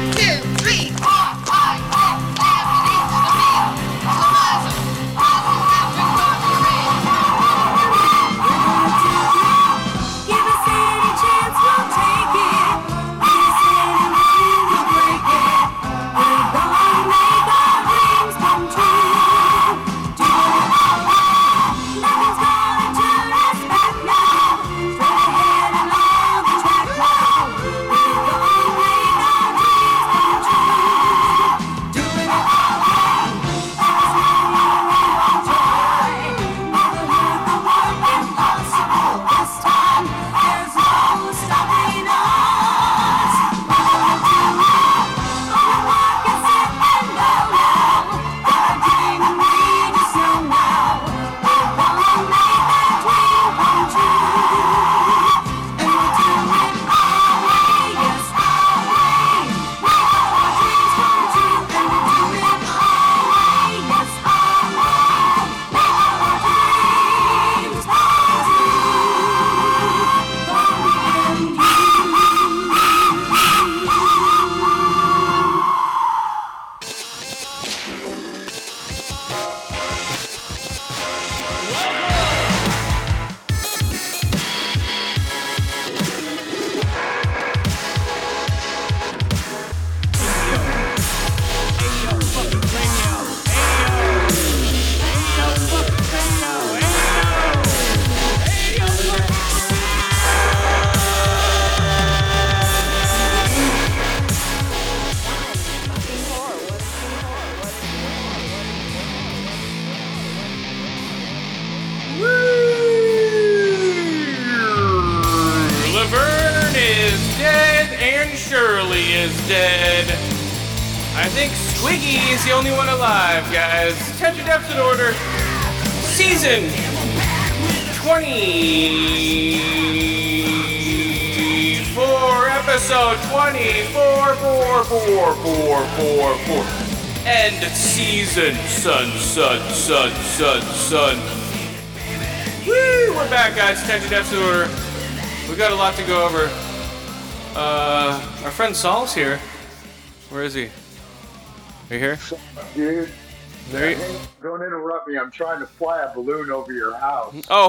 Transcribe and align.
Laverne 0.00 0.29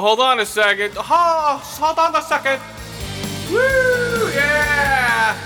hold 0.02 0.20
on 0.20 0.40
a 0.40 0.46
second. 0.46 0.94
Oh, 0.98 1.62
hold 1.64 2.00
on 2.00 2.16
a 2.16 2.22
second. 2.24 2.60
Woo! 3.52 4.32
Yeah! 4.34 5.38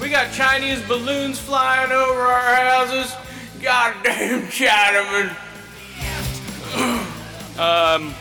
We 0.00 0.10
got 0.10 0.32
Chinese 0.32 0.82
balloons 0.88 1.38
flying 1.38 1.92
over 1.92 2.20
our 2.20 2.54
houses. 2.56 3.14
Goddamn 3.62 4.42
Chinaman. 4.48 5.36
um, 7.58 8.12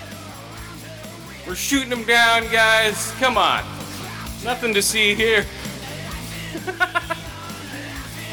we're 1.47 1.55
shooting 1.55 1.89
them 1.89 2.03
down, 2.03 2.43
guys. 2.51 3.11
Come 3.13 3.39
on. 3.39 3.63
Nothing 4.43 4.75
to 4.75 4.83
see 4.83 5.15
here. 5.15 5.47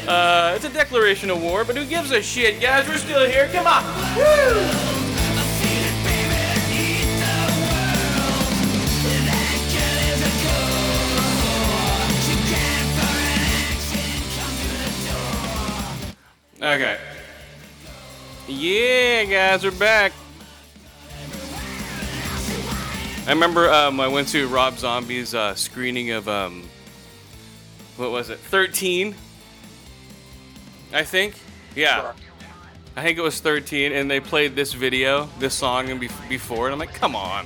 uh, 0.07 0.53
it's 0.55 0.65
a 0.65 0.69
declaration 0.69 1.31
of 1.31 1.41
war, 1.41 1.65
but 1.65 1.75
who 1.75 1.85
gives 1.85 2.11
a 2.11 2.21
shit, 2.21 2.61
guys? 2.61 2.87
We're 2.87 2.97
still 2.97 3.27
here. 3.27 3.47
Come 3.47 3.65
on. 3.65 3.83
Woo! 4.15 4.88
Yeah, 18.59 19.23
guys, 19.23 19.63
we're 19.63 19.71
back. 19.71 20.11
I 23.25 23.29
remember 23.29 23.71
um, 23.71 24.01
I 24.01 24.09
went 24.09 24.27
to 24.29 24.49
Rob 24.49 24.77
Zombie's 24.77 25.33
uh, 25.33 25.55
screening 25.55 26.11
of 26.11 26.27
um, 26.27 26.67
what 27.95 28.11
was 28.11 28.29
it? 28.29 28.37
13. 28.37 29.15
I 30.91 31.03
think. 31.03 31.35
Yeah. 31.73 32.11
I 32.97 33.01
think 33.01 33.17
it 33.17 33.21
was 33.21 33.39
13, 33.39 33.93
and 33.93 34.11
they 34.11 34.19
played 34.19 34.57
this 34.57 34.73
video, 34.73 35.29
this 35.39 35.53
song, 35.53 35.89
and 35.89 36.01
bef- 36.01 36.27
before, 36.27 36.65
and 36.65 36.73
I'm 36.73 36.79
like, 36.79 36.93
come 36.93 37.15
on, 37.15 37.45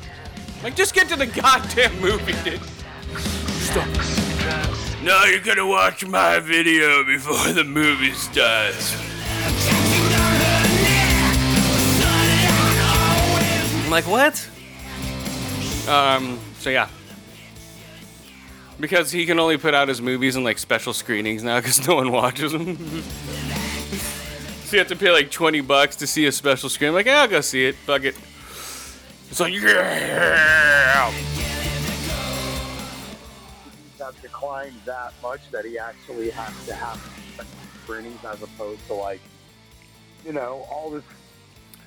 like 0.63 0.75
just 0.75 0.95
get 0.95 1.09
to 1.09 1.15
the 1.15 1.25
goddamn 1.41 1.99
movie, 2.01 2.33
dude. 2.43 2.59
Stop. 3.59 3.87
No, 5.03 5.23
you're 5.25 5.41
gonna 5.41 5.67
watch 5.67 6.07
my 6.07 6.39
video 6.39 7.03
before 7.03 7.53
the 7.53 7.63
movie 7.63 8.13
starts. 8.13 9.12
Like, 13.93 14.07
what? 14.07 14.49
Um, 15.87 16.39
so 16.57 16.69
yeah. 16.69 16.89
Because 18.79 19.11
he 19.11 19.25
can 19.25 19.39
only 19.39 19.57
put 19.57 19.73
out 19.73 19.87
his 19.87 20.01
movies 20.01 20.35
in 20.35 20.43
like 20.43 20.57
special 20.57 20.93
screenings 20.93 21.43
now 21.43 21.59
because 21.59 21.87
no 21.87 21.95
one 21.95 22.11
watches 22.11 22.51
them. 22.51 22.75
so 24.65 24.75
you 24.75 24.79
have 24.79 24.87
to 24.87 24.95
pay 24.95 25.11
like 25.11 25.29
20 25.29 25.61
bucks 25.61 25.95
to 25.97 26.07
see 26.07 26.25
a 26.25 26.31
special 26.31 26.69
screen. 26.69 26.89
I'm 26.89 26.95
like, 26.95 27.05
yeah, 27.05 27.21
I'll 27.21 27.27
go 27.27 27.41
see 27.41 27.65
it. 27.65 27.75
Fuck 27.75 28.03
it. 28.03 28.15
It's 29.29 29.39
like, 29.39 29.53
yeah! 29.53 31.11
Have 33.99 34.21
declined 34.21 34.75
that 34.85 35.13
much 35.21 35.49
that 35.51 35.65
he 35.65 35.79
actually 35.79 36.29
has 36.31 36.65
to 36.65 36.73
have 36.73 36.99
screenings 37.83 38.23
as 38.25 38.41
opposed 38.41 38.85
to 38.87 38.95
like, 38.95 39.21
you 40.25 40.33
know, 40.33 40.67
all 40.69 40.89
this. 40.91 41.03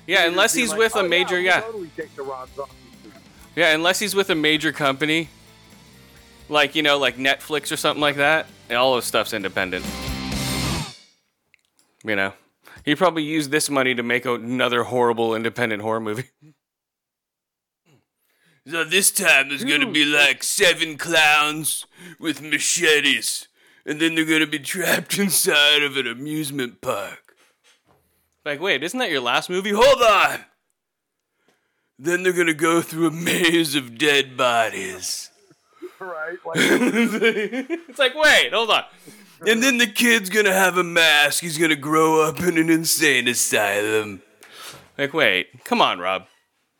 Yeah, 0.07 0.25
unless 0.25 0.53
he's 0.53 0.69
like, 0.69 0.79
with 0.79 0.95
a 0.95 0.99
"Oh, 0.99 1.07
major, 1.07 1.35
we'll 1.35 1.43
yeah. 1.43 1.61
Totally 1.61 1.91
take 1.95 2.15
the 2.15 2.23
Rob 2.23 2.49
Zombie 2.55 2.71
movie." 3.03 3.15
Yeah, 3.55 3.73
unless 3.75 3.99
he's 3.99 4.15
with 4.15 4.29
a 4.29 4.35
major 4.35 4.71
company, 4.71 5.29
like 6.49 6.75
you 6.75 6.81
know, 6.81 6.97
like 6.97 7.17
Netflix 7.17 7.71
or 7.71 7.75
something 7.75 8.01
like 8.01 8.15
that. 8.15 8.47
and 8.69 8.77
all 8.77 8.95
his 8.95 9.05
stuff's 9.05 9.33
independent. 9.33 9.85
You 12.05 12.15
know, 12.15 12.33
he 12.85 12.95
probably 12.95 13.23
used 13.23 13.51
this 13.51 13.69
money 13.69 13.93
to 13.95 14.03
make 14.03 14.25
another 14.25 14.83
horrible 14.83 15.35
independent 15.35 15.81
horror 15.81 15.99
movie. 15.99 16.29
So 18.65 18.83
this 18.83 19.11
time 19.11 19.49
there's 19.49 19.63
gonna 19.63 19.89
be 19.91 20.03
like 20.05 20.43
seven 20.43 20.97
clowns 20.97 21.85
with 22.19 22.41
machetes, 22.41 23.47
and 23.85 23.99
then 24.01 24.15
they're 24.15 24.25
gonna 24.25 24.45
be 24.47 24.59
trapped 24.59 25.17
inside 25.19 25.83
of 25.83 25.95
an 25.97 26.05
amusement 26.07 26.81
park. 26.81 27.26
Like, 28.47 28.61
wait, 28.61 28.81
isn't 28.81 28.97
that 28.99 29.09
your 29.09 29.19
last 29.19 29.49
movie? 29.49 29.71
Hold 29.71 30.01
on! 30.01 30.39
Then 31.99 32.23
they're 32.23 32.31
gonna 32.31 32.53
go 32.53 32.81
through 32.81 33.07
a 33.07 33.11
maze 33.11 33.75
of 33.75 33.97
dead 33.97 34.37
bodies. 34.37 35.29
Right? 35.99 36.37
Like, 36.45 36.57
it's 36.59 37.97
like, 37.97 38.13
wait, 38.13 38.53
hold 38.53 38.69
on. 38.69 38.83
And 39.47 39.63
then 39.63 39.79
the 39.79 39.87
kid's 39.87 40.29
gonna 40.29 40.53
have 40.53 40.77
a 40.77 40.83
mask. 40.83 41.41
He's 41.41 41.57
gonna 41.57 41.75
grow 41.75 42.21
up 42.21 42.39
in 42.39 42.55
an 42.55 42.69
insane 42.69 43.27
asylum. 43.27 44.21
Like, 44.95 45.15
wait, 45.15 45.63
come 45.63 45.81
on, 45.81 45.97
Rob. 45.97 46.27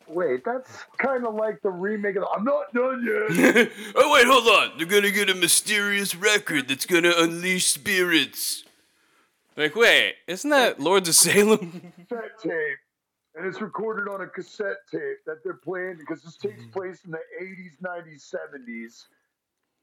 Wait, 0.08 0.44
that's 0.46 0.70
kind 1.00 1.26
of 1.26 1.34
like 1.34 1.64
the 1.64 1.72
remake 1.72 2.16
of. 2.16 2.24
the, 2.24 2.30
I'm 2.30 2.44
not 2.44 2.72
done 2.76 3.04
yet. 3.04 3.72
oh 3.96 4.14
wait, 4.14 4.28
hold 4.28 4.48
on. 4.48 4.78
They're 4.78 4.86
gonna 4.86 5.10
get 5.10 5.32
a 5.32 5.36
mysterious 5.36 6.14
record 6.14 6.68
that's 6.68 6.86
gonna 6.86 7.14
unleash 7.18 7.66
spirits. 7.66 8.66
Like, 9.58 9.76
wait, 9.76 10.14
isn't 10.28 10.50
that 10.52 10.80
Lords 10.80 11.10
of 11.10 11.16
Salem? 11.16 11.92
cassette 12.08 12.40
tape, 12.42 12.78
and 13.34 13.48
it's 13.48 13.60
recorded 13.60 14.08
on 14.08 14.22
a 14.22 14.28
cassette 14.28 14.86
tape 14.92 15.18
that 15.26 15.44
they're 15.44 15.56
playing 15.56 15.98
because 15.98 16.22
this 16.22 16.38
takes 16.38 16.64
place 16.68 17.04
in 17.06 17.12
the 17.12 17.20
80s, 17.42 17.82
90s, 17.84 18.36
70s. 18.36 19.06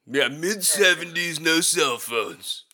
Yeah, 0.07 0.29
mid 0.29 0.59
70s, 0.59 1.41
no 1.41 1.61
cell 1.61 1.99
phones. 1.99 2.67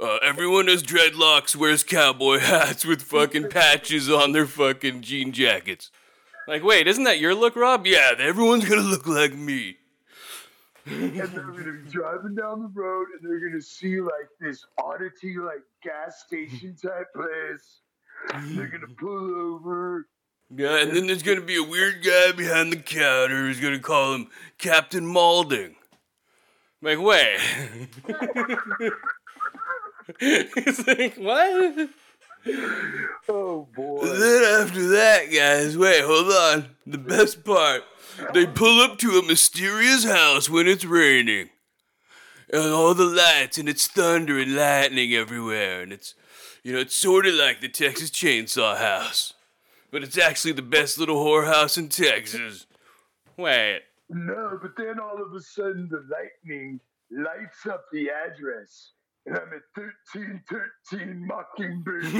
Uh, 0.00 0.18
everyone 0.22 0.68
has 0.68 0.84
dreadlocks, 0.84 1.56
wears 1.56 1.82
cowboy 1.82 2.38
hats 2.38 2.86
with 2.86 3.02
fucking 3.02 3.48
patches 3.50 4.08
on 4.08 4.30
their 4.30 4.46
fucking 4.46 5.00
jean 5.02 5.32
jackets. 5.32 5.90
Like, 6.46 6.62
wait, 6.62 6.86
isn't 6.86 7.04
that 7.04 7.18
your 7.18 7.34
look, 7.34 7.56
Rob? 7.56 7.86
Yeah, 7.88 8.12
everyone's 8.16 8.68
gonna 8.68 8.82
look 8.82 9.08
like 9.08 9.34
me. 9.34 9.78
And 10.90 11.14
they're 11.16 11.28
gonna 11.28 11.72
be 11.72 11.90
driving 11.90 12.34
down 12.34 12.60
the 12.60 12.70
road 12.72 13.08
and 13.12 13.28
they're 13.28 13.46
gonna 13.46 13.60
see 13.60 14.00
like 14.00 14.28
this 14.40 14.64
oddity 14.82 15.36
like 15.38 15.62
gas 15.82 16.24
station 16.26 16.76
type 16.80 17.12
place. 17.14 17.80
They're 18.56 18.68
gonna 18.68 18.94
pull 18.98 19.54
over. 19.54 20.06
Yeah, 20.54 20.78
and 20.80 20.96
then 20.96 21.06
there's 21.06 21.22
gonna 21.22 21.42
be 21.42 21.56
a 21.56 21.62
weird 21.62 22.02
guy 22.02 22.32
behind 22.32 22.72
the 22.72 22.78
counter 22.78 23.36
who's 23.42 23.60
gonna 23.60 23.78
call 23.78 24.14
him 24.14 24.28
Captain 24.56 25.08
Spaulding. 25.10 25.76
Like, 26.80 27.00
wait. 27.00 27.38
He's 30.20 30.86
like, 30.86 31.16
what? 31.16 31.90
Oh 33.28 33.68
boy. 33.74 34.00
And 34.02 34.22
then 34.22 34.62
after 34.62 34.88
that, 34.88 35.26
guys, 35.26 35.76
wait, 35.76 36.02
hold 36.02 36.32
on. 36.32 36.68
The 36.86 36.98
best 36.98 37.44
part. 37.44 37.82
They 38.34 38.46
pull 38.46 38.80
up 38.80 38.98
to 38.98 39.18
a 39.18 39.22
mysterious 39.22 40.04
house 40.04 40.48
when 40.48 40.66
it's 40.66 40.84
raining. 40.84 41.50
And 42.50 42.72
all 42.72 42.94
the 42.94 43.04
lights, 43.04 43.58
and 43.58 43.68
it's 43.68 43.86
thunder 43.86 44.38
and 44.38 44.56
lightning 44.56 45.12
everywhere. 45.12 45.82
And 45.82 45.92
it's, 45.92 46.14
you 46.62 46.72
know, 46.72 46.78
it's 46.78 46.96
sort 46.96 47.26
of 47.26 47.34
like 47.34 47.60
the 47.60 47.68
Texas 47.68 48.10
Chainsaw 48.10 48.78
House. 48.78 49.34
But 49.90 50.02
it's 50.02 50.18
actually 50.18 50.52
the 50.52 50.62
best 50.62 50.98
little 50.98 51.24
whorehouse 51.24 51.78
in 51.78 51.88
Texas. 51.88 52.66
Wait. 53.36 53.82
No, 54.10 54.58
but 54.60 54.72
then 54.76 54.98
all 54.98 55.22
of 55.22 55.32
a 55.34 55.40
sudden 55.40 55.88
the 55.90 56.04
lightning 56.10 56.80
lights 57.10 57.66
up 57.66 57.84
the 57.92 58.10
address. 58.10 58.92
And 59.26 59.36
I'm 59.36 59.52
at 59.52 59.62
1313 59.74 61.26
Mockingbird. 61.26 62.04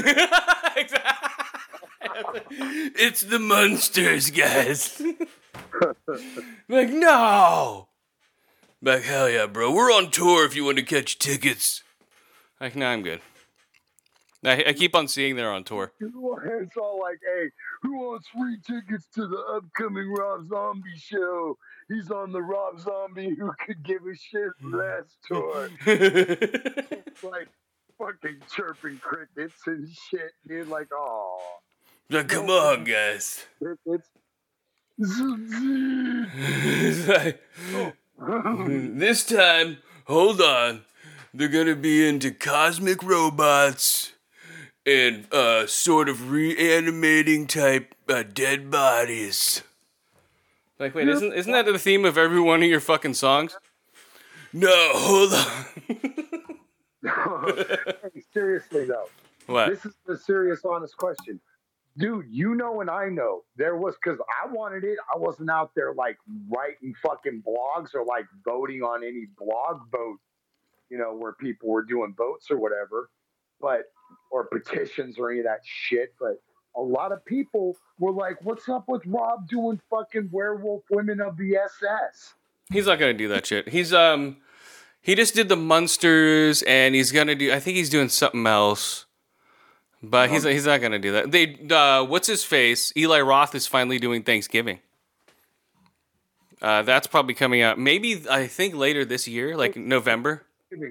it's 2.51 3.23
the 3.23 3.39
Munsters, 3.39 4.31
guys. 4.31 5.01
like, 6.69 6.91
no. 6.91 7.89
Like, 8.81 9.03
hell 9.03 9.29
yeah, 9.29 9.47
bro. 9.47 9.73
We're 9.73 9.93
on 9.93 10.11
tour 10.11 10.45
if 10.45 10.55
you 10.55 10.65
want 10.65 10.79
to 10.79 10.85
catch 10.85 11.19
tickets. 11.19 11.83
Like, 12.61 12.77
no, 12.77 12.87
I'm 12.87 13.03
good. 13.03 13.21
I, 14.45 14.65
I 14.69 14.73
keep 14.73 14.95
on 14.95 15.09
seeing 15.09 15.37
they're 15.37 15.51
on 15.51 15.65
tour. 15.65 15.93
It's 16.01 16.77
all 16.77 17.01
like, 17.01 17.19
hey, 17.25 17.51
who 17.83 17.99
wants 17.99 18.29
free 18.29 18.59
tickets 18.67 19.07
to 19.15 19.27
the 19.27 19.39
upcoming 19.57 20.13
Rob 20.13 20.49
Zombie 20.49 20.97
show? 20.97 21.57
He's 21.89 22.11
on 22.11 22.33
the 22.33 22.43
Rob 22.43 22.81
Zombie 22.81 23.35
who 23.39 23.53
could 23.65 23.83
give 23.83 24.03
a 24.07 24.15
shit 24.15 24.53
last 24.63 25.17
tour. 25.27 25.71
it's 25.87 27.25
like 27.25 27.49
fucking 27.99 28.39
chirping 28.55 28.99
crickets 28.99 29.67
and 29.67 29.89
shit, 29.89 30.33
dude. 30.47 30.69
Like, 30.69 30.89
oh. 30.93 31.41
Now, 32.11 32.23
come 32.23 32.49
on, 32.51 32.85
guys. 32.85 33.45
It, 33.61 33.79
it's. 33.87 34.09
It's 35.01 35.19
like, 37.09 37.41
this 38.97 39.25
time, 39.25 39.79
hold 40.07 40.41
on. 40.41 40.83
They're 41.33 41.49
gonna 41.49 41.77
be 41.77 42.09
into 42.09 42.33
cosmic 42.33 43.03
robots 43.03 44.13
and 44.85 45.33
uh, 45.33 45.67
sort 45.67 46.09
of 46.09 46.31
reanimating 46.31 47.47
type 47.47 47.95
uh, 48.09 48.25
dead 48.25 48.71
bodies. 48.71 49.63
Like, 50.79 50.95
wait, 50.95 51.09
isn't 51.09 51.33
isn't 51.33 51.53
that 51.53 51.67
the 51.67 51.79
theme 51.79 52.05
of 52.05 52.19
every 52.19 52.41
one 52.41 52.63
of 52.63 52.69
your 52.69 52.81
fucking 52.81 53.15
songs? 53.15 53.57
No, 54.53 54.91
hold 54.95 55.33
on. 55.35 55.65
hey, 58.15 58.23
seriously 58.33 58.87
though, 58.87 59.09
What? 59.47 59.69
this 59.69 59.85
is 59.85 59.95
a 60.09 60.17
serious, 60.17 60.65
honest 60.65 60.97
question. 60.97 61.39
Dude, 61.99 62.27
you 62.31 62.55
know 62.55 62.81
and 62.81 62.89
I 62.89 63.09
know 63.09 63.43
there 63.57 63.77
was 63.77 63.97
because 64.03 64.21
I 64.21 64.47
wanted 64.53 64.85
it. 64.85 64.99
I 65.13 65.19
wasn't 65.19 65.51
out 65.51 65.73
there 65.75 65.93
like 65.95 66.17
writing 66.49 66.95
fucking 67.03 67.43
blogs 67.47 67.95
or 67.95 68.05
like 68.05 68.27
voting 68.45 68.83
on 68.83 69.03
any 69.03 69.27
blog 69.37 69.81
vote, 69.91 70.19
you 70.91 70.99
know, 70.99 71.15
where 71.15 71.33
people 71.33 71.69
were 71.69 71.83
doing 71.83 72.15
votes 72.17 72.51
or 72.51 72.59
whatever, 72.59 73.11
but 73.61 73.91
or 74.31 74.45
petitions 74.45 75.19
or 75.19 75.31
any 75.31 75.41
of 75.41 75.47
that 75.47 75.61
shit. 75.65 76.15
But 76.21 76.41
a 76.77 76.81
lot 76.81 77.11
of 77.11 77.25
people 77.25 77.77
were 77.99 78.13
like, 78.13 78.37
"What's 78.45 78.69
up 78.69 78.85
with 78.89 79.03
Rob 79.05 79.49
doing 79.49 79.81
fucking 79.91 80.31
werewolf 80.31 80.85
women 80.91 81.21
of 81.21 81.37
the 81.37 81.57
SS?" 81.57 82.35
He's 82.71 82.87
not 82.87 82.99
gonna 82.99 83.15
do 83.15 83.29
that 83.29 83.47
shit. 83.47 83.69
He's 83.69 83.93
um, 83.93 84.37
he 85.01 85.15
just 85.15 85.35
did 85.35 85.49
the 85.49 85.57
Munsters, 85.57 86.63
and 86.63 86.95
he's 86.95 87.11
gonna 87.11 87.35
do. 87.35 87.53
I 87.53 87.59
think 87.59 87.77
he's 87.77 87.91
doing 87.91 88.09
something 88.09 88.47
else, 88.47 89.07
but 90.03 90.31
he's 90.31 90.45
he's 90.45 90.67
not 90.67 90.81
gonna 90.81 90.99
do 90.99 91.13
that. 91.13 91.31
They 91.31 91.59
uh, 91.71 92.05
what's 92.05 92.29
his 92.29 92.45
face? 92.45 92.93
Eli 92.97 93.21
Roth 93.21 93.55
is 93.55 93.67
finally 93.67 93.99
doing 93.99 94.23
Thanksgiving. 94.23 94.81
Uh, 96.61 96.83
that's 96.83 97.07
probably 97.07 97.35
coming 97.35 97.63
out. 97.63 97.79
Maybe 97.79 98.25
I 98.29 98.47
think 98.47 98.75
later 98.75 99.05
this 99.05 99.29
year, 99.29 99.57
like 99.57 99.77
November. 99.77 100.43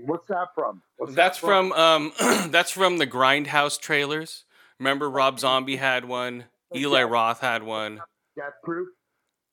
What's 0.06 0.28
that 0.28 0.48
from? 0.56 0.82
What's 0.98 1.14
That's 1.14 1.40
that 1.40 1.46
from 1.46 1.72
um, 1.74 2.12
that's 2.50 2.72
from 2.72 2.98
the 2.98 3.08
Grindhouse 3.08 3.80
trailers. 3.80 4.44
Remember, 4.80 5.10
Rob 5.10 5.40
Zombie 5.40 5.76
had 5.76 6.06
one. 6.06 6.46
Eli 6.76 7.04
Roth 7.04 7.42
had 7.42 7.64
one. 7.64 8.02
Death 8.36 8.54
Proof. 8.64 8.90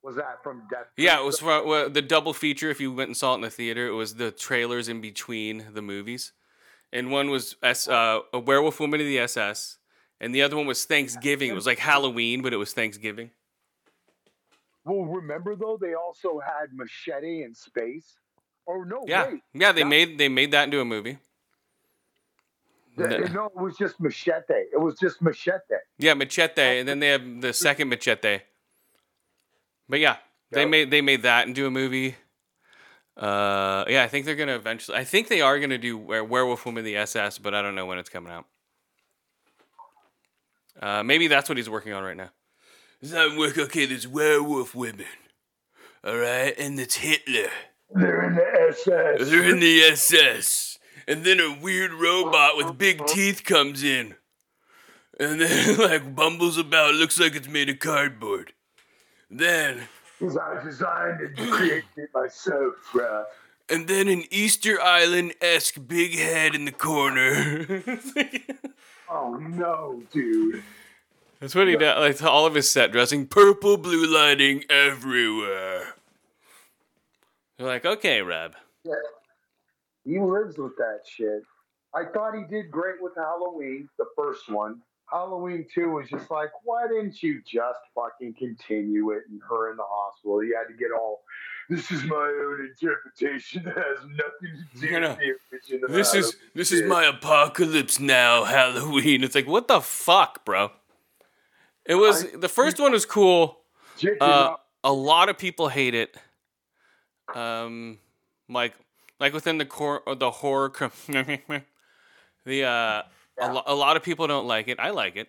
Was 0.03 0.15
that 0.15 0.43
from 0.43 0.63
Death? 0.69 0.87
Proof? 0.95 1.05
Yeah, 1.05 1.19
it 1.19 1.25
was 1.25 1.39
from 1.39 1.67
well, 1.67 1.89
the 1.89 2.01
double 2.01 2.33
feature. 2.33 2.69
If 2.69 2.79
you 2.79 2.91
went 2.91 3.09
and 3.09 3.17
saw 3.17 3.33
it 3.33 3.35
in 3.35 3.41
the 3.41 3.49
theater, 3.49 3.87
it 3.87 3.93
was 3.93 4.15
the 4.15 4.31
trailers 4.31 4.89
in 4.89 5.01
between 5.01 5.65
the 5.73 5.81
movies, 5.81 6.31
and 6.95 7.11
one 7.11 7.29
was 7.29 7.55
S, 7.61 7.87
uh, 7.87 8.21
a 8.33 8.39
Werewolf 8.39 8.79
Woman 8.79 8.99
of 9.01 9.05
the 9.05 9.19
SS, 9.19 9.77
and 10.19 10.33
the 10.33 10.41
other 10.41 10.55
one 10.55 10.65
was 10.65 10.85
Thanksgiving. 10.85 11.49
It 11.49 11.53
was 11.55 11.65
like 11.65 11.79
Halloween, 11.79 12.41
but 12.41 12.53
it 12.53 12.57
was 12.57 12.73
Thanksgiving. 12.73 13.31
Well, 14.85 15.03
remember 15.05 15.55
though, 15.55 15.77
they 15.79 15.93
also 15.93 16.39
had 16.39 16.67
Machete 16.73 17.43
in 17.43 17.53
space. 17.53 18.15
Oh 18.67 18.83
no, 18.83 19.03
Yeah, 19.07 19.27
wait. 19.27 19.41
yeah. 19.53 19.71
They 19.71 19.83
made 19.83 20.17
they 20.17 20.29
made 20.29 20.51
that 20.51 20.63
into 20.65 20.79
a 20.79 20.85
movie. 20.85 21.17
Th- 22.97 23.09
The- 23.09 23.29
no, 23.33 23.45
it 23.47 23.57
was 23.57 23.77
just 23.77 23.99
Machete. 23.99 24.53
It 24.73 24.79
was 24.79 24.97
just 24.97 25.21
Machete. 25.21 25.75
Yeah, 25.97 26.13
Machete, 26.13 26.79
and 26.79 26.87
then 26.87 26.99
they 26.99 27.09
have 27.09 27.41
the 27.41 27.51
second 27.53 27.89
Machete. 27.89 28.39
But 29.89 29.99
yeah, 29.99 30.17
they 30.51 30.61
Yep. 30.61 30.69
made 30.69 30.91
they 30.91 31.01
made 31.01 31.21
that 31.23 31.47
into 31.47 31.65
a 31.67 31.71
movie. 31.71 32.15
Uh, 33.17 33.85
yeah, 33.87 34.03
I 34.03 34.07
think 34.07 34.25
they're 34.25 34.35
gonna 34.35 34.55
eventually. 34.55 34.97
I 34.97 35.03
think 35.03 35.27
they 35.29 35.41
are 35.41 35.59
gonna 35.59 35.77
do 35.77 35.97
Were- 35.97 36.23
Werewolf 36.23 36.65
Woman 36.65 36.79
of 36.79 36.85
the 36.85 36.97
SS, 36.97 37.37
but 37.37 37.53
I 37.55 37.61
don't 37.61 37.75
know 37.75 37.85
when 37.85 37.97
it's 37.97 38.09
coming 38.09 38.31
out. 38.33 38.45
Uh, 40.81 41.03
maybe 41.03 41.27
that's 41.27 41.47
what 41.47 41.57
he's 41.57 41.69
working 41.69 41.93
on 41.93 42.03
right 42.03 42.17
now. 42.17 42.31
It's 43.01 43.11
not 43.11 43.37
work. 43.37 43.57
Okay, 43.57 43.85
there's 43.85 44.07
werewolf 44.07 44.75
women. 44.75 45.05
All 46.03 46.17
right, 46.17 46.53
and 46.57 46.79
it's 46.79 46.95
Hitler. 46.95 47.49
They're 47.91 48.23
in 48.23 48.35
the 48.35 48.67
SS. 48.69 49.29
They're 49.29 49.49
in 49.49 49.59
the 49.59 49.81
SS. 49.83 50.77
And 51.07 51.23
then 51.23 51.39
a 51.39 51.57
weird 51.61 51.93
robot 51.93 52.57
with 52.57 52.77
big 52.77 53.05
teeth 53.05 53.43
comes 53.43 53.83
in. 53.83 54.15
And 55.19 55.39
then, 55.39 55.77
like, 55.79 56.15
bumbles 56.15 56.57
about, 56.57 56.95
looks 56.95 57.19
like 57.19 57.35
it's 57.35 57.47
made 57.47 57.69
of 57.69 57.79
cardboard. 57.79 58.53
Then, 59.29 59.87
Because 60.19 60.37
I 60.37 60.63
designed 60.63 61.21
and 61.21 61.37
created 61.51 61.83
it 61.97 62.09
myself, 62.13 62.73
bruh. 62.93 63.25
and 63.69 63.87
then 63.87 64.07
an 64.07 64.23
Easter 64.31 64.79
Island 64.81 65.33
esque 65.41 65.75
big 65.87 66.15
head 66.15 66.55
in 66.55 66.65
the 66.65 66.71
corner. 66.71 67.83
Oh 69.07 69.35
no, 69.35 70.01
dude. 70.11 70.63
That's 71.39 71.53
what 71.53 71.67
he 71.67 71.77
does. 71.77 71.99
Like, 72.21 72.23
all 72.27 72.47
of 72.47 72.55
his 72.55 72.69
set 72.71 72.91
dressing, 72.91 73.27
purple 73.27 73.77
blue 73.77 74.07
lighting 74.07 74.63
everywhere. 74.67 75.93
You're 77.59 77.67
like, 77.67 77.85
okay, 77.85 78.21
Rob. 78.23 78.55
Yeah. 78.83 78.95
He 80.03 80.19
lives 80.19 80.57
with 80.57 80.75
that 80.77 81.01
shit. 81.07 81.43
I 81.93 82.05
thought 82.05 82.33
he 82.35 82.43
did 82.49 82.71
great 82.71 82.95
with 82.99 83.13
Halloween, 83.15 83.89
the 83.99 84.07
first 84.17 84.49
one. 84.49 84.81
Halloween 85.11 85.65
2 85.73 85.89
was 85.91 86.09
just 86.09 86.31
like, 86.31 86.49
why 86.63 86.87
didn't 86.87 87.21
you 87.21 87.41
just 87.45 87.79
fucking 87.93 88.33
continue 88.39 89.11
it 89.11 89.23
and 89.29 89.39
her 89.47 89.69
in 89.71 89.77
the 89.77 89.83
hospital? 89.87 90.43
You 90.43 90.55
had 90.57 90.71
to 90.71 90.77
get 90.77 90.91
all, 90.91 91.21
this 91.69 91.91
is 91.91 92.03
my 92.05 92.15
own 92.15 92.69
interpretation 92.71 93.63
that 93.65 93.75
has 93.75 93.99
nothing 94.07 94.65
to 94.73 94.79
do 94.81 94.87
You 94.87 94.99
know. 94.99 95.17
with 95.51 95.81
the 95.81 95.87
This 95.93 96.13
is 96.15 96.35
this 96.53 96.71
is 96.71 96.83
my 96.89 97.05
apocalypse 97.05 97.99
now, 97.99 98.43
Halloween. 98.45 99.23
It's 99.23 99.35
like 99.35 99.47
what 99.47 99.67
the 99.67 99.79
fuck, 99.81 100.43
bro? 100.45 100.71
It 101.85 101.95
was 101.95 102.23
I- 102.25 102.37
the 102.37 102.49
first 102.49 102.79
one 102.79 102.91
was 102.91 103.05
cool. 103.05 103.59
Uh, 104.19 104.55
a 104.83 104.91
lot 104.91 105.29
of 105.29 105.37
people 105.37 105.69
hate 105.69 105.93
it. 105.95 106.15
Um, 107.33 107.97
like 108.49 108.73
like 109.19 109.33
within 109.33 109.57
the 109.57 109.65
core 109.65 110.01
or 110.05 110.15
the 110.15 110.29
horror, 110.31 110.69
com- 110.69 110.91
the 111.07 112.63
uh, 112.63 113.01
a, 113.39 113.53
lo- 113.53 113.63
a 113.65 113.75
lot 113.75 113.97
of 113.97 114.03
people 114.03 114.27
don't 114.27 114.47
like 114.47 114.67
it. 114.67 114.79
I 114.79 114.91
like 114.91 115.15
it 115.15 115.27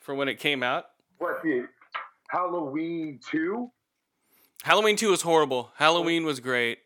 for 0.00 0.14
when 0.14 0.28
it 0.28 0.38
came 0.38 0.62
out. 0.62 0.86
what 1.18 1.42
the 1.42 1.66
Halloween 2.28 3.20
two? 3.30 3.70
Halloween 4.62 4.96
two 4.96 5.10
was 5.10 5.22
horrible. 5.22 5.70
Halloween 5.76 6.24
was 6.24 6.40
great. 6.40 6.78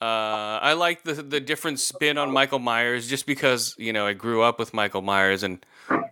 Uh, 0.00 0.58
I 0.60 0.72
like 0.74 1.04
the 1.04 1.14
the 1.14 1.40
different 1.40 1.80
spin 1.80 2.18
on 2.18 2.30
Michael 2.30 2.58
Myers 2.58 3.06
just 3.08 3.26
because 3.26 3.74
you 3.78 3.92
know 3.92 4.06
I 4.06 4.12
grew 4.12 4.42
up 4.42 4.58
with 4.58 4.74
Michael 4.74 5.02
Myers 5.02 5.42
and 5.42 5.64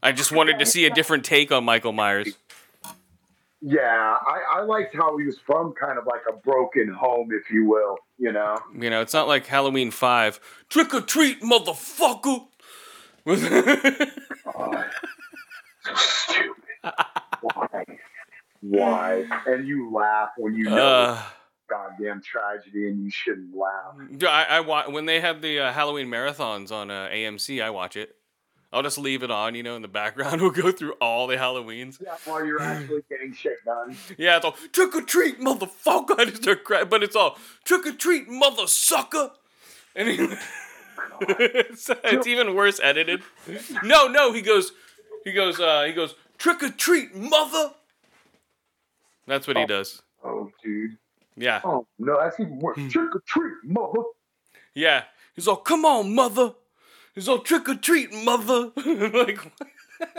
I 0.03 0.13
just 0.13 0.33
wanted 0.33 0.59
to 0.61 0.67
see 0.67 0.87
a 0.87 0.91
different 0.91 1.25
take 1.25 1.53
on 1.53 1.65
Michael 1.65 1.93
Myers. 1.93 2.29
Yeah, 3.65 3.81
I, 4.27 4.59
I 4.59 4.63
liked 4.63 4.93
how 4.97 5.17
he 5.19 5.25
was 5.27 5.39
from 5.39 5.73
kind 5.81 5.97
of 5.97 6.05
like 6.07 6.23
a 6.29 6.33
broken 6.33 6.89
home, 6.93 7.29
if 7.33 7.49
you 7.49 7.69
will. 7.69 7.97
You 8.19 8.33
know, 8.33 8.57
You 8.77 8.91
know, 8.91 9.01
it's 9.03 9.13
not 9.13 9.29
like 9.29 9.47
Halloween 9.47 9.93
five. 9.93 10.41
Trick 10.69 10.93
or 10.95 11.01
treat, 11.01 11.43
motherfucker. 11.43 12.47
Oh, 13.27 14.85
so 15.85 15.95
stupid. 15.95 16.55
Why? 17.41 17.85
Why? 18.61 19.25
And 19.47 19.67
you 19.67 19.93
laugh 19.93 20.31
when 20.37 20.55
you 20.55 20.65
know 20.65 20.77
uh, 20.77 21.23
goddamn 21.69 22.23
tragedy, 22.23 22.89
and 22.89 23.03
you 23.05 23.11
shouldn't 23.11 23.55
laugh. 23.57 23.97
I, 24.29 24.57
I 24.57 24.61
wa- 24.61 24.89
when 24.91 25.07
they 25.07 25.21
have 25.21 25.41
the 25.43 25.59
uh, 25.61 25.73
Halloween 25.73 26.09
marathons 26.09 26.71
on 26.71 26.91
uh, 26.91 27.09
AMC, 27.13 27.63
I 27.63 27.71
watch 27.71 27.97
it. 27.97 28.17
I'll 28.75 28.83
just 28.83 28.97
leave 28.97 29.23
it 29.23 29.31
on, 29.31 29.55
you 29.55 29.63
know, 29.63 29.77
in 29.77 29.83
the 29.83 29.89
background. 29.89 30.41
We'll 30.43 30.51
go 30.51 30.73
through 30.73 30.93
all 30.95 31.27
the 31.27 31.37
Halloweens. 31.37 32.01
Yeah, 32.03 32.17
while 32.25 32.45
you're 32.45 32.63
actually 32.63 33.03
getting 33.11 33.35
shit 33.35 33.63
done. 33.67 33.95
Yeah, 34.17 34.37
it's 34.37 34.47
all 34.47 34.57
trick 34.73 34.95
or 34.97 35.03
treat, 35.03 35.39
motherfucker. 35.41 36.15
I 36.19 36.25
just 36.25 36.43
start 36.43 36.65
crying, 36.65 36.89
but 36.89 37.03
it's 37.03 37.15
all 37.17 37.37
trick 37.65 37.87
or 37.87 37.93
treat, 37.93 38.29
mother 38.29 38.67
sucker. 38.67 39.33
And 39.95 40.09
he, 40.09 40.17
it's, 41.21 41.91
it's 42.05 42.27
even 42.27 42.55
worse 42.55 42.81
edited. 42.83 43.23
No, 43.83 44.09
no, 44.09 44.33
he 44.33 44.41
goes, 44.43 44.73
he 45.25 45.33
goes, 45.33 45.59
uh, 45.61 45.85
he 45.85 45.93
goes 45.93 46.15
trick 46.39 46.63
or 46.63 46.71
treat, 46.71 47.15
mother. 47.15 47.73
That's 49.27 49.47
what 49.47 49.57
he 49.57 49.65
Oh. 49.65 49.67
does. 49.67 50.03
Oh, 50.25 50.51
dude. 50.63 50.97
Yeah, 51.37 51.61
Oh 51.65 51.87
no, 51.99 52.19
that's 52.21 52.39
even 52.41 52.59
worse. 52.59 52.79
Trick 52.91 53.15
or 53.17 53.23
treat, 53.27 53.55
mother. 53.65 54.03
yeah. 54.75 55.05
He's 55.35 55.49
all, 55.49 55.57
come 55.57 55.85
on, 55.87 56.15
mother. 56.15 56.53
He's 57.15 57.27
all 57.29 57.39
trick 57.39 57.69
or 57.71 57.75
treat, 57.77 58.13
mother. 58.13 58.71
like, 58.77 59.39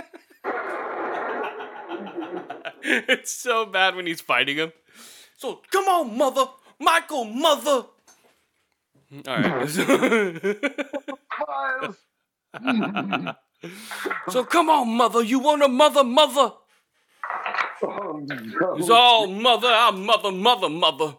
it's 2.81 3.31
so 3.31 3.65
bad 3.65 3.95
when 3.95 4.07
he's 4.07 4.21
fighting 4.21 4.57
him. 4.57 4.71
So 5.37 5.61
come 5.71 5.85
on, 5.85 6.17
mother, 6.17 6.45
Michael, 6.79 7.25
mother. 7.25 7.85
All 9.27 9.37
right. 12.63 13.35
So 14.29 14.43
come 14.43 14.69
on, 14.69 14.89
mother. 14.89 15.23
You 15.23 15.39
want 15.39 15.63
a 15.63 15.69
mother, 15.69 16.03
mother? 16.03 16.51
Oh, 17.81 18.21
no. 18.25 18.75
It's 18.75 18.89
all 18.89 19.27
mother. 19.27 19.69
I'm 19.69 20.05
mother, 20.05 20.31
mother, 20.31 20.69
mother. 20.69 21.15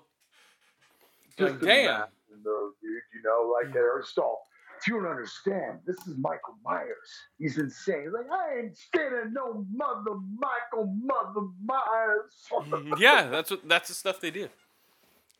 Just 1.39 1.61
damn. 1.61 2.05
though, 2.45 2.71
dude. 2.83 2.91
You 3.15 3.23
know, 3.25 3.53
like 3.53 3.73
they're 3.73 4.03
all. 4.19 4.43
You 4.87 5.01
don't 5.01 5.07
understand. 5.07 5.79
This 5.87 5.97
is 6.07 6.15
Michael 6.19 6.57
Myers. 6.63 7.11
He's 7.39 7.57
insane. 7.59 8.13
Like 8.13 8.27
I 8.31 8.59
ain't 8.59 8.77
scared 8.77 9.27
of 9.27 9.33
no 9.33 9.65
mother 9.73 10.19
Michael 10.37 10.95
Mother 11.03 11.47
Myers. 11.65 12.33
Mm, 12.53 12.99
yeah, 12.99 13.29
that's 13.29 13.51
what 13.51 13.67
that's 13.67 13.89
the 13.89 13.95
stuff 13.95 14.21
they 14.21 14.31
do. 14.31 14.49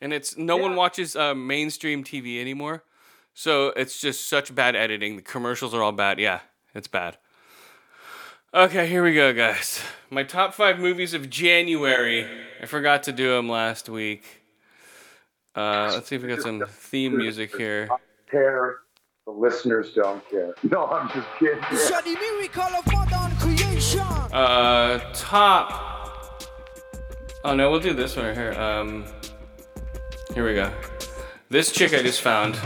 And 0.05 0.13
it's 0.13 0.37
no 0.37 0.59
one 0.59 0.77
watches 0.77 1.17
uh, 1.17 1.35
mainstream 1.35 2.05
TV 2.05 2.39
anymore, 2.39 2.85
so 3.33 3.69
it's 3.69 3.99
just 3.99 4.29
such 4.29 4.55
bad 4.55 4.77
editing. 4.77 5.17
The 5.17 5.23
commercials 5.23 5.73
are 5.73 5.83
all 5.83 5.93
bad. 5.93 6.19
Yeah, 6.19 6.41
it's 6.75 6.89
bad. 6.89 7.17
Okay, 8.53 8.87
here 8.87 9.03
we 9.03 9.15
go, 9.15 9.33
guys. 9.33 9.81
My 10.11 10.23
top 10.23 10.53
five 10.53 10.79
movies 10.79 11.15
of 11.15 11.31
January. 11.31 12.29
I 12.61 12.67
forgot 12.67 13.05
to 13.05 13.13
do 13.13 13.31
them 13.31 13.49
last 13.49 13.89
week. 13.89 14.43
Uh, 15.57 15.89
let's 15.95 16.09
see 16.09 16.17
if 16.17 16.23
we 16.23 16.29
got 16.29 16.43
some 16.43 16.63
theme 16.69 17.17
music 17.17 17.57
here. 17.57 17.89
care. 18.31 18.81
The 19.25 19.33
listeners 19.33 19.95
don't 19.95 20.23
care. 20.29 20.55
No, 20.65 20.85
I'm 20.85 21.09
just 21.15 21.29
kidding. 21.39 21.65
So 21.79 21.99
the 22.05 22.15
miracle 22.15 22.63
of 22.63 22.93
modern 22.93 23.35
creation. 23.39 24.01
Uh, 24.01 24.99
top. 25.15 26.43
Oh 27.43 27.55
no, 27.55 27.71
we'll 27.71 27.81
do 27.81 27.95
this 27.95 28.17
one 28.17 28.27
right 28.27 28.37
here. 28.37 28.53
Um, 28.53 29.07
here 30.35 30.47
we 30.47 30.55
go. 30.55 30.71
This 31.49 31.71
chick 31.71 31.95
I 31.95 32.03
just 32.03 32.21
found. 32.21 32.57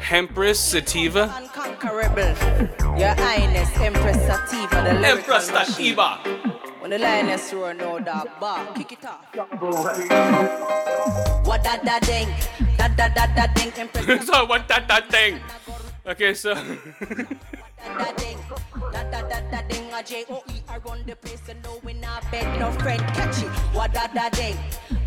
Hempress 0.00 0.56
Sativa. 0.56 1.32
Unconquerable. 1.36 2.98
Your 2.98 3.14
Highness, 3.14 3.68
Empress 3.76 4.16
Sativa, 4.26 4.82
the 4.82 5.06
Empress. 5.06 5.48
Sativa. 5.48 6.16
When 6.80 6.90
the 6.90 6.98
lioness 6.98 7.52
roar, 7.52 7.74
no 7.74 7.98
dog 7.98 8.28
bark. 8.40 8.74
Kick 8.74 8.92
it 8.92 9.04
off. 9.04 9.20
What 11.46 11.62
da 11.62 11.76
da 11.76 11.98
ding, 12.00 12.28
da 12.78 12.88
da 12.88 13.08
da 13.08 13.26
da 13.34 13.46
ding, 13.52 13.72
Empress 13.76 14.28
what 14.48 14.66
that 14.68 14.88
that 14.88 15.10
thing? 15.10 15.34
Da 15.34 15.40
da 15.40 15.78
ding, 15.78 15.87
da 18.92 19.02
da 19.10 19.22
da 19.28 19.40
da 19.50 19.62
ding. 19.68 19.92
A 19.92 20.02
J 20.02 20.24
O 20.30 20.42
E 20.48 20.62
I 20.68 20.78
run 20.78 21.04
the 21.06 21.16
place, 21.16 21.42
and 21.48 21.62
no 21.62 21.80
we 21.84 21.92
not 21.94 22.22
beg 22.30 22.46
no 22.58 22.70
friend 22.72 23.00
catch 23.14 23.42
it. 23.42 23.48
What 23.74 23.92
da 23.92 24.06
da 24.06 24.28
ding, 24.30 24.56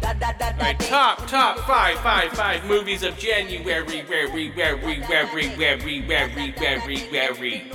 da 0.02 0.14
da 0.14 0.32
da 0.34 0.52
da 0.52 0.58
Alright, 0.58 0.80
ding. 0.80 0.90
top 0.90 1.28
top 1.28 1.58
five 1.60 1.98
five 2.00 2.32
five 2.34 2.66
movies 2.66 3.04
of 3.04 3.18
January. 3.18 3.64
Very 3.64 4.02
very 4.02 4.50
very 4.50 5.00
very 5.00 5.50
very 5.56 6.12
very 6.12 6.52
very 6.52 7.10
very. 7.10 7.72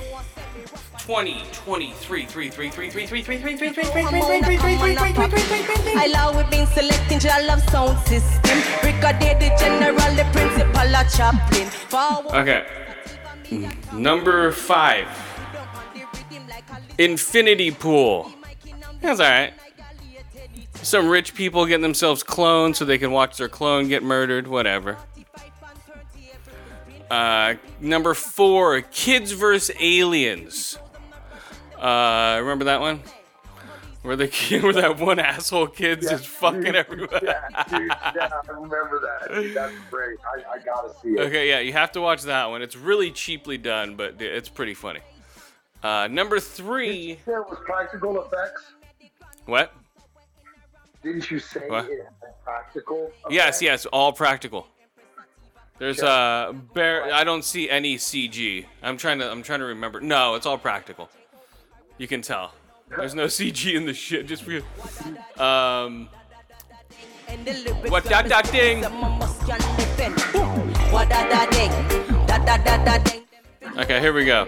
20, 0.99 1.41
23, 1.53 2.25
3, 2.25 2.49
3, 2.49 2.69
3, 2.69 2.89
3, 2.89 2.89
3, 2.89 3.07
3, 3.07 3.21
3, 3.23 3.23
3, 3.23 3.37
3, 3.39 3.63
3, 3.63 3.73
3, 3.73 3.83
3, 3.83 4.03
3, 4.03 4.57
3, 4.57 4.57
3, 4.57 4.57
3, 4.57 4.95
3, 4.95 5.15
3, 5.15 5.61
3, 5.63 5.75
3. 5.77 5.93
I 5.95 6.07
love 6.07 6.35
we 6.35 6.43
been 6.49 6.67
selecting 6.67 7.21
your 7.21 7.47
love 7.47 7.63
sound 7.69 7.97
system. 8.07 8.59
Brigadier 8.81 9.39
the 9.39 9.55
general, 9.57 10.15
the 10.15 10.25
principal, 10.33 10.81
a 10.81 11.05
chaplain. 11.09 11.69
Okay. 12.41 12.86
Number 13.93 14.51
five. 14.51 15.07
Infinity 16.97 17.71
Pool. 17.71 18.31
That's 19.01 19.19
alright. 19.19 19.53
Some 20.81 21.09
rich 21.09 21.33
people 21.33 21.65
getting 21.65 21.81
themselves 21.81 22.23
cloned 22.23 22.75
so 22.75 22.85
they 22.85 22.97
can 22.97 23.11
watch 23.11 23.37
their 23.37 23.49
clone 23.49 23.87
get 23.87 24.03
murdered, 24.03 24.47
whatever. 24.47 24.97
Uh, 27.09 27.55
number 27.79 28.13
four, 28.13 28.81
Kids 28.81 29.31
vs. 29.31 29.75
Aliens. 29.79 30.77
Uh, 31.77 32.37
remember 32.39 32.65
that 32.65 32.81
one? 32.81 33.01
Where 34.03 34.15
the 34.15 34.27
kid, 34.27 34.63
where 34.63 34.73
that 34.73 34.99
one 34.99 35.19
asshole 35.19 35.67
kid's 35.67 36.09
just 36.09 36.27
fucking 36.27 36.75
everywhere. 36.75 37.19
Yeah, 37.23 37.63
dude, 37.69 37.87
yeah, 38.15 38.29
I 38.47 38.51
remember 38.51 39.01
that. 39.01 39.33
Dude, 39.33 39.55
that's 39.55 39.73
great. 39.89 40.17
I, 40.25 40.53
I 40.53 40.59
gotta 40.59 40.93
see 41.01 41.09
it. 41.09 41.19
Okay, 41.19 41.49
yeah, 41.49 41.59
you 41.59 41.73
have 41.73 41.91
to 41.93 42.01
watch 42.01 42.21
that 42.23 42.45
one. 42.45 42.61
It's 42.61 42.75
really 42.75 43.11
cheaply 43.11 43.57
done, 43.57 43.95
but 43.95 44.21
it's 44.21 44.49
pretty 44.49 44.73
funny. 44.73 45.01
Uh, 45.83 46.07
number 46.09 46.39
three. 46.39 47.19
There 47.25 47.41
was 47.43 47.57
practical 47.65 48.21
effects. 48.21 48.71
What? 49.45 49.73
Didn't 51.03 51.29
you 51.29 51.39
say 51.39 51.61
What? 51.67 51.85
it 51.85 52.05
had 52.21 52.43
practical? 52.43 53.11
Yes, 53.29 53.61
effects? 53.61 53.61
yes, 53.61 53.85
all 53.87 54.11
practical. 54.13 54.67
There's 55.79 56.01
uh, 56.01 56.53
bare. 56.73 57.13
I 57.13 57.23
don't 57.23 57.43
see 57.43 57.69
any 57.69 57.97
CG. 57.97 58.65
I'm 58.81 58.97
trying 58.97 59.19
to. 59.19 59.29
I'm 59.29 59.43
trying 59.43 59.59
to 59.59 59.65
remember. 59.65 60.01
No, 60.01 60.33
it's 60.35 60.45
all 60.47 60.57
practical. 60.57 61.09
You 61.99 62.07
can 62.07 62.21
tell. 62.21 62.51
There's 62.89 63.15
no 63.15 63.25
CG 63.25 63.73
in 63.73 63.85
the 63.85 63.93
shit. 63.93 64.27
Just 64.27 64.43
for 64.43 64.51
you. 64.51 64.63
Um. 65.41 66.09
What 67.89 68.05
that 68.05 68.27
that? 68.29 68.45
What 70.91 71.09
da 71.09 71.27
da 71.27 71.45
ding, 71.49 71.71
ding. 73.03 73.23
Okay, 73.77 73.99
here 73.99 74.13
we 74.13 74.25
go. 74.25 74.47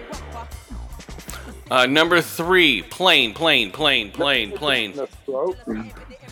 Uh, 1.70 1.86
number 1.86 2.20
three, 2.20 2.82
plane, 2.82 3.32
plane, 3.32 3.70
plane, 3.70 4.10
plane, 4.10 4.50
plane. 4.52 4.94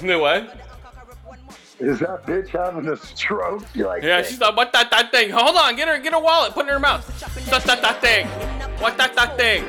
No 0.02 0.18
what? 0.18 0.56
Is 1.78 2.00
that 2.00 2.24
bitch 2.26 2.48
having 2.48 2.88
a 2.88 2.96
stroke? 2.96 3.64
You're 3.72 3.86
like, 3.86 4.02
Yeah, 4.02 4.22
she's 4.22 4.40
like, 4.40 4.56
what 4.56 4.72
that 4.72 4.90
that 4.90 5.12
thing? 5.12 5.30
Hold 5.30 5.56
on, 5.56 5.76
get 5.76 5.86
her, 5.86 5.98
get 5.98 6.12
her 6.12 6.18
wallet, 6.20 6.52
put 6.54 6.66
it 6.66 6.68
in 6.68 6.74
her 6.74 6.80
mouth. 6.80 7.06
That 7.50 7.62
that 7.64 7.82
that 7.82 8.00
thing. 8.00 8.26
What 8.80 8.96
that 8.96 9.14
that 9.14 9.36
thing? 9.36 9.64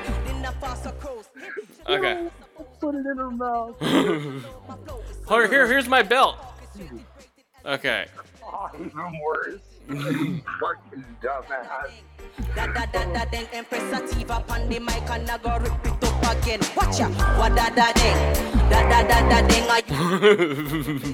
Okay. 1.89 2.29
put 2.79 2.93
it 2.95 3.05
in 3.05 3.17
her 3.17 3.31
mouth. 3.31 3.75
Here, 3.79 5.47
here, 5.47 5.67
here's 5.67 5.87
my 5.87 6.03
belt. 6.03 6.37
Okay. 7.65 8.05
Oh, 8.43 8.69
even 8.75 9.19
worse. 9.21 9.61
fucking 9.87 11.05
dumbass. 11.21 11.91
On 14.49 14.69
the 14.69 14.79
mic 14.79 15.09
and 15.09 15.29
I 15.29 15.37
go 15.37 15.57
rip 15.57 15.85
it 15.85 16.03
up 16.03 16.37
again. 16.37 16.59
Watch 16.75 16.99
ya, 16.99 17.09
what. 17.37 17.53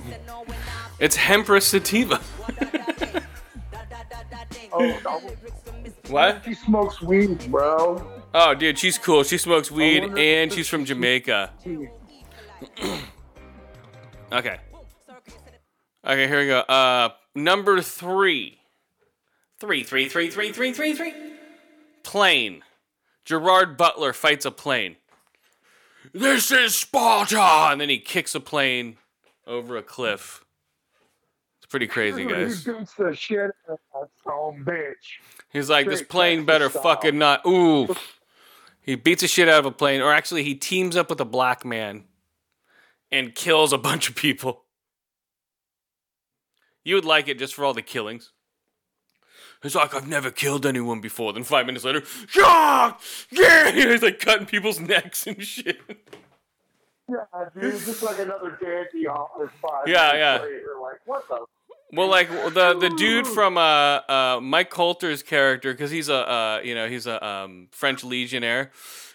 It's 0.99 1.17
Hempress 1.17 1.63
Sativa. 1.63 2.21
Oh, 4.71 4.99
no. 5.03 5.21
What? 6.09 6.41
She 6.45 6.53
smokes 6.53 7.01
weed, 7.01 7.51
bro. 7.51 8.14
Oh, 8.37 8.53
dude, 8.53 8.77
she's 8.77 8.97
cool. 8.97 9.23
She 9.23 9.37
smokes 9.37 9.71
weed 9.71 10.03
and 10.17 10.51
she's 10.51 10.67
from 10.67 10.83
Jamaica. 10.85 11.51
Okay. 14.31 14.57
Okay, 16.05 16.27
here 16.27 16.39
we 16.41 16.47
go. 16.47 16.59
Uh, 16.61 17.09
number 17.35 17.79
three. 17.81 18.59
Three, 19.59 19.83
three, 19.83 20.09
three, 20.09 20.29
three, 20.29 20.51
three, 20.51 20.73
three, 20.73 20.93
three. 20.93 21.13
Plane. 22.03 22.63
Gerard 23.23 23.77
Butler 23.77 24.11
fights 24.11 24.45
a 24.45 24.51
plane. 24.51 24.97
This 26.11 26.51
is 26.51 26.75
Sparta! 26.75 27.39
And 27.71 27.79
then 27.79 27.89
he 27.89 27.99
kicks 27.99 28.35
a 28.35 28.39
plane 28.41 28.97
over 29.47 29.77
a 29.77 29.83
cliff. 29.83 30.43
It's 31.59 31.67
pretty 31.67 31.87
crazy, 31.87 32.23
He 32.23 32.29
guys. 32.29 32.63
beats 32.63 32.93
the 32.95 33.15
shit 33.15 33.51
out 33.69 33.79
of 33.93 34.09
that 34.25 34.65
bitch. 34.65 35.19
He's 35.53 35.69
like, 35.69 35.87
this 35.87 36.01
plane 36.01 36.45
better 36.45 36.69
fucking 36.69 37.17
not. 37.17 37.45
Ooh. 37.45 37.87
He 38.85 38.95
beats 38.95 39.21
the 39.21 39.27
shit 39.27 39.49
out 39.49 39.59
of 39.59 39.65
a 39.65 39.71
plane, 39.71 39.99
or 40.01 40.13
actually, 40.13 40.43
he 40.43 40.53
teams 40.53 40.95
up 40.95 41.09
with 41.09 41.19
a 41.19 41.25
black 41.25 41.65
man 41.65 42.03
and 43.11 43.33
kills 43.33 43.73
a 43.73 43.77
bunch 43.79 44.09
of 44.09 44.15
people. 44.15 44.63
You 46.83 46.93
would 46.95 47.05
like 47.05 47.27
it 47.27 47.39
just 47.39 47.55
for 47.55 47.65
all 47.65 47.73
the 47.73 47.81
killings. 47.81 48.31
It's 49.63 49.73
like, 49.73 49.95
I've 49.95 50.07
never 50.07 50.29
killed 50.29 50.67
anyone 50.67 51.01
before. 51.01 51.33
Then 51.33 51.43
five 51.43 51.65
minutes 51.65 51.83
later, 51.83 52.03
yeah, 52.35 52.93
yeah, 53.31 53.71
he's 53.91 54.03
like 54.03 54.19
cutting 54.19 54.45
people's 54.45 54.79
necks 54.79 55.25
and 55.25 55.41
shit. 55.43 55.79
Yeah, 57.09 57.23
dude, 57.59 57.71
just 57.73 58.03
like 58.03 58.19
another 58.19 58.59
dandy 58.63 59.07
office 59.07 59.49
five 59.59 59.87
Yeah, 59.87 60.13
yeah. 60.13 60.41
later, 60.43 60.75
like, 60.79 60.99
what 61.05 61.27
the? 61.27 61.43
Well, 61.91 62.09
like 62.09 62.29
the 62.29 62.77
the 62.79 62.89
dude 62.97 63.27
from 63.27 63.57
uh 63.57 64.01
uh 64.09 64.39
Mike 64.41 64.69
Colter's 64.69 65.23
character, 65.23 65.71
because 65.73 65.91
he's 65.91 66.09
a 66.09 66.15
uh 66.29 66.61
you 66.63 66.75
know 66.75 66.87
he's 66.89 67.07
a 67.07 67.25
um 67.25 67.67
French 67.71 68.03
legionnaire, 68.03 68.71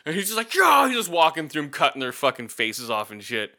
and 0.07 0.15
he's 0.15 0.27
just 0.27 0.37
like 0.37 0.55
yeah, 0.55 0.87
he's 0.89 0.97
just 0.97 1.11
walking 1.11 1.49
through 1.49 1.65
'em, 1.65 1.71
cutting 1.71 2.01
their 2.01 2.13
fucking 2.13 2.49
faces 2.49 2.89
off 2.91 3.11
and 3.11 3.23
shit. 3.23 3.57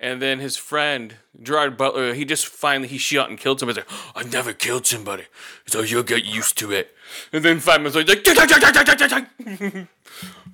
And 0.00 0.20
then 0.20 0.38
his 0.40 0.56
friend 0.56 1.16
Gerard 1.40 1.76
Butler, 1.76 2.14
he 2.14 2.24
just 2.24 2.46
finally 2.46 2.88
he 2.88 2.98
shot 2.98 3.30
and 3.30 3.38
killed 3.38 3.60
somebody. 3.60 3.80
He's 3.80 3.90
like, 4.14 4.16
I 4.16 4.28
never 4.28 4.52
killed 4.52 4.86
somebody, 4.86 5.24
so 5.66 5.80
you'll 5.80 6.02
get 6.02 6.24
used 6.24 6.58
to 6.58 6.72
it. 6.72 6.94
And 7.32 7.44
then 7.44 7.60
five 7.60 7.80
minutes 7.80 7.96
later, 7.96 8.12
he's 8.24 8.36
like, 8.36 8.38
it's 8.38 8.52
all 8.54 8.60
tick, 8.60 8.74
tick, 8.74 8.98
tick, 8.98 9.08
tick, 9.48 9.70
tick." 9.72 9.86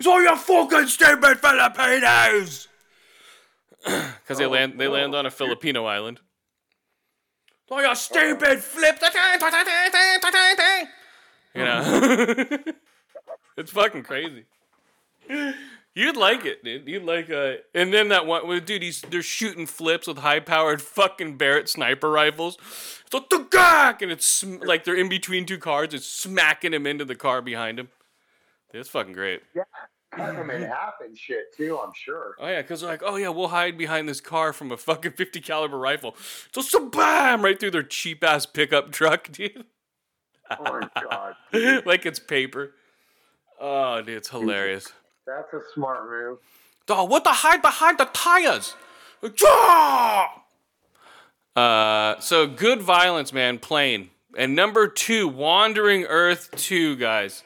so 0.00 0.18
you 0.18 0.36
fucking 0.36 0.86
stupid 0.88 1.38
Filipinos. 1.38 2.68
Because 3.84 4.38
they 4.38 4.46
land 4.46 4.78
they 4.78 4.88
land 4.88 5.14
on 5.14 5.26
a 5.26 5.30
Filipino 5.30 5.86
island. 5.86 6.20
Oh, 7.70 7.78
you 7.78 7.94
stupid 7.94 8.60
flip. 8.60 8.98
You 11.54 11.64
know? 11.64 12.58
it's 13.56 13.70
fucking 13.70 14.02
crazy. 14.02 14.44
You'd 15.94 16.16
like 16.16 16.44
it, 16.44 16.64
dude. 16.64 16.88
You'd 16.88 17.04
like 17.04 17.30
uh 17.30 17.54
and 17.74 17.92
then 17.92 18.08
that 18.08 18.26
one 18.26 18.46
well, 18.46 18.60
dude, 18.60 18.82
he's 18.82 19.02
they're 19.02 19.22
shooting 19.22 19.66
flips 19.66 20.06
with 20.06 20.18
high 20.18 20.40
powered 20.40 20.82
fucking 20.82 21.36
Barrett 21.36 21.68
sniper 21.68 22.10
rifles. 22.10 22.56
So 23.10 23.20
"Tugak!" 23.20 24.00
and 24.02 24.10
it's 24.10 24.26
sm- 24.26 24.62
like 24.62 24.84
they're 24.84 24.96
in 24.96 25.08
between 25.08 25.46
two 25.46 25.58
cars, 25.58 25.92
it's 25.92 26.06
smacking 26.06 26.74
him 26.74 26.86
into 26.86 27.04
the 27.04 27.16
car 27.16 27.42
behind 27.42 27.78
him. 27.78 27.88
Dude, 28.72 28.80
it's 28.80 28.88
fucking 28.88 29.12
great. 29.12 29.42
Cut 29.54 29.89
in 30.18 30.62
half 30.62 30.94
and 31.04 31.16
shit 31.16 31.54
too. 31.56 31.78
I'm 31.78 31.92
sure. 31.94 32.34
Oh 32.38 32.46
yeah, 32.48 32.62
because 32.62 32.80
they're 32.80 32.90
like, 32.90 33.02
oh 33.04 33.16
yeah, 33.16 33.28
we'll 33.28 33.48
hide 33.48 33.78
behind 33.78 34.08
this 34.08 34.20
car 34.20 34.52
from 34.52 34.72
a 34.72 34.76
fucking 34.76 35.12
50 35.16 35.40
caliber 35.40 35.78
rifle. 35.78 36.16
So, 36.52 36.60
so 36.60 36.88
bam, 36.88 37.42
right 37.42 37.58
through 37.58 37.70
their 37.72 37.82
cheap 37.82 38.24
ass 38.24 38.46
pickup 38.46 38.92
truck, 38.92 39.28
dude. 39.32 39.64
Oh 40.50 40.64
my 40.64 40.88
god, 41.02 41.86
like 41.86 42.06
it's 42.06 42.18
paper. 42.18 42.74
Oh, 43.60 44.00
dude, 44.02 44.16
it's 44.16 44.30
hilarious. 44.30 44.92
that's 45.26 45.52
a 45.52 45.60
smart 45.74 46.08
move. 46.08 46.38
Dog, 46.86 47.10
what 47.10 47.24
the 47.24 47.30
hide 47.30 47.62
behind 47.62 47.98
the 47.98 48.06
tires? 48.06 48.74
Uh, 51.54 52.18
so 52.20 52.46
good 52.46 52.80
violence, 52.80 53.32
man. 53.32 53.58
Plane 53.58 54.10
and 54.36 54.54
number 54.54 54.88
two, 54.88 55.28
Wandering 55.28 56.04
Earth 56.04 56.50
two, 56.56 56.96
guys, 56.96 57.42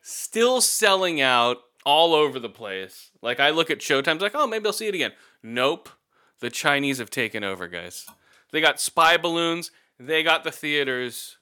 still 0.00 0.60
selling 0.60 1.20
out 1.20 1.58
all 1.88 2.14
over 2.14 2.38
the 2.38 2.50
place. 2.50 3.10
Like 3.22 3.40
I 3.40 3.48
look 3.48 3.70
at 3.70 3.78
Showtime's, 3.78 4.20
like, 4.20 4.34
oh, 4.34 4.46
maybe 4.46 4.66
I'll 4.66 4.74
see 4.74 4.88
it 4.88 4.94
again. 4.94 5.12
Nope, 5.42 5.88
the 6.38 6.50
Chinese 6.50 6.98
have 6.98 7.08
taken 7.08 7.42
over, 7.42 7.66
guys. 7.66 8.06
They 8.52 8.60
got 8.60 8.78
spy 8.78 9.16
balloons. 9.16 9.70
They 9.98 10.22
got 10.22 10.44
the 10.44 10.50
theaters. 10.50 11.38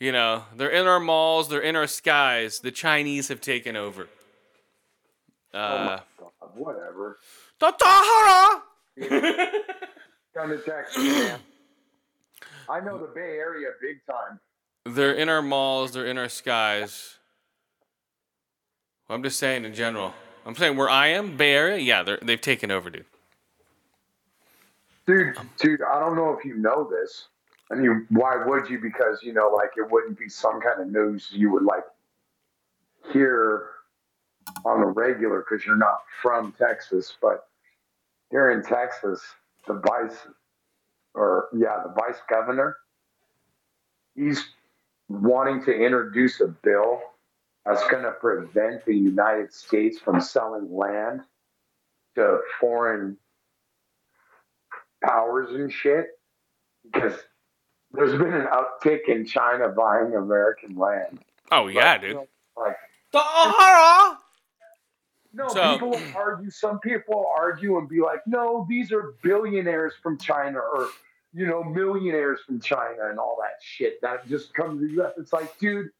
You 0.00 0.10
know, 0.10 0.42
they're 0.56 0.70
in 0.70 0.88
our 0.88 0.98
malls. 0.98 1.48
They're 1.48 1.60
in 1.60 1.76
our 1.76 1.86
skies. 1.86 2.58
The 2.58 2.72
Chinese 2.72 3.28
have 3.28 3.40
taken 3.40 3.76
over. 3.76 4.08
Uh, 5.52 6.00
God, 6.18 6.30
whatever. 6.54 7.18
Tatahara! 7.60 8.62
Come 10.34 10.50
to 10.50 10.58
Texas, 10.58 10.96
man. 10.96 11.38
I 12.68 12.80
know 12.80 12.98
the 12.98 13.12
Bay 13.14 13.38
Area 13.38 13.68
big 13.80 13.98
time. 14.04 14.40
They're 14.84 15.14
in 15.14 15.28
our 15.28 15.42
malls, 15.42 15.92
they're 15.92 16.06
in 16.06 16.18
our 16.18 16.28
skies. 16.28 17.18
I'm 19.08 19.22
just 19.22 19.38
saying 19.38 19.64
in 19.64 19.74
general. 19.74 20.14
I'm 20.46 20.54
saying 20.54 20.76
where 20.76 20.90
I 20.90 21.08
am, 21.08 21.36
Bay 21.36 21.52
Area, 21.52 21.78
yeah, 21.78 22.16
they've 22.22 22.40
taken 22.40 22.70
over, 22.70 22.90
dude. 22.90 23.06
Dude, 25.06 25.36
dude, 25.58 25.80
I 25.82 26.00
don't 26.00 26.16
know 26.16 26.36
if 26.38 26.44
you 26.44 26.56
know 26.56 26.88
this. 26.90 27.28
I 27.70 27.74
mean, 27.74 28.06
why 28.10 28.42
would 28.44 28.68
you? 28.68 28.78
Because, 28.78 29.22
you 29.22 29.32
know, 29.32 29.50
like 29.54 29.70
it 29.76 29.90
wouldn't 29.90 30.18
be 30.18 30.28
some 30.28 30.60
kind 30.60 30.80
of 30.80 30.88
news 30.88 31.28
you 31.32 31.50
would 31.50 31.64
like 31.64 31.84
hear 33.12 33.68
on 34.64 34.80
the 34.80 34.86
regular 34.86 35.40
because 35.40 35.64
you're 35.66 35.76
not 35.76 35.98
from 36.22 36.52
Texas. 36.52 37.16
But 37.20 37.48
here 38.30 38.50
in 38.50 38.62
Texas, 38.62 39.22
the 39.66 39.74
vice, 39.74 40.16
or 41.14 41.48
yeah, 41.54 41.82
the 41.84 41.92
vice 41.92 42.20
governor, 42.28 42.76
he's 44.14 44.42
wanting 45.08 45.62
to 45.64 45.72
introduce 45.72 46.40
a 46.40 46.48
bill 46.48 47.00
that's 47.66 47.86
going 47.88 48.02
to 48.02 48.12
prevent 48.12 48.84
the 48.84 48.94
United 48.96 49.52
States 49.52 49.98
from 49.98 50.20
selling 50.20 50.74
land 50.74 51.22
to 52.16 52.40
foreign 52.60 53.16
powers 55.02 55.50
and 55.54 55.72
shit 55.72 56.06
because 56.84 57.14
there's 57.92 58.12
been 58.12 58.32
an 58.34 58.46
uptick 58.46 59.08
in 59.08 59.26
China 59.26 59.68
buying 59.68 60.14
American 60.14 60.76
land. 60.76 61.20
Oh, 61.50 61.68
yeah, 61.68 61.92
Like, 61.92 62.00
dude. 62.00 62.16
Like, 62.56 62.76
the 63.12 63.18
Tahara! 63.18 64.18
no, 65.32 65.48
So- 65.48 65.72
people 65.72 65.90
will 65.90 66.00
argue. 66.16 66.50
Some 66.50 66.78
people 66.80 67.14
will 67.16 67.32
argue 67.36 67.78
and 67.78 67.88
be 67.88 68.00
like, 68.00 68.26
"No, 68.26 68.66
these 68.68 68.92
are 68.92 69.14
billionaires 69.22 69.94
from 70.02 70.18
China, 70.18 70.58
or 70.58 70.88
you 71.32 71.46
know, 71.46 71.64
millionaires 71.64 72.40
from 72.46 72.60
China, 72.60 73.08
and 73.10 73.18
all 73.18 73.36
that 73.40 73.60
shit 73.60 74.00
that 74.02 74.26
just 74.28 74.54
comes 74.54 74.80
to 74.80 74.86
the 74.86 74.92
U.S." 74.94 75.14
It's 75.18 75.32
like, 75.32 75.56
dude, 75.58 75.90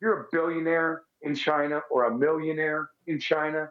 you're 0.00 0.20
a 0.22 0.26
billionaire 0.32 1.02
in 1.24 1.34
China 1.34 1.80
or 1.90 2.04
a 2.04 2.14
millionaire 2.16 2.90
in 3.06 3.18
China, 3.18 3.70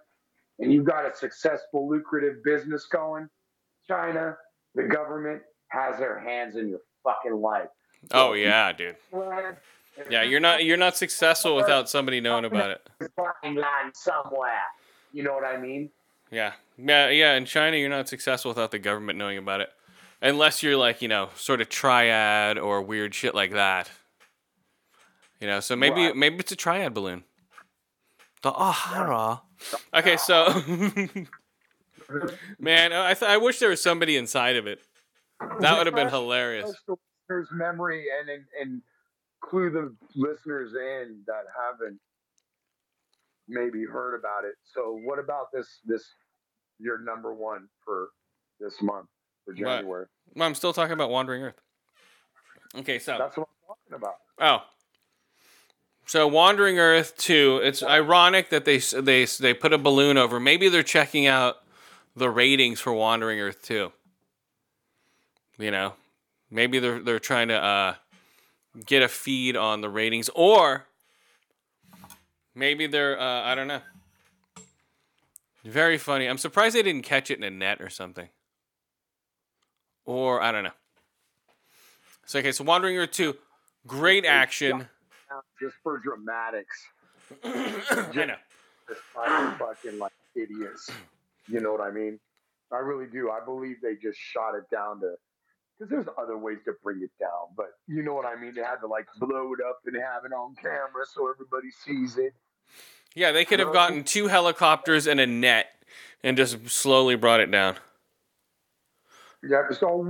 and 0.60 0.72
you've 0.74 0.86
got 0.86 1.06
a 1.06 1.16
successful, 1.16 1.88
lucrative 1.90 2.44
business 2.44 2.86
going. 2.86 3.30
China, 3.88 4.36
the 4.76 4.84
government 4.84 5.42
has 5.70 5.98
their 5.98 6.20
hands 6.20 6.56
in 6.56 6.70
your 6.70 6.80
fucking 7.04 7.34
life. 7.34 7.70
Oh, 8.12 8.34
yeah, 8.34 8.72
dude. 8.74 8.96
Yeah, 10.10 10.24
you're 10.24 10.40
not 10.40 10.64
you're 10.64 10.78
not 10.78 10.98
successful 10.98 11.56
without 11.56 11.88
somebody 11.88 12.20
knowing 12.20 12.46
about 12.46 12.72
it. 12.72 12.90
fucking 13.16 13.56
land 13.56 13.94
somewhere. 13.94 14.64
You 15.12 15.22
know 15.24 15.34
what 15.34 15.46
I 15.46 15.58
mean? 15.58 15.90
Yeah. 16.32 16.54
Yeah, 16.78 17.10
yeah, 17.10 17.36
in 17.36 17.46
China 17.46 17.78
you're 17.78 17.90
not 17.90 18.10
successful 18.10 18.50
without 18.50 18.72
the 18.72 18.80
government 18.80 19.20
knowing 19.20 19.38
about 19.38 19.62
it. 19.62 19.70
Unless 20.24 20.64
you're 20.64 20.78
like, 20.78 21.04
you 21.04 21.08
know, 21.08 21.30
sort 21.36 21.62
of 21.62 21.70
triad 21.70 22.58
or 22.58 22.82
weird 22.82 23.14
shit 23.14 23.36
like 23.36 23.52
that. 23.52 23.92
You 25.40 25.46
know, 25.48 25.60
so 25.60 25.76
maybe 25.76 26.06
Right. 26.08 26.16
maybe 26.16 26.38
it's 26.38 26.52
a 26.52 26.56
triad 26.56 26.94
balloon. 26.96 27.24
The 28.44 28.54
oh, 28.54 28.72
Ahara. 28.72 29.42
Okay, 29.94 30.18
so 30.18 30.48
Man, 32.60 32.94
I 32.94 33.14
th- 33.14 33.30
I 33.30 33.38
wish 33.38 33.60
there 33.60 33.70
was 33.70 33.82
somebody 33.82 34.18
inside 34.18 34.58
of 34.58 34.68
it. 34.68 34.80
That 35.60 35.78
would 35.78 35.88
have 35.88 35.96
been 35.96 36.10
hilarious. 36.10 36.66
Refresh 36.66 36.82
the 36.88 36.96
listener's 37.30 37.50
memory 37.54 38.06
and, 38.20 38.30
and 38.30 38.44
and 38.62 38.82
clue 39.42 39.70
the 39.70 39.96
listeners 40.16 40.74
in 40.74 41.22
that 41.26 41.46
haven't 41.58 42.00
maybe 43.48 43.86
heard 43.86 44.18
about 44.18 44.44
it. 44.44 44.56
So, 44.64 45.00
what 45.04 45.20
about 45.20 45.48
this? 45.54 45.80
This 45.86 46.04
your 46.80 47.00
number 47.00 47.34
one 47.34 47.70
for 47.84 48.10
this 48.60 48.82
month 48.82 49.08
for 49.46 49.54
January. 49.54 50.08
Well, 50.36 50.48
I'm 50.48 50.56
still 50.56 50.74
talking 50.74 50.94
about 50.94 51.10
Wandering 51.10 51.44
Earth. 51.44 51.62
Okay, 52.76 53.00
so 53.00 53.18
That's 53.18 53.38
what 53.38 53.48
I'm 53.48 53.68
talking 53.68 53.96
about? 53.96 54.16
Oh. 54.40 54.66
So 56.06 56.28
Wandering 56.28 56.80
Earth 56.80 57.18
2, 57.18 57.62
it's 57.64 57.82
ironic 57.82 58.50
that 58.50 58.66
they 58.66 58.78
they 58.78 59.26
they 59.26 59.54
put 59.54 59.74
a 59.74 59.78
balloon 59.78 60.18
over. 60.18 60.40
Maybe 60.40 60.70
they're 60.70 60.84
checking 60.84 61.28
out 61.28 61.58
the 62.16 62.30
ratings 62.30 62.80
for 62.80 62.94
Wandering 62.94 63.40
Earth 63.40 63.62
2. 63.64 63.92
You 65.58 65.72
know, 65.72 65.94
maybe 66.52 66.80
they're 66.80 67.00
they're 67.00 67.20
trying 67.20 67.48
to 67.48 67.56
uh, 67.56 67.96
get 68.86 69.02
a 69.02 69.08
feed 69.08 69.56
on 69.56 69.82
the 69.82 69.90
ratings 69.90 70.30
or 70.36 70.86
maybe 72.54 72.86
they're 72.88 73.20
uh, 73.20 73.44
I 73.44 73.56
don't 73.56 73.68
know. 73.68 73.82
Very 75.64 75.98
funny. 75.98 76.28
I'm 76.28 76.38
surprised 76.38 76.76
they 76.76 76.84
didn't 76.84 77.04
catch 77.04 77.32
it 77.32 77.38
in 77.38 77.44
a 77.44 77.50
net 77.50 77.80
or 77.80 77.90
something. 77.90 78.28
Or 80.06 80.42
I 80.42 80.52
don't 80.52 80.66
know. 80.66 80.72
So 82.26 82.40
okay, 82.40 82.52
so 82.52 82.66
Wandering 82.66 82.98
Earth 82.98 83.12
2, 83.12 83.36
great 83.88 84.26
action. 84.26 84.90
Just 85.60 85.76
for 85.84 85.98
dramatics. 86.00 86.84
I 87.44 88.26
know. 88.26 88.36
Just 88.88 89.02
fucking, 89.14 90.00
like 90.00 90.12
idiots. 90.36 90.90
You 91.48 91.62
know 91.62 91.72
what 91.72 91.82
I 91.82 91.92
mean? 91.92 92.20
I 92.72 92.78
really 92.78 93.08
do. 93.08 93.30
I 93.30 93.44
believe 93.44 93.78
they 93.82 93.96
just 93.96 94.20
shot 94.20 94.56
it 94.56 94.70
down 94.72 95.00
to 95.02 95.16
because 95.78 95.90
there's 95.90 96.08
other 96.18 96.38
ways 96.38 96.60
to 96.66 96.74
bring 96.84 97.02
it 97.02 97.12
down, 97.20 97.54
but 97.58 97.74
you 97.88 98.04
know 98.04 98.14
what 98.14 98.26
I 98.26 98.40
mean. 98.40 98.54
They 98.56 98.62
had 98.62 98.78
to 98.78 98.88
like 98.88 99.08
blow 99.20 99.54
it 99.54 99.60
up 99.68 99.80
and 99.86 99.96
have 99.96 100.26
it 100.26 100.34
on 100.34 100.56
camera 100.56 101.06
so 101.12 101.30
everybody 101.30 101.70
sees 101.72 102.18
it. 102.18 102.34
Yeah, 103.16 103.32
they 103.32 103.46
could 103.46 103.60
have 103.60 103.74
gotten 103.74 104.04
two 104.04 104.28
helicopters 104.28 105.08
and 105.08 105.20
a 105.20 105.28
net 105.28 105.68
and 106.24 106.36
just 106.38 106.70
slowly 106.70 107.16
brought 107.16 107.42
it 107.42 107.52
down. 107.52 107.76
Yeah. 109.44 109.64
So 109.72 110.02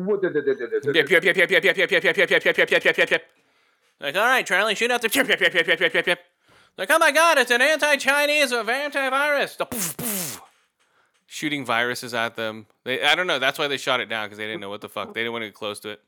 Yep, 0.95 1.09
yep, 1.09 1.23
yep, 1.23 1.35
yep, 1.35 1.49
yep, 1.49 1.63
yep, 1.63 1.91
yep, 1.91 1.91
yep, 1.91 2.03
yep, 2.03 2.17
yep, 2.17 2.29
yep, 2.29 2.45
yep, 2.45 2.57
yep, 2.57 2.69
yep, 2.71 2.83
yep, 2.83 2.97
yep, 2.97 3.11
yep. 3.11 3.23
Like, 4.03 4.17
all 4.17 4.25
right, 4.25 4.45
Charlie, 4.45 4.75
shoot 4.75 4.91
out 4.91 5.01
the 5.01 5.09
yep, 5.13 5.29
yep, 5.29 5.39
yep, 5.39 5.53
yep, 5.53 5.79
yep, 5.79 5.93
yep, 5.93 6.07
yep. 6.07 6.19
Like, 6.77 6.91
oh 6.91 6.99
my 6.99 7.11
God, 7.11 7.37
it's 7.37 7.51
an 7.51 7.61
anti-Chinese 7.61 8.51
or 8.51 8.65
antivirus. 8.65 9.55
Shooting 11.25 11.65
viruses 11.65 12.13
at 12.13 12.35
them. 12.35 12.65
They, 12.83 13.01
I 13.01 13.15
don't 13.15 13.27
know. 13.27 13.39
That's 13.39 13.57
why 13.57 13.69
they 13.69 13.77
shot 13.77 14.01
it 14.01 14.09
down 14.09 14.25
because 14.25 14.37
they 14.37 14.45
didn't 14.45 14.59
know 14.59 14.69
what 14.69 14.81
the 14.81 14.89
fuck. 14.89 15.13
They 15.13 15.21
didn't 15.21 15.31
want 15.31 15.43
to 15.43 15.47
get 15.47 15.55
close 15.55 15.79
to 15.81 15.91
it. 15.91 16.01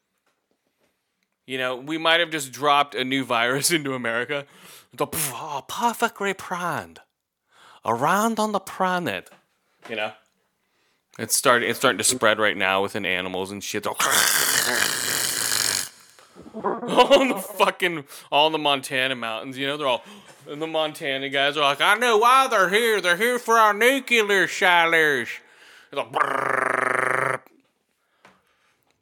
You 1.45 1.57
know, 1.57 1.77
we 1.77 1.97
might 1.97 2.19
have 2.19 2.31
just 2.31 2.51
dropped 2.51 2.95
a 2.95 3.05
new 3.05 3.23
virus 3.23 3.71
into 3.71 3.93
America. 3.93 4.45
The 4.93 5.07
oh, 5.13 5.63
perfectly 5.65 6.33
planned, 6.33 6.99
around 7.85 8.39
on 8.39 8.51
the 8.51 8.59
planet. 8.59 9.29
You 9.89 9.95
know, 9.95 10.11
it's 11.17 11.35
starting. 11.35 11.69
It's 11.69 11.79
starting 11.79 11.99
to 11.99 12.03
spread 12.03 12.39
right 12.39 12.57
now 12.57 12.81
within 12.81 13.05
animals 13.05 13.51
and 13.51 13.63
shit. 13.63 13.87
All 16.53 17.27
the 17.27 17.35
fucking 17.39 18.05
all 18.31 18.49
the 18.49 18.57
Montana 18.57 19.15
mountains, 19.15 19.57
you 19.57 19.67
know, 19.67 19.77
they're 19.77 19.87
all 19.87 20.03
and 20.47 20.61
the 20.61 20.67
Montana 20.67 21.29
guys 21.29 21.57
are 21.57 21.61
like, 21.61 21.81
I 21.81 21.95
know 21.95 22.17
why 22.17 22.47
they're 22.47 22.69
here. 22.69 23.01
They're 23.01 23.17
here 23.17 23.39
for 23.39 23.57
our 23.57 23.73
nuclear 23.73 24.47
shillers. 24.47 25.29
Like, 25.91 27.41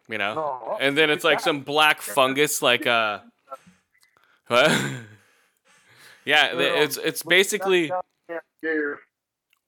you 0.07 0.17
know, 0.17 0.77
and 0.79 0.97
then 0.97 1.09
it's 1.09 1.23
like 1.23 1.39
some 1.39 1.61
black 1.61 2.01
fungus, 2.01 2.61
like 2.61 2.85
uh, 2.85 3.19
what? 4.47 4.71
yeah, 6.25 6.51
it's 6.53 6.97
it's 6.97 7.23
basically. 7.23 7.91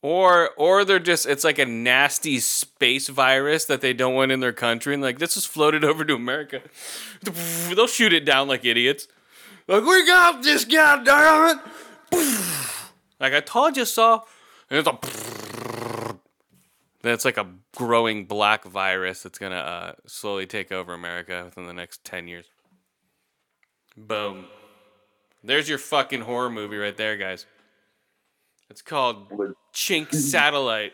Or 0.05 0.51
or 0.55 0.85
they're 0.85 0.99
just 0.99 1.25
it's 1.25 1.43
like 1.43 1.57
a 1.57 1.65
nasty 1.65 2.39
space 2.39 3.07
virus 3.07 3.65
that 3.65 3.81
they 3.81 3.91
don't 3.91 4.13
want 4.13 4.31
in 4.31 4.39
their 4.39 4.53
country 4.53 4.93
and 4.93 5.01
like 5.01 5.17
this 5.17 5.33
was 5.33 5.47
floated 5.47 5.83
over 5.83 6.05
to 6.05 6.13
America. 6.13 6.61
They'll 7.23 7.87
shoot 7.87 8.13
it 8.13 8.23
down 8.23 8.47
like 8.47 8.63
idiots. 8.63 9.07
Like 9.67 9.83
we 9.83 10.05
got 10.05 10.43
this 10.43 10.63
guy 10.63 11.03
damn. 11.03 11.59
Like 13.19 13.33
I 13.33 13.39
told 13.39 13.77
you 13.77 13.85
so. 13.85 14.25
And 14.69 14.77
it's 14.77 14.87
a 14.87 14.99
then 17.01 17.13
it's 17.13 17.25
like 17.25 17.37
a 17.37 17.47
growing 17.75 18.25
black 18.25 18.63
virus 18.63 19.23
that's 19.23 19.39
gonna 19.39 19.55
uh, 19.55 19.93
slowly 20.05 20.45
take 20.45 20.71
over 20.71 20.93
America 20.93 21.43
within 21.45 21.65
the 21.65 21.73
next 21.73 22.03
ten 22.03 22.27
years. 22.27 22.45
Boom. 23.97 24.45
There's 25.43 25.67
your 25.67 25.79
fucking 25.79 26.21
horror 26.21 26.51
movie 26.51 26.77
right 26.77 26.95
there, 26.95 27.17
guys. 27.17 27.47
It's 28.69 28.81
called 28.81 29.31
Chink 29.73 30.13
Satellite. 30.15 30.93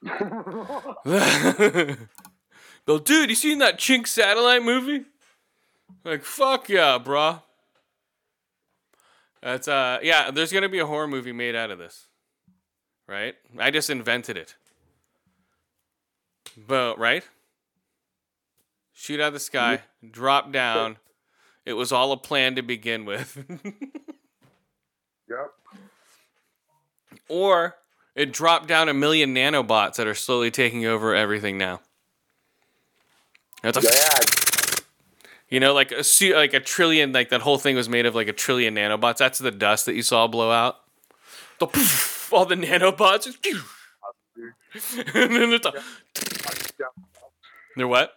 Bill, 2.86 2.98
dude, 2.98 3.30
you 3.30 3.36
seen 3.36 3.58
that 3.58 3.78
Chink 3.78 4.06
Satellite 4.06 4.62
movie? 4.62 5.04
Like, 6.04 6.22
fuck 6.22 6.68
yeah, 6.68 6.98
bruh. 7.02 7.42
That's 9.42 9.68
uh, 9.68 9.98
yeah. 10.02 10.30
There's 10.30 10.52
gonna 10.52 10.68
be 10.68 10.78
a 10.78 10.86
horror 10.86 11.08
movie 11.08 11.32
made 11.32 11.54
out 11.54 11.70
of 11.70 11.78
this, 11.78 12.06
right? 13.06 13.34
I 13.58 13.70
just 13.70 13.90
invented 13.90 14.36
it. 14.36 14.56
But 16.66 16.98
right, 16.98 17.22
shoot 18.92 19.20
out 19.20 19.28
of 19.28 19.34
the 19.34 19.40
sky, 19.40 19.82
drop 20.10 20.50
down. 20.50 20.96
It 21.64 21.74
was 21.74 21.92
all 21.92 22.12
a 22.12 22.16
plan 22.16 22.56
to 22.56 22.62
begin 22.62 23.04
with. 23.04 23.44
Yep. 25.30 25.52
Or 27.28 27.76
it 28.14 28.32
dropped 28.32 28.66
down 28.66 28.88
a 28.88 28.94
million 28.94 29.34
nanobots 29.34 29.96
that 29.96 30.06
are 30.06 30.14
slowly 30.14 30.50
taking 30.50 30.86
over 30.86 31.14
everything 31.14 31.58
now. 31.58 31.80
That's 33.62 33.78
a 33.78 33.82
Yeah. 33.82 34.34
You 35.50 35.60
know, 35.60 35.72
like 35.72 35.92
a 35.92 36.04
like 36.34 36.52
a 36.52 36.60
trillion, 36.60 37.12
like 37.12 37.30
that 37.30 37.40
whole 37.40 37.56
thing 37.56 37.74
was 37.74 37.88
made 37.88 38.04
of 38.04 38.14
like 38.14 38.28
a 38.28 38.34
trillion 38.34 38.74
nanobots. 38.74 39.16
That's 39.16 39.38
the 39.38 39.50
dust 39.50 39.86
that 39.86 39.94
you 39.94 40.02
saw 40.02 40.26
blow 40.26 40.50
out. 40.50 40.80
The 41.58 41.66
poof, 41.66 42.30
all 42.32 42.44
the 42.44 42.54
nanobots, 42.54 43.26
and 45.14 45.32
then 45.32 45.52
it's 45.52 45.66
a, 45.66 45.72
they're 47.76 47.88
what? 47.88 48.12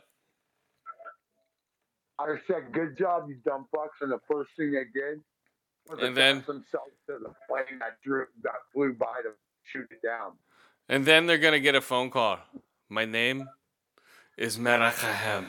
I 2.20 2.36
said, 2.48 2.72
good 2.72 2.98
job, 2.98 3.30
you 3.30 3.36
dumb 3.46 3.68
fucks. 3.74 4.02
And 4.02 4.12
the 4.12 4.20
first 4.30 4.52
thing 4.58 4.72
they 4.74 4.86
And 5.90 6.16
then- 6.16 6.44
themselves 6.48 6.94
to 7.08 7.18
the 7.20 7.34
plane 7.48 7.80
that 7.80 8.02
drew 8.04 8.26
that 8.44 8.54
flew 8.74 8.94
by 8.94 9.22
to 9.24 9.32
shoot 9.64 9.88
it 9.92 10.02
down. 10.02 10.34
And 10.88 11.06
then 11.06 11.26
they're 11.26 11.38
gonna 11.38 11.60
get 11.60 11.76
a 11.76 11.82
phone 11.82 12.10
call. 12.10 12.40
My 12.90 13.06
name 13.06 13.50
is 14.38 14.58
Marakahem. 14.58 15.48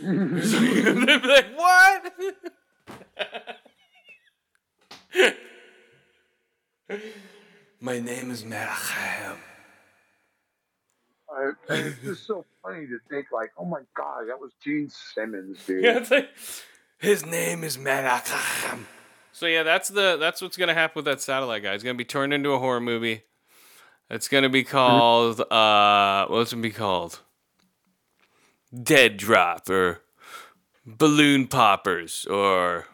They'll 0.00 0.94
be 1.20 1.28
like, 1.28 1.56
what? 1.56 2.12
My 7.80 7.98
name 8.00 8.30
is. 8.30 8.44
I, 8.44 9.36
and 11.68 11.86
it's 11.86 12.00
just 12.02 12.26
so 12.26 12.44
funny 12.62 12.86
to 12.86 12.98
think, 13.10 13.26
like, 13.32 13.50
oh 13.58 13.64
my 13.64 13.80
god, 13.96 14.28
that 14.28 14.40
was 14.40 14.52
Gene 14.62 14.88
Simmons, 14.88 15.58
dude. 15.66 15.84
Yeah, 15.84 15.98
it's 15.98 16.10
like 16.10 16.28
his 16.98 17.24
name 17.24 17.64
is 17.64 17.76
Marakahem. 17.76 18.84
So 19.32 19.46
yeah, 19.46 19.62
that's 19.62 19.88
the 19.88 20.16
that's 20.18 20.40
what's 20.40 20.56
gonna 20.56 20.74
happen 20.74 20.92
with 20.96 21.04
that 21.04 21.20
satellite 21.20 21.62
guy. 21.62 21.74
It's 21.74 21.84
gonna 21.84 21.94
be 21.94 22.04
turned 22.04 22.32
into 22.32 22.50
a 22.50 22.58
horror 22.58 22.80
movie. 22.80 23.22
It's 24.08 24.28
gonna 24.28 24.48
be 24.48 24.64
called 24.64 25.40
uh 25.40 26.26
what's 26.28 26.52
it 26.52 26.56
gonna 26.56 26.62
be 26.62 26.70
called? 26.70 27.20
Dead 28.82 29.16
Drop 29.16 29.68
or 29.68 30.02
Balloon 30.86 31.48
Poppers 31.48 32.24
or 32.26 32.86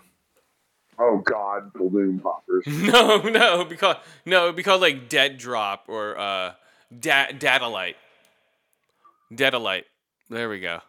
Oh 0.98 1.18
god, 1.18 1.72
balloon 1.72 2.20
poppers. 2.20 2.64
no 2.66 3.18
no 3.18 3.54
it'd 3.56 3.68
be 3.68 3.76
called 3.76 3.96
no 4.26 4.44
it'd 4.44 4.56
be 4.56 4.62
called 4.62 4.80
like 4.80 5.08
Dead 5.08 5.38
Drop 5.38 5.84
or 5.88 6.18
uh 6.18 6.52
da- 6.96 7.32
Datalite. 7.32 7.94
Deadalite. 9.32 9.84
There 10.28 10.48
we 10.48 10.60
go. 10.60 10.80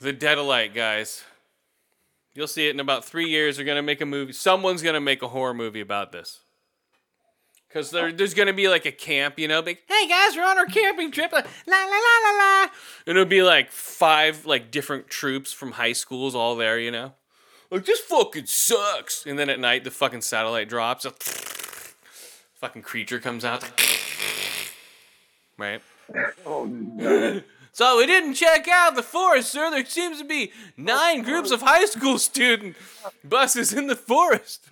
The 0.00 0.14
Deadalite 0.14 0.74
guys. 0.74 1.24
You'll 2.34 2.46
see 2.46 2.66
it 2.66 2.70
in 2.70 2.80
about 2.80 3.04
three 3.04 3.28
years. 3.28 3.56
They're 3.56 3.66
gonna 3.66 3.82
make 3.82 4.00
a 4.00 4.06
movie. 4.06 4.32
Someone's 4.32 4.82
gonna 4.82 5.00
make 5.00 5.22
a 5.22 5.28
horror 5.28 5.52
movie 5.52 5.80
about 5.80 6.10
this. 6.10 6.40
Cause 7.70 7.90
there, 7.90 8.06
oh. 8.06 8.12
there's 8.12 8.32
gonna 8.34 8.54
be 8.54 8.68
like 8.68 8.86
a 8.86 8.92
camp, 8.92 9.38
you 9.38 9.46
know, 9.46 9.60
like, 9.60 9.82
hey 9.86 10.08
guys, 10.08 10.34
we're 10.34 10.44
on 10.44 10.58
our 10.58 10.66
camping 10.66 11.12
trip, 11.12 11.30
la 11.32 11.38
la 11.38 11.44
la 11.76 11.86
la 12.24 12.36
la, 12.38 12.62
and 13.06 13.16
it'll 13.16 13.26
be 13.26 13.42
like 13.42 13.70
five 13.70 14.46
like 14.46 14.70
different 14.70 15.08
troops 15.08 15.52
from 15.52 15.72
high 15.72 15.92
schools 15.92 16.34
all 16.34 16.56
there, 16.56 16.80
you 16.80 16.90
know, 16.90 17.12
like 17.70 17.84
this 17.84 18.00
fucking 18.00 18.46
sucks. 18.46 19.24
And 19.26 19.38
then 19.38 19.50
at 19.50 19.60
night, 19.60 19.84
the 19.84 19.90
fucking 19.90 20.22
satellite 20.22 20.68
drops, 20.68 21.04
a 21.04 21.12
fucking 22.54 22.82
creature 22.82 23.20
comes 23.20 23.44
out, 23.44 23.62
right? 25.58 25.82
Oh 26.46 26.64
no. 26.64 27.42
So 27.72 27.98
we 27.98 28.06
didn't 28.06 28.34
check 28.34 28.66
out 28.68 28.96
the 28.96 29.02
forest, 29.02 29.52
sir. 29.52 29.70
There 29.70 29.84
seems 29.84 30.18
to 30.18 30.24
be 30.24 30.52
nine 30.76 31.22
groups 31.22 31.50
of 31.50 31.62
high 31.62 31.86
school 31.86 32.18
student 32.18 32.76
buses 33.24 33.72
in 33.72 33.86
the 33.86 33.96
forest. 33.96 34.66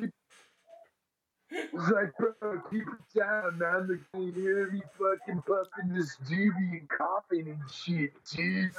It's 1.51 1.73
like, 1.73 2.13
bro, 2.19 2.61
keep 2.71 2.83
it 2.83 3.19
down, 3.19 3.59
man. 3.59 3.89
They 3.89 3.97
can 4.19 4.35
hear 4.35 4.71
me 4.71 4.83
fucking 4.99 5.43
puffing 5.43 5.95
this 5.95 6.17
doobie 6.29 6.81
and 6.81 6.89
coughing 6.89 7.49
and 7.49 7.71
shit, 7.71 8.13
dude. 8.35 8.71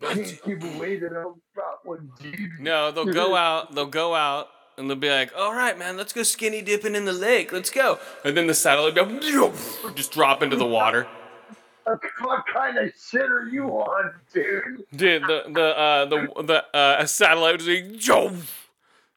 Can't 0.00 0.40
you 0.46 0.56
believe 0.56 1.02
it? 1.02 1.12
I'm 1.12 1.34
about 1.56 1.84
one 1.84 2.10
dude. 2.20 2.60
No, 2.60 2.90
they'll 2.92 3.06
go 3.06 3.34
out. 3.34 3.74
They'll 3.74 3.86
go 3.86 4.14
out, 4.14 4.48
and 4.76 4.88
they'll 4.88 4.96
be 4.96 5.10
like, 5.10 5.32
"All 5.36 5.54
right, 5.54 5.76
man, 5.78 5.96
let's 5.96 6.12
go 6.12 6.22
skinny 6.22 6.62
dipping 6.62 6.94
in 6.94 7.04
the 7.04 7.12
lake. 7.12 7.52
Let's 7.52 7.70
go." 7.70 7.98
And 8.24 8.36
then 8.36 8.46
the 8.46 8.54
satellite 8.54 8.94
will 8.94 9.50
be- 9.50 9.94
just 9.94 10.12
drop 10.12 10.42
into 10.42 10.56
the 10.56 10.66
water. 10.66 11.06
What 11.84 12.44
kind 12.52 12.78
of 12.78 12.92
shit 12.98 13.22
are 13.22 13.48
you 13.48 13.68
on, 13.68 14.12
dude? 14.32 14.84
Dude, 14.94 15.22
the 15.22 15.44
the 15.52 15.78
uh, 15.78 16.04
the 16.06 16.42
the 16.42 16.64
uh, 16.76 16.96
a 17.00 17.06
satellite 17.06 17.60
just 17.60 18.08
like, 18.08 18.32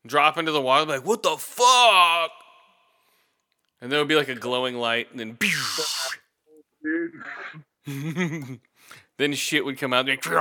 drop 0.05 0.37
into 0.37 0.51
the 0.51 0.61
water. 0.61 0.85
Like, 0.85 1.05
what 1.05 1.23
the 1.23 1.37
fuck? 1.37 2.31
And 3.79 3.91
there 3.91 3.99
would 3.99 4.07
be 4.07 4.15
like 4.15 4.27
a 4.27 4.35
glowing 4.35 4.75
light, 4.75 5.09
and 5.11 5.19
then 5.19 5.37
Dude. 6.83 7.23
then 9.17 9.33
shit 9.33 9.63
would 9.63 9.77
come 9.77 9.93
out. 9.93 10.07
Like, 10.07 10.25
like, 10.25 10.35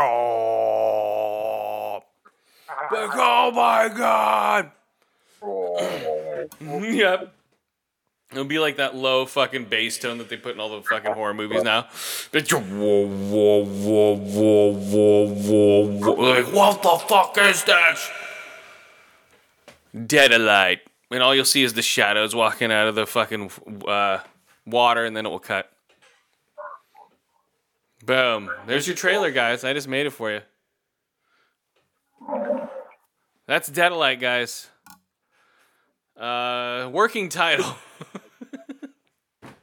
oh 3.15 3.53
my 3.55 3.89
god! 3.97 4.73
yep. 6.61 7.33
It'll 8.33 8.45
be 8.45 8.59
like 8.59 8.77
that 8.77 8.97
low 8.97 9.25
fucking 9.25 9.67
bass 9.67 9.99
tone 9.99 10.19
that 10.19 10.29
they 10.29 10.37
put 10.37 10.55
in 10.55 10.61
all 10.61 10.69
the 10.69 10.83
fucking 10.83 11.13
horror 11.13 11.33
movies 11.33 11.63
now. 11.63 11.87
Like, 12.33 12.51
whoa, 12.51 12.61
whoa, 12.61 13.65
whoa, 13.65 14.17
whoa, 14.17 14.73
whoa, 14.73 15.27
whoa, 15.27 16.15
whoa. 16.15 16.43
Like, 16.43 16.53
what 16.53 16.83
the 16.83 17.05
fuck 17.07 17.39
is 17.39 17.63
this? 17.63 18.11
Dead 20.07 20.33
of 20.33 20.43
light. 20.43 20.81
And 21.11 21.23
all 21.23 21.35
you'll 21.35 21.45
see 21.45 21.63
is 21.63 21.75
the 21.75 21.83
shadows 21.83 22.35
walking 22.35 22.73
out 22.73 22.89
of 22.89 22.97
the 22.97 23.07
fucking 23.07 23.51
uh, 23.87 24.19
water, 24.67 25.05
and 25.05 25.17
then 25.17 25.25
it 25.25 25.29
will 25.29 25.39
cut. 25.39 25.71
Boom. 28.05 28.51
There's 28.67 28.89
your 28.89 28.97
trailer, 28.97 29.31
guys. 29.31 29.63
I 29.63 29.73
just 29.73 29.87
made 29.87 30.07
it 30.07 30.11
for 30.11 30.33
you. 30.33 30.41
That's 33.47 33.69
Dead 33.69 33.93
of 33.93 33.99
Light, 33.99 34.21
guys. 34.21 34.69
Uh, 36.17 36.91
working 36.93 37.29
title. 37.29 37.77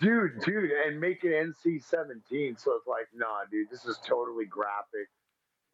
dude, 0.04 0.40
dude, 0.46 0.70
and 0.86 1.00
make 1.00 1.24
it 1.24 1.32
NC 1.32 1.84
seventeen. 1.84 2.56
So 2.58 2.74
it's 2.74 2.88
like, 2.88 3.08
nah, 3.16 3.42
dude, 3.50 3.70
this 3.72 3.86
is 3.86 3.98
totally 4.06 4.46
graphic. 4.46 5.08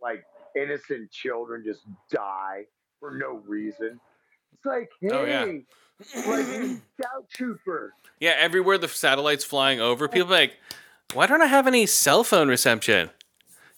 Like 0.02 0.24
innocent 0.56 1.12
children 1.12 1.64
just 1.66 1.82
die 2.12 2.64
for 3.00 3.12
no 3.18 3.42
reason. 3.48 4.00
It's 4.54 4.66
like, 4.66 4.90
hey, 5.02 5.10
Oh, 5.12 5.26
yeah. 5.26 5.46
like 6.28 6.46
Scout 7.00 7.30
Trooper. 7.30 7.94
yeah, 8.20 8.36
everywhere 8.38 8.78
the 8.78 8.88
satellite's 8.88 9.44
flying 9.44 9.80
over, 9.82 10.08
people 10.08 10.28
are 10.30 10.38
like, 10.40 10.58
why 11.14 11.28
don't 11.28 11.42
I 11.42 11.48
have 11.48 11.68
any 11.68 11.86
cell 11.86 12.24
phone 12.24 12.48
reception? 12.48 13.10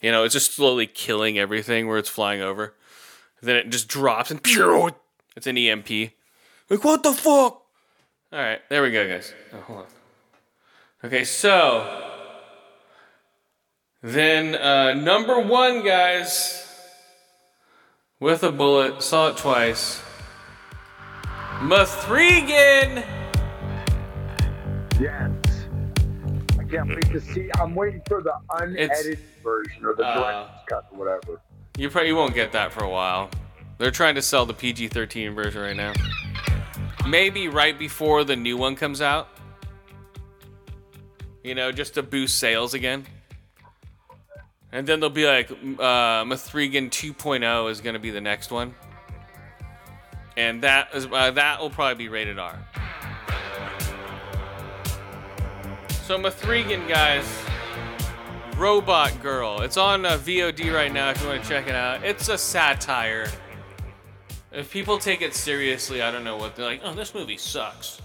You 0.00 0.10
know, 0.12 0.24
it's 0.24 0.32
just 0.34 0.54
slowly 0.54 0.86
killing 0.86 1.38
everything 1.38 1.86
where 1.88 1.98
it's 1.98 2.08
flying 2.08 2.40
over. 2.40 2.74
Then 3.40 3.56
it 3.56 3.70
just 3.70 3.88
drops 3.88 4.30
and 4.30 4.42
pew, 4.42 4.90
it's 5.36 5.46
an 5.46 5.56
EMP. 5.58 5.88
Like, 6.70 6.84
what 6.84 7.02
the 7.02 7.12
fuck? 7.12 7.62
All 8.32 8.38
right, 8.38 8.60
there 8.68 8.82
we 8.82 8.90
go, 8.92 9.06
guys. 9.06 9.34
Oh, 9.52 9.60
hold 9.60 9.78
on. 9.80 9.86
Okay, 11.04 11.24
so 11.24 12.00
then 14.02 14.54
uh, 14.54 14.94
number 14.94 15.40
one, 15.40 15.84
guys, 15.84 16.64
with 18.20 18.44
a 18.44 18.52
bullet, 18.52 19.02
saw 19.02 19.28
it 19.28 19.36
twice. 19.36 20.00
Mithrigan. 21.60 23.04
Yes. 25.00 25.32
I 26.58 26.64
can't 26.70 26.88
wait 26.88 27.04
to 27.10 27.20
see. 27.20 27.50
I'm 27.60 27.74
waiting 27.74 28.02
for 28.06 28.22
the 28.22 28.34
unedited 28.50 29.18
version 29.42 29.84
or 29.84 29.94
the 29.94 30.04
Uh, 30.04 30.14
director's 30.20 30.60
cut 30.68 30.86
or 30.92 30.98
whatever. 30.98 31.40
You 31.76 31.90
probably 31.90 32.12
won't 32.12 32.34
get 32.34 32.52
that 32.52 32.72
for 32.72 32.84
a 32.84 32.88
while. 32.88 33.28
They're 33.78 33.90
trying 33.90 34.14
to 34.14 34.22
sell 34.22 34.46
the 34.46 34.54
PG-13 34.54 35.34
version 35.34 35.62
right 35.62 35.76
now. 35.76 35.94
Maybe 37.08 37.48
right 37.48 37.76
before 37.76 38.22
the 38.22 38.36
new 38.36 38.56
one 38.56 38.76
comes 38.76 39.00
out. 39.00 39.28
You 41.42 41.54
know, 41.54 41.72
just 41.72 41.94
to 41.94 42.02
boost 42.02 42.38
sales 42.38 42.74
again. 42.74 43.06
And 44.70 44.86
then 44.86 45.00
they'll 45.00 45.10
be 45.10 45.26
like, 45.26 45.50
uh, 45.50 46.24
Mithrigan 46.24 46.88
2.0 46.88 47.70
is 47.70 47.80
going 47.80 47.94
to 47.94 48.00
be 48.00 48.10
the 48.10 48.20
next 48.20 48.50
one. 48.50 48.74
And 50.36 50.62
that 50.62 50.88
is 50.94 51.06
uh, 51.06 51.30
that 51.32 51.60
will 51.60 51.68
probably 51.68 52.06
be 52.06 52.08
rated 52.08 52.38
R. 52.38 52.58
So 56.04 56.18
Mithrigan, 56.18 56.88
guys, 56.88 57.24
Robot 58.56 59.20
Girl. 59.20 59.60
It's 59.60 59.76
on 59.76 60.06
uh, 60.06 60.12
VOD 60.12 60.72
right 60.72 60.92
now 60.92 61.10
if 61.10 61.20
you 61.20 61.28
want 61.28 61.42
to 61.42 61.48
check 61.48 61.68
it 61.68 61.74
out. 61.74 62.02
It's 62.02 62.28
a 62.28 62.38
satire. 62.38 63.28
If 64.52 64.70
people 64.70 64.98
take 64.98 65.22
it 65.22 65.34
seriously, 65.34 66.02
I 66.02 66.10
don't 66.10 66.24
know 66.24 66.36
what 66.36 66.56
they're 66.56 66.66
like. 66.66 66.80
Oh, 66.84 66.94
this 66.94 67.14
movie 67.14 67.36
sucks. 67.36 68.00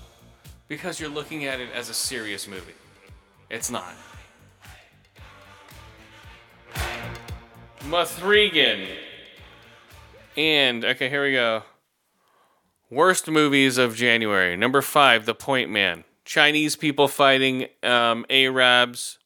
Because 0.67 0.99
you're 0.99 1.09
looking 1.09 1.45
at 1.45 1.59
it 1.59 1.69
as 1.73 1.89
a 1.89 1.93
serious 1.93 2.47
movie. 2.47 2.73
It's 3.49 3.71
not. 3.71 3.93
Mithrigan. 7.85 8.87
And, 10.35 10.83
okay, 10.83 11.09
here 11.09 11.23
we 11.23 11.31
go. 11.31 11.63
Worst 12.89 13.27
movies 13.27 13.77
of 13.77 13.95
January. 13.95 14.55
Number 14.55 14.81
five, 14.81 15.25
The 15.25 15.33
Point 15.35 15.69
Man. 15.69 16.03
Chinese 16.25 16.75
people 16.75 17.07
fighting 17.07 17.67
um, 17.83 18.25
Arabs. 18.29 19.17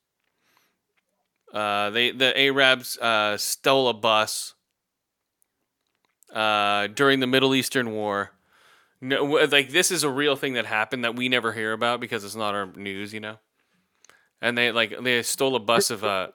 Uh, 1.52 1.90
they 1.90 2.12
the 2.12 2.40
Arabs 2.40 2.98
uh, 3.00 3.38
stole 3.38 3.90
a 3.90 3.94
bus 3.94 4.54
uh, 6.34 6.88
during 6.88 7.20
the 7.20 7.28
Middle 7.28 7.56
Eastern 7.56 7.92
War. 7.92 8.32
No, 9.02 9.24
like 9.26 9.72
this 9.72 9.92
is 9.92 10.04
a 10.04 10.10
real 10.10 10.36
thing 10.36 10.54
that 10.54 10.68
happened 10.68 11.04
that 11.04 11.16
we 11.16 11.28
never 11.28 11.54
hear 11.54 11.74
about 11.74 12.00
because 12.00 12.24
it's 12.24 12.36
not 12.36 12.54
our 12.54 12.68
news, 12.68 13.14
you 13.14 13.20
know. 13.20 13.38
And 14.42 14.58
they 14.58 14.72
like 14.72 14.96
they 15.02 15.22
stole 15.24 15.56
a 15.56 15.60
bus 15.60 15.90
of 15.90 16.04
uh? 16.04 16.30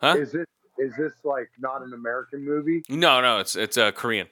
Huh? 0.00 0.16
Is 0.18 0.32
this 0.32 0.46
is 0.78 0.92
this 0.96 1.12
like 1.24 1.48
not 1.58 1.82
an 1.82 1.92
American 1.92 2.44
movie? 2.44 2.82
no 2.88 3.20
no 3.20 3.38
it's 3.38 3.56
it's 3.56 3.76
uh, 3.76 3.92
Korean. 3.92 4.26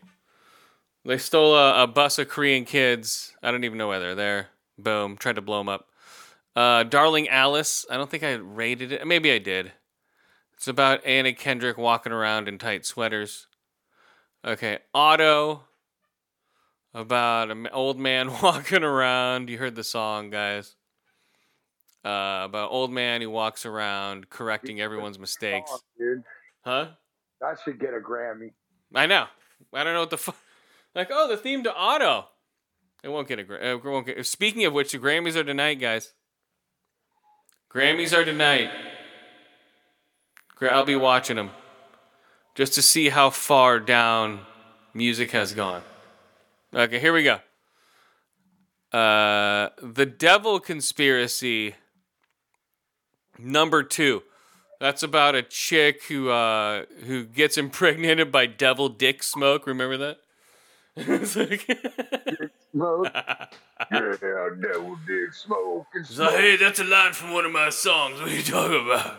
They 1.04 1.18
stole 1.18 1.54
a, 1.54 1.84
a 1.84 1.86
bus 1.86 2.18
of 2.18 2.28
Korean 2.28 2.64
kids. 2.64 3.32
I 3.42 3.52
don't 3.52 3.62
even 3.62 3.78
know 3.78 3.86
why 3.86 4.00
they're 4.00 4.16
there. 4.16 4.48
Boom, 4.76 5.16
tried 5.16 5.36
to 5.36 5.42
blow 5.42 5.58
them 5.58 5.68
up. 5.68 5.88
Uh, 6.56 6.82
Darling 6.82 7.28
Alice. 7.28 7.86
I 7.88 7.96
don't 7.96 8.10
think 8.10 8.24
I 8.24 8.32
rated 8.32 8.90
it. 8.90 9.06
Maybe 9.06 9.30
I 9.30 9.38
did. 9.38 9.72
It's 10.54 10.66
about 10.66 11.04
Anna 11.04 11.32
Kendrick 11.32 11.76
walking 11.76 12.12
around 12.12 12.48
in 12.48 12.58
tight 12.58 12.84
sweaters. 12.86 13.46
Okay, 14.44 14.78
Otto. 14.94 15.64
About 16.94 17.50
an 17.50 17.68
old 17.72 17.98
man 17.98 18.32
walking 18.42 18.82
around. 18.82 19.50
You 19.50 19.58
heard 19.58 19.76
the 19.76 19.84
song, 19.84 20.30
guys. 20.30 20.76
Uh, 22.06 22.44
about 22.44 22.70
old 22.70 22.92
man 22.92 23.20
who 23.20 23.28
walks 23.28 23.66
around 23.66 24.30
correcting 24.30 24.80
everyone's 24.80 25.18
mistakes. 25.18 25.72
Dude, 25.98 26.22
Huh? 26.64 26.90
that 27.40 27.58
should 27.64 27.80
get 27.80 27.94
a 27.94 27.98
Grammy. 27.98 28.52
I 28.94 29.06
know. 29.06 29.26
I 29.74 29.82
don't 29.82 29.94
know 29.94 30.00
what 30.00 30.10
the 30.10 30.18
fuck. 30.18 30.36
Like, 30.94 31.08
oh, 31.10 31.28
the 31.28 31.36
theme 31.36 31.62
to 31.64 31.74
Otto. 31.74 32.24
It 33.04 33.08
won't 33.10 33.28
get 33.28 33.38
a. 33.38 33.44
Gra- 33.44 33.58
uh, 33.58 33.76
it 33.76 33.84
won't 33.84 34.06
get. 34.06 34.24
Speaking 34.24 34.64
of 34.64 34.72
which, 34.72 34.92
the 34.92 34.98
Grammys 34.98 35.36
are 35.36 35.44
tonight, 35.44 35.74
guys. 35.74 36.14
Grammys 37.70 38.16
are 38.16 38.24
tonight. 38.24 38.70
I'll 40.62 40.86
be 40.86 40.96
watching 40.96 41.36
them 41.36 41.50
just 42.54 42.72
to 42.74 42.82
see 42.82 43.10
how 43.10 43.28
far 43.28 43.78
down 43.78 44.40
music 44.94 45.32
has 45.32 45.52
gone. 45.52 45.82
Okay, 46.72 46.98
here 46.98 47.12
we 47.12 47.22
go. 47.22 47.40
Uh, 48.98 49.68
the 49.82 50.06
Devil 50.06 50.60
Conspiracy, 50.60 51.74
number 53.38 53.82
two. 53.82 54.22
That's 54.80 55.02
about 55.02 55.34
a 55.34 55.42
chick 55.42 56.04
who 56.04 56.28
uh, 56.30 56.84
who 57.04 57.24
gets 57.24 57.56
impregnated 57.64 58.30
by 58.30 58.46
devil 58.46 58.88
dick 58.88 59.22
smoke. 59.22 59.66
Remember 59.66 59.96
that? 59.96 60.18
It's 60.96 61.36
like- 61.36 61.66
Smoke. 62.72 63.08
yeah, 63.14 64.16
devil 64.60 64.98
dick 65.06 65.32
smoke 65.32 65.86
It's 65.94 66.18
like, 66.18 66.30
hey, 66.34 66.56
that's 66.56 66.78
a 66.80 66.84
line 66.84 67.12
from 67.12 67.32
one 67.32 67.44
of 67.44 67.52
my 67.52 67.68
songs. 67.70 68.20
What 68.20 68.30
are 68.30 68.34
you 68.34 68.42
talking 68.42 68.84
about? 68.84 69.16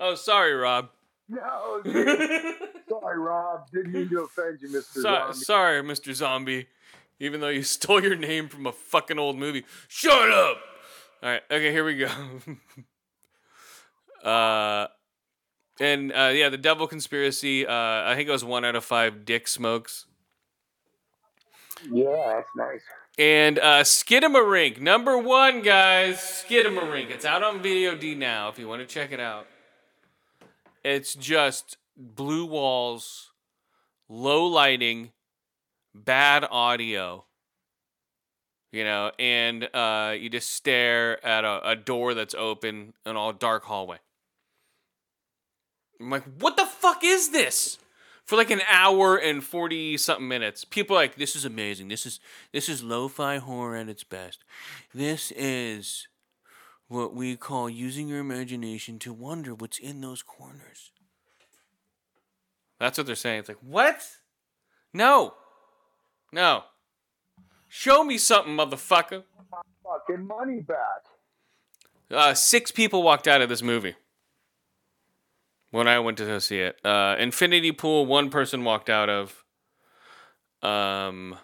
Oh, 0.00 0.14
sorry, 0.16 0.52
Rob. 0.54 0.88
No, 1.28 1.80
sorry, 2.88 3.18
Rob. 3.18 3.70
Didn't 3.72 3.92
mean 3.92 4.08
to 4.10 4.22
offend 4.24 4.58
you, 4.62 4.68
Mr. 4.68 4.82
So- 4.94 5.00
Zombie. 5.02 5.34
sorry, 5.38 5.82
Mr. 5.82 6.12
Zombie. 6.14 6.66
Even 7.20 7.40
though 7.40 7.48
you 7.48 7.62
stole 7.62 8.02
your 8.02 8.16
name 8.16 8.48
from 8.48 8.66
a 8.66 8.72
fucking 8.72 9.18
old 9.18 9.36
movie. 9.38 9.64
Shut 9.86 10.30
up! 10.30 10.58
Alright, 11.22 11.42
okay, 11.50 11.70
here 11.70 11.84
we 11.84 11.96
go. 11.98 12.08
Uh, 14.22 14.86
and 15.80 16.12
uh, 16.12 16.30
yeah, 16.32 16.48
the 16.48 16.58
Devil 16.58 16.86
Conspiracy, 16.86 17.66
uh, 17.66 17.72
I 17.72 18.14
think 18.14 18.28
it 18.28 18.32
was 18.32 18.44
one 18.44 18.64
out 18.64 18.76
of 18.76 18.84
five 18.84 19.24
dick 19.24 19.48
smokes. 19.48 20.06
Yeah, 21.90 22.34
that's 22.36 22.48
nice. 22.56 22.82
And 23.18 23.58
uh, 23.58 23.82
Skinamarink, 23.82 24.80
number 24.80 25.18
one, 25.18 25.62
guys. 25.62 26.44
Skinamarink. 26.48 27.10
It's 27.10 27.24
out 27.24 27.42
on 27.42 27.60
Video 27.60 27.94
D 27.94 28.14
now 28.14 28.48
if 28.48 28.58
you 28.58 28.68
want 28.68 28.80
to 28.80 28.86
check 28.86 29.12
it 29.12 29.20
out. 29.20 29.46
It's 30.84 31.14
just 31.14 31.76
blue 31.96 32.46
walls, 32.46 33.32
low 34.08 34.46
lighting, 34.46 35.12
bad 35.94 36.46
audio. 36.50 37.24
You 38.70 38.84
know, 38.84 39.12
and 39.18 39.68
uh, 39.74 40.14
you 40.18 40.30
just 40.30 40.50
stare 40.50 41.24
at 41.26 41.44
a, 41.44 41.70
a 41.70 41.76
door 41.76 42.14
that's 42.14 42.34
open, 42.34 42.94
an 43.04 43.16
all 43.16 43.34
dark 43.34 43.64
hallway. 43.64 43.98
I'm 46.02 46.10
like, 46.10 46.24
what 46.38 46.56
the 46.56 46.66
fuck 46.66 47.02
is 47.04 47.30
this? 47.30 47.78
For 48.24 48.36
like 48.36 48.50
an 48.50 48.62
hour 48.70 49.16
and 49.16 49.42
forty 49.42 49.96
something 49.96 50.28
minutes, 50.28 50.64
people 50.64 50.96
are 50.96 51.00
like, 51.00 51.16
this 51.16 51.34
is 51.34 51.44
amazing. 51.44 51.88
This 51.88 52.06
is 52.06 52.20
this 52.52 52.68
is 52.68 52.82
lo-fi 52.82 53.38
horror 53.38 53.76
at 53.76 53.88
its 53.88 54.04
best. 54.04 54.44
This 54.94 55.32
is 55.36 56.08
what 56.88 57.14
we 57.14 57.36
call 57.36 57.68
using 57.68 58.08
your 58.08 58.20
imagination 58.20 58.98
to 59.00 59.12
wonder 59.12 59.54
what's 59.54 59.78
in 59.78 60.00
those 60.00 60.22
corners. 60.22 60.92
That's 62.78 62.98
what 62.98 63.06
they're 63.06 63.16
saying. 63.16 63.40
It's 63.40 63.48
like, 63.48 63.58
what? 63.60 64.06
No. 64.92 65.34
No. 66.32 66.64
Show 67.68 68.04
me 68.04 68.18
something, 68.18 68.56
motherfucker. 68.56 69.24
Fucking 69.84 70.26
money 70.26 70.60
back. 70.60 71.04
Uh, 72.10 72.34
six 72.34 72.70
people 72.70 73.02
walked 73.02 73.26
out 73.26 73.40
of 73.40 73.48
this 73.48 73.62
movie 73.62 73.94
when 75.72 75.88
I 75.88 75.98
went 75.98 76.18
to 76.18 76.24
go 76.24 76.38
see 76.38 76.60
it. 76.60 76.78
Uh, 76.84 77.16
Infinity 77.18 77.72
Pool, 77.72 78.06
one 78.06 78.30
person 78.30 78.62
walked 78.62 78.88
out 78.88 79.10
of. 79.10 79.44
Um, 80.62 81.36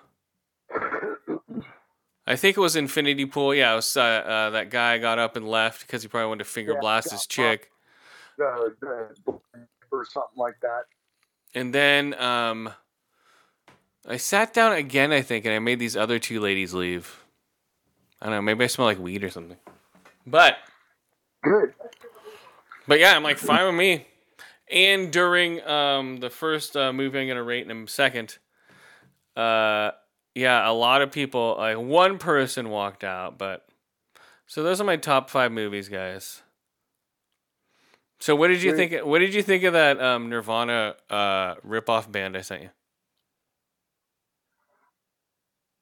I 2.25 2.37
think 2.37 2.57
it 2.57 2.61
was 2.61 2.77
Infinity 2.77 3.27
Pool. 3.27 3.53
Yeah, 3.55 3.75
was 3.75 3.97
uh, 3.97 4.01
uh, 4.01 4.51
that 4.51 4.71
guy 4.71 4.99
got 4.99 5.19
up 5.19 5.35
and 5.35 5.49
left 5.49 5.87
because 5.87 6.03
he 6.03 6.09
probably 6.09 6.29
wanted 6.29 6.45
to 6.45 6.51
finger 6.51 6.75
Yeah, 6.75 6.81
blast 6.81 7.11
his 7.11 7.27
chick. 7.27 7.73
The, 8.37 8.77
the, 8.81 9.41
or 9.91 10.05
something 10.05 10.37
like 10.37 10.61
that. 10.63 10.85
And 11.55 11.75
then 11.75 12.15
um, 12.21 12.71
I 14.07 14.19
sat 14.19 14.53
down 14.53 14.75
again, 14.75 15.11
I 15.11 15.23
think, 15.23 15.47
and 15.47 15.55
I 15.55 15.59
made 15.59 15.79
these 15.79 15.97
other 15.97 16.19
two 16.19 16.39
ladies 16.39 16.75
leave. 16.75 17.25
I 18.21 18.27
don't 18.27 18.35
know, 18.35 18.43
maybe 18.43 18.65
I 18.65 18.67
smell 18.67 18.87
like 18.87 18.99
weed 18.99 19.25
or 19.25 19.31
something. 19.31 19.57
But 20.27 20.59
Good. 21.43 21.73
But 22.87 23.01
yeah, 23.01 23.15
I'm 23.15 23.23
like 23.23 23.39
fine 23.39 23.67
with 23.67 23.75
me. 23.75 24.08
And 24.71 25.11
during 25.11 25.67
um, 25.67 26.19
the 26.19 26.31
first 26.31 26.77
uh, 26.77 26.93
movie, 26.93 27.19
I'm 27.19 27.29
gonna 27.29 27.43
rate 27.43 27.69
in 27.69 27.85
a 27.85 27.89
second. 27.89 28.39
Uh, 29.37 29.93
yeah, 30.35 30.69
a 30.69 30.73
lot 30.73 31.03
of 31.03 31.11
people, 31.11 31.57
like 31.59 31.79
one 31.79 32.19
person 32.19 32.69
walked 32.71 33.05
out, 33.05 33.39
but 33.39 33.67
so 34.47 34.63
those 34.63 34.81
are 34.81 34.85
my 34.85 34.97
top 34.97 35.31
five 35.31 35.53
movies, 35.53 35.89
guys. 35.89 36.43
So 38.21 38.35
what 38.35 38.49
did 38.49 38.63
you 38.63 38.73
Great. 38.73 38.91
think? 38.91 39.07
What 39.07 39.21
did 39.21 39.35
you 39.35 39.43
think 39.43 39.65
of 39.65 39.73
that 39.75 40.01
um, 40.01 40.29
Nirvana 40.29 40.97
uh, 41.09 41.55
rip-off 41.63 42.11
band 42.11 42.37
I 42.37 42.41
sent 42.41 42.63
you? 42.63 42.71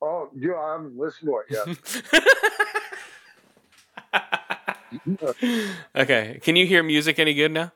Oh, 0.02 0.28
yeah, 0.36 0.54
I 0.54 0.72
haven't 0.72 0.96
listened 0.98 1.30
to 1.30 1.38
it 1.38 1.46
yet. 1.50 2.12
okay, 5.96 6.38
can 6.42 6.56
you 6.56 6.66
hear 6.66 6.82
music 6.82 7.18
any 7.18 7.34
good 7.34 7.52
now? 7.52 7.72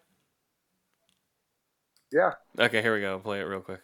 Yeah. 2.12 2.33
Okay, 2.59 2.83
here 2.83 2.94
we 2.94 3.01
go. 3.01 3.18
Play 3.18 3.40
it 3.40 3.44
real 3.44 3.61
quick. 3.61 3.81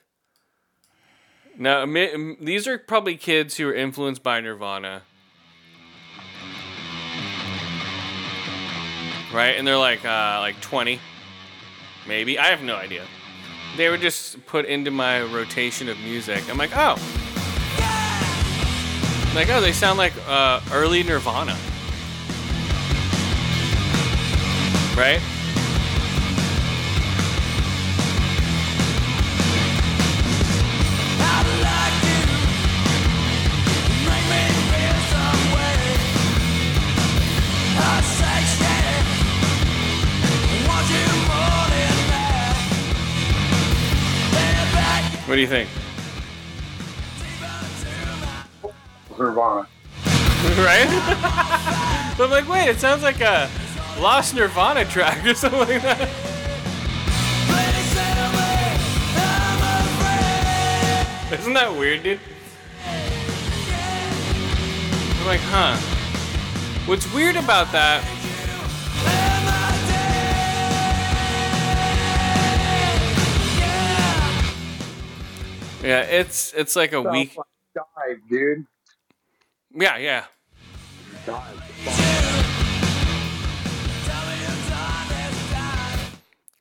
Now, 1.58 1.86
these 1.86 2.66
are 2.66 2.78
probably 2.78 3.16
kids 3.16 3.56
who 3.56 3.68
are 3.68 3.74
influenced 3.74 4.22
by 4.22 4.40
Nirvana. 4.40 5.02
Right? 9.32 9.54
And 9.56 9.66
they're 9.66 9.78
like 9.78 10.04
uh, 10.04 10.38
like 10.40 10.60
20. 10.60 11.00
Maybe. 12.06 12.38
I 12.38 12.46
have 12.46 12.62
no 12.62 12.76
idea. 12.76 13.04
They 13.76 13.88
were 13.88 13.98
just 13.98 14.44
put 14.46 14.64
into 14.66 14.90
my 14.90 15.22
rotation 15.22 15.88
of 15.88 15.98
music. 15.98 16.48
I'm 16.48 16.56
like, 16.56 16.70
oh. 16.74 16.96
Like, 19.34 19.50
oh, 19.50 19.60
they 19.60 19.72
sound 19.72 19.98
like 19.98 20.14
uh, 20.26 20.60
early 20.72 21.02
Nirvana. 21.02 21.56
Right? 24.96 25.20
What 45.26 45.34
do 45.34 45.40
you 45.40 45.48
think? 45.48 45.68
Nirvana. 49.18 49.66
right? 50.62 50.86
but 52.16 52.24
I'm 52.24 52.30
like, 52.30 52.48
wait, 52.48 52.68
it 52.68 52.78
sounds 52.78 53.02
like 53.02 53.20
a 53.20 53.50
Lost 53.98 54.36
Nirvana 54.36 54.84
track 54.84 55.26
or 55.26 55.34
something 55.34 55.60
like 55.60 55.82
that. 55.82 56.08
Isn't 61.32 61.54
that 61.54 61.72
weird, 61.76 62.04
dude? 62.04 62.20
I'm 65.20 65.26
like, 65.26 65.40
huh. 65.40 65.76
What's 66.86 67.12
weird 67.12 67.34
about 67.34 67.72
that? 67.72 68.04
Yeah, 75.86 76.00
it's 76.00 76.52
it's 76.52 76.74
like 76.74 76.90
a 76.90 77.00
Sounds 77.00 77.12
week. 77.12 77.36
like 77.36 77.46
dive, 77.72 78.18
dude. 78.28 78.66
Yeah, 79.72 79.96
yeah. 79.98 80.24
Dive. 81.24 81.62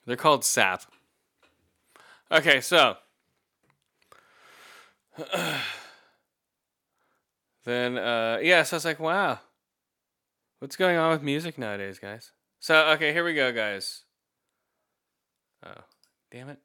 They're 0.05 0.15
called 0.15 0.45
sap. 0.45 0.83
Okay, 2.31 2.61
so 2.61 2.97
then 7.65 7.97
uh 7.97 8.37
yeah, 8.43 8.61
so 8.61 8.75
I 8.75 8.77
was 8.77 8.85
like, 8.85 8.99
wow. 8.99 9.39
What's 10.59 10.75
going 10.75 10.97
on 10.97 11.09
with 11.09 11.23
music 11.23 11.57
nowadays, 11.57 11.97
guys? 11.97 12.31
So 12.59 12.89
okay, 12.89 13.11
here 13.11 13.25
we 13.25 13.33
go, 13.33 13.51
guys. 13.51 14.03
Oh, 15.65 15.81
damn 16.29 16.49
it. 16.49 16.59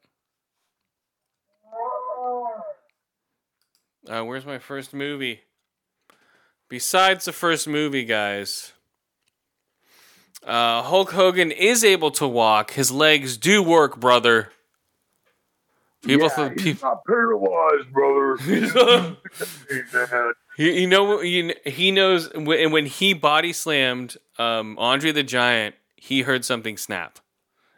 Uh, 4.07 4.23
where's 4.23 4.45
my 4.45 4.59
first 4.59 4.93
movie? 4.93 5.41
Besides 6.69 7.25
the 7.25 7.31
first 7.33 7.67
movie, 7.67 8.05
guys. 8.05 8.73
Uh, 10.45 10.81
Hulk 10.81 11.11
Hogan 11.11 11.51
is 11.51 11.83
able 11.83 12.09
to 12.11 12.27
walk. 12.27 12.71
His 12.71 12.91
legs 12.91 13.37
do 13.37 13.61
work, 13.61 13.99
brother. 13.99 14.51
People, 16.03 16.29
yeah, 16.35 16.49
he's 16.55 16.63
peop- 16.63 16.81
not 16.81 17.05
paralyzed, 17.05 17.91
brother. 17.93 18.35
He's 19.69 19.91
dead. 19.91 20.33
He, 20.57 20.81
you 20.81 20.87
know, 20.87 21.19
he, 21.19 21.53
he 21.63 21.91
knows, 21.91 22.27
wh- 22.33 22.57
and 22.59 22.73
when 22.73 22.87
he 22.87 23.13
body 23.13 23.53
slammed 23.53 24.17
um, 24.39 24.79
Andre 24.79 25.11
the 25.11 25.21
Giant, 25.21 25.75
he 25.95 26.23
heard 26.23 26.43
something 26.43 26.75
snap. 26.75 27.19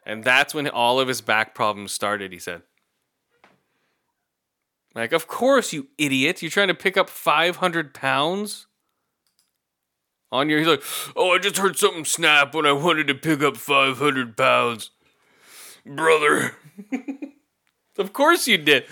And 0.06 0.24
that's 0.24 0.54
when 0.54 0.70
all 0.70 1.02
of 1.02 1.10
his 1.10 1.20
back 1.20 1.54
problems 1.54 1.92
started, 1.92 2.32
he 2.32 2.40
said. 2.40 2.62
Like, 4.96 5.12
of 5.12 5.28
course, 5.28 5.74
you 5.74 5.88
idiot. 5.98 6.42
You're 6.42 6.52
trying 6.52 6.68
to 6.68 6.74
pick 6.74 6.98
up 6.98 7.10
500 7.10 7.94
pounds 7.94 8.68
on 10.32 10.50
your. 10.50 10.60
He's 10.60 10.68
like, 10.68 10.84
oh, 11.16 11.32
I 11.32 11.40
just 11.40 11.58
heard 11.58 11.78
something 11.78 12.06
snap 12.06 12.54
when 12.54 12.66
I 12.66 12.74
wanted 12.74 13.08
to 13.08 13.16
pick 13.16 13.42
up 13.42 13.58
500 13.58 14.38
pounds. 14.38 14.92
Brother. 15.86 16.56
of 17.98 18.14
course 18.14 18.48
you 18.48 18.58
did. 18.58 18.84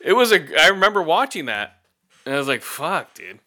It 0.00 0.14
was 0.14 0.32
a. 0.32 0.60
I 0.60 0.68
remember 0.68 1.02
watching 1.02 1.44
that. 1.46 1.78
And 2.24 2.34
I 2.34 2.38
was 2.38 2.48
like, 2.48 2.62
fuck, 2.62 3.14
dude. 3.14 3.40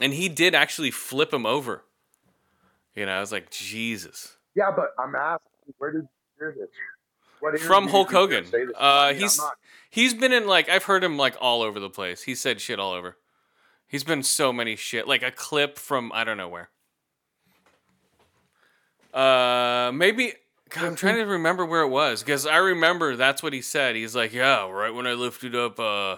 And 0.00 0.12
he 0.14 0.28
did 0.28 0.54
actually 0.54 0.90
flip 0.90 1.32
him 1.32 1.44
over. 1.44 1.84
You 2.94 3.06
know, 3.06 3.12
I 3.12 3.20
was 3.20 3.32
like, 3.32 3.50
Jesus. 3.50 4.36
Yeah, 4.54 4.70
but 4.74 4.90
I'm 4.98 5.14
asking, 5.14 5.74
where 5.78 5.92
did 5.92 6.02
you 6.02 6.08
hear 6.38 6.54
this? 6.58 6.68
What 7.40 7.58
From 7.58 7.88
Hulk 7.88 8.10
Hogan. 8.10 8.44
Uh, 8.76 9.14
he's 9.14 9.38
not- 9.38 9.54
he's 9.90 10.14
been 10.14 10.32
in 10.32 10.46
like 10.46 10.68
I've 10.68 10.84
heard 10.84 11.04
him 11.04 11.18
like 11.18 11.36
all 11.40 11.62
over 11.62 11.78
the 11.78 11.90
place. 11.90 12.22
He 12.22 12.34
said 12.34 12.60
shit 12.60 12.78
all 12.78 12.92
over. 12.92 13.18
He's 13.86 14.04
been 14.04 14.22
so 14.22 14.52
many 14.52 14.76
shit. 14.76 15.06
Like 15.06 15.22
a 15.22 15.30
clip 15.30 15.78
from 15.78 16.10
I 16.14 16.24
don't 16.24 16.36
know 16.36 16.48
where. 16.48 16.70
Uh, 19.12 19.90
maybe 19.92 20.34
God, 20.70 20.84
I'm 20.84 20.94
trying 20.94 21.16
to 21.16 21.24
remember 21.24 21.66
where 21.66 21.82
it 21.82 21.88
was 21.88 22.22
because 22.22 22.46
I 22.46 22.56
remember 22.58 23.16
that's 23.16 23.42
what 23.42 23.52
he 23.52 23.60
said. 23.60 23.96
He's 23.96 24.14
like, 24.14 24.32
yeah, 24.32 24.70
right 24.70 24.94
when 24.94 25.06
I 25.06 25.14
lifted 25.14 25.54
up 25.54 25.78
uh 25.78 26.16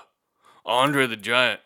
Andre 0.65 1.07
the 1.07 1.17
Giant. 1.17 1.61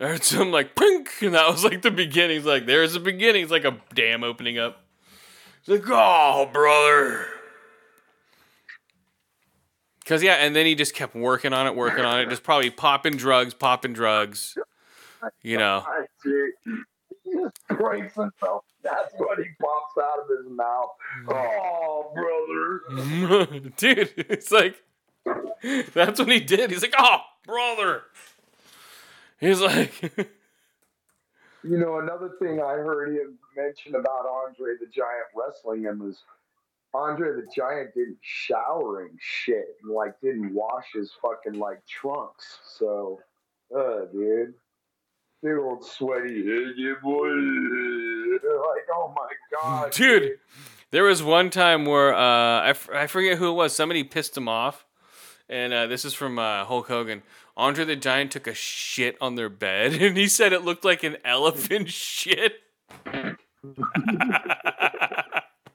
I 0.00 0.08
heard 0.08 0.22
some 0.22 0.52
like 0.52 0.76
pink, 0.76 1.10
and 1.22 1.34
that 1.34 1.50
was 1.50 1.64
like 1.64 1.82
the 1.82 1.90
beginning. 1.90 2.36
He's 2.36 2.46
like, 2.46 2.66
there's 2.66 2.92
the 2.92 3.00
beginning. 3.00 3.42
It's 3.42 3.50
like 3.50 3.64
a 3.64 3.78
dam 3.94 4.22
opening 4.22 4.58
up. 4.58 4.84
He's 5.62 5.80
like, 5.80 5.88
oh, 5.90 6.48
brother. 6.52 7.26
Cause 10.08 10.22
yeah, 10.22 10.36
and 10.36 10.56
then 10.56 10.64
he 10.64 10.74
just 10.74 10.94
kept 10.94 11.14
working 11.14 11.52
on 11.52 11.66
it, 11.66 11.76
working 11.76 12.02
on 12.02 12.18
it, 12.18 12.30
just 12.30 12.42
probably 12.42 12.70
popping 12.70 13.16
drugs, 13.16 13.52
popping 13.52 13.92
drugs. 13.92 14.56
You 15.42 15.58
know, 15.58 15.84
I. 15.86 16.06
He 17.24 17.34
just 17.34 17.56
breaks 17.68 18.14
himself. 18.14 18.64
That's 18.82 19.12
what 19.18 19.38
he 19.38 19.44
pops 19.60 19.98
out 20.02 20.20
of 20.20 20.28
his 20.38 20.50
mouth. 20.50 20.90
Oh, 21.28 22.80
brother. 22.88 23.70
dude, 23.76 24.14
it's 24.16 24.50
like 24.50 24.82
that's 25.92 26.18
what 26.18 26.30
he 26.30 26.40
did. 26.40 26.70
He's 26.70 26.80
like, 26.80 26.94
oh, 26.98 27.18
brother. 27.44 28.04
He's 29.38 29.60
like, 29.60 29.92
You 31.64 31.76
know, 31.76 31.98
another 31.98 32.30
thing 32.38 32.60
I 32.62 32.74
heard 32.74 33.14
him 33.14 33.36
mention 33.56 33.94
about 33.96 34.26
Andre 34.26 34.74
the 34.80 34.86
Giant 34.86 35.26
wrestling 35.34 35.82
him 35.82 35.98
was 35.98 36.22
Andre 36.94 37.32
the 37.32 37.46
Giant 37.54 37.94
didn't 37.94 38.18
shower 38.22 39.02
and 39.02 39.18
shit, 39.20 39.76
and 39.82 39.92
like 39.92 40.20
didn't 40.20 40.54
wash 40.54 40.86
his 40.94 41.12
fucking 41.20 41.58
like 41.58 41.84
trunks. 41.86 42.58
So, 42.78 43.20
uh, 43.76 44.06
dude, 44.12 44.54
big 45.42 45.56
old 45.58 45.84
sweaty, 45.84 46.42
hey, 46.44 46.72
yeah, 46.76 46.94
boy. 47.02 47.28
Like, 47.28 48.86
oh 48.94 49.14
my 49.14 49.28
god, 49.52 49.92
dude. 49.92 50.38
There 50.90 51.04
was 51.04 51.22
one 51.22 51.50
time 51.50 51.84
where 51.84 52.14
uh, 52.14 52.18
I, 52.18 52.70
f- 52.70 52.88
I 52.90 53.06
forget 53.06 53.36
who 53.36 53.50
it 53.50 53.54
was. 53.54 53.76
Somebody 53.76 54.04
pissed 54.04 54.34
him 54.34 54.48
off, 54.48 54.86
and 55.46 55.72
uh, 55.72 55.86
this 55.86 56.06
is 56.06 56.14
from 56.14 56.38
uh, 56.38 56.64
Hulk 56.64 56.88
Hogan. 56.88 57.22
Andre 57.58 57.84
the 57.84 57.96
Giant 57.96 58.30
took 58.30 58.46
a 58.46 58.54
shit 58.54 59.16
on 59.20 59.34
their 59.34 59.50
bed, 59.50 59.92
and 60.00 60.16
he 60.16 60.28
said 60.28 60.54
it 60.54 60.64
looked 60.64 60.84
like 60.86 61.02
an 61.04 61.18
elephant 61.24 61.90
shit. 61.92 62.54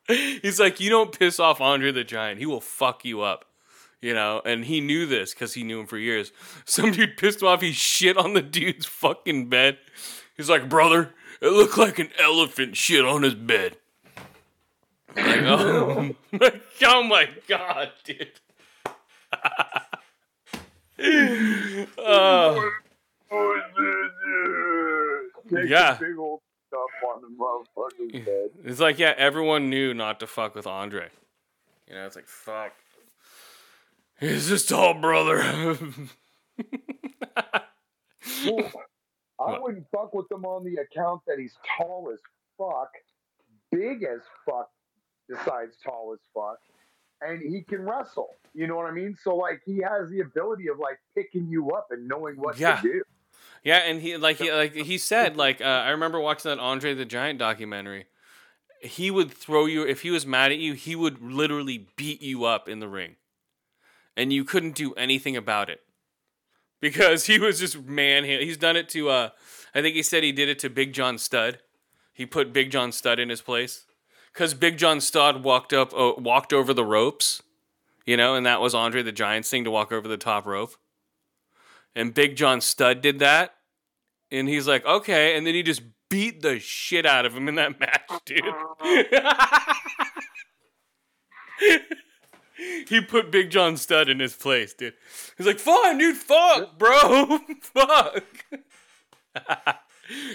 He's 0.07 0.59
like, 0.59 0.79
you 0.79 0.89
don't 0.89 1.17
piss 1.17 1.39
off 1.39 1.61
Andre 1.61 1.91
the 1.91 2.03
Giant; 2.03 2.39
he 2.39 2.45
will 2.45 2.61
fuck 2.61 3.05
you 3.05 3.21
up. 3.21 3.45
You 4.01 4.13
know, 4.13 4.41
and 4.43 4.65
he 4.65 4.81
knew 4.81 5.05
this 5.05 5.33
because 5.33 5.53
he 5.53 5.63
knew 5.63 5.79
him 5.79 5.85
for 5.85 5.97
years. 5.97 6.33
Some 6.65 6.91
dude 6.91 7.15
pissed 7.15 7.41
him 7.41 7.47
off. 7.47 7.61
He 7.61 7.71
shit 7.71 8.17
on 8.17 8.33
the 8.33 8.41
dude's 8.41 8.85
fucking 8.85 9.47
bed. 9.47 9.77
He's 10.35 10.49
like, 10.49 10.67
brother, 10.67 11.13
it 11.41 11.49
looked 11.49 11.77
like 11.77 11.99
an 11.99 12.09
elephant 12.19 12.75
shit 12.75 13.05
on 13.05 13.23
his 13.23 13.35
bed. 13.35 13.77
Like, 15.15 15.43
oh, 15.43 16.15
my, 16.31 16.51
oh 16.83 17.03
my 17.03 17.29
god, 17.47 17.91
dude. 18.03 18.39
Take 20.97 21.87
uh. 21.97 22.59
Yeah. 25.51 25.97
A 26.73 27.05
big 27.05 27.11
old 27.13 27.65
stuff 27.69 27.75
on 27.77 28.05
the 28.11 28.11
motherfucker's 28.17 28.25
head. 28.25 28.49
it's 28.65 28.79
like, 28.79 28.99
yeah, 28.99 29.13
everyone 29.17 29.69
knew 29.69 29.93
not 29.93 30.19
to 30.21 30.27
fuck 30.27 30.55
with 30.55 30.67
Andre. 30.67 31.09
You 31.87 31.95
know, 31.95 32.05
it's 32.05 32.15
like, 32.15 32.27
fuck. 32.27 32.73
He's 34.19 34.47
just 34.47 34.69
tall 34.69 34.93
brother. 34.93 35.77
Well, 38.45 38.71
I 39.39 39.59
wouldn't 39.59 39.85
fuck 39.91 40.13
with 40.13 40.31
him 40.31 40.45
on 40.45 40.63
the 40.63 40.75
account 40.81 41.21
that 41.27 41.37
he's 41.39 41.55
tall 41.77 42.09
as 42.13 42.19
fuck, 42.57 42.89
big 43.71 44.03
as 44.03 44.21
fuck, 44.45 44.69
besides 45.27 45.75
tall 45.83 46.13
as 46.13 46.19
fuck, 46.33 46.59
and 47.21 47.41
he 47.41 47.61
can 47.61 47.81
wrestle. 47.83 48.29
You 48.53 48.67
know 48.67 48.75
what 48.77 48.85
I 48.85 48.91
mean? 48.91 49.17
So 49.21 49.35
like 49.35 49.61
he 49.65 49.77
has 49.81 50.09
the 50.09 50.21
ability 50.21 50.67
of 50.69 50.79
like 50.79 50.99
picking 51.15 51.47
you 51.49 51.71
up 51.71 51.87
and 51.91 52.07
knowing 52.07 52.35
what 52.35 52.57
Yeah. 52.57 52.77
to 52.77 52.81
do. 52.81 53.03
Yeah, 53.63 53.77
and 53.77 54.01
he 54.01 54.17
like 54.17 54.37
he 54.37 54.51
like 54.51 54.73
he 54.73 54.97
said 54.97 55.37
like 55.37 55.61
uh, 55.61 55.63
I 55.63 55.89
remember 55.89 56.19
watching 56.19 56.49
that 56.49 56.59
Andre 56.59 56.93
the 56.93 57.05
Giant 57.05 57.39
documentary. 57.39 58.05
He 58.81 59.09
would 59.09 59.31
throw 59.31 59.65
you 59.65 59.83
if 59.87 60.01
he 60.01 60.11
was 60.11 60.25
mad 60.25 60.51
at 60.51 60.57
you. 60.57 60.73
He 60.73 60.95
would 60.95 61.21
literally 61.21 61.87
beat 61.95 62.21
you 62.21 62.43
up 62.43 62.67
in 62.67 62.79
the 62.79 62.89
ring, 62.89 63.15
and 64.17 64.33
you 64.33 64.43
couldn't 64.43 64.75
do 64.75 64.93
anything 64.95 65.37
about 65.37 65.69
it 65.69 65.79
because 66.81 67.27
he 67.27 67.39
was 67.39 67.59
just 67.59 67.81
man. 67.83 68.25
He's 68.25 68.57
done 68.57 68.75
it 68.75 68.89
to. 68.89 69.09
Uh, 69.09 69.29
I 69.73 69.81
think 69.81 69.95
he 69.95 70.03
said 70.03 70.23
he 70.23 70.33
did 70.33 70.49
it 70.49 70.59
to 70.59 70.69
Big 70.69 70.91
John 70.91 71.17
Studd. 71.17 71.59
He 72.11 72.25
put 72.25 72.51
Big 72.51 72.69
John 72.69 72.91
Studd 72.91 73.17
in 73.17 73.29
his 73.29 73.41
place 73.41 73.85
because 74.33 74.53
Big 74.53 74.77
John 74.77 74.99
Studd 74.99 75.43
walked 75.43 75.71
up, 75.71 75.93
uh, 75.93 76.13
walked 76.17 76.51
over 76.51 76.73
the 76.73 76.83
ropes, 76.83 77.41
you 78.05 78.17
know, 78.17 78.35
and 78.35 78.45
that 78.45 78.59
was 78.59 78.75
Andre 78.75 79.01
the 79.01 79.13
Giant's 79.13 79.49
thing 79.49 79.63
to 79.63 79.71
walk 79.71 79.93
over 79.93 80.07
the 80.07 80.17
top 80.17 80.45
rope 80.45 80.75
and 81.95 82.13
Big 82.13 82.35
John 82.35 82.61
Studd 82.61 83.01
did 83.01 83.19
that, 83.19 83.55
and 84.31 84.47
he's 84.47 84.67
like, 84.67 84.85
okay, 84.85 85.37
and 85.37 85.45
then 85.45 85.53
he 85.53 85.63
just 85.63 85.81
beat 86.09 86.41
the 86.41 86.59
shit 86.59 87.05
out 87.05 87.25
of 87.25 87.35
him 87.35 87.47
in 87.47 87.55
that 87.55 87.79
match, 87.79 88.09
dude. 88.25 88.43
he 92.87 93.01
put 93.01 93.31
Big 93.31 93.49
John 93.49 93.77
Stud 93.77 94.09
in 94.09 94.19
his 94.19 94.35
place, 94.35 94.73
dude. 94.73 94.93
He's 95.37 95.47
like, 95.47 95.59
fine, 95.59 95.97
dude, 95.97 96.17
fuck, 96.17 96.77
bro, 96.77 97.39
fuck. 97.61 98.23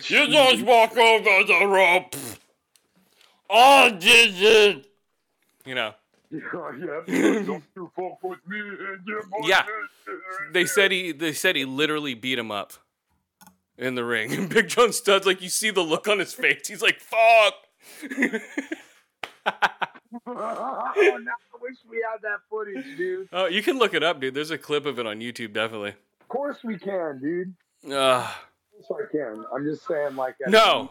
you 0.08 0.26
just 0.28 0.62
walk 0.64 0.96
over 0.96 1.44
the 1.44 1.66
rope. 1.66 2.14
Oh, 3.50 3.90
did 3.90 4.34
it? 4.36 4.86
You 5.64 5.74
know. 5.74 5.94
Yeah, 6.30 6.40
don't 7.06 7.64
you 7.74 7.90
fuck 7.96 8.22
with 8.22 8.38
me. 8.46 8.60
Yeah. 9.44 9.64
They 10.52 10.66
said 10.66 10.92
he 10.92 11.12
they 11.12 11.32
said 11.32 11.56
he 11.56 11.64
literally 11.64 12.14
beat 12.14 12.38
him 12.38 12.50
up 12.50 12.74
in 13.78 13.94
the 13.94 14.04
ring. 14.04 14.32
And 14.38 14.48
Big 14.48 14.68
John 14.68 14.92
Studd's 14.92 15.24
like 15.26 15.40
you 15.40 15.48
see 15.48 15.70
the 15.70 15.80
look 15.82 16.06
on 16.08 16.18
his 16.18 16.34
face. 16.34 16.68
He's 16.68 16.82
like, 16.82 17.00
fuck. 17.00 17.54
oh, 19.46 19.52
now 20.26 20.34
I 20.36 21.58
wish 21.60 21.76
we 21.88 22.04
had 22.10 22.20
that 22.22 22.40
footage, 22.50 22.96
dude. 22.96 23.28
Oh, 23.32 23.46
you 23.46 23.62
can 23.62 23.78
look 23.78 23.94
it 23.94 24.02
up, 24.02 24.20
dude. 24.20 24.34
There's 24.34 24.50
a 24.50 24.58
clip 24.58 24.84
of 24.86 24.98
it 24.98 25.06
on 25.06 25.20
YouTube, 25.20 25.52
definitely. 25.52 25.94
Of 26.20 26.28
course 26.28 26.58
we 26.64 26.78
can, 26.78 27.20
dude. 27.22 27.54
Uh, 27.92 28.30
Of 28.78 28.86
course 28.86 29.08
I 29.08 29.12
can. 29.16 29.44
I'm 29.54 29.64
just 29.64 29.86
saying, 29.86 30.16
like, 30.16 30.34
no. 30.46 30.90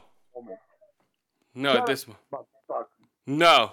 No, 1.53 1.73
Shut 1.73 1.85
this 1.88 2.07
one. 2.07 2.17
no. 3.25 3.71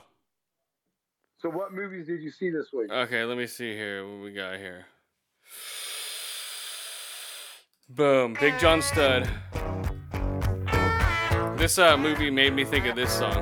So, 1.44 1.50
what 1.50 1.74
movies 1.74 2.06
did 2.06 2.22
you 2.22 2.30
see 2.30 2.48
this 2.48 2.72
week? 2.72 2.90
Okay, 2.90 3.22
let 3.22 3.36
me 3.36 3.46
see 3.46 3.74
here 3.74 4.08
what 4.08 4.24
we 4.24 4.32
got 4.32 4.56
here. 4.56 4.86
Boom, 7.86 8.34
Big 8.40 8.58
John 8.58 8.80
Studd. 8.80 9.28
This 11.58 11.78
uh, 11.78 11.98
movie 11.98 12.30
made 12.30 12.54
me 12.54 12.64
think 12.64 12.86
of 12.86 12.96
this 12.96 13.12
song. 13.12 13.36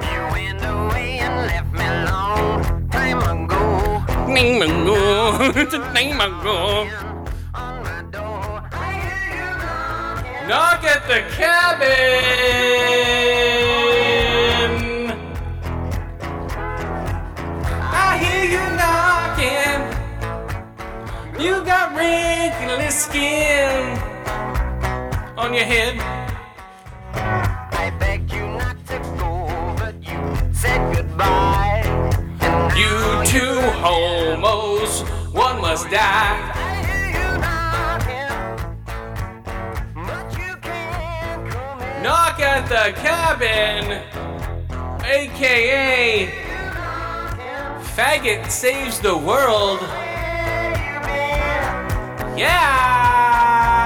You 0.00 0.20
went 0.32 0.64
away 0.64 1.18
and 1.20 1.46
left 1.46 1.70
me 1.74 1.86
long 2.08 2.88
time 2.88 3.18
ago. 3.18 4.32
Name 4.32 4.62
ago, 4.62 5.52
name 5.92 6.22
ago. 6.22 6.86
My 7.52 8.02
door, 8.10 8.66
I 8.72 8.92
hear 9.04 9.36
you 9.36 9.58
knocking. 9.60 10.48
Knock 10.48 10.84
at 10.84 11.06
the 11.06 11.20
cabin. 11.36 13.03
You 21.44 21.62
got 21.62 21.94
wrinkly 21.94 22.90
skin 22.90 23.98
on 25.36 25.52
your 25.52 25.64
head. 25.64 26.00
I 27.12 27.90
begged 27.98 28.32
you 28.32 28.46
not 28.46 28.78
to 28.86 28.98
go, 29.18 29.74
but 29.76 29.94
you 30.02 30.54
said 30.54 30.80
goodbye. 30.96 31.84
You 32.74 33.22
two 33.26 33.60
homos, 33.82 35.02
one 35.34 35.60
must 35.60 35.90
die. 35.90 36.52
I 36.54 36.80
hear 36.86 37.08
you 37.18 37.28
knocking, 37.44 38.36
but 39.94 40.26
you 40.38 40.56
can't 40.62 41.50
come 41.50 41.80
in. 41.82 42.02
Knock 42.02 42.40
at 42.40 42.66
the 42.70 42.98
cabin, 43.02 44.00
aka 45.04 46.32
Faggot 47.94 48.50
saves 48.50 48.98
the 48.98 49.14
world. 49.14 49.80
Yeah! 52.36 53.84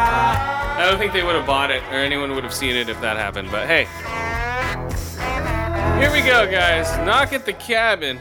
I 0.79 0.91
don't 0.91 0.99
think 0.99 1.13
they 1.13 1.23
would 1.23 1.35
have 1.35 1.47
bought 1.47 1.71
it 1.71 1.83
or 1.85 1.97
anyone 1.97 2.35
would 2.35 2.45
have 2.45 2.55
seen 2.55 2.77
it 2.77 2.89
if 2.89 3.01
that 3.01 3.17
happened, 3.17 3.51
but 3.51 3.67
hey. 3.67 3.87
Here 6.01 6.13
we 6.13 6.21
go, 6.21 6.51
guys. 6.51 6.97
Knock 7.05 7.33
at 7.33 7.45
the 7.45 7.53
cabin. 7.53 8.19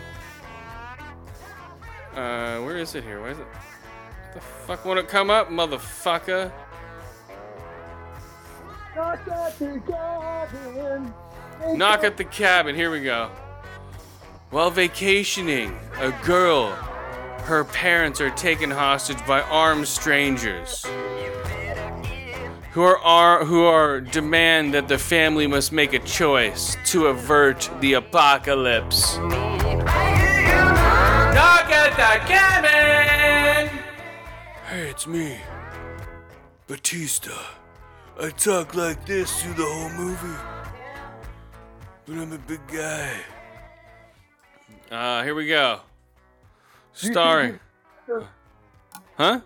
Uh, 2.16 2.60
where 2.62 2.78
is 2.78 2.96
it 2.96 3.04
here? 3.04 3.22
Why 3.22 3.30
is 3.30 3.40
it? 3.40 3.46
What 3.46 4.34
the 4.34 4.40
fuck 4.42 4.86
won't 4.86 5.00
it 5.00 5.08
come 5.08 5.30
up, 5.30 5.50
motherfucker? 5.50 6.52
Knock 8.96 9.28
at 9.28 9.60
the 9.60 9.82
cabin. 9.88 11.14
Knock 11.78 12.04
at 12.04 12.18
the 12.18 12.26
cabin. 12.26 12.76
Here 12.76 12.90
we 12.90 13.02
go. 13.02 13.30
While 14.50 14.72
vacationing, 14.72 15.78
a 16.00 16.12
girl, 16.24 16.76
her 17.48 17.64
parents 17.64 18.20
are 18.20 18.30
taken 18.32 18.70
hostage 18.70 19.26
by 19.26 19.40
armed 19.42 19.88
strangers 19.88 20.86
who 22.72 22.82
are, 22.82 22.98
are 22.98 23.46
who 23.46 23.64
are 23.64 24.02
demand 24.02 24.74
that 24.74 24.90
the 24.90 24.98
family 24.98 25.48
must 25.48 25.72
make 25.72 25.94
a 25.94 26.00
choice 26.00 26.76
to 26.84 27.06
avert 27.08 27.70
the 27.80 27.94
apocalypse. 27.94 29.16
Talk 29.16 29.32
at 31.72 31.92
the 31.96 32.20
cabin. 32.28 33.80
Hey, 34.68 34.90
it's 34.90 35.08
me, 35.08 35.38
Batista. 36.68 37.32
I 38.20 38.30
talk 38.32 38.76
like 38.76 39.06
this 39.06 39.42
through 39.42 39.54
the 39.54 39.64
whole 39.64 39.90
movie, 39.92 40.38
but 42.06 42.18
I'm 42.18 42.34
a 42.34 42.40
big 42.40 42.60
guy. 42.68 43.22
Uh, 44.92 45.24
here 45.24 45.34
we 45.34 45.48
go. 45.48 45.80
Starring. 46.98 47.60
Huh? 49.18 49.42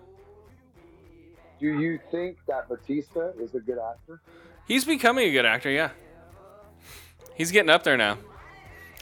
Do 1.60 1.80
you 1.80 2.00
think 2.10 2.38
that 2.48 2.70
Batista 2.70 3.32
is 3.40 3.54
a 3.54 3.60
good 3.60 3.78
actor? 3.78 4.22
He's 4.68 4.86
becoming 4.86 5.28
a 5.28 5.32
good 5.32 5.46
actor, 5.46 5.70
yeah. 5.70 5.92
He's 7.36 7.52
getting 7.52 7.70
up 7.70 7.84
there 7.84 7.98
now. 7.98 8.14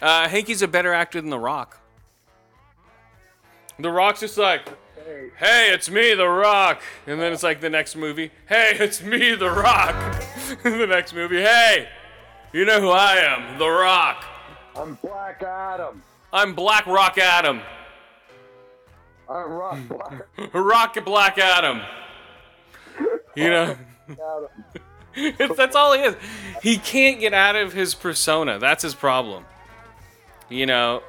Uh, 0.02 0.26
I 0.26 0.28
think 0.30 0.47
he's 0.47 0.62
a 0.62 0.68
better 0.68 0.93
actor 0.93 1.22
than 1.22 1.30
The 1.30 1.39
Rock. 1.39 1.80
The 3.78 3.91
Rock's 3.91 4.20
just 4.22 4.38
like, 4.38 4.68
Hey, 4.95 5.30
hey, 5.38 5.74
it's 5.74 5.89
me, 5.89 6.14
The 6.16 6.28
Rock. 6.28 6.82
And 7.06 7.20
then 7.20 7.32
it's 7.32 7.43
like 7.43 7.62
the 7.62 7.70
next 7.70 7.95
movie, 7.95 8.32
hey, 8.47 8.76
it's 8.80 9.04
me, 9.04 9.36
The 9.36 9.52
Rock. 9.52 10.24
the 10.64 10.88
next 10.88 11.14
movie, 11.14 11.41
hey, 11.41 11.88
you 12.52 12.66
know 12.66 12.82
who 12.82 12.89
I 12.89 13.16
am, 13.18 13.60
The 13.60 13.70
Rock. 13.70 14.26
I'm 14.76 14.95
Black 14.95 15.43
Adam. 15.43 16.02
I'm 16.34 16.54
Black 16.54 16.86
Rock 16.88 17.18
Adam. 17.18 17.62
I'm 19.30 19.52
Rock 19.52 19.78
Black 19.88 20.54
Rock 20.54 21.06
Black 21.06 21.38
Adam. 21.38 21.82
You 23.36 23.50
know? 23.50 23.78
Adam. 24.10 24.48
It's, 25.16 25.58
that's 25.58 25.76
all 25.76 25.94
he 25.94 26.02
is. 26.02 26.16
He 26.62 26.78
can't 26.78 27.20
get 27.20 27.34
out 27.34 27.56
of 27.56 27.74
his 27.74 27.96
persona. 27.96 28.60
That's 28.60 28.84
his 28.84 28.94
problem. 28.94 29.44
You 30.50 30.68
know, 30.68 31.02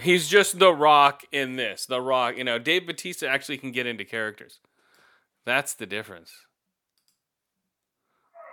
he's 0.00 0.26
just 0.26 0.58
the 0.58 0.72
Rock 0.72 1.22
in 1.30 1.54
this. 1.54 1.86
The 1.86 2.00
Rock. 2.00 2.38
You 2.38 2.44
know, 2.44 2.58
Dave 2.58 2.86
Batista 2.86 3.26
actually 3.26 3.58
can 3.58 3.72
get 3.72 3.86
into 3.86 4.04
characters. 4.04 4.58
That's 5.44 5.74
the 5.74 5.86
difference. 5.86 6.32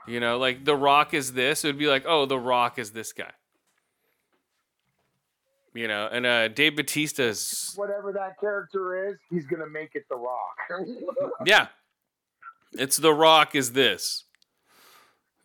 You 0.06 0.20
know, 0.20 0.38
like 0.38 0.66
the 0.66 0.76
Rock 0.76 1.14
is 1.14 1.34
this. 1.34 1.64
It 1.64 1.70
would 1.70 1.80
be 1.80 1.88
like, 1.88 2.04
oh, 2.06 2.26
the 2.26 2.38
Rock 2.38 2.78
is 2.78 2.92
this 2.92 3.14
guy. 3.14 3.32
You 5.78 5.88
know, 5.88 6.10
and 6.12 6.26
uh, 6.26 6.48
Dave 6.48 6.76
Batista's 6.76 7.74
Whatever 7.76 8.12
that 8.14 8.40
character 8.40 9.10
is, 9.10 9.18
he's 9.30 9.46
gonna 9.46 9.70
make 9.70 9.92
it 9.94 10.06
The 10.10 10.16
Rock. 10.16 10.58
yeah. 11.46 11.68
It's 12.74 12.98
the 12.98 13.14
Rock 13.14 13.54
is 13.54 13.74
this. 13.74 14.24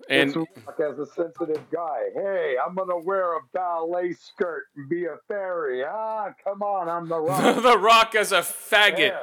And 0.08 0.34
Rock 0.34 0.80
as 0.80 0.98
a 0.98 1.04
sensitive 1.04 1.60
guy. 1.70 2.04
Hey, 2.14 2.54
I'm 2.66 2.74
gonna 2.74 2.98
wear 2.98 3.36
a 3.36 3.40
ballet 3.52 4.14
skirt 4.14 4.64
and 4.74 4.88
be 4.88 5.04
a 5.04 5.16
fairy. 5.28 5.84
Ah, 5.84 6.30
come 6.42 6.62
on, 6.62 6.88
I'm 6.88 7.10
The 7.10 7.20
Rock. 7.20 7.62
the 7.62 7.78
Rock 7.78 8.14
as 8.14 8.32
a 8.32 8.40
faggot. 8.40 9.12
Yeah. 9.12 9.22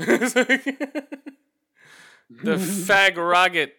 the 2.28 2.56
fag 2.56 3.16
rocket. 3.16 3.74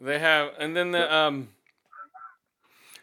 They 0.00 0.18
have, 0.18 0.50
and 0.58 0.76
then 0.76 0.90
the 0.90 1.14
um. 1.14 1.50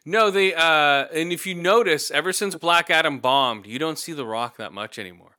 No, 0.06 0.32
they 0.32 0.54
uh, 0.54 1.06
and 1.14 1.32
if 1.32 1.46
you 1.46 1.54
notice, 1.54 2.10
ever 2.10 2.34
since 2.34 2.56
Black 2.56 2.90
Adam 2.90 3.20
bombed, 3.20 3.68
you 3.68 3.78
don't 3.78 4.00
see 4.00 4.14
The 4.14 4.26
Rock 4.26 4.58
that 4.58 4.74
much 4.74 4.98
anymore. 4.98 5.38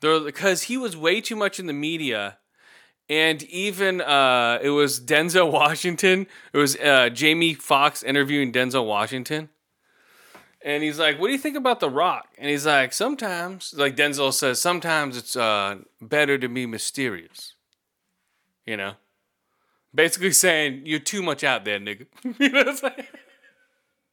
They're 0.00 0.20
because 0.20 0.64
he 0.64 0.76
was 0.76 0.96
way 0.96 1.20
too 1.20 1.36
much 1.36 1.60
in 1.60 1.66
the 1.66 1.72
media, 1.72 2.38
and 3.10 3.42
even 3.44 4.00
uh, 4.00 4.58
it 4.62 4.70
was 4.70 5.00
Denzel 5.00 5.52
Washington. 5.52 6.26
It 6.52 6.58
was 6.58 6.76
uh, 6.76 7.10
Jamie 7.10 7.54
Foxx 7.54 8.02
interviewing 8.02 8.52
Denzel 8.52 8.86
Washington. 8.86 9.50
And 10.62 10.82
he's 10.82 10.98
like, 10.98 11.20
"What 11.20 11.28
do 11.28 11.32
you 11.32 11.38
think 11.38 11.56
about 11.56 11.80
The 11.80 11.90
Rock?" 11.90 12.28
And 12.38 12.48
he's 12.50 12.66
like, 12.66 12.92
"Sometimes, 12.92 13.74
like 13.76 13.96
Denzel 13.96 14.32
says, 14.32 14.60
sometimes 14.60 15.16
it's 15.16 15.36
uh, 15.36 15.78
better 16.00 16.38
to 16.38 16.48
be 16.48 16.66
mysterious." 16.66 17.54
You 18.66 18.76
know, 18.76 18.94
basically 19.94 20.32
saying 20.32 20.82
you're 20.84 20.98
too 20.98 21.22
much 21.22 21.44
out 21.44 21.64
there, 21.64 21.78
nigga. 21.78 22.06
you 22.38 22.48
know, 22.48 22.62
it's 22.66 22.82
like, 22.82 23.08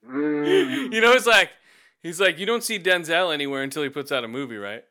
you 0.91 1.01
know, 1.01 1.13
it's 1.13 1.25
like 1.27 1.49
he's 2.03 2.19
like, 2.19 2.37
you 2.37 2.45
don't 2.45 2.63
see 2.63 2.79
Denzel 2.79 3.33
anywhere 3.33 3.63
until 3.63 3.83
he 3.83 3.89
puts 3.89 4.11
out 4.11 4.23
a 4.23 4.27
movie, 4.27 4.57
right? 4.57 4.83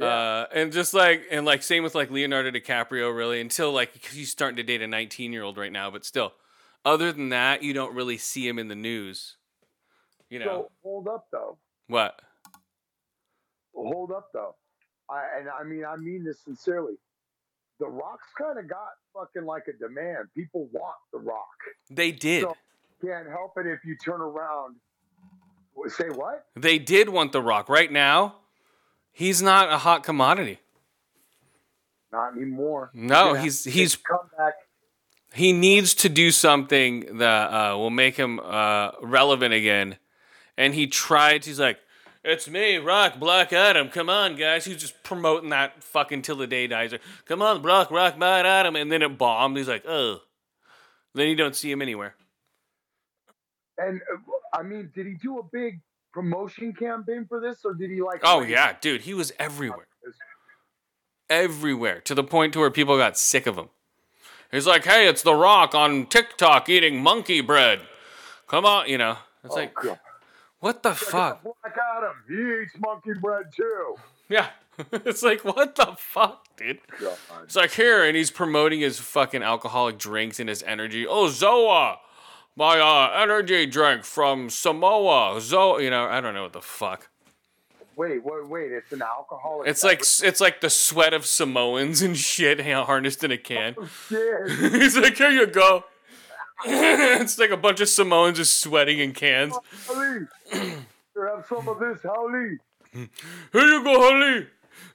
Uh, 0.00 0.46
and 0.52 0.72
just 0.72 0.94
like 0.94 1.22
and 1.30 1.44
like 1.44 1.60
same 1.62 1.82
with 1.82 1.94
like 1.94 2.08
Leonardo 2.10 2.52
DiCaprio, 2.52 3.14
really 3.16 3.40
until 3.40 3.72
like 3.72 3.92
because 3.92 4.12
he's 4.14 4.30
starting 4.30 4.56
to 4.56 4.62
date 4.62 4.80
a 4.80 4.86
19 4.86 5.32
year 5.32 5.42
old 5.42 5.58
right 5.58 5.72
now, 5.72 5.90
but 5.90 6.04
still, 6.04 6.32
other 6.84 7.10
than 7.12 7.30
that, 7.30 7.64
you 7.64 7.72
don't 7.72 7.92
really 7.94 8.16
see 8.16 8.46
him 8.46 8.60
in 8.60 8.68
the 8.68 8.76
news. 8.76 9.36
You 10.30 10.38
know 10.38 10.44
So 10.44 10.70
hold 10.84 11.08
up 11.08 11.26
though. 11.32 11.58
what? 11.88 12.20
Hold 13.74 14.12
up 14.12 14.28
though. 14.32 14.54
I 15.10 15.24
and 15.40 15.48
I 15.48 15.64
mean 15.64 15.84
I 15.84 15.96
mean 15.96 16.24
this 16.24 16.40
sincerely. 16.44 16.94
The 17.80 17.88
Rock's 17.88 18.28
kind 18.36 18.58
of 18.58 18.68
got 18.68 18.88
fucking 19.14 19.46
like 19.46 19.64
a 19.68 19.72
demand. 19.72 20.28
People 20.36 20.68
want 20.72 20.96
The 21.12 21.18
Rock. 21.18 21.46
They 21.90 22.12
did. 22.12 22.42
So- 22.42 22.56
Can't 23.04 23.28
help 23.28 23.52
it 23.58 23.66
if 23.66 23.84
you 23.84 23.96
turn 23.96 24.20
around. 24.20 24.76
Say 25.88 26.08
what? 26.10 26.44
They 26.56 26.78
did 26.78 27.08
want 27.08 27.30
The 27.32 27.40
Rock. 27.40 27.68
Right 27.68 27.90
now, 27.92 28.36
he's 29.12 29.40
not 29.40 29.72
a 29.72 29.78
hot 29.78 30.02
commodity. 30.02 30.58
Not 32.12 32.36
anymore. 32.36 32.90
No, 32.94 33.34
Yeah. 33.34 33.42
he's 33.42 33.64
he's 33.64 33.94
come 33.96 34.28
back. 34.36 34.54
he 35.34 35.52
needs 35.52 35.94
to 35.96 36.08
do 36.08 36.30
something 36.32 37.18
that 37.18 37.48
uh, 37.52 37.76
will 37.76 37.90
make 37.90 38.16
him 38.16 38.40
uh, 38.40 38.92
relevant 39.02 39.54
again. 39.54 39.98
And 40.56 40.74
he 40.74 40.86
tried. 40.88 41.44
He's 41.44 41.60
like, 41.60 41.78
"It's 42.24 42.48
me, 42.48 42.78
Rock 42.78 43.20
Black 43.20 43.52
Adam. 43.52 43.88
Come 43.90 44.08
on, 44.10 44.34
guys." 44.34 44.64
He's 44.64 44.78
just 44.80 45.00
promoting 45.04 45.50
that 45.50 45.84
fucking 45.84 46.22
till 46.22 46.36
the 46.36 46.46
day 46.48 46.66
dies. 46.66 46.90
Like, 46.90 47.02
Come 47.26 47.42
on, 47.42 47.62
Rock 47.62 47.92
Rock 47.92 48.18
Black 48.18 48.44
Adam, 48.44 48.74
and 48.74 48.90
then 48.90 49.02
it 49.02 49.16
bombed. 49.18 49.56
He's 49.56 49.68
like, 49.68 49.84
"Oh." 49.86 50.22
Then 51.14 51.28
you 51.28 51.36
don't 51.36 51.54
see 51.56 51.70
him 51.70 51.80
anywhere. 51.82 52.14
And 53.78 54.00
uh, 54.12 54.58
I 54.58 54.62
mean, 54.62 54.90
did 54.94 55.06
he 55.06 55.14
do 55.14 55.38
a 55.38 55.42
big 55.52 55.80
promotion 56.12 56.72
campaign 56.72 57.26
for 57.28 57.40
this, 57.40 57.58
or 57.64 57.74
did 57.74 57.90
he 57.90 58.02
like? 58.02 58.20
Oh 58.24 58.38
like- 58.38 58.48
yeah, 58.48 58.76
dude, 58.80 59.02
he 59.02 59.14
was 59.14 59.32
everywhere. 59.38 59.86
Everywhere 61.30 62.00
to 62.02 62.14
the 62.14 62.24
point 62.24 62.54
to 62.54 62.58
where 62.60 62.70
people 62.70 62.96
got 62.96 63.18
sick 63.18 63.46
of 63.46 63.56
him. 63.58 63.68
He's 64.50 64.66
like, 64.66 64.84
"Hey, 64.86 65.06
it's 65.06 65.22
The 65.22 65.34
Rock 65.34 65.74
on 65.74 66.06
TikTok 66.06 66.70
eating 66.70 67.02
monkey 67.02 67.42
bread. 67.42 67.82
Come 68.46 68.64
on, 68.64 68.88
you 68.88 68.96
know." 68.96 69.18
It's 69.44 69.52
Oh, 69.54 69.58
like, 69.58 69.74
God. 69.74 69.98
what 70.60 70.82
the 70.82 70.94
Check 70.94 71.08
fuck? 71.08 71.42
Black 71.42 71.76
Adam. 71.96 72.14
He 72.26 72.62
eats 72.62 72.72
monkey 72.78 73.12
bread 73.20 73.44
too. 73.54 73.96
Yeah. 74.30 74.48
it's 74.92 75.22
like, 75.22 75.44
what 75.44 75.74
the 75.74 75.94
fuck, 75.98 76.46
dude? 76.56 76.78
God. 76.98 77.18
It's 77.44 77.56
like 77.56 77.72
here, 77.72 78.04
and 78.04 78.16
he's 78.16 78.30
promoting 78.30 78.80
his 78.80 78.98
fucking 78.98 79.42
alcoholic 79.42 79.98
drinks 79.98 80.40
and 80.40 80.48
his 80.48 80.62
energy. 80.62 81.06
Oh, 81.06 81.26
Zoa, 81.26 81.96
my 82.58 82.80
uh, 82.80 83.12
energy 83.22 83.66
drink 83.66 84.02
from 84.02 84.50
Samoa. 84.50 85.36
Zoa, 85.36 85.80
you 85.80 85.90
know, 85.90 86.06
I 86.06 86.20
don't 86.20 86.34
know 86.34 86.42
what 86.42 86.52
the 86.52 86.60
fuck. 86.60 87.08
Wait, 87.94 88.24
wait, 88.24 88.48
wait! 88.48 88.72
It's 88.72 88.92
an 88.92 89.02
alcoholic. 89.02 89.68
It's 89.68 89.84
like 89.84 90.00
it's 90.00 90.40
like 90.40 90.60
the 90.60 90.68
sweat 90.68 91.14
of 91.14 91.24
Samoans 91.24 92.02
and 92.02 92.16
shit 92.16 92.60
harnessed 92.60 93.24
in 93.24 93.30
a 93.30 93.38
can. 93.38 93.74
Oh, 93.78 93.88
shit. 94.08 94.72
he's 94.72 94.96
like, 94.96 95.16
here 95.16 95.30
you 95.30 95.46
go. 95.46 95.84
it's 96.64 97.38
like 97.38 97.50
a 97.50 97.56
bunch 97.56 97.80
of 97.80 97.88
Samoans 97.88 98.38
just 98.38 98.60
sweating 98.60 98.98
in 98.98 99.12
cans. 99.12 99.54
You 99.92 100.28
have 101.16 101.46
some 101.48 101.68
of 101.68 101.78
this, 101.78 102.04
Ali. 102.04 102.58
Here 102.92 103.08
you 103.52 103.84
go, 103.84 104.00
honey. 104.00 104.46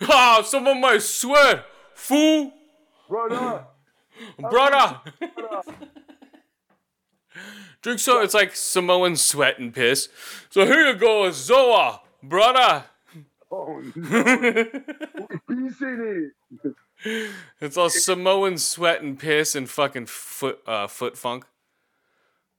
Ah, 0.02 0.42
some 0.46 0.68
of 0.68 0.78
my 0.78 0.98
sweat, 0.98 1.66
fool, 1.94 2.54
Brother, 3.10 3.66
brother. 4.40 5.02
Drink 7.82 8.00
so 8.00 8.22
it's 8.22 8.34
like 8.34 8.56
Samoan 8.56 9.16
sweat 9.16 9.60
and 9.60 9.74
piss. 9.74 10.10
So 10.50 10.66
here 10.66 10.88
you 10.88 10.96
go, 10.96 11.30
Zoa, 11.30 12.00
brother. 12.22 12.86
oh 13.52 13.82
no, 13.96 14.24
peace 15.50 15.82
in 15.82 16.32
it. 16.56 16.76
It's 17.60 17.76
all 17.76 17.90
Samoan 17.90 18.58
sweat 18.58 19.02
and 19.02 19.20
piss 19.20 19.56
and 19.56 19.70
fucking 19.70 20.06
foot 20.06 20.60
uh, 20.66 20.88
foot 20.88 21.18
funk. 21.18 21.46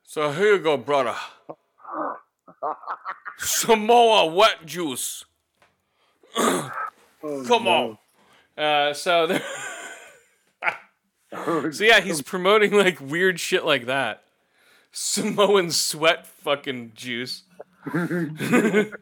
So 0.03 0.31
here 0.33 0.55
you 0.55 0.59
go, 0.59 0.77
brother. 0.77 1.17
Samoa 3.39 4.27
wet 4.27 4.67
juice. 4.67 5.25
Come 6.37 6.73
on. 7.67 7.99
Uh, 8.57 8.93
so 8.93 9.41
so 11.71 11.85
yeah, 11.85 12.01
he's 12.01 12.23
promoting 12.23 12.73
like 12.73 13.01
weird 13.01 13.41
shit 13.41 13.65
like 13.65 13.87
that. 13.87 14.24
Samoan 14.95 15.71
sweat 15.71 16.25
fucking 16.25 16.93
juice. 16.95 17.43
That's 17.93 18.93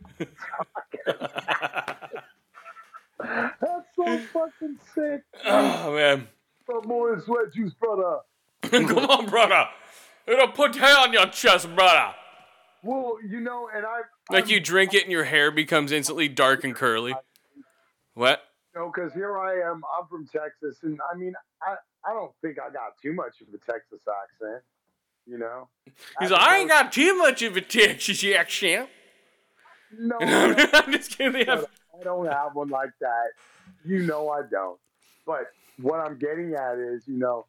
so 3.95 4.19
fucking 4.33 4.79
sick. 4.95 5.23
Oh 5.45 5.95
man. 5.95 6.29
More 6.85 7.21
sweat 7.21 7.53
juice, 7.55 7.75
brother. 7.75 8.21
Come 8.63 8.87
on, 8.99 9.27
brother. 9.27 9.67
It'll 10.27 10.49
put 10.49 10.77
hair 10.77 10.99
on 10.99 11.13
your 11.13 11.27
chest, 11.27 11.69
brother. 11.75 12.15
Well, 12.83 13.19
you 13.29 13.41
know, 13.41 13.69
and 13.75 13.85
I 13.85 14.01
Like 14.31 14.49
you 14.49 14.61
drink 14.61 14.95
it 14.95 15.03
and 15.03 15.13
your 15.13 15.25
hair 15.25 15.51
becomes 15.51 15.93
instantly 15.93 16.29
dark 16.29 16.65
and 16.65 16.75
curly. 16.75 17.15
What? 18.15 18.43
you 18.75 18.81
know, 18.81 18.91
because 18.95 19.13
here 19.13 19.39
I 19.39 19.61
am. 19.71 19.83
I'm 19.99 20.07
from 20.09 20.27
Texas, 20.27 20.79
and 20.83 20.99
I 21.13 21.17
mean, 21.17 21.35
I 21.63 21.75
I 22.09 22.15
don't 22.15 22.33
think 22.41 22.59
I 22.59 22.73
got 22.73 22.97
too 23.03 23.13
much 23.13 23.41
of 23.41 23.49
a 23.49 23.59
Texas 23.59 24.01
accent. 24.09 24.63
You 25.27 25.39
know. 25.39 25.69
He's 25.85 25.95
As 26.21 26.31
like, 26.31 26.41
I 26.41 26.59
ain't 26.59 26.69
got 26.69 26.93
too 26.93 27.17
much 27.17 27.43
of 27.43 27.57
a 27.57 27.61
Texas 27.61 28.25
accent. 28.37 28.89
No, 29.99 30.17
I'm 30.21 30.93
just 30.93 31.17
kidding. 31.17 31.49
I 31.49 31.65
don't 32.03 32.27
have 32.27 32.55
one 32.55 32.69
like 32.69 32.91
that. 33.01 33.31
You 33.85 34.01
know 34.07 34.31
I 34.31 34.43
don't. 34.51 34.79
But 35.27 35.47
what 35.81 36.01
I'm 36.01 36.19
getting 36.19 36.55
at 36.55 36.79
is, 36.79 37.07
you 37.07 37.19
know, 37.19 37.47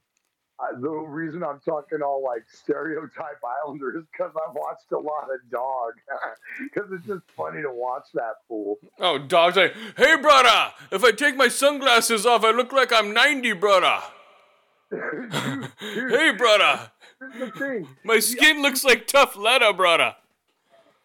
uh, 0.59 0.79
the 0.79 0.89
reason 0.89 1.43
I'm 1.43 1.59
talking 1.65 2.01
all 2.03 2.23
like 2.23 2.43
stereotype 2.47 3.41
Islander 3.65 3.97
is 3.97 4.05
because 4.11 4.31
I've 4.35 4.53
watched 4.53 4.91
a 4.91 4.97
lot 4.97 5.23
of 5.33 5.49
Dog. 5.49 5.93
Because 6.63 6.91
it's 6.91 7.05
just 7.07 7.23
funny 7.35 7.61
to 7.63 7.71
watch 7.71 8.05
that 8.13 8.35
fool. 8.47 8.77
Oh, 8.99 9.17
dog's 9.17 9.57
like, 9.57 9.73
hey, 9.97 10.15
brother, 10.17 10.71
if 10.91 11.03
I 11.03 11.11
take 11.11 11.35
my 11.35 11.47
sunglasses 11.47 12.25
off, 12.25 12.43
I 12.43 12.51
look 12.51 12.71
like 12.71 12.93
I'm 12.93 13.13
90, 13.13 13.53
brother. 13.53 13.99
Dude, 14.91 15.31
dude, 15.31 16.11
Hey, 16.11 16.31
brother, 16.37 16.91
the 17.39 17.51
thing. 17.51 17.87
my 18.03 18.19
skin 18.19 18.61
looks 18.61 18.83
like 18.83 19.07
tough 19.07 19.35
leather, 19.35 19.73
brother. 19.73 20.15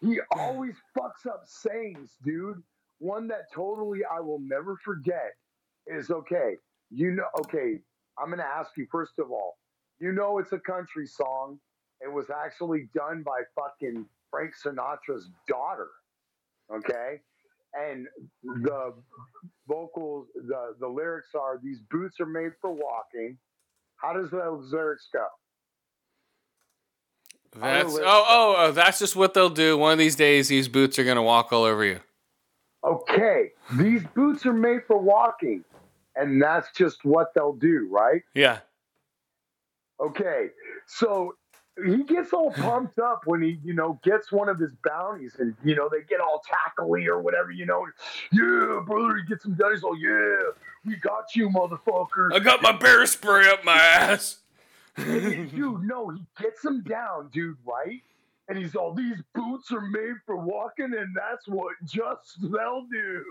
He 0.01 0.19
always 0.31 0.75
fucks 0.97 1.27
up 1.27 1.43
sayings, 1.45 2.11
dude. 2.23 2.61
One 2.99 3.27
that 3.27 3.51
totally 3.53 4.01
I 4.05 4.19
will 4.19 4.39
never 4.39 4.77
forget 4.83 5.33
is 5.87 6.09
okay. 6.09 6.55
You 6.91 7.11
know, 7.11 7.25
okay. 7.39 7.79
I'm 8.17 8.29
gonna 8.29 8.43
ask 8.43 8.71
you 8.77 8.87
first 8.91 9.19
of 9.19 9.31
all. 9.31 9.57
You 9.99 10.11
know, 10.11 10.39
it's 10.39 10.51
a 10.53 10.59
country 10.59 11.07
song. 11.07 11.59
It 12.01 12.11
was 12.11 12.29
actually 12.29 12.89
done 12.93 13.23
by 13.23 13.41
fucking 13.55 14.05
Frank 14.31 14.53
Sinatra's 14.55 15.29
daughter. 15.47 15.89
Okay, 16.73 17.19
and 17.73 18.07
the 18.43 18.93
vocals, 19.67 20.27
the 20.35 20.75
the 20.79 20.87
lyrics 20.87 21.29
are: 21.35 21.59
"These 21.61 21.81
boots 21.89 22.19
are 22.19 22.25
made 22.25 22.51
for 22.61 22.71
walking." 22.71 23.37
How 23.97 24.13
does 24.13 24.31
those 24.31 24.71
lyrics 24.71 25.09
go? 25.11 25.25
That's 27.55 27.93
Oh, 27.93 28.01
oh 28.03 28.25
oh 28.27 28.55
oh, 28.57 28.71
that's 28.71 28.99
just 28.99 29.15
what 29.15 29.33
they'll 29.33 29.49
do. 29.49 29.77
One 29.77 29.91
of 29.91 29.99
these 29.99 30.15
days, 30.15 30.47
these 30.47 30.67
boots 30.67 30.99
are 30.99 31.03
gonna 31.03 31.23
walk 31.23 31.51
all 31.51 31.63
over 31.63 31.83
you. 31.83 31.99
Okay, 32.83 33.51
these 33.73 34.03
boots 34.15 34.45
are 34.45 34.53
made 34.53 34.83
for 34.87 34.97
walking, 34.97 35.63
and 36.15 36.41
that's 36.41 36.71
just 36.71 37.03
what 37.03 37.33
they'll 37.33 37.53
do, 37.53 37.87
right? 37.91 38.21
Yeah. 38.33 38.59
Okay, 39.99 40.49
so 40.87 41.35
he 41.85 42.03
gets 42.03 42.33
all 42.33 42.51
pumped 42.51 42.99
up 42.99 43.21
when 43.25 43.41
he, 43.41 43.59
you 43.63 43.73
know, 43.73 43.99
gets 44.03 44.31
one 44.31 44.49
of 44.49 44.59
his 44.59 44.71
bounties, 44.83 45.35
and 45.39 45.55
you 45.63 45.75
know 45.75 45.89
they 45.89 46.03
get 46.07 46.19
all 46.19 46.41
tackly 46.47 47.07
or 47.07 47.21
whatever, 47.21 47.51
you 47.51 47.65
know. 47.65 47.85
Yeah, 48.31 48.81
brother, 48.85 49.17
he 49.17 49.23
gets 49.27 49.43
some 49.43 49.55
done. 49.55 49.71
He's 49.73 49.83
oh, 49.83 49.89
all, 49.89 49.97
yeah, 49.97 50.51
we 50.85 50.95
got 50.97 51.35
you, 51.35 51.49
motherfucker. 51.49 52.33
I 52.33 52.39
got 52.39 52.61
my 52.61 52.71
bear 52.71 53.05
spray 53.05 53.49
up 53.49 53.63
my 53.63 53.75
ass. 53.75 54.37
dude, 55.55 55.83
no, 55.83 56.09
he 56.09 56.23
gets 56.41 56.63
him 56.63 56.83
down, 56.83 57.29
dude, 57.31 57.57
right? 57.65 58.01
And 58.47 58.57
he's 58.57 58.75
all, 58.75 58.93
these 58.93 59.17
boots 59.35 59.71
are 59.71 59.81
made 59.81 60.15
for 60.25 60.37
walking, 60.37 60.93
and 60.97 61.15
that's 61.15 61.47
what 61.47 61.73
just 61.85 62.41
they'll 62.41 62.87
do. 62.91 63.23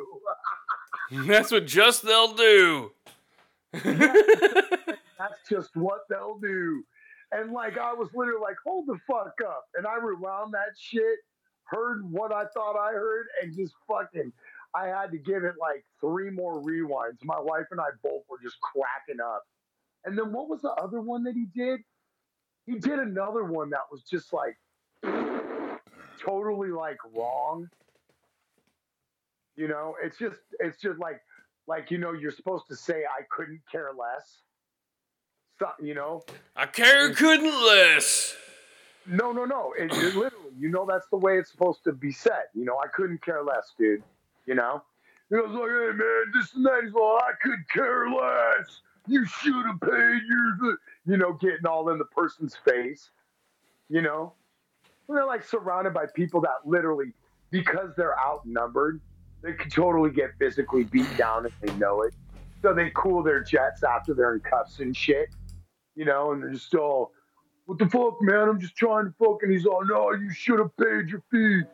That's 1.26 1.50
what 1.50 1.66
just 1.66 2.04
they'll 2.04 2.34
do. 2.34 2.92
that's 3.72 5.48
just 5.48 5.74
what 5.74 6.00
they'll 6.08 6.38
do. 6.38 6.84
And 7.32 7.52
like 7.52 7.78
I 7.78 7.92
was 7.92 8.08
literally 8.14 8.40
like, 8.42 8.56
hold 8.64 8.86
the 8.86 8.98
fuck 9.06 9.34
up. 9.46 9.64
And 9.74 9.86
I 9.86 9.96
rewound 9.96 10.54
that 10.54 10.74
shit, 10.78 11.18
heard 11.64 12.10
what 12.10 12.32
I 12.32 12.44
thought 12.54 12.76
I 12.76 12.92
heard, 12.92 13.26
and 13.42 13.54
just 13.54 13.74
fucking 13.86 14.32
I 14.74 14.86
had 14.86 15.10
to 15.12 15.18
give 15.18 15.44
it 15.44 15.54
like 15.60 15.84
three 16.00 16.30
more 16.30 16.62
rewinds. 16.62 17.24
My 17.24 17.40
wife 17.40 17.66
and 17.70 17.80
I 17.80 17.88
both 18.02 18.22
were 18.28 18.38
just 18.42 18.56
cracking 18.60 19.20
up. 19.20 19.44
And 20.04 20.16
then 20.16 20.32
what 20.32 20.48
was 20.48 20.62
the 20.62 20.70
other 20.70 21.00
one 21.00 21.24
that 21.24 21.34
he 21.34 21.46
did? 21.54 21.80
He 22.66 22.78
did 22.78 22.98
another 22.98 23.44
one 23.44 23.70
that 23.70 23.82
was 23.90 24.02
just 24.02 24.32
like 24.32 24.56
totally 26.20 26.70
like 26.70 26.98
wrong. 27.14 27.68
You 29.56 29.68
know, 29.68 29.96
it's 30.02 30.18
just 30.18 30.40
it's 30.60 30.80
just 30.80 30.98
like 30.98 31.20
like 31.66 31.90
you 31.90 31.98
know 31.98 32.12
you're 32.12 32.30
supposed 32.30 32.66
to 32.68 32.76
say 32.76 33.02
I 33.04 33.22
couldn't 33.30 33.60
care 33.70 33.90
less. 33.98 34.42
So, 35.58 35.68
you 35.82 35.94
know, 35.94 36.22
I 36.54 36.66
care 36.66 37.12
couldn't 37.14 37.66
less. 37.66 38.36
no, 39.06 39.32
no, 39.32 39.44
no. 39.44 39.72
It, 39.76 39.90
it 39.92 40.14
literally, 40.14 40.52
you 40.56 40.68
know, 40.68 40.86
that's 40.88 41.08
the 41.10 41.16
way 41.16 41.38
it's 41.38 41.50
supposed 41.50 41.82
to 41.84 41.92
be 41.92 42.12
said. 42.12 42.44
You 42.54 42.64
know, 42.64 42.78
I 42.78 42.86
couldn't 42.88 43.22
care 43.22 43.42
less, 43.42 43.72
dude. 43.76 44.02
You 44.46 44.54
know, 44.54 44.82
he 45.30 45.36
was 45.36 45.50
like, 45.50 45.68
hey 45.68 45.96
man, 45.96 46.32
this 46.32 46.54
and 46.54 46.64
that. 46.64 46.80
He's 46.84 46.92
like, 46.92 47.22
I 47.22 47.32
could 47.42 47.68
care 47.68 48.08
less. 48.08 48.80
You 49.08 49.24
should 49.24 49.66
have 49.66 49.80
paid 49.80 50.20
your, 50.28 50.78
you 51.06 51.16
know, 51.16 51.32
getting 51.32 51.66
all 51.66 51.88
in 51.90 51.98
the 51.98 52.04
person's 52.04 52.56
face. 52.64 53.10
You 53.88 54.02
know, 54.02 54.34
and 55.08 55.16
they're 55.16 55.26
like 55.26 55.42
surrounded 55.42 55.94
by 55.94 56.06
people 56.14 56.40
that 56.42 56.66
literally, 56.66 57.12
because 57.50 57.90
they're 57.96 58.18
outnumbered, 58.20 59.00
they 59.42 59.54
could 59.54 59.72
totally 59.72 60.10
get 60.10 60.30
physically 60.38 60.84
beat 60.84 61.16
down 61.16 61.46
if 61.46 61.52
they 61.62 61.72
know 61.76 62.02
it. 62.02 62.14
So 62.60 62.74
they 62.74 62.90
cool 62.94 63.22
their 63.22 63.42
jets 63.42 63.82
after 63.82 64.12
they're 64.14 64.34
in 64.34 64.40
cuffs 64.40 64.80
and 64.80 64.96
shit. 64.96 65.30
You 65.96 66.04
know, 66.04 66.32
and 66.32 66.42
they're 66.42 66.52
just 66.52 66.74
all, 66.74 67.12
what 67.66 67.78
the 67.78 67.88
fuck, 67.88 68.18
man? 68.20 68.48
I'm 68.48 68.60
just 68.60 68.76
trying 68.76 69.06
to 69.06 69.14
fuck. 69.18 69.42
And 69.42 69.50
he's 69.50 69.66
all, 69.66 69.84
no, 69.84 70.12
you 70.12 70.30
should 70.30 70.58
have 70.58 70.76
paid 70.76 71.08
your 71.08 71.22
fee. 71.30 71.66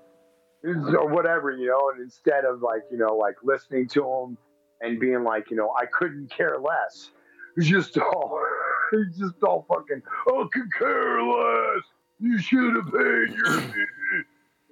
Or 0.66 1.09
whatever, 1.09 1.51
you 1.51 1.66
know, 1.66 1.91
and 1.93 2.01
instead 2.01 2.47
of 2.47 2.62
like, 2.62 2.85
you 2.91 2.97
know, 2.97 3.14
like 3.14 3.35
listening 3.43 3.87
to 3.89 4.03
him 4.03 4.39
and 4.80 4.99
being 4.99 5.22
like, 5.22 5.51
you 5.51 5.59
know, 5.59 5.74
I 5.78 5.85
couldn't 5.85 6.30
care 6.30 6.57
less. 6.59 7.11
He's 7.57 7.68
just 7.68 7.96
all, 7.98 8.40
he's 8.90 9.18
just 9.18 9.42
all 9.42 9.64
fucking, 9.68 10.02
oh, 10.28 10.44
I 10.44 10.48
could 10.52 10.72
care 10.78 11.22
less. 11.22 11.84
You 12.20 12.38
should 12.38 12.76
have 12.76 12.86
paid 12.86 13.36
your. 13.36 13.74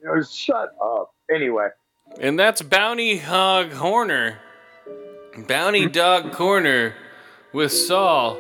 You 0.02 0.16
know, 0.16 0.22
shut 0.22 0.70
up. 0.82 1.14
Anyway, 1.32 1.68
And 2.18 2.36
that's 2.36 2.60
Bounty 2.60 3.18
Hog 3.18 3.72
Horner. 3.72 4.38
Bounty 5.46 5.84
hmm? 5.84 5.92
Dog 5.92 6.32
Corner 6.32 6.94
with 7.52 7.72
Saul. 7.72 8.36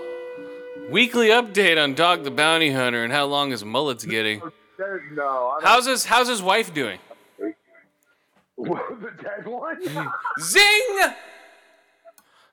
Weekly 0.90 1.28
update 1.28 1.82
on 1.82 1.94
Dog 1.94 2.24
the 2.24 2.30
Bounty 2.30 2.72
Hunter 2.72 3.04
and 3.04 3.12
how 3.12 3.26
long 3.26 3.50
his 3.50 3.64
mullet's 3.64 4.04
getting. 4.04 4.42
no, 5.12 5.56
How's 5.62 5.86
his 5.86 6.04
how's 6.04 6.28
his 6.28 6.42
wife 6.42 6.74
doing? 6.74 6.98
the 8.58 9.12
dead 9.22 9.46
one? 9.46 9.80
Zing! 10.40 11.14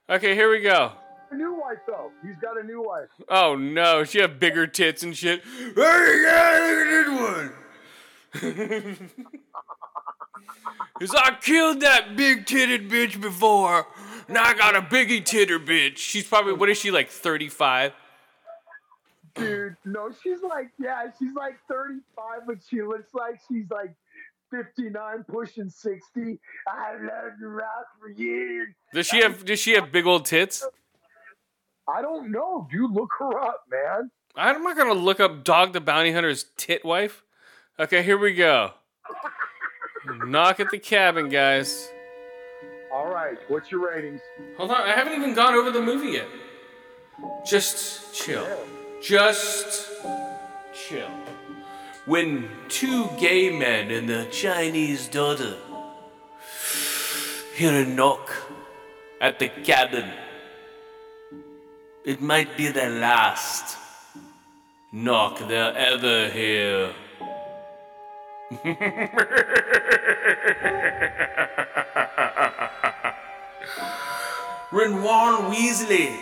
Okay, 0.09 0.35
here 0.35 0.51
we 0.51 0.61
go. 0.61 0.91
A 1.31 1.35
new 1.35 1.53
wife, 1.53 1.79
though. 1.87 2.11
He's 2.23 2.37
got 2.41 2.59
a 2.59 2.63
new 2.63 2.81
wife. 2.83 3.09
Oh 3.29 3.55
no, 3.55 4.03
she 4.03 4.19
have 4.19 4.39
bigger 4.39 4.67
tits 4.67 5.03
and 5.03 5.15
shit. 5.15 5.43
Hey, 5.43 6.23
yeah, 6.23 6.59
look 6.61 6.87
at 6.87 8.41
this 8.41 8.95
one. 8.95 9.09
Cause 10.99 11.15
I 11.15 11.37
killed 11.41 11.81
that 11.81 12.15
big 12.17 12.45
titted 12.45 12.89
bitch 12.89 13.19
before. 13.21 13.87
Now 14.27 14.43
I 14.43 14.53
got 14.53 14.75
a 14.75 14.81
biggie 14.81 15.23
titter 15.23 15.59
bitch. 15.59 15.97
She's 15.97 16.27
probably 16.27 16.53
what 16.53 16.69
is 16.69 16.77
she 16.77 16.91
like 16.91 17.09
35? 17.09 17.93
Dude, 19.35 19.77
no, 19.85 20.11
she's 20.21 20.41
like, 20.41 20.71
yeah, 20.77 21.05
she's 21.17 21.33
like 21.33 21.57
35, 21.69 22.41
but 22.45 22.57
she 22.67 22.81
looks 22.81 23.13
like 23.13 23.39
she's 23.47 23.69
like 23.71 23.93
59, 24.51 25.23
pushing 25.27 25.69
60. 25.69 26.39
I 26.67 26.93
love 26.93 27.33
you 27.39 27.47
rock 27.47 27.85
for 27.99 28.09
years. 28.09 28.73
Does 28.93 29.07
she 29.07 29.21
have 29.21 29.45
does 29.45 29.59
she 29.59 29.73
have 29.73 29.91
big 29.91 30.05
old 30.05 30.25
tits? 30.25 30.65
I 31.95 32.01
don't 32.01 32.31
know, 32.31 32.67
dude. 32.71 32.91
Look 32.91 33.11
her 33.19 33.39
up, 33.39 33.63
man. 33.69 34.11
I'm 34.35 34.63
not 34.63 34.77
gonna 34.77 34.93
look 34.93 35.19
up 35.19 35.43
Dog 35.43 35.73
the 35.73 35.81
Bounty 35.81 36.11
Hunter's 36.11 36.45
tit 36.55 36.85
wife. 36.85 37.23
Okay, 37.79 38.03
here 38.03 38.17
we 38.17 38.33
go. 38.33 38.71
Knock 40.25 40.59
at 40.59 40.69
the 40.69 40.79
cabin, 40.79 41.29
guys. 41.29 41.89
All 42.91 43.07
right, 43.07 43.37
what's 43.47 43.71
your 43.71 43.87
ratings? 43.89 44.21
Hold 44.57 44.71
on, 44.71 44.81
I 44.81 44.91
haven't 44.91 45.13
even 45.13 45.33
gone 45.33 45.53
over 45.53 45.71
the 45.71 45.81
movie 45.81 46.13
yet. 46.13 46.27
Just 47.45 48.13
chill. 48.13 48.47
Just 49.01 49.91
chill. 50.73 51.09
When 52.05 52.49
two 52.69 53.07
gay 53.19 53.49
men 53.55 53.91
and 53.91 54.09
their 54.09 54.25
Chinese 54.25 55.07
daughter 55.07 55.55
hear 57.55 57.73
a 57.73 57.85
knock 57.85 58.31
at 59.21 59.39
the 59.39 59.49
cabin, 59.49 60.09
it 62.05 62.21
might 62.21 62.55
be 62.57 62.67
the 62.67 62.89
last 62.89 63.77
knock 64.91 65.39
they'll 65.47 65.75
ever 65.75 66.29
hear. 66.29 66.93
Ron 75.09 75.51
Weasley 75.51 76.15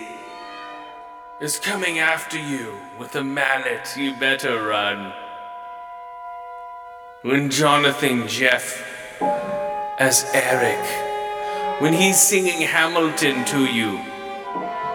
is 1.42 1.60
coming 1.60 2.00
after 2.00 2.38
you 2.40 2.78
with 3.00 3.16
a 3.16 3.24
mallet. 3.24 3.96
You 3.98 4.16
better 4.16 4.64
run. 4.68 5.14
When 7.24 7.50
Jonathan 7.50 8.28
Jeff 8.28 8.84
as 10.00 10.26
Eric, 10.34 11.82
when 11.82 11.94
he's 11.94 12.20
singing 12.20 12.62
Hamilton 12.62 13.44
to 13.46 13.66
you, 13.66 14.00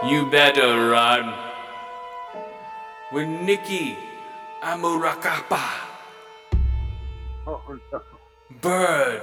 you 0.07 0.27
better 0.31 0.91
run. 0.91 1.33
When 3.11 3.45
Nikki 3.45 3.97
Amurakapa 4.63 5.93
Oh, 7.47 7.61
no. 7.93 8.03
Bird. 8.61 9.23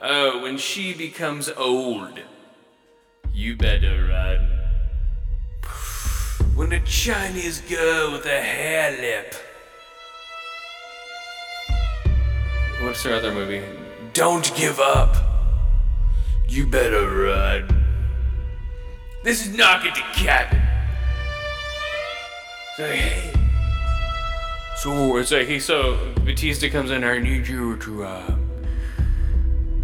Oh, 0.00 0.42
when 0.42 0.56
she 0.56 0.94
becomes 0.94 1.50
old, 1.50 2.20
you 3.32 3.56
better 3.56 4.08
run. 4.08 4.48
When 6.54 6.72
a 6.72 6.80
Chinese 6.80 7.60
girl 7.60 8.12
with 8.12 8.24
a 8.24 8.40
hair 8.40 8.92
lip. 8.98 9.34
What's 12.82 13.02
her 13.02 13.14
other 13.14 13.32
movie? 13.32 13.62
Don't 14.14 14.54
give 14.56 14.80
up. 14.80 15.16
You 16.48 16.66
better 16.66 17.08
run. 17.08 17.79
This 19.22 19.46
is 19.46 19.54
knock 19.54 19.84
at 19.84 19.94
the 19.94 20.00
cabin. 20.14 20.58
Say, 22.76 22.96
hey. 22.96 23.32
So 24.76 25.18
it's 25.18 25.30
like 25.30 25.46
he 25.46 25.60
so 25.60 26.14
Batista 26.24 26.70
comes 26.70 26.90
in. 26.90 27.04
I 27.04 27.18
need 27.18 27.46
you 27.46 27.76
to 27.78 28.04
uh, 28.04 28.34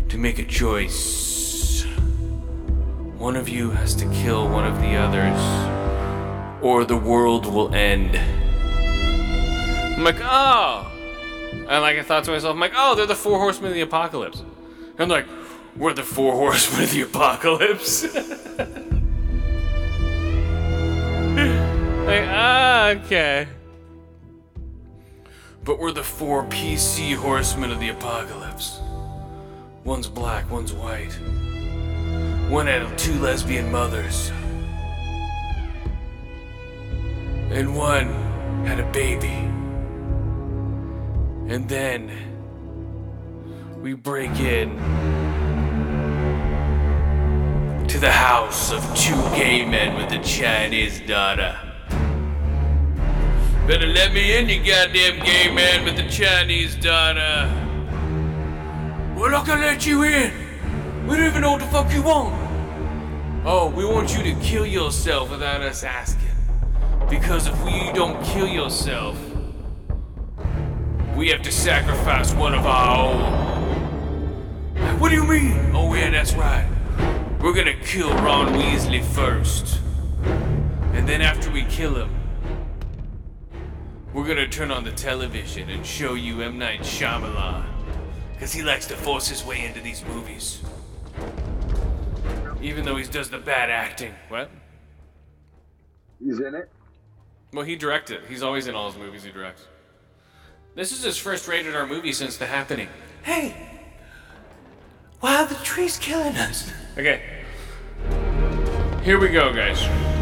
to 0.09 0.16
make 0.16 0.39
a 0.39 0.45
choice. 0.45 1.84
One 3.18 3.37
of 3.37 3.47
you 3.47 3.72
has 3.72 3.95
to 3.97 4.11
kill 4.11 4.49
one 4.49 4.66
of 4.66 4.80
the 4.80 4.97
others, 4.97 5.39
or 6.62 6.87
the 6.87 6.97
world 6.97 7.45
will 7.45 7.74
end. 7.74 8.16
I'm 9.97 10.03
like, 10.03 10.20
oh, 10.22 10.91
and 11.53 11.82
like 11.82 11.99
I 11.99 12.03
thought 12.03 12.24
to 12.24 12.30
myself, 12.30 12.55
I'm 12.55 12.61
like, 12.61 12.72
oh, 12.74 12.95
they're 12.95 13.05
the 13.05 13.14
four 13.14 13.39
horsemen 13.39 13.72
of 13.72 13.74
the 13.74 13.82
apocalypse. 13.82 14.43
I'm 14.99 15.11
like, 15.11 15.26
we're 15.76 15.93
the 15.93 16.03
four 16.03 16.32
horsemen 16.37 16.84
of 16.84 16.91
the 16.91 17.03
apocalypse. 17.03 18.07
like, 22.07 22.25
ah, 22.29 22.89
okay. 22.91 23.49
But 25.65 25.81
we're 25.81 25.93
the 25.93 26.05
four 26.05 26.45
PC 26.45 27.17
horsemen 27.17 27.73
of 27.73 27.81
the 27.81 27.89
apocalypse. 27.89 28.81
One's 29.83 30.07
black, 30.07 30.49
one's 30.51 30.73
white. 30.73 31.13
One 32.49 32.69
had 32.69 32.97
two 32.97 33.19
lesbian 33.19 33.73
mothers. 33.73 34.31
And 37.51 37.77
one 37.77 38.07
had 38.65 38.79
a 38.79 38.91
baby. 38.93 39.51
And 41.53 41.69
then 41.69 42.13
we 43.81 43.95
break 43.95 44.39
in 44.39 44.77
to 47.89 47.99
the 47.99 48.13
house 48.13 48.71
of 48.73 48.83
two 48.97 49.21
gay 49.35 49.65
men 49.65 49.97
with 49.97 50.13
a 50.13 50.23
Chinese 50.23 51.01
daughter. 51.01 51.66
Better 53.67 53.89
let 53.89 54.12
me 54.12 54.39
in, 54.39 54.49
you 54.49 54.64
goddamn 54.64 55.19
gay 55.25 55.53
man 55.53 55.85
with 55.85 55.97
the 55.97 56.09
Chinese 56.09 56.77
daughter. 56.77 57.51
We're 59.19 59.33
not 59.33 59.45
gonna 59.45 59.62
let 59.62 59.85
you 59.85 60.05
in. 60.05 60.33
We 61.05 61.17
don't 61.17 61.27
even 61.27 61.43
know 61.43 61.51
what 61.51 61.61
the 61.61 61.67
fuck 61.67 61.93
you 61.93 62.03
want. 62.03 62.33
Oh, 63.45 63.69
we 63.75 63.85
want 63.85 64.17
you 64.17 64.23
to 64.23 64.41
kill 64.41 64.64
yourself 64.64 65.33
without 65.33 65.62
us 65.62 65.83
asking. 65.83 66.29
Because 67.11 67.49
if 67.49 67.64
we 67.64 67.91
don't 67.93 68.23
kill 68.23 68.47
yourself, 68.47 69.19
we 71.17 71.29
have 71.31 71.43
to 71.43 71.51
sacrifice 71.51 72.33
one 72.35 72.55
of 72.55 72.67
our 72.67 72.97
own. 72.97 73.21
What 75.01 75.09
do 75.09 75.17
you 75.17 75.27
mean? 75.27 75.73
Oh, 75.75 75.93
yeah, 75.93 76.11
that's 76.11 76.35
right. 76.35 76.69
We're 77.41 77.53
gonna 77.53 77.75
kill 77.83 78.11
Ron 78.11 78.55
Weasley 78.55 79.05
first. 79.05 79.81
And 80.93 81.09
then 81.09 81.21
after 81.21 81.51
we 81.51 81.64
kill 81.64 81.97
him, 81.97 82.16
we're 84.17 84.27
gonna 84.27 84.49
turn 84.49 84.71
on 84.71 84.83
the 84.83 84.93
television 84.93 85.69
and 85.69 85.85
show 85.85 86.14
you 86.14 86.41
M. 86.41 86.59
Night 86.59 86.81
Shyamalan. 86.81 87.67
Because 88.33 88.51
he 88.51 88.62
likes 88.62 88.87
to 88.87 88.97
force 88.97 89.29
his 89.29 89.45
way 89.45 89.67
into 89.67 89.81
these 89.81 90.03
movies. 90.07 90.62
Even 92.62 92.87
though 92.87 92.97
he 92.97 93.05
does 93.05 93.29
the 93.29 93.37
bad 93.37 93.69
acting. 93.69 94.14
What? 94.31 94.51
He's 96.19 96.41
in 96.41 96.55
it. 96.55 96.71
Well, 97.53 97.67
he 97.67 97.77
directed. 97.77 98.23
He's 98.27 98.43
always 98.43 98.69
in 98.69 98.75
all 98.75 98.91
his 98.91 98.99
movies 98.99 99.23
he 99.23 99.31
directs. 99.31 99.67
This 100.75 100.93
is 100.93 101.03
his 101.03 101.19
first 101.19 101.47
rated 101.47 101.77
R 101.77 101.87
movie 101.87 102.12
since 102.12 102.39
The 102.39 102.47
Happening. 102.47 102.89
Hey! 103.23 103.55
Why 105.21 105.43
are 105.43 105.47
the 105.47 105.57
trees 105.57 105.99
killing 105.99 106.37
us? 106.37 106.73
Okay. 106.97 107.21
Here 109.03 109.21
we 109.21 109.29
go, 109.29 109.53
guys. 109.53 110.16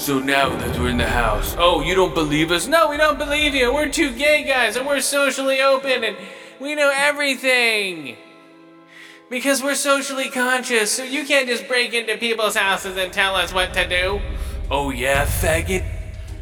So 0.00 0.18
now 0.18 0.48
that 0.48 0.78
we're 0.78 0.88
in 0.88 0.96
the 0.96 1.06
house, 1.06 1.54
oh, 1.58 1.82
you 1.82 1.94
don't 1.94 2.14
believe 2.14 2.50
us? 2.50 2.66
No, 2.66 2.88
we 2.88 2.96
don't 2.96 3.18
believe 3.18 3.54
you. 3.54 3.70
We're 3.70 3.90
two 3.90 4.10
gay 4.14 4.44
guys 4.44 4.76
and 4.76 4.86
we're 4.86 5.02
socially 5.02 5.60
open 5.60 6.02
and 6.02 6.16
we 6.58 6.74
know 6.74 6.90
everything. 6.92 8.16
Because 9.28 9.62
we're 9.62 9.74
socially 9.74 10.30
conscious, 10.30 10.90
so 10.90 11.04
you 11.04 11.26
can't 11.26 11.46
just 11.46 11.68
break 11.68 11.92
into 11.92 12.16
people's 12.16 12.56
houses 12.56 12.96
and 12.96 13.12
tell 13.12 13.36
us 13.36 13.52
what 13.52 13.74
to 13.74 13.86
do. 13.86 14.22
Oh, 14.70 14.88
yeah, 14.88 15.26
faggot? 15.26 15.84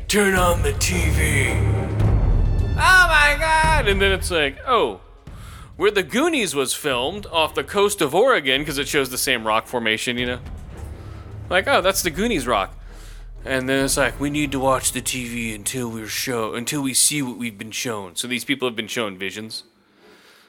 Turn 0.06 0.36
on 0.36 0.62
the 0.62 0.72
TV. 0.74 1.50
Oh 2.80 3.08
my 3.08 3.36
god! 3.40 3.88
And 3.88 4.00
then 4.00 4.12
it's 4.12 4.30
like, 4.30 4.56
oh, 4.68 5.00
where 5.76 5.90
the 5.90 6.04
Goonies 6.04 6.54
was 6.54 6.74
filmed 6.74 7.26
off 7.26 7.56
the 7.56 7.64
coast 7.64 8.00
of 8.00 8.14
Oregon, 8.14 8.60
because 8.60 8.78
it 8.78 8.86
shows 8.86 9.10
the 9.10 9.18
same 9.18 9.44
rock 9.44 9.66
formation, 9.66 10.16
you 10.16 10.26
know? 10.26 10.40
Like, 11.50 11.66
oh, 11.66 11.80
that's 11.80 12.02
the 12.02 12.10
Goonies 12.10 12.46
rock. 12.46 12.76
And 13.44 13.68
then 13.68 13.84
it's 13.84 13.96
like, 13.96 14.18
we 14.20 14.30
need 14.30 14.52
to 14.52 14.58
watch 14.58 14.92
the 14.92 15.00
TV 15.00 15.54
until 15.54 15.88
we're 15.90 16.06
show 16.06 16.54
until 16.54 16.82
we 16.82 16.92
see 16.92 17.22
what 17.22 17.38
we've 17.38 17.56
been 17.56 17.70
shown. 17.70 18.16
So 18.16 18.28
these 18.28 18.44
people 18.44 18.68
have 18.68 18.76
been 18.76 18.88
shown 18.88 19.16
visions. 19.16 19.64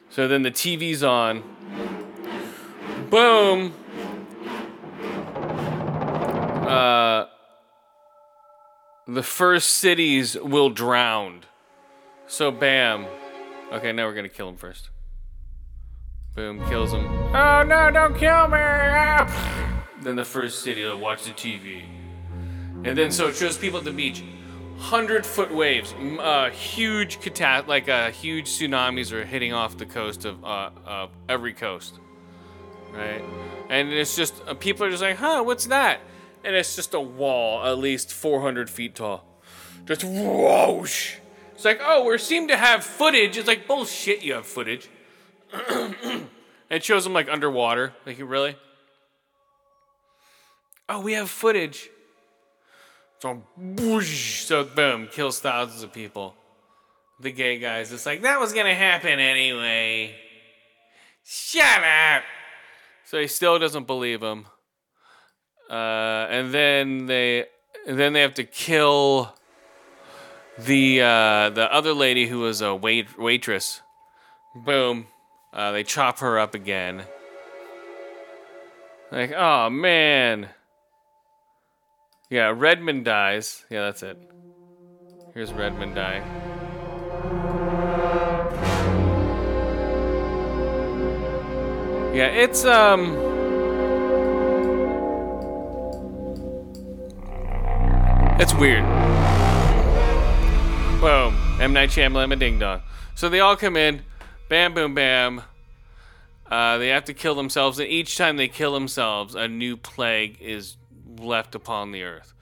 So 0.10 0.28
then 0.28 0.42
the 0.42 0.52
TV's 0.52 1.04
on. 1.04 1.44
Boom. 3.10 3.74
Uh 6.68 7.26
the 9.08 9.24
first 9.24 9.70
cities 9.70 10.38
will 10.40 10.70
drown. 10.70 11.42
So 12.28 12.52
bam. 12.52 13.08
Okay, 13.72 13.92
now 13.92 14.06
we're 14.06 14.14
gonna 14.14 14.30
kill 14.30 14.50
him 14.50 14.58
first. 14.58 14.90
Boom, 16.36 16.60
kills 16.70 16.94
him. 16.94 17.06
Oh 17.36 17.64
no, 17.64 17.92
don't 17.92 18.16
kill 18.16 18.48
me! 18.48 18.58
Ah! 18.60 19.86
Then 20.02 20.16
the 20.16 20.26
first 20.26 20.62
city 20.62 20.84
will 20.84 21.00
watch 21.00 21.24
the 21.24 21.32
TV. 21.32 21.84
And 22.84 22.98
then 22.98 23.12
so 23.12 23.28
it 23.28 23.36
shows 23.36 23.58
people 23.58 23.80
at 23.80 23.86
the 23.86 23.92
beach. 23.92 24.24
Hundred 24.78 25.26
foot 25.26 25.54
waves, 25.54 25.94
uh, 26.20 26.50
huge 26.52 27.20
catat, 27.20 27.68
like 27.68 27.90
uh, 27.90 28.12
huge 28.12 28.46
tsunamis 28.46 29.12
are 29.12 29.26
hitting 29.26 29.52
off 29.52 29.78
the 29.78 29.86
coast 29.86 30.24
of 30.24 30.42
uh, 30.46 31.08
every 31.28 31.54
coast, 31.54 32.00
right? 32.94 33.22
And 33.70 33.92
it's 33.92 34.16
just 34.16 34.42
uh, 34.48 34.54
people 34.54 34.86
are 34.86 34.90
just 34.90 35.02
like, 35.02 35.18
huh, 35.18 35.44
what's 35.44 35.66
that? 35.66 36.00
And 36.46 36.56
it's 36.56 36.78
just 36.78 36.94
a 36.94 37.02
wall, 37.02 37.66
at 37.66 37.78
least 37.78 38.14
400 38.14 38.70
feet 38.70 38.96
tall, 38.96 39.26
just 39.86 40.06
whoosh. 40.06 41.16
It's 41.56 41.66
like, 41.66 41.82
oh, 41.84 42.06
we 42.06 42.18
seem 42.18 42.48
to 42.48 42.56
have 42.56 42.86
footage. 42.86 43.38
It's 43.38 43.50
like 43.50 43.68
bullshit. 43.68 44.24
You 44.24 44.36
have 44.36 44.46
footage. 44.46 44.88
it 46.70 46.86
shows 46.86 47.04
them 47.04 47.12
like 47.12 47.28
underwater. 47.28 47.94
Like, 48.06 48.18
really? 48.22 48.56
Oh, 50.88 51.02
we 51.02 51.12
have 51.12 51.30
footage. 51.30 51.90
So, 53.20 53.44
whoosh, 53.58 54.46
so 54.46 54.64
boom, 54.64 55.08
kills 55.12 55.40
thousands 55.40 55.84
of 55.84 55.92
people. 55.92 56.36
The 57.20 57.32
gay 57.32 57.60
guy's 57.60 57.90
just 57.90 58.06
like, 58.06 58.22
that 58.22 58.40
was 58.40 58.54
gonna 58.54 58.76
happen 58.76 59.20
anyway. 59.20 60.16
Shut 61.26 61.84
up. 61.84 62.24
So 63.04 63.20
he 63.20 63.28
still 63.28 63.60
doesn't 63.60 63.88
believe 63.88 64.24
him. 64.24 64.46
Uh, 65.70 66.28
and 66.30 66.54
then 66.54 67.08
they, 67.08 67.46
and 67.86 68.00
then 68.00 68.14
they 68.14 68.22
have 68.22 68.36
to 68.36 68.44
kill 68.46 69.34
the 70.58 71.02
uh, 71.02 71.50
the 71.50 71.68
other 71.72 71.94
lady 71.94 72.28
who 72.28 72.40
was 72.40 72.62
a 72.62 72.74
wait 72.74 73.18
waitress. 73.18 73.82
Boom. 74.56 75.08
Uh, 75.54 75.72
they 75.72 75.84
chop 75.84 76.20
her 76.20 76.40
up 76.40 76.56
again. 76.56 77.04
Like, 79.12 79.32
oh 79.34 79.70
man. 79.70 80.50
Yeah, 82.30 82.54
Redmond 82.56 83.06
dies. 83.06 83.66
Yeah, 83.72 83.86
that's 83.86 84.04
it. 84.04 84.18
Here's 85.34 85.52
Redmond 85.52 85.96
die. 85.96 86.24
Yeah, 92.14 92.28
it's 92.28 92.66
um 92.66 93.16
That's 98.38 98.54
weird. 98.54 98.84
Boom. 101.02 101.36
M. 101.60 101.74
Night 101.74 101.90
Shyamalan, 101.90 102.32
a 102.32 102.36
ding 102.36 102.60
dong. 102.60 102.82
So 103.16 103.28
they 103.28 103.42
all 103.42 103.58
come 103.58 103.76
in, 103.76 104.04
bam, 104.48 104.74
boom, 104.74 104.94
bam. 104.94 105.42
Uh, 106.50 106.78
they 106.78 106.88
have 106.88 107.04
to 107.06 107.14
kill 107.14 107.36
themselves, 107.36 107.80
and 107.80 107.90
each 107.90 108.18
time 108.18 108.38
they 108.38 108.48
kill 108.48 108.74
themselves, 108.74 109.36
a 109.36 109.48
new 109.48 109.76
plague 109.76 110.38
is 110.40 110.78
left 111.24 111.56
upon 111.56 111.92
the 111.92 112.04
earth. 112.04 112.34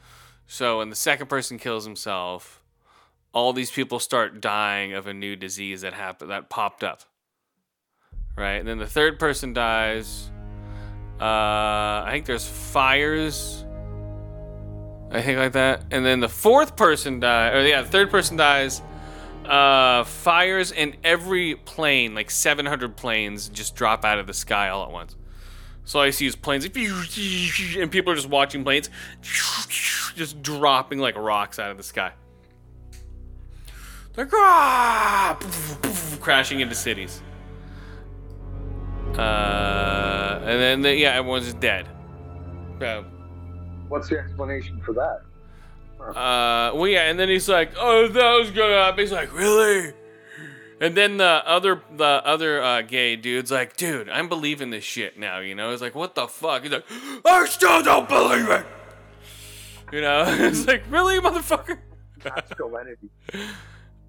So 0.48 0.78
when 0.80 0.90
the 0.90 0.96
second 0.96 1.28
person 1.28 1.58
kills 1.58 1.86
himself, 1.86 2.64
all 3.34 3.54
these 3.54 3.70
people 3.70 4.00
start 4.00 4.40
dying 4.40 4.94
of 4.94 5.06
a 5.06 5.14
new 5.14 5.36
disease 5.36 5.82
that 5.82 5.94
happened 5.94 6.32
that 6.32 6.50
popped 6.50 6.84
up. 6.84 7.04
Right, 8.38 8.56
and 8.56 8.68
then 8.68 8.78
the 8.78 8.88
third 8.88 9.20
person 9.20 9.54
dies. 9.54 10.32
Uh, 11.20 12.06
I 12.06 12.10
think 12.12 12.26
there's 12.26 12.48
fires. 12.48 13.66
I 15.12 15.22
think 15.22 15.40
like 15.40 15.54
that, 15.54 15.86
and 15.92 16.06
then 16.06 16.20
the 16.20 16.30
fourth 16.30 16.76
person 16.76 17.20
dies. 17.20 17.56
Or 17.56 17.68
yeah, 17.68 17.82
the 17.82 17.90
third 17.90 18.10
person 18.10 18.38
dies. 18.38 18.82
Uh, 19.44 20.04
fires 20.04 20.72
in 20.72 20.96
every 21.04 21.56
plane, 21.56 22.14
like 22.14 22.30
700 22.30 22.96
planes, 22.96 23.50
just 23.50 23.76
drop 23.76 24.06
out 24.06 24.20
of 24.20 24.28
the 24.28 24.34
sky 24.34 24.70
all 24.70 24.84
at 24.84 24.92
once. 24.92 25.17
So 25.88 26.00
all 26.00 26.06
I 26.06 26.10
see 26.10 26.26
is 26.26 26.36
planes, 26.36 26.66
and 26.66 27.90
people 27.90 28.12
are 28.12 28.16
just 28.16 28.28
watching 28.28 28.66
planes, 28.66 28.90
just 29.22 30.42
dropping 30.42 31.00
like 31.00 31.16
rocks 31.16 31.60
out 31.60 31.72
of 31.72 31.78
the 31.78 31.84
sky. 31.84 32.12
Ah, 34.34 35.40
crashing 36.20 36.60
into 36.60 36.76
cities. 36.76 37.22
Uh, 39.18 40.40
and 40.42 40.60
then 40.60 40.82
the, 40.82 40.94
yeah, 40.94 41.14
everyone's 41.14 41.46
just 41.46 41.62
dead. 41.62 41.88
Uh, 42.82 43.04
What's 43.88 44.10
the 44.10 44.20
explanation 44.20 44.82
for 44.82 44.92
that? 44.92 45.22
uh, 46.02 46.74
well, 46.76 46.88
yeah, 46.90 47.10
and 47.10 47.18
then 47.18 47.30
he's 47.30 47.48
like, 47.48 47.72
"Oh, 47.78 48.10
that 48.10 48.32
was 48.34 48.52
gonna 48.52 48.74
happen." 48.76 49.00
He's 49.00 49.14
like, 49.14 49.34
"Really?" 49.34 49.94
And 50.80 50.96
then 50.96 51.18
the 51.18 51.42
other 51.46 51.82
the 51.96 52.22
other 52.24 52.62
uh, 52.62 52.82
gay 52.84 53.16
dude's 53.16 53.52
like, 53.52 53.76
"Dude, 53.78 54.10
I'm 54.10 54.30
believing 54.30 54.70
this 54.70 54.84
shit 54.84 55.18
now." 55.18 55.40
You 55.40 55.56
know, 55.56 55.72
he's 55.72 55.82
like, 55.82 55.96
"What 55.96 56.14
the 56.16 56.28
fuck?" 56.28 56.64
He's 56.64 56.72
like, 56.72 56.86
"I 57.26 57.46
still 57.48 57.82
don't 57.82 58.08
believe 58.08 58.50
it." 58.50 58.66
You 59.92 60.02
know, 60.02 60.24
it's 60.28 60.68
like, 60.68 60.84
"Really, 60.90 61.20
motherfucker?" 61.20 61.80
Masculinity. 62.24 63.10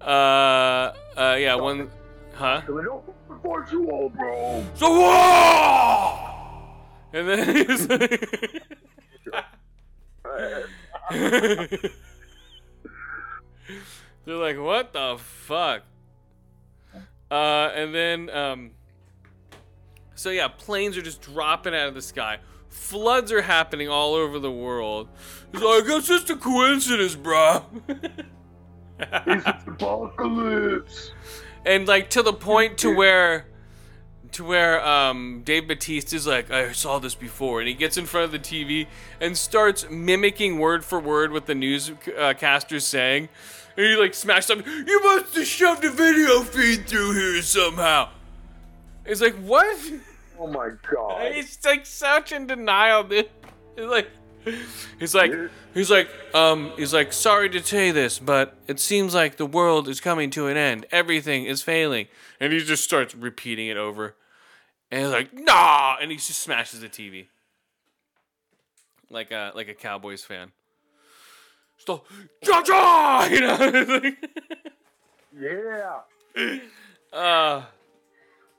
Uh, 0.01 0.93
uh, 1.17 1.35
yeah, 1.37 1.55
one, 1.55 1.91
huh? 2.33 2.61
So 2.65 2.79
you 2.79 3.89
all, 3.91 4.09
bro. 4.09 4.65
So! 4.75 6.29
And 7.11 7.27
then 7.27 7.55
he's 7.55 7.89
like, 7.89 8.09
they're 14.25 14.37
like, 14.37 14.57
what 14.57 14.93
the 14.93 15.17
fuck? 15.17 15.83
Uh, 17.31 17.71
and 17.75 17.93
then, 17.93 18.29
um, 18.31 18.71
so 20.15 20.29
yeah, 20.29 20.47
planes 20.47 20.97
are 20.97 21.01
just 21.01 21.21
dropping 21.21 21.75
out 21.75 21.87
of 21.87 21.93
the 21.93 22.01
sky. 22.01 22.39
Floods 22.69 23.31
are 23.31 23.41
happening 23.41 23.87
all 23.89 24.13
over 24.13 24.39
the 24.39 24.51
world. 24.51 25.09
He's 25.51 25.61
like, 25.61 25.83
it's 25.87 26.07
just 26.07 26.29
a 26.29 26.35
coincidence, 26.35 27.15
bro. 27.15 27.65
It's 29.01 29.45
apocalypse. 29.65 31.11
and 31.65 31.87
like 31.87 32.09
to 32.09 32.21
the 32.21 32.33
point 32.33 32.77
to 32.79 32.93
where 32.93 33.47
to 34.31 34.43
where 34.43 34.85
um 34.85 35.41
Dave 35.43 35.67
Batista 35.67 36.15
is 36.15 36.27
like 36.27 36.51
I 36.51 36.71
saw 36.71 36.99
this 36.99 37.15
before 37.15 37.59
and 37.59 37.67
he 37.67 37.73
gets 37.73 37.97
in 37.97 38.05
front 38.05 38.25
of 38.25 38.31
the 38.31 38.39
TV 38.39 38.87
and 39.19 39.37
starts 39.37 39.89
mimicking 39.89 40.59
word 40.59 40.85
for 40.85 40.99
word 40.99 41.31
what 41.31 41.45
the 41.45 41.55
newscaster's 41.55 42.85
saying. 42.85 43.29
And 43.77 43.85
he 43.85 43.95
like 43.95 44.13
smashed 44.13 44.51
up 44.51 44.65
you 44.65 45.03
must 45.03 45.35
have 45.35 45.45
shoved 45.45 45.83
a 45.85 45.91
video 45.91 46.41
feed 46.41 46.87
through 46.87 47.13
here 47.13 47.41
somehow. 47.41 48.09
It's 49.05 49.21
like 49.21 49.35
what? 49.35 49.77
Oh 50.39 50.47
my 50.47 50.71
god. 50.91 51.31
he's 51.33 51.57
like 51.65 51.85
such 51.85 52.31
in 52.31 52.47
denial 52.47 53.03
dude. 53.03 53.29
He's 53.75 53.85
like 53.85 54.09
he's 54.99 55.15
like 55.15 55.33
he's 55.73 55.91
like 55.91 56.09
um 56.33 56.71
he's 56.77 56.93
like 56.93 57.11
sorry 57.11 57.49
to 57.49 57.61
say 57.61 57.91
this 57.91 58.19
but 58.19 58.55
it 58.67 58.79
seems 58.79 59.13
like 59.13 59.35
the 59.35 59.45
world 59.45 59.87
is 59.87 59.99
coming 59.99 60.29
to 60.31 60.47
an 60.47 60.57
end. 60.57 60.85
Everything 60.91 61.45
is 61.45 61.61
failing. 61.61 62.07
And 62.39 62.53
he 62.53 62.59
just 62.59 62.83
starts 62.83 63.15
repeating 63.15 63.67
it 63.67 63.77
over 63.77 64.15
and 64.91 65.03
he's 65.03 65.11
like 65.11 65.33
nah 65.33 65.97
and 66.01 66.11
he 66.11 66.17
just 66.17 66.39
smashes 66.39 66.81
the 66.81 66.89
tv 66.89 67.27
like 69.09 69.31
a 69.31 69.51
like 69.55 69.67
a 69.67 69.73
cowboys 69.73 70.23
fan 70.23 70.51
so 71.77 72.03
ja 72.45 73.25
you 73.31 73.41
know 73.41 74.01
Yeah. 75.39 76.59
uh 77.13 77.63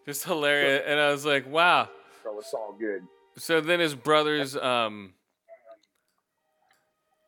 just 0.06 0.24
hilarious 0.24 0.82
and 0.86 0.98
i 0.98 1.10
was 1.10 1.26
like 1.26 1.46
wow 1.50 1.88
So 2.22 2.38
it's 2.38 2.54
all 2.54 2.72
good. 2.78 3.02
So 3.36 3.60
then 3.60 3.80
his 3.80 3.94
brothers, 3.94 4.56
um, 4.56 5.14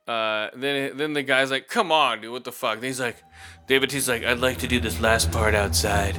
uh, 0.06 0.50
then 0.54 0.96
then 0.96 1.12
the 1.14 1.22
guy's 1.22 1.50
like, 1.50 1.68
"Come 1.68 1.90
on, 1.92 2.20
dude, 2.20 2.32
what 2.32 2.44
the 2.44 2.52
fuck?" 2.52 2.74
And 2.74 2.84
he's 2.84 3.00
like, 3.00 3.16
David, 3.66 3.92
he's 3.92 4.08
like, 4.08 4.22
"I'd 4.24 4.40
like 4.40 4.58
to 4.58 4.66
do 4.68 4.80
this 4.80 5.00
last 5.00 5.30
part 5.32 5.54
outside." 5.54 6.18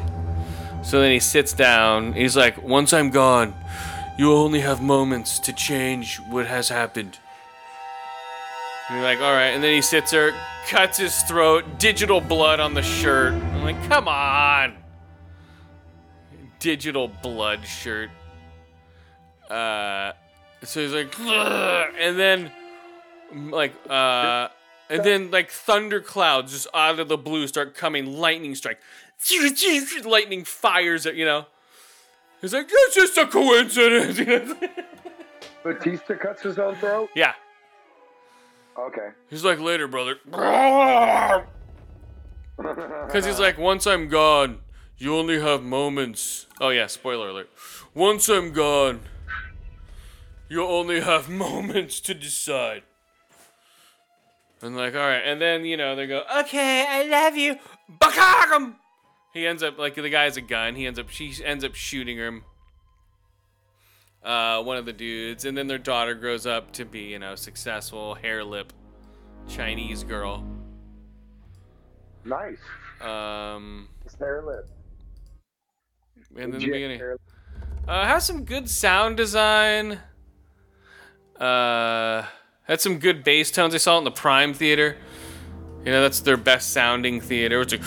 So 0.84 1.02
then 1.02 1.12
he 1.12 1.20
sits 1.20 1.54
down. 1.54 2.14
He's 2.14 2.36
like, 2.36 2.62
"Once 2.62 2.94
I'm 2.94 3.10
gone, 3.10 3.54
you 4.18 4.34
only 4.34 4.60
have 4.60 4.82
moments 4.82 5.40
to 5.40 5.54
change 5.54 6.18
what 6.30 6.46
has 6.46 6.70
happened." 6.70 7.18
And 8.90 8.98
you're 8.98 9.04
like, 9.04 9.20
"All 9.20 9.34
right." 9.34 9.54
And 9.56 9.64
then 9.64 9.74
he 9.74 9.82
sits 9.82 10.12
there, 10.12 10.34
cuts 10.68 10.98
his 10.98 11.22
throat, 11.24 11.80
digital 11.80 12.22
blood 12.22 12.60
on 12.60 12.74
the 12.74 12.84
shirt. 12.84 13.34
I'm 13.34 13.64
like, 13.64 13.82
"Come 13.90 14.08
on." 14.08 14.78
Digital 16.60 17.08
blood 17.08 17.66
shirt 17.66 18.10
uh 19.50 20.14
so 20.64 20.82
he's 20.82 20.94
like 20.94 21.20
and 21.20 22.18
then 22.18 22.52
like 23.32 23.74
uh 23.90 24.48
and 24.90 25.04
then 25.04 25.30
like 25.32 25.50
thunder 25.50 26.00
clouds 26.00 26.52
just 26.54 26.68
out 26.74 27.00
of 27.00 27.08
the 27.08 27.18
blue 27.18 27.48
start 27.48 27.76
coming 27.76 28.18
lightning 28.18 28.56
strike 28.56 28.80
lightning 30.06 30.44
fires 30.44 31.06
at 31.06 31.16
you 31.16 31.26
know 31.26 31.46
he's 32.42 32.54
like 32.54 32.68
it's 32.70 32.96
just 32.96 33.18
a 33.18 33.26
coincidence 33.28 34.18
you 34.20 34.26
know? 34.26 34.56
Batista 35.64 36.16
cuts 36.16 36.42
his 36.44 36.60
own 36.60 36.76
throat? 36.76 37.10
yeah 37.16 37.34
Okay. 38.78 39.10
he's 39.30 39.46
like 39.46 39.60
later 39.60 39.88
brother 39.88 40.16
because 42.58 43.26
he's 43.26 43.40
like 43.40 43.58
once 43.58 43.86
i'm 43.88 44.08
gone 44.08 44.60
you 44.98 45.16
only 45.16 45.40
have 45.40 45.62
moments 45.64 46.48
oh 46.60 46.70
yeah 46.70 46.88
spoiler 46.88 47.30
alert 47.30 47.50
once 47.94 48.28
i'm 48.30 48.52
gone 48.52 49.00
you 50.50 50.64
only 50.66 51.02
have 51.02 51.30
moments 51.46 52.00
to 52.00 52.14
decide 52.14 52.84
and 54.62 54.76
like 54.76 54.96
all 54.96 55.02
right 55.02 55.22
and 55.26 55.40
then 55.42 55.66
you 55.66 55.78
know 55.78 55.96
they 55.96 56.08
go 56.08 56.24
okay 56.40 56.86
i 56.90 57.04
love 57.04 57.36
you 57.36 57.56
Bakagum! 58.00 58.76
He 59.34 59.46
ends 59.48 59.64
up 59.64 59.78
like 59.78 59.96
the 59.96 60.10
guy 60.10 60.24
has 60.26 60.38
a 60.38 60.42
gun 60.42 60.76
he 60.76 60.86
ends 60.86 61.00
up 61.00 61.10
she 61.10 61.34
ends 61.44 61.64
up 61.64 61.74
shooting 61.76 62.18
him 62.18 62.44
uh, 64.24 64.62
one 64.64 64.78
of 64.78 64.86
the 64.86 64.94
dudes 64.94 65.44
and 65.46 65.58
then 65.58 65.68
their 65.68 65.78
daughter 65.78 66.14
grows 66.14 66.46
up 66.46 66.72
to 66.72 66.86
be 66.86 67.00
you 67.02 67.20
know 67.20 67.36
successful 67.36 68.16
hair 68.16 68.44
lip 68.44 68.72
chinese 69.48 70.04
girl 70.04 70.44
Nice. 72.26 72.58
um 73.02 73.90
It's 74.06 74.16
their 74.16 74.42
lip. 74.44 74.66
and 76.36 76.46
in 76.46 76.52
the 76.52 76.58
beginning 76.66 76.98
hair- 77.00 77.18
Uh, 77.86 78.06
has 78.06 78.26
some 78.26 78.46
good 78.46 78.70
sound 78.70 79.18
design. 79.18 80.00
Uh, 81.38 82.26
had 82.64 82.80
some 82.80 82.98
good 82.98 83.26
bass 83.26 83.52
tones. 83.52 83.76
I 83.76 83.78
saw 83.78 83.96
it 83.96 83.98
in 83.98 84.04
the 84.06 84.12
Prime 84.12 84.54
Theater. 84.54 84.96
You 85.84 85.92
know, 85.92 86.02
that's 86.02 86.22
their 86.22 86.38
best 86.38 86.72
sounding 86.72 87.20
theater. 87.20 87.60
It's 87.60 87.74
like, 87.74 87.84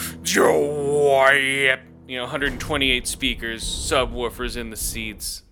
Joy! 1.06 1.78
You 2.08 2.16
know, 2.16 2.24
128 2.24 3.06
speakers, 3.06 3.62
subwoofers 3.62 4.56
in 4.56 4.70
the 4.70 4.76
seats. 4.76 5.44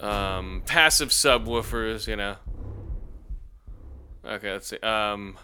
Um, 0.00 0.62
passive 0.64 1.10
subwoofers, 1.10 2.06
you 2.06 2.16
know. 2.16 2.36
Okay, 4.24 4.50
let's 4.50 4.68
see. 4.68 4.78
Um, 4.78 5.36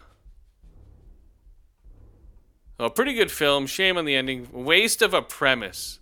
oh, 2.80 2.88
pretty 2.88 3.12
good 3.12 3.30
film. 3.30 3.66
Shame 3.66 3.98
on 3.98 4.06
the 4.06 4.16
ending. 4.16 4.48
Waste 4.50 5.02
of 5.02 5.12
a 5.12 5.20
premise. 5.20 5.98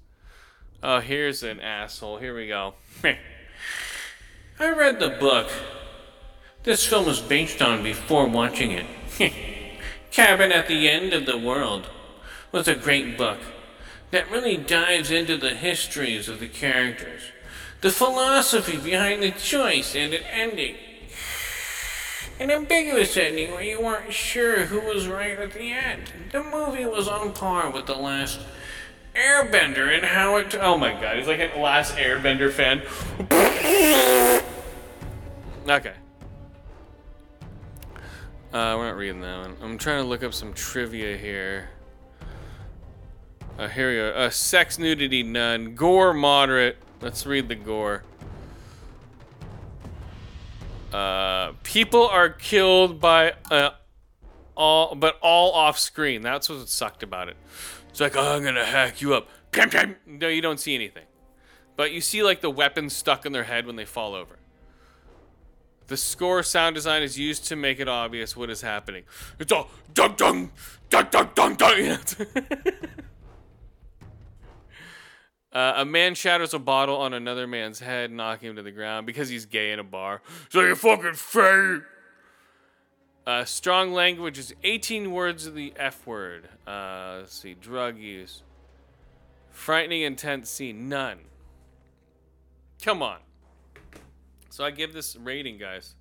Oh, 0.85 1.01
here's 1.01 1.43
an 1.43 1.59
asshole. 1.59 2.19
Here 2.19 2.35
we 2.37 2.47
go. 2.47 2.75
I 4.61 4.71
read 4.71 5.01
the 5.01 5.11
book. 5.11 5.51
This 6.63 6.87
film 6.87 7.07
was 7.07 7.21
based 7.21 7.61
on 7.61 7.83
before 7.83 8.29
watching 8.29 8.71
it. 8.71 8.87
Cabin 10.13 10.53
at 10.53 10.69
the 10.69 10.89
End 10.89 11.13
of 11.13 11.27
the 11.27 11.37
World 11.37 11.91
was 12.57 12.67
a 12.67 12.75
great 12.75 13.19
book 13.19 13.39
that 14.11 14.31
really 14.31 14.57
dives 14.57 15.11
into 15.11 15.37
the 15.37 15.51
histories 15.51 16.27
of 16.27 16.41
the 16.41 16.49
characters, 16.49 17.21
the 17.83 17.91
philosophy 17.91 18.79
behind 18.79 19.23
the 19.23 19.31
choice 19.31 19.95
and 19.95 20.15
an 20.15 20.23
ending. 20.23 20.75
an 22.41 22.51
ambiguous 22.51 23.15
ending 23.19 23.51
where 23.51 23.63
you 23.63 23.79
weren't 23.79 24.11
sure 24.11 24.65
who 24.65 24.81
was 24.81 25.07
right 25.07 25.39
at 25.39 25.53
the 25.53 25.71
end. 25.71 26.11
The 26.33 26.43
movie 26.43 26.87
was 26.87 27.07
on 27.07 27.35
par 27.35 27.71
with 27.71 27.85
the 27.85 27.95
last 27.95 28.41
Airbender 29.15 29.95
and 29.95 30.07
how 30.07 30.37
it. 30.37 30.55
Oh 30.59 30.79
my 30.79 30.93
god, 30.93 31.19
he's 31.19 31.27
like 31.27 31.41
a 31.41 31.59
last 31.59 31.97
Airbender 31.97 32.51
fan. 32.51 32.81
Okay. 35.69 35.95
Uh, 38.53 38.75
we're 38.79 38.87
not 38.87 38.97
reading 38.97 39.21
that 39.21 39.41
one. 39.41 39.57
I'm 39.61 39.77
trying 39.77 40.03
to 40.03 40.09
look 40.09 40.23
up 40.23 40.33
some 40.33 40.55
trivia 40.55 41.19
here. 41.19 41.69
Uh, 43.59 43.69
here 43.69 43.89
we 43.89 43.97
go. 43.97 44.09
Uh, 44.11 44.31
sex, 44.31 44.79
nudity, 44.79 45.23
none. 45.23 45.75
Gore, 45.75 46.13
moderate. 46.13 46.77
Let's 47.01 47.25
read 47.25 47.49
the 47.49 47.55
gore. 47.55 48.03
Uh, 50.93 51.53
people 51.63 52.07
are 52.07 52.29
killed 52.29 53.01
by 53.01 53.35
uh, 53.51 53.71
all, 54.57 54.95
but 54.95 55.19
all 55.23 55.53
off 55.53 55.79
screen. 55.79 56.21
That's 56.21 56.49
what 56.49 56.69
sucked 56.69 57.03
about 57.03 57.29
it. 57.29 57.37
It's 57.89 58.01
like, 58.01 58.15
oh, 58.17 58.37
I'm 58.37 58.45
gonna 58.45 58.65
hack 58.65 59.01
you 59.01 59.15
up. 59.15 59.29
No, 60.07 60.29
you 60.29 60.43
don't 60.43 60.61
see 60.61 60.75
anything, 60.75 61.07
but 61.77 61.93
you 61.93 62.03
see 62.03 62.23
like 62.23 62.43
the 62.43 62.51
weapons 62.51 62.95
stuck 62.95 63.25
in 63.25 63.33
their 63.33 63.45
head 63.45 63.65
when 63.67 63.77
they 63.77 63.87
fall 63.87 64.15
over. 64.15 64.37
The 65.87 65.97
score 65.97 66.43
sound 66.43 66.75
design 66.75 67.03
is 67.03 67.19
used 67.19 67.47
to 67.47 67.57
make 67.57 67.81
it 67.81 67.89
obvious 67.89 68.37
what 68.37 68.51
is 68.51 68.61
happening. 68.61 69.05
It's 69.39 69.51
all 69.51 69.71
dun 69.95 70.15
dun 70.17 70.51
dun 70.91 71.09
dun 71.11 71.31
dun 71.35 71.55
dun. 71.55 71.99
uh, 75.57 75.73
a 75.79 75.85
man 75.87 76.15
shatters 76.15 76.53
a 76.53 76.59
bottle 76.59 76.99
on 76.99 77.15
another 77.15 77.47
man's 77.47 77.81
head, 77.81 78.11
knocking 78.11 78.51
him 78.51 78.57
to 78.57 78.63
the 78.63 78.71
ground 78.71 79.07
because 79.07 79.31
he's 79.31 79.47
gay 79.47 79.73
in 79.73 79.79
a 79.79 79.85
bar. 79.85 80.21
So 80.51 80.61
you 80.61 80.75
fucking 80.75 81.15
fake. 81.15 81.83
Uh, 83.27 83.47
strong 83.47 83.95
language 83.95 84.39
is 84.39 84.53
18 84.65 85.11
words 85.11 85.47
of 85.47 85.55
the 85.55 85.73
F 85.77 86.07
word. 86.07 86.51
Uh, 86.67 87.21
let's 87.21 87.33
see. 87.33 87.55
Drug 87.55 87.97
use. 87.97 88.43
Frightening, 89.51 90.03
intense 90.03 90.51
scene. 90.51 90.91
None. 90.91 91.21
Come 92.83 93.03
on. 93.03 93.21
So 94.51 94.63
I 94.63 94.71
give 94.71 94.93
this 94.93 95.17
rating, 95.17 95.57
guys. 95.57 95.95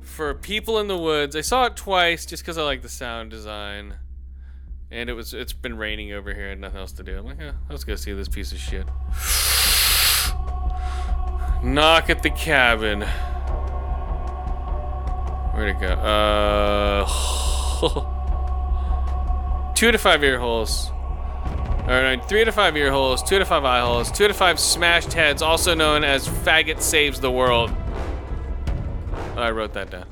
For 0.00 0.34
People 0.34 0.80
in 0.80 0.88
the 0.88 0.98
Woods, 0.98 1.36
I 1.36 1.42
saw 1.42 1.66
it 1.66 1.76
twice 1.76 2.26
just 2.26 2.42
because 2.42 2.58
I 2.58 2.64
like 2.64 2.82
the 2.82 2.88
sound 2.88 3.30
design. 3.30 3.94
And 4.92 5.08
it 5.08 5.14
was 5.14 5.32
it's 5.32 5.54
been 5.54 5.78
raining 5.78 6.12
over 6.12 6.34
here 6.34 6.50
and 6.50 6.60
nothing 6.60 6.78
else 6.78 6.92
to 6.92 7.02
do. 7.02 7.16
I'm 7.16 7.24
like, 7.24 7.40
eh, 7.40 7.52
let's 7.70 7.82
go 7.82 7.96
see 7.96 8.12
this 8.12 8.28
piece 8.28 8.52
of 8.52 8.58
shit. 8.58 8.86
Knock 11.64 12.10
at 12.10 12.22
the 12.22 12.28
cabin. 12.28 13.00
Where'd 15.54 15.70
it 15.70 15.80
go? 15.80 15.86
Uh 15.86 17.08
two 19.74 19.92
to 19.92 19.98
five 19.98 20.22
ear 20.22 20.38
holes. 20.38 20.90
Alright, 21.82 22.28
three 22.28 22.44
to 22.44 22.52
five 22.52 22.76
ear 22.76 22.92
holes, 22.92 23.22
two 23.22 23.38
to 23.38 23.46
five 23.46 23.64
eye 23.64 23.80
holes, 23.80 24.12
two 24.12 24.28
to 24.28 24.34
five 24.34 24.60
smashed 24.60 25.14
heads, 25.14 25.40
also 25.40 25.74
known 25.74 26.04
as 26.04 26.28
faggot 26.28 26.82
saves 26.82 27.18
the 27.18 27.30
world. 27.30 27.70
I 29.36 29.50
wrote 29.50 29.72
that 29.72 29.90
down. 29.90 30.04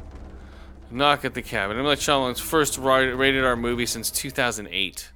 Knock 0.91 1.25
at 1.25 1.35
the 1.35 1.43
cabin. 1.43 1.79
I'm 1.79 1.85
like 1.85 2.01
Shyamalan's 2.01 2.41
first 2.41 2.77
rated 2.79 3.45
R 3.45 3.57
movie 3.57 3.87
since 3.87 4.11
2008. 4.11 5.11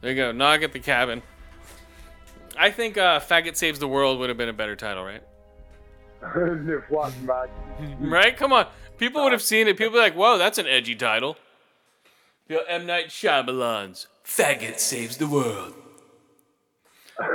There 0.00 0.10
you 0.10 0.16
go. 0.16 0.32
Knock 0.32 0.62
at 0.62 0.72
the 0.72 0.80
cabin. 0.80 1.22
I 2.56 2.70
think 2.70 2.98
uh, 2.98 3.20
Faggot 3.20 3.56
Saves 3.56 3.78
the 3.78 3.88
World 3.88 4.18
would 4.18 4.28
have 4.28 4.38
been 4.38 4.48
a 4.48 4.54
better 4.54 4.76
title, 4.76 5.04
right? 5.04 5.22
If 6.22 6.90
watching 6.90 7.26
back. 7.26 7.48
Right? 7.98 8.36
Come 8.36 8.52
on. 8.52 8.66
People 8.96 9.22
would 9.24 9.32
have 9.32 9.42
seen 9.42 9.66
it. 9.68 9.76
People 9.76 9.92
would 9.92 9.98
be 9.98 10.02
like, 10.02 10.14
whoa, 10.14 10.38
that's 10.38 10.58
an 10.58 10.66
edgy 10.66 10.94
title. 10.94 11.36
M. 12.68 12.86
Night 12.86 13.08
Shyamalan's 13.08 14.06
Faggot 14.24 14.78
Saves 14.78 15.16
the 15.16 15.26
World. 15.26 15.74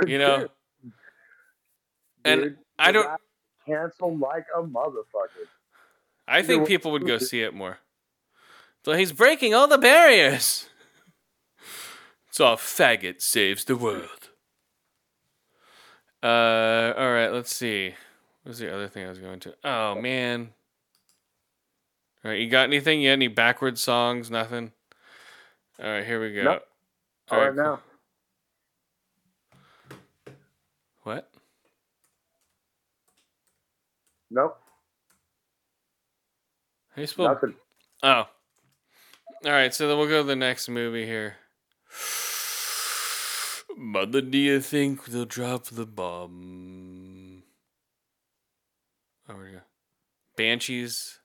You 0.06 0.18
know? 0.18 0.48
And 2.24 2.56
I 2.78 2.92
don't. 2.92 3.08
Cancel 3.64 4.18
like 4.18 4.44
a 4.54 4.60
motherfucker. 4.60 5.46
I 6.28 6.42
think 6.42 6.66
people 6.66 6.92
would 6.92 7.06
go 7.06 7.18
see 7.18 7.42
it 7.42 7.54
more. 7.54 7.78
So 8.84 8.92
he's 8.92 9.12
breaking 9.12 9.54
all 9.54 9.68
the 9.68 9.78
barriers. 9.78 10.66
So 12.30 12.52
a 12.52 12.56
faggot 12.56 13.20
saves 13.20 13.64
the 13.64 13.74
world. 13.74 14.28
Uh, 16.22 16.94
all 16.96 17.10
right. 17.10 17.30
Let's 17.30 17.52
see. 17.52 17.94
What 18.42 18.50
was 18.50 18.58
the 18.60 18.72
other 18.72 18.86
thing 18.86 19.04
I 19.04 19.08
was 19.08 19.18
going 19.18 19.40
to? 19.40 19.54
Oh 19.64 19.96
man. 19.96 20.50
All 22.24 22.30
right, 22.30 22.40
you 22.40 22.48
got 22.48 22.64
anything? 22.64 23.00
You 23.00 23.08
got 23.10 23.14
any 23.14 23.28
backward 23.28 23.78
songs? 23.78 24.30
Nothing. 24.30 24.72
All 25.82 25.88
right, 25.88 26.04
here 26.04 26.20
we 26.20 26.34
go. 26.34 26.44
Nope. 26.44 26.62
All 27.30 27.38
All 27.38 27.44
right, 27.44 27.56
right 27.56 27.56
now. 27.56 27.80
What? 31.02 31.30
Nope. 34.30 34.60
How 36.98 37.02
you 37.02 37.06
spell? 37.06 37.28
Nothing. 37.28 37.54
Oh. 38.02 38.26
All 39.44 39.52
right, 39.52 39.72
so 39.72 39.86
then 39.86 39.96
we'll 39.96 40.08
go 40.08 40.22
to 40.22 40.26
the 40.26 40.34
next 40.34 40.68
movie 40.68 41.06
here. 41.06 41.36
Mother, 43.76 44.20
do 44.20 44.36
you 44.36 44.60
think 44.60 45.04
they'll 45.04 45.24
drop 45.24 45.66
the 45.66 45.86
bomb? 45.86 47.44
Oh, 49.28 49.36
where 49.36 49.44
we 49.44 49.52
go? 49.52 49.60
Banshees 50.36 51.20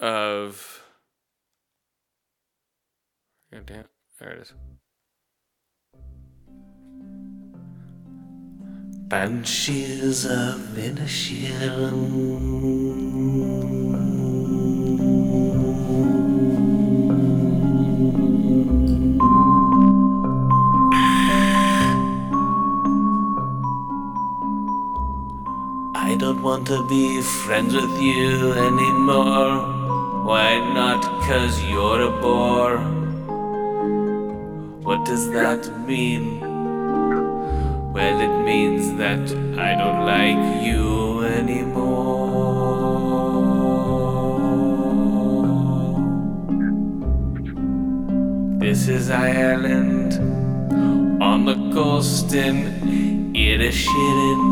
of. 0.00 0.82
God 3.52 3.66
damn. 3.66 3.84
There 4.18 4.30
it 4.30 4.40
is. 4.40 4.54
Banshees 9.12 10.24
of 10.24 10.74
I 25.94 26.16
don't 26.18 26.42
want 26.42 26.66
to 26.68 26.88
be 26.88 27.20
friends 27.44 27.74
with 27.74 28.00
you 28.00 28.54
anymore. 28.54 30.24
Why 30.24 30.58
not? 30.72 31.02
Cause 31.28 31.62
you're 31.64 32.00
a 32.00 32.10
bore. 32.22 32.78
What 34.82 35.04
does 35.04 35.30
that 35.32 35.68
mean? 35.86 36.41
Well, 37.92 38.20
it 38.20 38.44
means 38.44 38.96
that 38.96 39.20
I 39.58 39.74
don't 39.74 40.06
like 40.06 40.64
you 40.64 41.24
anymore. 41.24 41.82
This 48.58 48.88
is 48.88 49.10
Ireland 49.10 50.14
on 51.22 51.44
the 51.44 51.56
coast 51.74 52.32
in 52.32 52.64
Inisherin. 53.34 54.42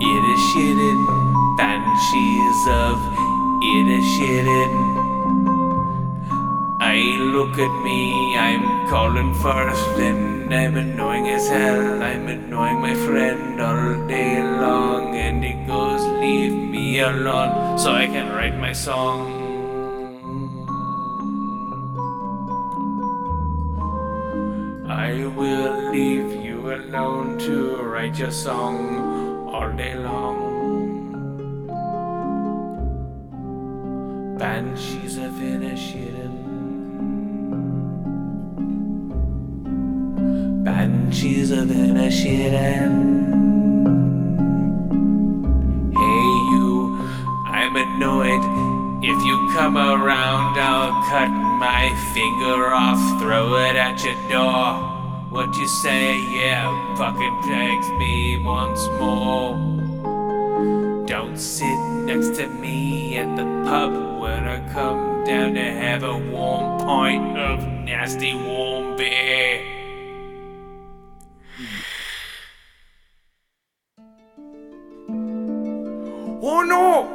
Inisherin, 0.00 1.00
banshees 1.58 2.62
of 2.68 2.96
Inisherin. 3.76 4.72
I 6.80 6.96
look 7.34 7.58
at 7.58 7.84
me, 7.84 8.34
I'm 8.38 8.88
calling 8.88 9.34
first, 9.34 9.98
and 10.46 10.54
I'm 10.54 10.76
annoying 10.76 11.28
as 11.28 11.48
hell. 11.48 12.02
I'm 12.02 12.28
annoying 12.28 12.80
my 12.80 12.94
friend 12.94 13.60
all 13.60 14.06
day 14.06 14.40
long, 14.42 15.16
and 15.16 15.42
he 15.42 15.54
goes, 15.66 16.02
Leave 16.20 16.52
me 16.52 17.00
alone 17.00 17.76
so 17.78 17.92
I 17.92 18.06
can 18.06 18.32
write 18.32 18.56
my 18.56 18.72
song. 18.72 19.42
I 24.88 25.26
will 25.26 25.90
leave 25.90 26.44
you 26.44 26.72
alone 26.72 27.38
to 27.38 27.82
write 27.82 28.16
your 28.16 28.30
song 28.30 29.48
all 29.48 29.72
day 29.72 29.96
long. 29.96 30.54
Banshees 34.38 35.16
of 35.16 35.42
Inisherin. 41.16 41.26
Banshees 41.26 41.50
of 41.50 41.68
Inisherin. 41.68 42.94
Hey, 45.92 46.28
you, 46.52 46.98
I'm 47.46 47.74
annoyed. 47.74 48.44
If 49.02 49.24
you 49.24 49.50
come 49.54 49.76
around, 49.78 50.58
I'll 50.58 50.92
cut 51.08 51.30
my 51.58 51.88
finger 52.12 52.70
off, 52.70 53.20
throw 53.20 53.56
it 53.56 53.76
at 53.76 54.04
your 54.04 54.14
door. 54.28 54.74
What 55.30 55.56
you 55.56 55.66
say, 55.82 56.18
yeah, 56.34 56.96
fucking 56.96 57.40
text 57.48 57.90
me 57.92 58.42
once 58.44 58.86
more. 59.00 59.56
Don't 61.06 61.38
sit 61.38 61.78
next 62.04 62.36
to 62.38 62.46
me 62.48 63.16
at 63.16 63.36
the 63.36 63.44
pub 63.64 64.20
when 64.20 64.46
I 64.46 64.58
come 64.72 65.24
down 65.24 65.54
to 65.54 65.64
have 65.64 66.02
a 66.02 66.18
warm 66.18 66.78
pint 66.80 67.38
of 67.38 67.60
nasty 67.84 68.34
warm 68.34 68.96
beer. 68.96 69.75
No! 76.66 77.08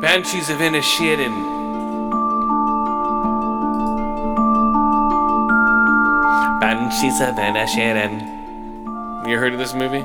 Banshees 0.00 0.50
of 0.50 0.58
Inisherin. 0.58 1.34
Banshees 6.60 7.20
of 7.20 7.34
Inisherin. 7.36 8.20
You 9.26 9.38
heard 9.38 9.52
of 9.54 9.58
this 9.58 9.74
movie? 9.74 10.04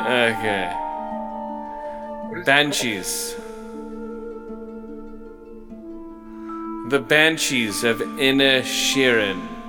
okay. 0.00 0.76
Banshees. 2.44 3.34
The 6.88 6.98
Banshees 6.98 7.84
of 7.84 7.98
Inisherin. 7.98 9.59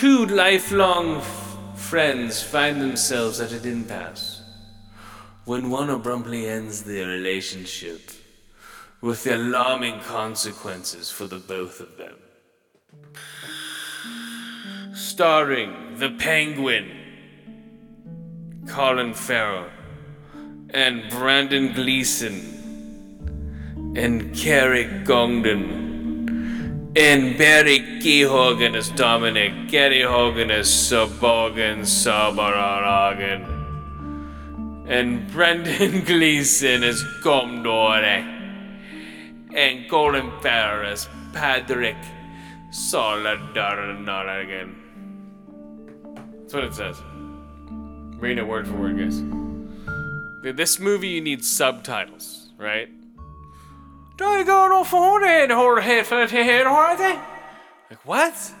Two 0.00 0.24
lifelong 0.24 1.18
f- 1.18 1.58
friends 1.74 2.42
find 2.42 2.80
themselves 2.80 3.38
at 3.38 3.52
an 3.52 3.70
impasse 3.70 4.40
when 5.44 5.68
one 5.68 5.90
abruptly 5.90 6.48
ends 6.48 6.84
their 6.84 7.06
relationship 7.06 8.10
with 9.02 9.24
the 9.24 9.36
alarming 9.36 10.00
consequences 10.00 11.10
for 11.10 11.26
the 11.26 11.36
both 11.36 11.80
of 11.80 11.98
them. 11.98 12.14
Starring 14.94 15.98
the 15.98 16.08
Penguin, 16.12 16.90
Colin 18.68 19.12
Farrell, 19.12 19.68
and 20.70 21.10
Brendan 21.10 21.74
Gleeson, 21.74 22.40
and 23.98 24.34
Kerry 24.34 24.88
Condon. 25.04 25.89
And 26.96 27.38
Barry 27.38 27.78
Keoghan 28.00 28.74
is 28.74 28.90
Dominic, 28.90 29.68
Gary 29.68 30.02
Hogan 30.02 30.50
is 30.50 30.66
Sabogan 30.66 31.82
Sabaragan, 31.82 33.46
and 34.88 35.30
Brendan 35.30 36.04
Gleeson 36.04 36.82
is 36.82 37.04
Commodore, 37.22 38.24
and 39.54 39.88
Colin 39.88 40.32
Farrell 40.40 40.90
as 40.90 41.08
Patrick 41.32 41.94
Solidarnaragan. 42.72 44.74
That's 46.40 46.54
what 46.54 46.64
it 46.64 46.74
says. 46.74 47.00
Reading 48.18 48.38
it 48.38 48.48
word 48.48 48.66
for 48.66 48.74
word, 48.74 48.98
guys. 48.98 49.22
This 50.56 50.80
movie, 50.80 51.10
you 51.10 51.20
need 51.20 51.44
subtitles, 51.44 52.50
right? 52.58 52.88
Don't 54.20 54.38
you 54.38 54.44
go 54.44 54.68
no 54.68 54.84
phone 54.84 55.24
and 55.24 55.50
hold 55.50 55.78
a 55.78 55.80
head 55.80 56.04
the 56.30 56.44
head 56.44 56.66
or 56.66 56.88
anything? 56.88 57.18
Like, 57.88 58.04
what? 58.04 58.52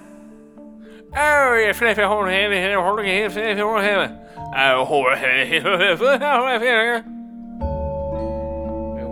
Oh, 1.14 1.54
you 1.54 1.74
flip 1.74 1.98
it, 1.98 2.04
hold 2.06 2.28
a 2.28 2.30
hand, 2.30 2.54
and 2.54 2.80
hold 2.80 2.98
a 2.98 3.04
hand, 3.04 3.30
flip 3.34 3.44
it, 3.44 3.58
hold 3.58 3.78
a 3.78 3.82
hand. 3.82 4.18
Oh, 4.56 4.86
hold 4.86 5.12
a 5.12 5.16
hand. 5.18 5.66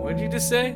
What 0.01 0.17
did 0.17 0.23
you 0.23 0.29
just 0.29 0.49
say? 0.49 0.75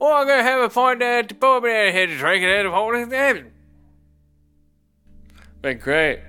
Oh, 0.00 0.18
I'm 0.18 0.28
gonna 0.28 0.44
have 0.44 0.60
a 0.60 0.68
point 0.68 1.02
at 1.02 1.28
the 1.28 1.34
pub 1.34 1.64
and 1.64 1.72
I 1.72 1.90
had 1.90 2.10
to 2.10 2.16
drink 2.16 2.44
it 2.44 2.64
out 2.64 2.66
of 2.66 2.72
it 2.72 3.16
heaven. 3.16 3.50
Like, 5.64 5.80
great. 5.80 6.20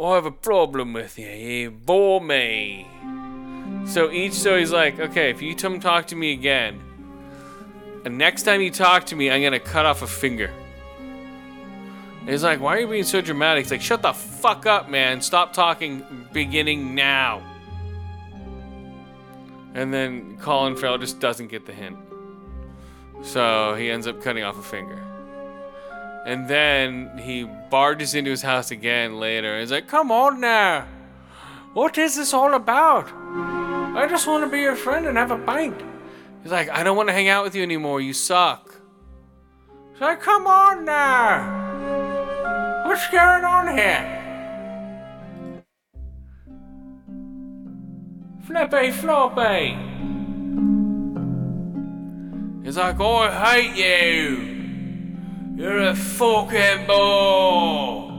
I 0.00 0.14
have 0.14 0.26
a 0.26 0.30
problem 0.30 0.92
with 0.92 1.18
you. 1.18 1.26
You 1.26 1.72
bore 1.72 2.20
me. 2.20 2.86
So 3.86 4.10
each, 4.10 4.32
so 4.32 4.58
he's 4.58 4.72
like, 4.72 4.98
okay, 4.98 5.30
if 5.30 5.42
you 5.42 5.54
come 5.54 5.78
talk 5.78 6.06
to 6.08 6.16
me 6.16 6.32
again, 6.32 6.80
and 8.04 8.18
next 8.18 8.42
time 8.42 8.60
you 8.60 8.70
talk 8.70 9.06
to 9.06 9.16
me, 9.16 9.30
I'm 9.30 9.42
gonna 9.42 9.60
cut 9.60 9.86
off 9.86 10.02
a 10.02 10.06
finger. 10.06 10.50
And 12.20 12.28
he's 12.28 12.42
like, 12.42 12.60
why 12.60 12.76
are 12.76 12.80
you 12.80 12.88
being 12.88 13.04
so 13.04 13.20
dramatic? 13.20 13.64
He's 13.64 13.70
like, 13.70 13.82
shut 13.82 14.02
the 14.02 14.12
fuck 14.12 14.66
up, 14.66 14.88
man. 14.88 15.20
Stop 15.20 15.52
talking 15.52 16.26
beginning 16.32 16.94
now. 16.94 17.42
And 19.74 19.92
then 19.92 20.38
Colin 20.38 20.76
Farrell 20.76 20.98
just 20.98 21.20
doesn't 21.20 21.48
get 21.48 21.66
the 21.66 21.72
hint. 21.72 21.98
So 23.22 23.74
he 23.74 23.90
ends 23.90 24.06
up 24.06 24.22
cutting 24.22 24.44
off 24.44 24.58
a 24.58 24.62
finger. 24.62 25.02
And 26.24 26.48
then 26.48 27.18
he 27.18 27.44
barges 27.44 28.14
into 28.14 28.30
his 28.30 28.40
house 28.40 28.70
again 28.70 29.18
later. 29.20 29.60
He's 29.60 29.70
like, 29.70 29.88
come 29.88 30.10
on 30.10 30.40
now. 30.40 30.86
What 31.74 31.98
is 31.98 32.16
this 32.16 32.32
all 32.32 32.54
about? 32.54 33.10
I 33.94 34.08
just 34.08 34.26
want 34.26 34.44
to 34.44 34.50
be 34.50 34.58
your 34.58 34.74
friend 34.74 35.06
and 35.06 35.16
have 35.16 35.30
a 35.30 35.38
pint. 35.38 35.80
He's 36.42 36.50
like, 36.50 36.68
I 36.68 36.82
don't 36.82 36.96
want 36.96 37.08
to 37.08 37.12
hang 37.12 37.28
out 37.28 37.44
with 37.44 37.54
you 37.54 37.62
anymore. 37.62 38.00
You 38.00 38.12
suck. 38.12 38.74
He's 39.92 40.00
like, 40.00 40.20
come 40.20 40.48
on 40.48 40.84
now. 40.84 42.86
What's 42.86 43.08
going 43.08 43.44
on 43.44 43.78
here? 43.78 44.20
Flippy 48.46 48.90
floppy. 48.90 49.78
He's 52.64 52.76
like, 52.76 52.98
oh, 52.98 53.16
I 53.16 53.60
hate 53.60 53.76
you. 53.76 54.54
You're 55.56 55.78
a 55.78 55.94
fucking 55.94 56.86
bore. 56.86 58.10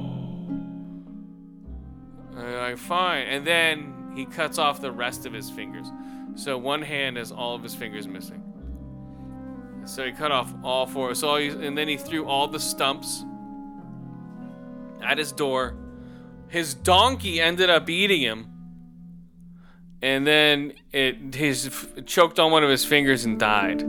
And 2.38 2.56
like, 2.56 2.78
fine. 2.78 3.28
And 3.28 3.46
then 3.46 3.95
he 4.16 4.26
cuts 4.26 4.58
off 4.58 4.82
the 4.82 4.92
rest 4.92 5.26
of 5.26 5.34
his 5.34 5.50
fingers. 5.50 5.88
So 6.36 6.58
one 6.58 6.82
hand 6.82 7.18
has 7.18 7.32
all 7.32 7.54
of 7.54 7.62
his 7.62 7.76
fingers 7.76 8.08
missing. 8.08 8.42
So 9.86 10.06
he 10.06 10.12
cut 10.12 10.32
off 10.32 10.54
all 10.64 10.88
four. 10.88 11.14
So 11.14 11.28
all 11.28 11.38
he, 11.38 11.50
and 11.50 11.78
then 11.78 11.88
he 11.88 11.98
threw 11.98 12.26
all 12.26 12.48
the 12.48 12.60
stumps 12.60 13.24
at 15.04 15.18
his 15.18 15.32
door. 15.32 15.76
His 16.48 16.74
donkey 16.74 17.40
ended 17.42 17.70
up 17.70 17.90
eating 17.90 18.22
him. 18.22 18.48
And 20.02 20.26
then 20.26 20.74
it 20.92 21.34
his 21.34 21.66
it 21.96 22.06
choked 22.06 22.40
on 22.40 22.52
one 22.52 22.64
of 22.64 22.70
his 22.70 22.86
fingers 22.86 23.26
and 23.26 23.40
died. 23.40 23.82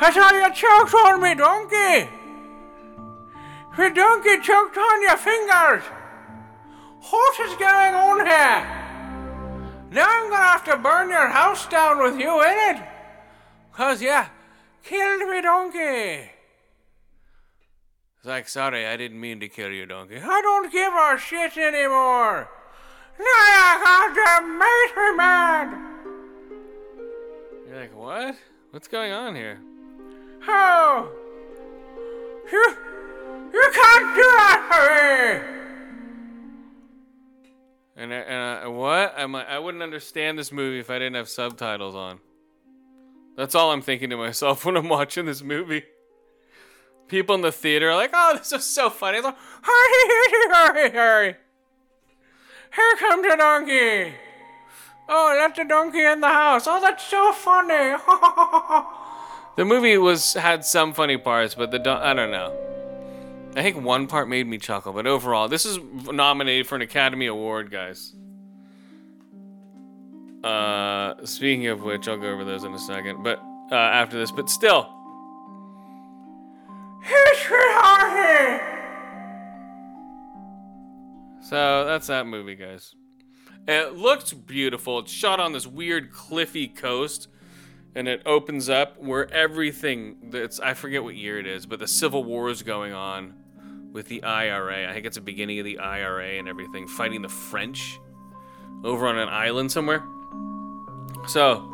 I 0.00 0.10
saw 0.12 0.32
you 0.32 0.54
choked 0.54 0.94
on 0.94 1.22
me, 1.22 1.34
donkey. 1.34 2.08
Your 3.76 3.90
donkey 3.90 4.40
choked 4.40 4.76
on 4.76 5.02
your 5.02 5.16
fingers. 5.16 5.82
What 7.00 7.40
is 7.40 7.56
going 7.56 7.94
on 7.94 8.26
here? 8.26 8.78
Now 9.90 10.06
I'm 10.08 10.30
gonna 10.30 10.42
have 10.42 10.64
to 10.64 10.76
burn 10.76 11.08
your 11.08 11.28
house 11.28 11.66
down 11.68 12.02
with 12.02 12.18
you 12.18 12.42
in 12.42 12.76
it. 12.76 12.82
Cause 13.72 14.02
yeah, 14.02 14.28
killed 14.82 15.28
me 15.28 15.40
donkey. 15.40 16.30
It's 18.18 18.26
like, 18.26 18.48
sorry, 18.48 18.86
I 18.86 18.96
didn't 18.96 19.20
mean 19.20 19.38
to 19.40 19.48
kill 19.48 19.70
you, 19.70 19.86
donkey. 19.86 20.18
I 20.22 20.40
don't 20.42 20.72
give 20.72 20.92
a 20.92 21.16
shit 21.18 21.56
anymore. 21.56 22.48
Now 23.18 23.24
I 23.24 24.12
got 24.14 24.40
to 24.40 24.46
make 24.58 24.96
me 24.96 25.16
mad. 25.16 25.68
You're 27.68 27.80
like, 27.80 27.96
what? 27.96 28.34
What's 28.70 28.88
going 28.88 29.12
on 29.12 29.34
here? 29.36 29.60
Oh, 30.48 31.10
you, 32.50 32.76
you 33.52 33.70
can't 33.74 34.14
do 34.14 34.22
that 34.22 35.40
to 35.40 35.52
me. 35.52 35.57
And, 37.98 38.12
and 38.12 38.60
I, 38.62 38.66
what? 38.68 39.14
I'm 39.16 39.32
like, 39.32 39.48
I 39.48 39.58
wouldn't 39.58 39.82
understand 39.82 40.38
this 40.38 40.52
movie 40.52 40.78
if 40.78 40.88
I 40.88 41.00
didn't 41.00 41.16
have 41.16 41.28
subtitles 41.28 41.96
on. 41.96 42.20
That's 43.36 43.56
all 43.56 43.72
I'm 43.72 43.82
thinking 43.82 44.10
to 44.10 44.16
myself 44.16 44.64
when 44.64 44.76
I'm 44.76 44.88
watching 44.88 45.26
this 45.26 45.42
movie. 45.42 45.82
People 47.08 47.34
in 47.34 47.40
the 47.40 47.50
theater 47.50 47.90
are 47.90 47.96
like, 47.96 48.10
"Oh, 48.12 48.36
this 48.36 48.52
is 48.52 48.64
so 48.64 48.90
funny!" 48.90 49.20
Like, 49.20 49.34
hurry, 49.62 50.08
hurry, 50.08 50.52
hurry! 50.52 50.90
hurry! 50.90 51.36
Here 52.76 52.96
comes 52.98 53.26
the 53.26 53.36
donkey. 53.36 54.14
Oh, 55.08 55.34
let 55.38 55.56
the 55.56 55.64
donkey 55.64 56.04
in 56.04 56.20
the 56.20 56.28
house. 56.28 56.66
Oh, 56.66 56.80
that's 56.80 57.02
so 57.02 57.32
funny. 57.32 57.96
the 59.56 59.64
movie 59.64 59.96
was 59.96 60.34
had 60.34 60.66
some 60.66 60.92
funny 60.92 61.16
parts, 61.16 61.54
but 61.54 61.70
the 61.70 61.78
don- 61.78 62.02
I 62.02 62.12
don't 62.12 62.30
know. 62.30 62.77
I 63.56 63.62
think 63.62 63.82
one 63.82 64.06
part 64.06 64.28
made 64.28 64.46
me 64.46 64.58
chuckle, 64.58 64.92
but 64.92 65.06
overall, 65.06 65.48
this 65.48 65.64
is 65.64 65.78
nominated 66.04 66.66
for 66.66 66.76
an 66.76 66.82
Academy 66.82 67.26
Award, 67.26 67.70
guys. 67.70 68.14
Uh, 70.44 71.14
speaking 71.24 71.66
of 71.66 71.82
which, 71.82 72.06
I'll 72.06 72.18
go 72.18 72.28
over 72.28 72.44
those 72.44 72.64
in 72.64 72.72
a 72.72 72.78
second, 72.78 73.24
but 73.24 73.42
uh, 73.72 73.74
after 73.74 74.18
this, 74.18 74.30
but 74.30 74.48
still. 74.48 74.94
So 81.40 81.86
that's 81.86 82.08
that 82.08 82.26
movie, 82.26 82.54
guys. 82.54 82.94
It 83.66 83.94
looked 83.96 84.46
beautiful. 84.46 84.98
It's 85.00 85.10
shot 85.10 85.40
on 85.40 85.52
this 85.52 85.66
weird 85.66 86.12
cliffy 86.12 86.68
coast, 86.68 87.28
and 87.94 88.06
it 88.06 88.22
opens 88.26 88.68
up 88.68 89.02
where 89.02 89.32
everything 89.32 90.16
that's 90.30 90.60
I 90.60 90.74
forget 90.74 91.02
what 91.02 91.16
year 91.16 91.38
it 91.38 91.46
is, 91.46 91.64
but 91.64 91.78
the 91.78 91.88
Civil 91.88 92.22
War 92.22 92.50
is 92.50 92.62
going 92.62 92.92
on 92.92 93.34
with 93.98 94.06
the 94.06 94.22
IRA. 94.22 94.88
I 94.88 94.94
think 94.94 95.06
it's 95.06 95.16
the 95.16 95.20
beginning 95.20 95.58
of 95.58 95.64
the 95.64 95.80
IRA 95.80 96.38
and 96.38 96.48
everything, 96.48 96.86
fighting 96.86 97.20
the 97.20 97.28
French 97.28 98.00
over 98.84 99.08
on 99.08 99.18
an 99.18 99.28
island 99.28 99.72
somewhere. 99.72 100.06
So, 101.26 101.68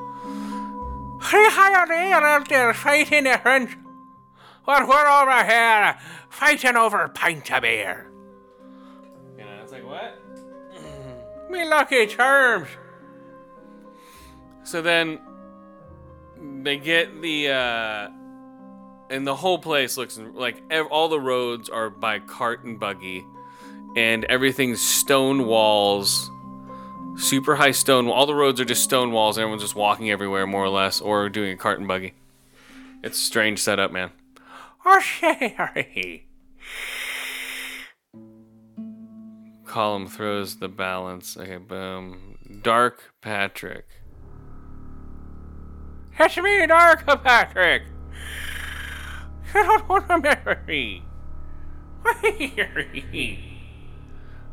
how 1.20 1.84
they 1.86 2.12
are 2.12 2.24
out 2.24 2.48
there 2.48 2.72
fighting 2.72 3.24
the 3.24 3.38
French? 3.42 3.76
Well, 4.66 4.88
we're 4.88 5.06
over 5.06 5.44
here 5.44 5.98
fighting 6.30 6.76
over 6.76 7.02
a 7.02 7.10
pint 7.10 7.52
of 7.52 7.60
beer. 7.60 8.10
you 9.36 9.44
know, 9.44 9.60
it's 9.62 9.72
like 9.72 9.84
what? 9.84 10.18
Me 11.50 11.68
lucky 11.68 12.06
charms. 12.06 12.68
So 14.62 14.80
then 14.80 15.20
they 16.62 16.78
get 16.78 17.20
the 17.20 17.48
uh 17.48 18.08
and 19.14 19.26
the 19.26 19.36
whole 19.36 19.58
place 19.58 19.96
looks 19.96 20.18
like 20.18 20.60
ev- 20.70 20.88
all 20.88 21.08
the 21.08 21.20
roads 21.20 21.68
are 21.68 21.88
by 21.88 22.18
cart 22.18 22.64
and 22.64 22.80
buggy 22.80 23.24
and 23.96 24.24
everything's 24.24 24.80
stone 24.80 25.46
walls 25.46 26.28
super 27.16 27.54
high 27.54 27.70
stone 27.70 28.08
all 28.08 28.26
the 28.26 28.34
roads 28.34 28.60
are 28.60 28.64
just 28.64 28.82
stone 28.82 29.12
walls 29.12 29.38
everyone's 29.38 29.62
just 29.62 29.76
walking 29.76 30.10
everywhere 30.10 30.48
more 30.48 30.64
or 30.64 30.68
less 30.68 31.00
or 31.00 31.28
doing 31.28 31.52
a 31.52 31.56
cart 31.56 31.78
and 31.78 31.86
buggy. 31.86 32.14
It's 33.04 33.16
a 33.16 33.22
strange 33.22 33.60
setup 33.60 33.92
man. 33.92 34.10
Colm 39.64 40.08
throws 40.08 40.56
the 40.56 40.68
balance. 40.68 41.36
Okay 41.36 41.58
boom. 41.58 42.36
Dark 42.62 43.12
patrick. 43.20 43.86
It's 46.18 46.36
me, 46.36 46.66
Dark 46.66 47.06
Patrick. 47.24 47.82
You 49.54 49.62
don't 49.62 49.88
want 49.88 50.08
to 50.08 50.18
marry. 50.18 51.04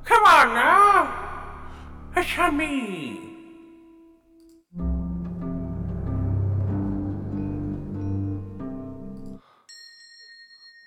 Come 0.05 0.23
on 0.23 0.53
now. 0.53 1.27
It's 2.15 2.37
on 2.37 2.57
me. 2.57 3.19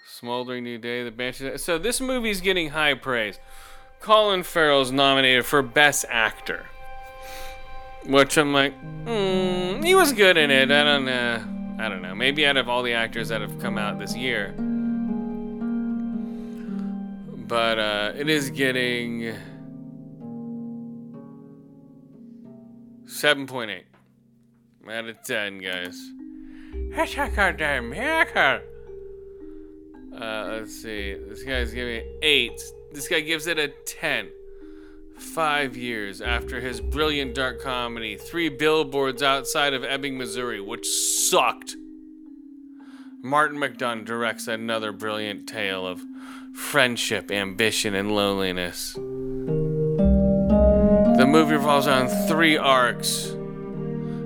Smoldering 0.07 0.63
New 0.65 0.79
Day, 0.79 1.03
The 1.03 1.11
Banshees. 1.11 1.63
So 1.63 1.77
this 1.77 2.01
movie's 2.01 2.41
getting 2.41 2.71
high 2.71 2.95
praise. 2.95 3.39
Colin 4.01 4.43
Farrell's 4.43 4.93
nominated 4.93 5.45
for 5.45 5.61
Best 5.61 6.05
Actor, 6.09 6.67
which 8.07 8.39
I'm 8.39 8.53
like, 8.53 8.75
hmm, 8.75 9.83
he 9.83 9.95
was 9.95 10.13
good 10.13 10.37
in 10.37 10.51
it. 10.51 10.71
I 10.71 10.85
don't 10.85 11.05
know. 11.05 11.64
I 11.79 11.89
don't 11.89 12.03
know. 12.03 12.15
Maybe 12.15 12.47
out 12.47 12.57
of 12.57 12.69
all 12.69 12.83
the 12.83 12.93
actors 12.93 13.29
that 13.29 13.41
have 13.41 13.59
come 13.61 13.77
out 13.79 13.99
this 13.99 14.17
year, 14.17 14.53
but 17.49 17.79
uh, 17.79 18.13
it 18.17 18.29
is 18.29 18.51
getting 18.51 19.35
seven 23.07 23.47
point 23.47 23.71
eight 23.71 23.87
out 24.91 25.09
of 25.09 25.23
ten, 25.25 25.59
guys. 25.59 25.99
It's 26.97 27.17
a 27.17 27.29
goddamn 27.35 27.91
miracle. 27.91 28.61
Uh, 30.15 30.49
let's 30.53 30.81
see. 30.81 31.15
This 31.29 31.43
guy's 31.43 31.73
giving 31.75 31.97
it 31.97 32.07
eight. 32.23 32.63
This 32.93 33.09
guy 33.09 33.21
gives 33.21 33.47
it 33.49 33.59
a 33.59 33.69
ten. 33.85 34.29
Five 35.17 35.77
years 35.77 36.21
after 36.21 36.61
his 36.61 36.81
brilliant 36.81 37.35
dark 37.35 37.61
comedy, 37.61 38.17
Three 38.17 38.49
Billboards 38.49 39.23
Outside 39.23 39.73
of 39.73 39.85
Ebbing, 39.85 40.19
Missouri, 40.19 40.61
which 40.61 40.87
sucked. 40.87 41.77
Martin 43.23 43.59
McDonagh 43.59 44.05
directs 44.05 44.49
another 44.49 44.93
brilliant 44.93 45.47
tale 45.47 45.87
of 45.87 46.03
friendship, 46.53 47.31
ambition, 47.31 47.95
and 47.95 48.15
loneliness. 48.15 48.95
The 51.15 51.27
movie 51.27 51.55
revolves 51.55 51.87
on 51.87 52.09
three 52.29 52.57
arcs, 52.57 53.27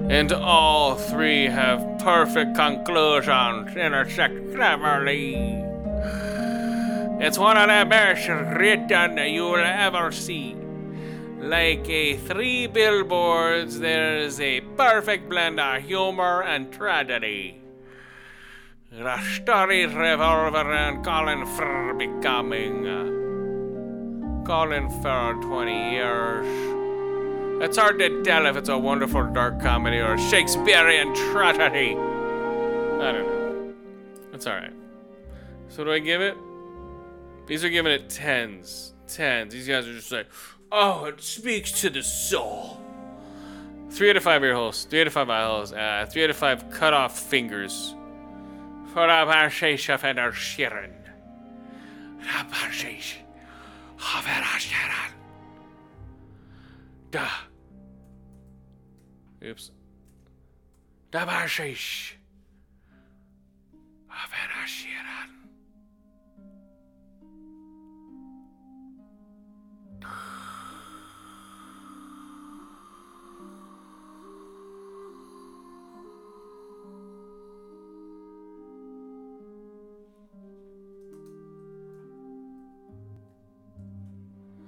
and 0.08 0.32
all 0.32 0.94
three 0.94 1.44
have 1.44 1.98
perfect 2.00 2.54
conclusions 2.54 3.76
intersect 3.76 4.54
cleverly. 4.54 5.64
It's 7.20 7.38
one 7.38 7.58
of 7.58 7.68
the 7.68 7.84
best 7.88 8.28
written 8.28 9.18
you'll 9.32 9.56
ever 9.56 10.10
see. 10.12 10.56
Like 11.40 11.88
a 11.88 12.16
three 12.16 12.66
billboards, 12.66 13.78
there's 13.78 14.40
a 14.40 14.60
perfect 14.76 15.28
blend 15.28 15.60
of 15.60 15.82
humor 15.82 16.42
and 16.42 16.72
tragedy. 16.72 17.60
The 18.90 19.20
story 19.20 19.86
revolves 19.86 20.56
around 20.56 21.04
Colin 21.04 21.46
Farrell 21.46 21.96
becoming 21.96 22.86
uh, 22.88 24.44
Colin 24.44 24.90
Farrell 25.00 25.40
20 25.40 25.90
years. 25.92 27.62
It's 27.62 27.76
hard 27.76 28.00
to 28.00 28.22
tell 28.24 28.46
if 28.46 28.56
it's 28.56 28.68
a 28.68 28.78
wonderful 28.78 29.30
dark 29.32 29.60
comedy 29.60 29.98
or 29.98 30.14
a 30.14 30.20
Shakespearean 30.20 31.14
tragedy. 31.14 31.94
I 31.94 33.12
don't 33.12 33.26
know. 33.26 33.74
It's 34.32 34.46
alright. 34.46 34.72
So, 35.68 35.84
do 35.84 35.92
I 35.92 36.00
give 36.00 36.20
it? 36.20 36.36
These 37.46 37.62
are 37.62 37.68
giving 37.68 37.92
it 37.92 38.08
tens. 38.10 38.94
Tens. 39.06 39.52
These 39.52 39.68
guys 39.68 39.86
are 39.86 39.94
just 39.94 40.10
like, 40.10 40.26
oh, 40.72 41.04
it 41.06 41.20
speaks 41.20 41.80
to 41.80 41.90
the 41.90 42.02
soul. 42.02 42.80
Three 43.90 44.10
out 44.10 44.16
of 44.16 44.22
five 44.22 44.42
ear 44.44 44.54
holes. 44.54 44.84
Three 44.84 45.00
out 45.00 45.06
of 45.06 45.12
five 45.12 45.30
eye 45.30 45.44
holes. 45.44 45.72
Uh, 45.72 46.06
three 46.10 46.24
out 46.24 46.30
of 46.30 46.36
five 46.36 46.70
cut 46.70 46.94
off 46.94 47.18
fingers. 47.18 47.94
For 48.92 49.04
a 49.04 49.26
barshish 49.26 49.92
of 49.92 50.02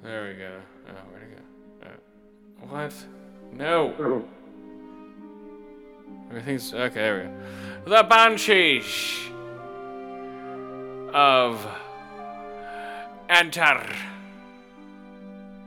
There 0.02 0.28
we 0.28 0.34
go. 0.34 0.60
Oh, 0.88 0.92
where'd 1.10 1.24
it 1.24 1.36
go? 1.36 1.86
Uh, 1.86 2.66
what? 2.66 2.94
No. 3.52 4.24
Everything's 6.30 6.72
okay. 6.72 6.94
There 6.94 7.16
we 7.16 7.90
go. 7.90 8.02
The 8.02 8.08
Banshees 8.08 9.30
of 11.12 11.66
Antar. 13.28 13.86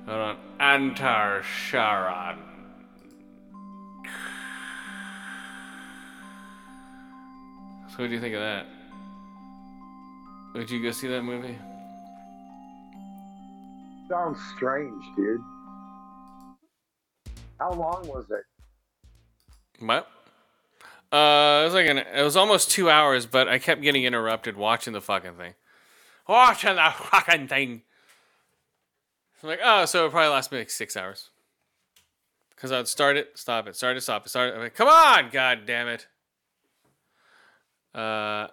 Hold 0.07 0.19
on. 0.19 0.37
Antar 0.59 1.43
Sharon. 1.43 2.39
So, 7.89 8.01
what 8.01 8.07
do 8.07 8.15
you 8.15 8.19
think 8.19 8.33
of 8.33 8.41
that? 8.41 8.65
Would 10.55 10.71
you 10.71 10.81
go 10.81 10.91
see 10.91 11.07
that 11.09 11.21
movie? 11.21 11.57
Sounds 14.09 14.39
strange, 14.55 15.03
dude. 15.15 15.39
How 17.59 17.71
long 17.71 18.07
was 18.07 18.25
it? 18.29 18.43
What? 19.79 20.07
Uh, 21.11 21.61
it 21.61 21.65
was 21.65 21.73
like 21.73 21.87
an. 21.87 21.99
It 21.99 22.23
was 22.23 22.35
almost 22.35 22.71
two 22.71 22.89
hours, 22.89 23.25
but 23.25 23.47
I 23.47 23.59
kept 23.59 23.81
getting 23.81 24.03
interrupted 24.03 24.57
watching 24.57 24.93
the 24.93 25.01
fucking 25.01 25.35
thing. 25.35 25.53
Watching 26.27 26.75
the 26.75 26.93
fucking 26.95 27.47
thing. 27.47 27.83
I'm 29.41 29.49
like, 29.49 29.59
oh, 29.63 29.85
so 29.85 30.05
it 30.05 30.11
probably 30.11 30.29
last 30.29 30.51
me 30.51 30.59
like 30.59 30.69
six 30.69 30.95
hours. 30.95 31.29
Because 32.55 32.71
I'd 32.71 32.87
start 32.87 33.17
it, 33.17 33.31
stop 33.35 33.67
it, 33.67 33.75
start 33.75 33.97
it, 33.97 34.01
stop 34.01 34.25
it, 34.25 34.29
start 34.29 34.49
it. 34.49 34.55
I'm 34.55 34.61
like, 34.61 34.75
come 34.75 34.87
on, 34.87 35.29
god 35.31 35.65
damn 35.65 35.89
it. 35.89 36.07
Uh, 37.93 38.47
I 38.47 38.49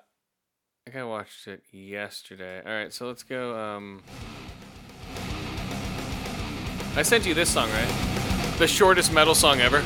think 0.85 0.97
I 0.97 1.05
watched 1.05 1.47
it 1.47 1.63
yesterday. 1.71 2.61
All 2.67 2.73
right, 2.73 2.93
so 2.93 3.07
let's 3.07 3.23
go. 3.23 3.57
Um, 3.57 4.03
I 6.97 7.03
sent 7.03 7.25
you 7.25 7.35
this 7.35 7.49
song, 7.49 7.71
right? 7.71 7.89
The 8.59 8.67
shortest 8.67 9.13
metal 9.13 9.35
song 9.35 9.61
ever. 9.61 9.79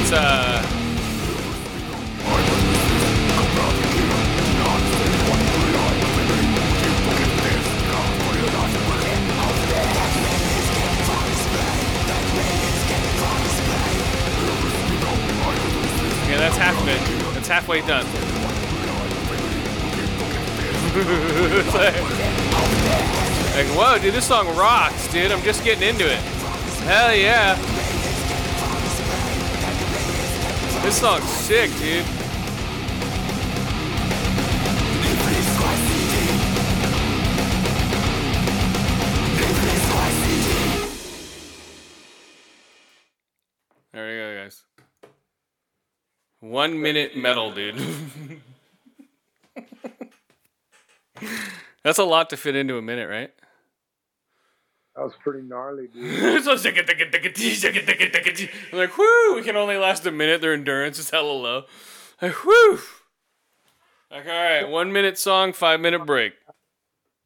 It's 0.00 0.12
uh 0.12 0.66
Yeah, 16.28 16.38
that's 16.38 16.56
half 16.56 16.80
of 16.80 16.88
it. 16.88 17.19
Halfway 17.50 17.80
done. 17.80 18.06
Like, 23.50 23.66
whoa, 23.76 23.98
dude, 23.98 24.14
this 24.14 24.28
song 24.28 24.46
rocks, 24.56 25.12
dude. 25.12 25.32
I'm 25.32 25.42
just 25.42 25.64
getting 25.64 25.88
into 25.88 26.06
it. 26.06 26.20
Hell 26.86 27.12
yeah. 27.12 27.56
This 30.84 31.00
song's 31.00 31.24
sick, 31.24 31.68
dude. 31.78 32.19
One 46.40 46.80
minute 46.80 47.16
metal, 47.16 47.52
dude. 47.52 47.76
That's 51.84 51.98
a 51.98 52.04
lot 52.04 52.30
to 52.30 52.36
fit 52.36 52.56
into 52.56 52.76
a 52.76 52.82
minute, 52.82 53.08
right? 53.08 53.30
That 54.96 55.04
was 55.04 55.12
pretty 55.22 55.42
gnarly, 55.42 55.86
dude. 55.86 56.04
I'm 58.72 58.78
like, 58.78 58.98
whoo, 58.98 59.34
we 59.34 59.42
can 59.42 59.56
only 59.56 59.76
last 59.76 60.04
a 60.06 60.10
minute. 60.10 60.40
Their 60.40 60.52
endurance 60.52 60.98
is 60.98 61.10
hella 61.10 61.32
low. 61.32 61.64
Like, 62.20 62.44
whoo. 62.44 62.78
Like, 64.10 64.26
all 64.26 64.32
right, 64.32 64.68
one 64.68 64.92
minute 64.92 65.18
song, 65.18 65.52
five 65.52 65.80
minute 65.80 66.04
break. 66.04 66.34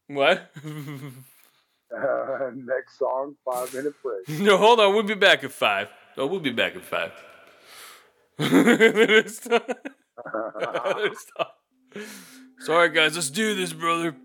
What? 0.08 0.50
Uh, 1.96 2.50
next 2.56 2.98
song, 2.98 3.36
five 3.44 3.72
minute 3.72 3.94
break. 4.02 4.28
no, 4.40 4.56
hold 4.56 4.80
on. 4.80 4.94
We'll 4.94 5.04
be 5.04 5.14
back 5.14 5.44
at 5.44 5.52
five. 5.52 5.88
Oh, 6.16 6.26
we'll 6.26 6.40
be 6.40 6.50
back 6.50 6.74
at 6.74 6.84
five. 6.84 7.12
Sorry, 12.58 12.88
guys. 12.88 13.14
Let's 13.14 13.30
do 13.30 13.54
this, 13.54 13.72
brother. 13.72 14.16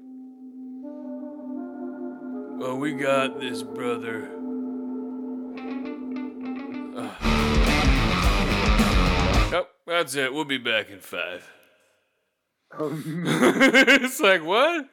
Well, 2.58 2.78
we 2.78 2.94
got 2.94 3.40
this, 3.40 3.62
brother. 3.62 4.32
Ugh. 6.98 7.12
Yep, 9.52 9.70
that's 9.86 10.16
it. 10.16 10.34
We'll 10.34 10.46
be 10.46 10.58
back 10.58 10.90
in 10.90 11.00
five. 11.02 11.48
it's 12.80 14.20
like, 14.20 14.44
what? 14.44 14.88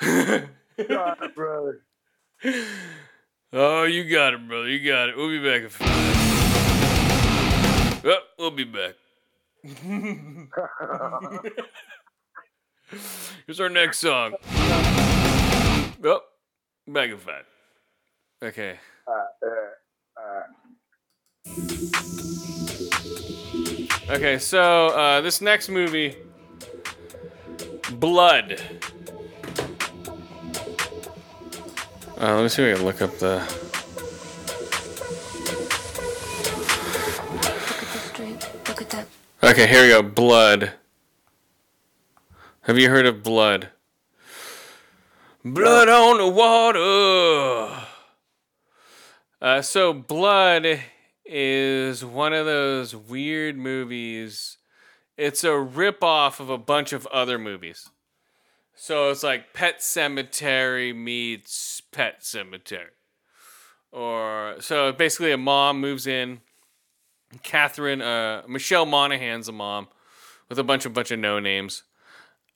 God, 0.00 1.34
brother. 1.34 1.82
Oh, 3.52 3.82
you 3.82 4.04
got 4.08 4.34
it, 4.34 4.46
brother. 4.46 4.68
You 4.68 4.88
got 4.88 5.08
it. 5.08 5.16
We'll 5.16 5.28
be 5.28 5.42
back 5.42 5.62
in 5.62 5.68
five. 5.70 6.05
Well, 8.06 8.20
we'll 8.38 8.52
be 8.52 8.62
back. 8.62 8.94
Here's 13.46 13.58
our 13.58 13.68
next 13.68 13.98
song. 13.98 14.34
Oh, 16.04 16.20
back 16.86 17.10
in 17.10 17.18
five. 17.18 17.44
Okay. 18.44 18.78
Uh, 19.08 19.24
uh, 19.44 19.48
uh, 20.22 20.42
Okay, 24.08 24.38
so 24.38 24.86
uh, 24.90 25.20
this 25.20 25.40
next 25.40 25.68
movie, 25.68 26.14
Blood. 27.94 28.62
Uh, 32.20 32.34
let 32.36 32.42
me 32.44 32.48
see 32.48 32.62
if 32.62 32.72
I 32.72 32.76
can 32.76 32.86
look 32.86 33.02
up 33.02 33.18
the. 33.18 33.65
Okay, 39.46 39.68
here 39.68 39.82
we 39.82 39.90
go. 39.90 40.02
Blood. 40.02 40.72
Have 42.62 42.80
you 42.80 42.90
heard 42.90 43.06
of 43.06 43.22
Blood? 43.22 43.68
Blood 45.44 45.88
on 45.88 46.18
the 46.18 46.26
water. 46.26 47.84
Uh, 49.40 49.62
so 49.62 49.92
Blood 49.92 50.80
is 51.24 52.04
one 52.04 52.32
of 52.32 52.44
those 52.44 52.96
weird 52.96 53.56
movies. 53.56 54.58
It's 55.16 55.44
a 55.44 55.50
ripoff 55.50 56.40
of 56.40 56.50
a 56.50 56.58
bunch 56.58 56.92
of 56.92 57.06
other 57.06 57.38
movies. 57.38 57.90
So 58.74 59.10
it's 59.10 59.22
like 59.22 59.54
Pet 59.54 59.78
Sematary 59.78 60.92
meets 60.92 61.80
Pet 61.92 62.22
Sematary. 62.22 62.96
Or 63.92 64.56
so 64.58 64.90
basically 64.90 65.30
a 65.30 65.38
mom 65.38 65.80
moves 65.80 66.08
in. 66.08 66.40
Catherine, 67.42 68.02
uh, 68.02 68.42
Michelle 68.48 68.86
Monaghan's 68.86 69.48
a 69.48 69.52
mom 69.52 69.88
with 70.48 70.58
a 70.58 70.64
bunch 70.64 70.86
of 70.86 70.94
bunch 70.94 71.10
of 71.10 71.18
no 71.18 71.38
names. 71.38 71.82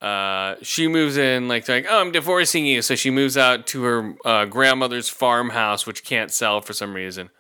Uh, 0.00 0.54
she 0.62 0.88
moves 0.88 1.18
in 1.18 1.48
like 1.48 1.68
like 1.68 1.86
oh 1.88 2.00
I'm 2.00 2.12
divorcing 2.12 2.64
you, 2.64 2.80
so 2.80 2.94
she 2.94 3.10
moves 3.10 3.36
out 3.36 3.66
to 3.68 3.82
her 3.82 4.14
uh, 4.24 4.44
grandmother's 4.46 5.08
farmhouse, 5.08 5.86
which 5.86 6.04
can't 6.04 6.30
sell 6.30 6.60
for 6.60 6.72
some 6.72 6.94
reason. 6.94 7.30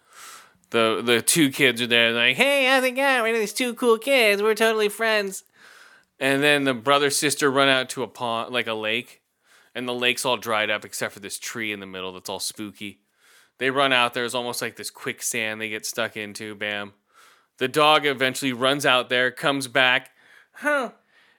The 0.70 1.00
the 1.02 1.22
two 1.22 1.50
kids 1.50 1.80
are 1.80 1.86
there, 1.86 2.12
like 2.12 2.36
hey 2.36 2.66
how's 2.66 2.84
it 2.84 2.92
going? 2.92 3.22
We're 3.22 3.38
these 3.38 3.54
two 3.54 3.74
cool 3.74 3.98
kids. 3.98 4.42
We're 4.42 4.54
totally 4.54 4.88
friends. 4.88 5.44
And 6.18 6.42
then 6.42 6.64
the 6.64 6.74
brother 6.74 7.08
sister 7.08 7.50
run 7.50 7.68
out 7.68 7.88
to 7.90 8.02
a 8.02 8.08
pond, 8.08 8.52
like 8.52 8.66
a 8.66 8.74
lake, 8.74 9.22
and 9.74 9.88
the 9.88 9.94
lake's 9.94 10.26
all 10.26 10.36
dried 10.36 10.68
up 10.68 10.84
except 10.84 11.14
for 11.14 11.20
this 11.20 11.38
tree 11.38 11.72
in 11.72 11.80
the 11.80 11.86
middle 11.86 12.12
that's 12.12 12.28
all 12.28 12.40
spooky. 12.40 13.00
They 13.56 13.70
run 13.70 13.92
out 13.92 14.12
there. 14.12 14.26
It's 14.26 14.34
almost 14.34 14.60
like 14.60 14.76
this 14.76 14.90
quicksand 14.90 15.60
they 15.60 15.70
get 15.70 15.86
stuck 15.86 16.16
into. 16.16 16.54
Bam. 16.54 16.92
The 17.60 17.68
dog 17.68 18.06
eventually 18.06 18.54
runs 18.54 18.86
out 18.86 19.10
there, 19.10 19.30
comes 19.30 19.68
back, 19.68 20.12
huh? 20.54 20.92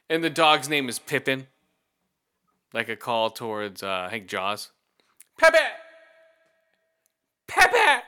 And 0.07 0.23
the 0.23 0.30
dog's 0.30 0.69
name 0.69 0.88
is 0.88 0.99
Pippin. 0.99 1.48
Like 2.76 2.89
a 2.89 2.95
call 2.95 3.31
towards, 3.31 3.81
uh, 3.81 4.07
I 4.11 4.19
Jaws. 4.19 4.69
Pepe! 5.39 5.57
Pepe! 7.48 8.03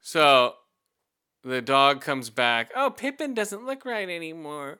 So 0.00 0.54
the 1.44 1.60
dog 1.60 2.00
comes 2.00 2.30
back. 2.30 2.70
Oh, 2.74 2.88
Pippin 2.88 3.34
doesn't 3.34 3.66
look 3.66 3.84
right 3.84 4.08
anymore. 4.08 4.78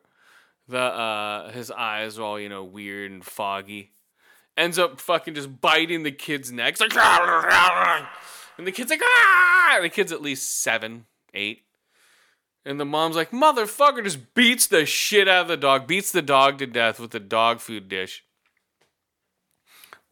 The 0.66 0.78
uh 0.78 1.52
his 1.52 1.70
eyes 1.70 2.18
are 2.18 2.22
all, 2.22 2.40
you 2.40 2.48
know, 2.48 2.64
weird 2.64 3.12
and 3.12 3.22
foggy. 3.22 3.92
Ends 4.56 4.78
up 4.78 4.98
fucking 4.98 5.34
just 5.34 5.60
biting 5.60 6.04
the 6.04 6.10
kid's 6.10 6.50
neck. 6.50 6.72
It's 6.72 6.80
like 6.80 6.96
and 8.56 8.66
the 8.66 8.72
kid's 8.72 8.88
like 8.88 9.02
ah 9.04 9.74
and 9.76 9.84
the 9.84 9.90
kid's 9.90 10.10
at 10.10 10.22
least 10.22 10.62
seven, 10.62 11.04
eight. 11.34 11.64
And 12.66 12.80
the 12.80 12.84
mom's 12.84 13.14
like, 13.14 13.30
motherfucker, 13.30 14.02
just 14.02 14.34
beats 14.34 14.66
the 14.66 14.84
shit 14.84 15.28
out 15.28 15.42
of 15.42 15.48
the 15.48 15.56
dog, 15.56 15.86
beats 15.86 16.10
the 16.10 16.20
dog 16.20 16.58
to 16.58 16.66
death 16.66 16.98
with 16.98 17.12
the 17.12 17.20
dog 17.20 17.60
food 17.60 17.88
dish. 17.88 18.24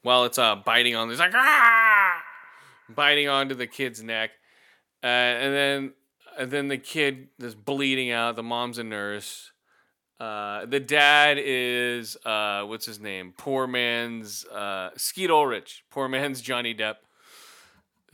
While 0.02 0.24
it's 0.24 0.38
uh 0.38 0.54
biting 0.54 0.94
on 0.94 1.08
this, 1.08 1.18
like 1.18 1.32
ah, 1.34 2.22
biting 2.88 3.26
onto 3.26 3.56
the 3.56 3.66
kid's 3.66 4.02
neck, 4.02 4.30
uh, 5.02 5.06
and 5.06 5.54
then 5.54 5.92
and 6.38 6.50
then 6.50 6.68
the 6.68 6.78
kid 6.78 7.28
is 7.40 7.56
bleeding 7.56 8.12
out. 8.12 8.36
The 8.36 8.42
mom's 8.42 8.78
a 8.78 8.84
nurse. 8.84 9.50
Uh, 10.20 10.64
the 10.66 10.78
dad 10.78 11.38
is 11.40 12.16
uh, 12.24 12.62
what's 12.62 12.86
his 12.86 13.00
name? 13.00 13.34
Poor 13.36 13.66
man's 13.66 14.44
uh, 14.46 14.90
Skeet 14.96 15.30
Ulrich. 15.30 15.84
Poor 15.90 16.06
man's 16.06 16.40
Johnny 16.40 16.74
Depp. 16.74 16.96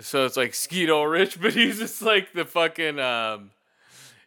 So 0.01 0.25
it's 0.25 0.37
like 0.37 0.55
Skeet 0.55 0.89
Ulrich, 0.89 1.39
but 1.43 1.53
he's 1.53 1.79
just 1.79 2.01
like 2.01 2.33
the 2.33 2.47
fucking. 2.47 2.99
Um, 2.99 3.51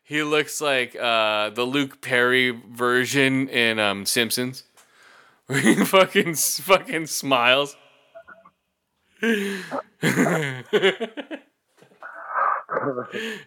he 0.04 0.22
looks 0.22 0.60
like 0.60 0.96
uh, 0.96 1.50
the 1.50 1.64
Luke 1.64 2.02
Perry 2.02 2.52
version 2.52 3.48
in 3.50 3.80
um, 3.80 4.06
Simpsons, 4.06 4.64
where 5.48 5.60
he 5.60 5.76
fucking 5.76 6.36
fucking 6.36 7.08
smiles. 7.08 7.76
He's 9.22 9.64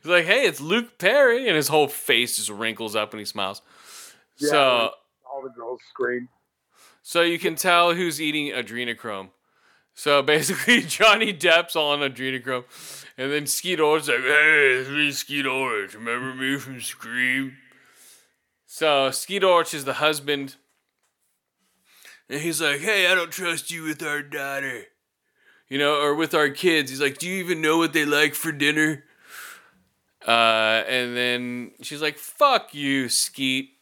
like, 0.04 0.24
"Hey, 0.24 0.46
it's 0.46 0.60
Luke 0.60 0.98
Perry," 0.98 1.46
and 1.46 1.56
his 1.56 1.68
whole 1.68 1.88
face 1.88 2.36
just 2.36 2.48
wrinkles 2.48 2.96
up 2.96 3.12
when 3.12 3.18
he 3.18 3.26
smiles. 3.26 3.60
yeah, 4.38 4.48
so, 4.48 4.90
all 5.30 5.42
the 5.42 5.50
girls 5.50 5.80
scream. 5.90 6.28
so 7.02 7.20
you 7.20 7.38
can 7.38 7.54
tell 7.54 7.94
who's 7.94 8.20
eating 8.20 8.52
adrenochrome. 8.52 9.28
So 9.96 10.22
basically, 10.22 10.82
Johnny 10.82 11.32
Depp's 11.32 11.74
all 11.74 11.90
on 11.90 12.00
adrenochrome, 12.00 12.64
and 13.18 13.32
then 13.32 13.46
Skeet 13.46 13.80
Ulrich's 13.80 14.08
like, 14.08 14.18
"Hey, 14.18 14.76
it's 14.78 14.90
me, 14.90 15.10
Skeet 15.10 15.46
Ulrich. 15.46 15.94
Remember 15.94 16.32
me 16.34 16.58
from 16.58 16.80
Scream?" 16.80 17.56
So 18.66 19.10
Skeet 19.10 19.42
Ulrich 19.42 19.74
is 19.74 19.84
the 19.84 19.94
husband, 19.94 20.56
and 22.28 22.40
he's 22.40 22.60
like, 22.60 22.80
"Hey, 22.80 23.10
I 23.10 23.14
don't 23.14 23.32
trust 23.32 23.70
you 23.70 23.84
with 23.84 24.02
our 24.02 24.22
daughter, 24.22 24.84
you 25.68 25.78
know, 25.78 26.00
or 26.00 26.14
with 26.14 26.34
our 26.34 26.50
kids." 26.50 26.90
He's 26.90 27.00
like, 27.00 27.16
"Do 27.18 27.26
you 27.26 27.42
even 27.42 27.62
know 27.62 27.78
what 27.78 27.94
they 27.94 28.04
like 28.04 28.34
for 28.34 28.52
dinner?" 28.52 29.04
Uh, 30.28 30.84
and 30.86 31.16
then 31.16 31.70
she's 31.80 32.02
like, 32.02 32.18
"Fuck 32.18 32.74
you, 32.74 33.08
Skeet." 33.08 33.75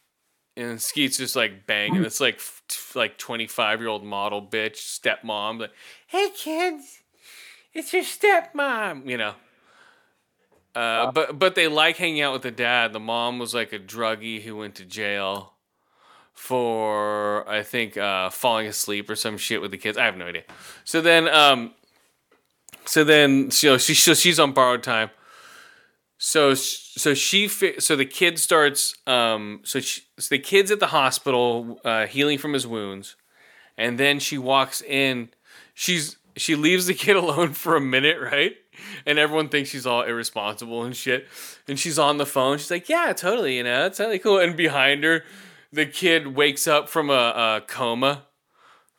And 0.57 0.81
Skeet's 0.81 1.17
just 1.17 1.35
like 1.35 1.67
banging. 1.67 2.05
It's 2.05 2.21
like 2.21 2.35
f- 2.35 2.95
like 2.95 3.17
twenty 3.17 3.47
five 3.47 3.79
year 3.79 3.89
old 3.89 4.03
model 4.03 4.41
bitch 4.41 4.77
stepmom. 4.77 5.59
Like, 5.59 5.71
hey 6.07 6.29
kids, 6.29 6.99
it's 7.73 7.91
your 7.91 8.03
stepmom. 8.03 9.07
You 9.07 9.17
know. 9.17 9.33
Uh, 10.73 11.11
but 11.11 11.39
but 11.39 11.55
they 11.55 11.67
like 11.67 11.97
hanging 11.97 12.21
out 12.21 12.33
with 12.33 12.41
the 12.41 12.51
dad. 12.51 12.93
The 12.93 12.99
mom 12.99 13.39
was 13.39 13.53
like 13.53 13.73
a 13.73 13.79
druggie 13.79 14.41
who 14.41 14.57
went 14.57 14.75
to 14.75 14.85
jail 14.85 15.53
for 16.33 17.47
I 17.49 17.63
think 17.63 17.97
uh, 17.97 18.29
falling 18.29 18.67
asleep 18.67 19.09
or 19.09 19.15
some 19.15 19.37
shit 19.37 19.61
with 19.61 19.71
the 19.71 19.77
kids. 19.77 19.97
I 19.97 20.05
have 20.05 20.17
no 20.17 20.27
idea. 20.27 20.43
So 20.83 21.01
then 21.01 21.27
um, 21.29 21.73
so 22.85 23.03
then 23.03 23.49
you 23.61 23.71
know, 23.71 23.77
she 23.77 23.93
so 23.93 24.13
she's 24.13 24.39
on 24.39 24.51
borrowed 24.51 24.83
time. 24.83 25.09
So 26.17 26.53
so 26.53 27.13
she 27.13 27.47
so 27.47 27.95
the 27.95 28.05
kid 28.05 28.39
starts 28.39 28.95
um 29.05 29.61
so, 29.63 29.79
she, 29.79 30.01
so 30.17 30.33
the 30.33 30.39
kid's 30.39 30.71
at 30.71 30.79
the 30.79 30.87
hospital 30.87 31.79
uh, 31.83 32.07
healing 32.07 32.37
from 32.37 32.53
his 32.53 32.65
wounds, 32.65 33.15
and 33.77 33.99
then 33.99 34.19
she 34.19 34.37
walks 34.37 34.81
in. 34.81 35.29
She's 35.73 36.17
she 36.37 36.55
leaves 36.55 36.85
the 36.85 36.93
kid 37.05 37.15
alone 37.15 37.53
for 37.53 37.75
a 37.75 37.81
minute, 37.81 38.19
right? 38.21 38.55
And 39.05 39.17
everyone 39.19 39.49
thinks 39.49 39.69
she's 39.69 39.85
all 39.85 40.03
irresponsible 40.03 40.83
and 40.83 40.95
shit. 40.95 41.27
And 41.67 41.79
she's 41.79 41.97
on 41.97 42.17
the 42.17 42.25
phone. 42.25 42.57
She's 42.57 42.71
like, 42.71 42.89
"Yeah, 42.89 43.13
totally, 43.13 43.57
you 43.57 43.63
know, 43.63 43.83
that's 43.83 43.97
totally 43.97 44.19
cool." 44.19 44.39
And 44.39 44.55
behind 44.55 45.03
her, 45.03 45.23
the 45.71 45.85
kid 45.85 46.35
wakes 46.35 46.67
up 46.67 46.87
from 46.87 47.09
a, 47.09 47.13
a 47.13 47.63
coma, 47.67 48.23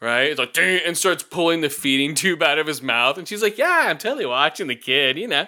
right? 0.00 0.30
It's 0.30 0.38
like, 0.38 0.56
and 0.58 0.96
starts 0.96 1.22
pulling 1.22 1.60
the 1.62 1.70
feeding 1.70 2.14
tube 2.14 2.42
out 2.42 2.58
of 2.58 2.66
his 2.66 2.82
mouth. 2.82 3.16
And 3.18 3.26
she's 3.26 3.42
like, 3.42 3.58
"Yeah, 3.58 3.84
I'm 3.86 3.98
totally 3.98 4.26
watching 4.26 4.66
the 4.66 4.76
kid, 4.76 5.18
you 5.18 5.28
know." 5.28 5.46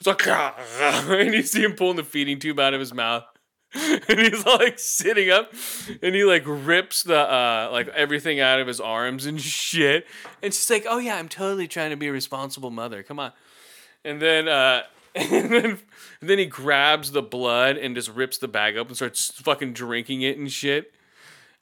It's 0.00 0.06
like, 0.06 0.26
and 1.10 1.34
you 1.34 1.42
see 1.42 1.62
him 1.62 1.74
pulling 1.74 1.96
the 1.96 2.04
feeding 2.04 2.38
tube 2.38 2.58
out 2.58 2.74
of 2.74 2.80
his 2.80 2.94
mouth. 2.94 3.24
And 3.72 4.18
he's 4.18 4.44
like 4.44 4.80
sitting 4.80 5.30
up 5.30 5.52
and 6.02 6.12
he 6.12 6.24
like 6.24 6.42
rips 6.44 7.04
the 7.04 7.16
uh 7.16 7.68
like 7.70 7.86
everything 7.90 8.40
out 8.40 8.58
of 8.58 8.66
his 8.66 8.80
arms 8.80 9.26
and 9.26 9.40
shit. 9.40 10.06
And 10.42 10.52
she's 10.52 10.68
like, 10.68 10.86
Oh 10.88 10.98
yeah, 10.98 11.14
I'm 11.14 11.28
totally 11.28 11.68
trying 11.68 11.90
to 11.90 11.96
be 11.96 12.08
a 12.08 12.12
responsible 12.12 12.70
mother. 12.70 13.04
Come 13.04 13.20
on. 13.20 13.32
And 14.04 14.20
then 14.20 14.48
uh 14.48 14.82
and 15.14 15.52
then, 15.52 15.64
and 16.20 16.30
then 16.30 16.38
he 16.38 16.46
grabs 16.46 17.12
the 17.12 17.22
blood 17.22 17.76
and 17.76 17.94
just 17.94 18.08
rips 18.08 18.38
the 18.38 18.48
bag 18.48 18.76
up 18.76 18.88
and 18.88 18.96
starts 18.96 19.30
fucking 19.40 19.72
drinking 19.72 20.22
it 20.22 20.36
and 20.36 20.50
shit. 20.50 20.92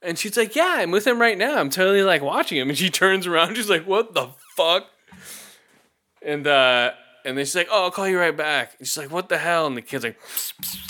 And 0.01 0.19
she's 0.19 0.39
like, 0.39 0.57
Yeah, 0.57 0.77
I'm 0.79 0.91
with 0.91 1.07
him 1.07 1.21
right 1.21 1.37
now. 1.37 1.59
I'm 1.59 1.69
totally 1.69 2.03
like 2.03 2.23
watching 2.23 2.57
him. 2.57 2.71
And 2.71 2.79
she 2.79 2.89
turns 2.89 3.27
around, 3.27 3.57
she's 3.57 3.69
like, 3.69 3.87
What 3.87 4.15
the 4.15 4.29
fuck? 4.57 4.87
And 6.23 6.47
uh 6.47 6.93
and 7.25 7.37
then 7.37 7.45
she's 7.45 7.55
like, 7.57 7.69
"Oh, 7.71 7.85
I'll 7.85 7.91
call 7.91 8.09
you 8.09 8.19
right 8.19 8.37
back." 8.37 8.75
And 8.79 8.87
she's 8.87 8.97
like, 8.97 9.11
"What 9.11 9.29
the 9.29 9.39
hell?" 9.39 9.67
And 9.67 9.77
the 9.77 9.83
kid's 9.83 10.05
like, 10.05 10.19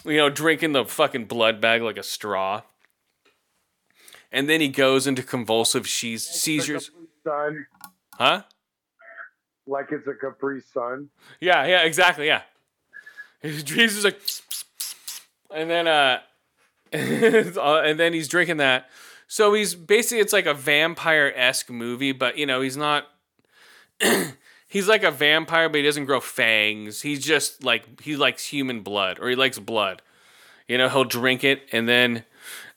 you 0.04 0.16
know, 0.16 0.28
drinking 0.30 0.72
the 0.72 0.84
fucking 0.84 1.26
blood 1.26 1.60
bag 1.60 1.82
like 1.82 1.96
a 1.96 2.02
straw. 2.02 2.62
And 4.30 4.48
then 4.48 4.60
he 4.60 4.68
goes 4.68 5.06
into 5.06 5.22
convulsive 5.22 5.86
she's 5.88 6.26
seizures. 6.26 6.90
Son, 7.24 7.66
Huh? 8.14 8.42
like 9.66 9.92
it's 9.92 10.06
a 10.06 10.14
Capri 10.14 10.60
Sun. 10.72 11.10
Yeah, 11.40 11.66
yeah, 11.66 11.82
exactly, 11.82 12.26
yeah. 12.26 12.42
His 13.40 13.62
dreams 13.62 13.96
is 13.96 14.04
like, 14.04 14.20
and 15.54 15.68
then 15.70 15.86
uh, 15.86 16.20
and 16.92 18.00
then 18.00 18.12
he's 18.12 18.28
drinking 18.28 18.56
that. 18.58 18.88
So 19.26 19.52
he's 19.52 19.74
basically 19.74 20.20
it's 20.20 20.32
like 20.32 20.46
a 20.46 20.54
vampire 20.54 21.32
esque 21.36 21.70
movie, 21.70 22.12
but 22.12 22.38
you 22.38 22.46
know 22.46 22.60
he's 22.60 22.76
not. 22.76 23.06
he's 24.68 24.86
like 24.86 25.02
a 25.02 25.10
vampire, 25.10 25.68
but 25.68 25.78
he 25.78 25.82
doesn't 25.82 26.04
grow 26.04 26.20
fangs. 26.20 27.02
He's 27.02 27.24
just 27.24 27.64
like 27.64 28.00
he 28.02 28.14
likes 28.14 28.46
human 28.46 28.82
blood, 28.82 29.18
or 29.18 29.28
he 29.28 29.34
likes 29.34 29.58
blood. 29.58 30.02
You 30.68 30.78
know, 30.78 30.88
he'll 30.88 31.04
drink 31.04 31.42
it, 31.42 31.62
and 31.72 31.88
then 31.88 32.24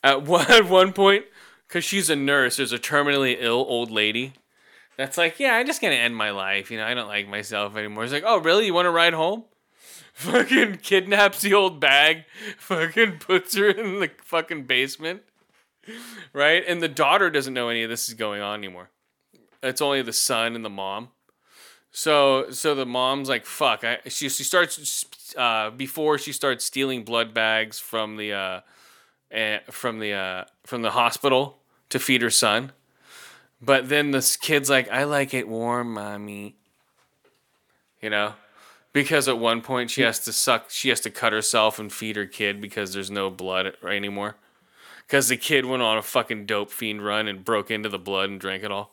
at 0.03 0.23
one 0.23 0.49
at 0.49 0.67
one 0.67 0.93
point, 0.93 1.25
because 1.67 1.83
she's 1.83 2.09
a 2.09 2.15
nurse, 2.15 2.57
there's 2.57 2.73
a 2.73 2.79
terminally 2.79 3.37
ill 3.39 3.65
old 3.67 3.91
lady. 3.91 4.33
That's 4.97 5.17
like, 5.17 5.39
yeah, 5.39 5.55
I'm 5.55 5.67
just 5.67 5.81
gonna 5.81 5.95
end 5.95 6.15
my 6.15 6.31
life. 6.31 6.71
You 6.71 6.77
know, 6.77 6.85
I 6.85 6.93
don't 6.93 7.07
like 7.07 7.27
myself 7.27 7.75
anymore. 7.75 8.03
He's 8.03 8.13
like, 8.13 8.23
oh, 8.25 8.39
really? 8.39 8.65
You 8.65 8.73
want 8.73 8.85
to 8.85 8.91
ride 8.91 9.13
home? 9.13 9.45
Fucking 10.13 10.77
kidnaps 10.77 11.41
the 11.41 11.53
old 11.53 11.79
bag. 11.79 12.25
Fucking 12.57 13.19
puts 13.19 13.55
her 13.55 13.69
in 13.69 13.99
the 13.99 14.11
fucking 14.23 14.65
basement. 14.65 15.23
Right? 16.33 16.63
And 16.67 16.81
the 16.81 16.89
daughter 16.89 17.29
doesn't 17.29 17.53
know 17.53 17.69
any 17.69 17.81
of 17.83 17.89
this 17.89 18.07
is 18.07 18.13
going 18.13 18.41
on 18.41 18.59
anymore. 18.59 18.89
It's 19.63 19.81
only 19.81 20.01
the 20.01 20.13
son 20.13 20.55
and 20.55 20.63
the 20.63 20.69
mom. 20.69 21.09
So 21.91 22.51
so 22.51 22.73
the 22.75 22.85
mom's 22.85 23.29
like, 23.29 23.45
fuck. 23.45 23.83
I, 23.83 23.99
she 24.07 24.29
she 24.29 24.43
starts 24.43 25.05
uh, 25.37 25.71
before 25.71 26.17
she 26.17 26.31
starts 26.31 26.65
stealing 26.65 27.03
blood 27.03 27.33
bags 27.33 27.79
from 27.79 28.17
the 28.17 28.33
uh, 28.33 28.61
eh, 29.31 29.59
from 29.69 29.99
the 29.99 30.13
uh, 30.13 30.45
from 30.65 30.81
the 30.81 30.91
hospital 30.91 31.57
to 31.89 31.99
feed 31.99 32.21
her 32.21 32.29
son. 32.29 32.71
But 33.61 33.89
then 33.89 34.11
this 34.11 34.35
kid's 34.35 34.69
like, 34.69 34.89
I 34.89 35.03
like 35.03 35.33
it 35.33 35.47
warm, 35.47 35.93
mommy. 35.93 36.55
You 38.01 38.09
know? 38.09 38.33
Because 38.93 39.27
at 39.27 39.37
one 39.37 39.61
point 39.61 39.91
she 39.91 40.01
has 40.01 40.19
to 40.21 40.33
suck, 40.33 40.69
she 40.69 40.89
has 40.89 40.99
to 41.01 41.09
cut 41.09 41.31
herself 41.31 41.79
and 41.79 41.93
feed 41.93 42.15
her 42.15 42.25
kid 42.25 42.59
because 42.59 42.93
there's 42.93 43.11
no 43.11 43.29
blood 43.29 43.73
anymore. 43.87 44.35
Because 45.05 45.29
the 45.29 45.37
kid 45.37 45.65
went 45.65 45.83
on 45.83 45.97
a 45.97 46.01
fucking 46.01 46.45
dope 46.45 46.71
fiend 46.71 47.05
run 47.05 47.27
and 47.27 47.45
broke 47.45 47.69
into 47.69 47.87
the 47.87 47.99
blood 47.99 48.29
and 48.29 48.39
drank 48.39 48.63
it 48.63 48.71
all. 48.71 48.91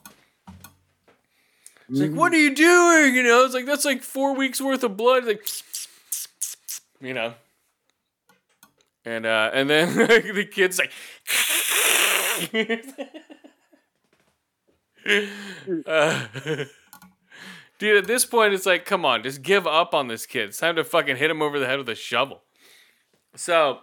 It's 1.88 2.00
like, 2.00 2.12
what 2.12 2.32
are 2.32 2.38
you 2.38 2.54
doing? 2.54 3.14
You 3.14 3.22
know, 3.22 3.44
it's 3.44 3.54
like, 3.54 3.66
that's 3.66 3.84
like 3.84 4.02
four 4.02 4.34
weeks 4.34 4.60
worth 4.60 4.84
of 4.84 4.96
blood. 4.96 5.24
Like, 5.24 5.46
you 7.00 7.14
know. 7.14 7.34
And 9.04 9.24
uh, 9.24 9.50
and 9.54 9.70
then 9.70 9.94
the 9.96 10.44
kid's 10.44 10.78
like, 10.78 10.92
Uh, 15.86 16.26
dude, 17.78 17.96
at 17.96 18.06
this 18.06 18.24
point, 18.24 18.52
it's 18.52 18.66
like, 18.66 18.84
come 18.84 19.04
on, 19.04 19.22
just 19.22 19.42
give 19.42 19.66
up 19.66 19.94
on 19.94 20.08
this 20.08 20.26
kid. 20.26 20.50
It's 20.50 20.58
time 20.58 20.76
to 20.76 20.84
fucking 20.84 21.16
hit 21.16 21.30
him 21.30 21.40
over 21.40 21.58
the 21.58 21.66
head 21.66 21.78
with 21.78 21.88
a 21.88 21.94
shovel. 21.94 22.42
So, 23.34 23.80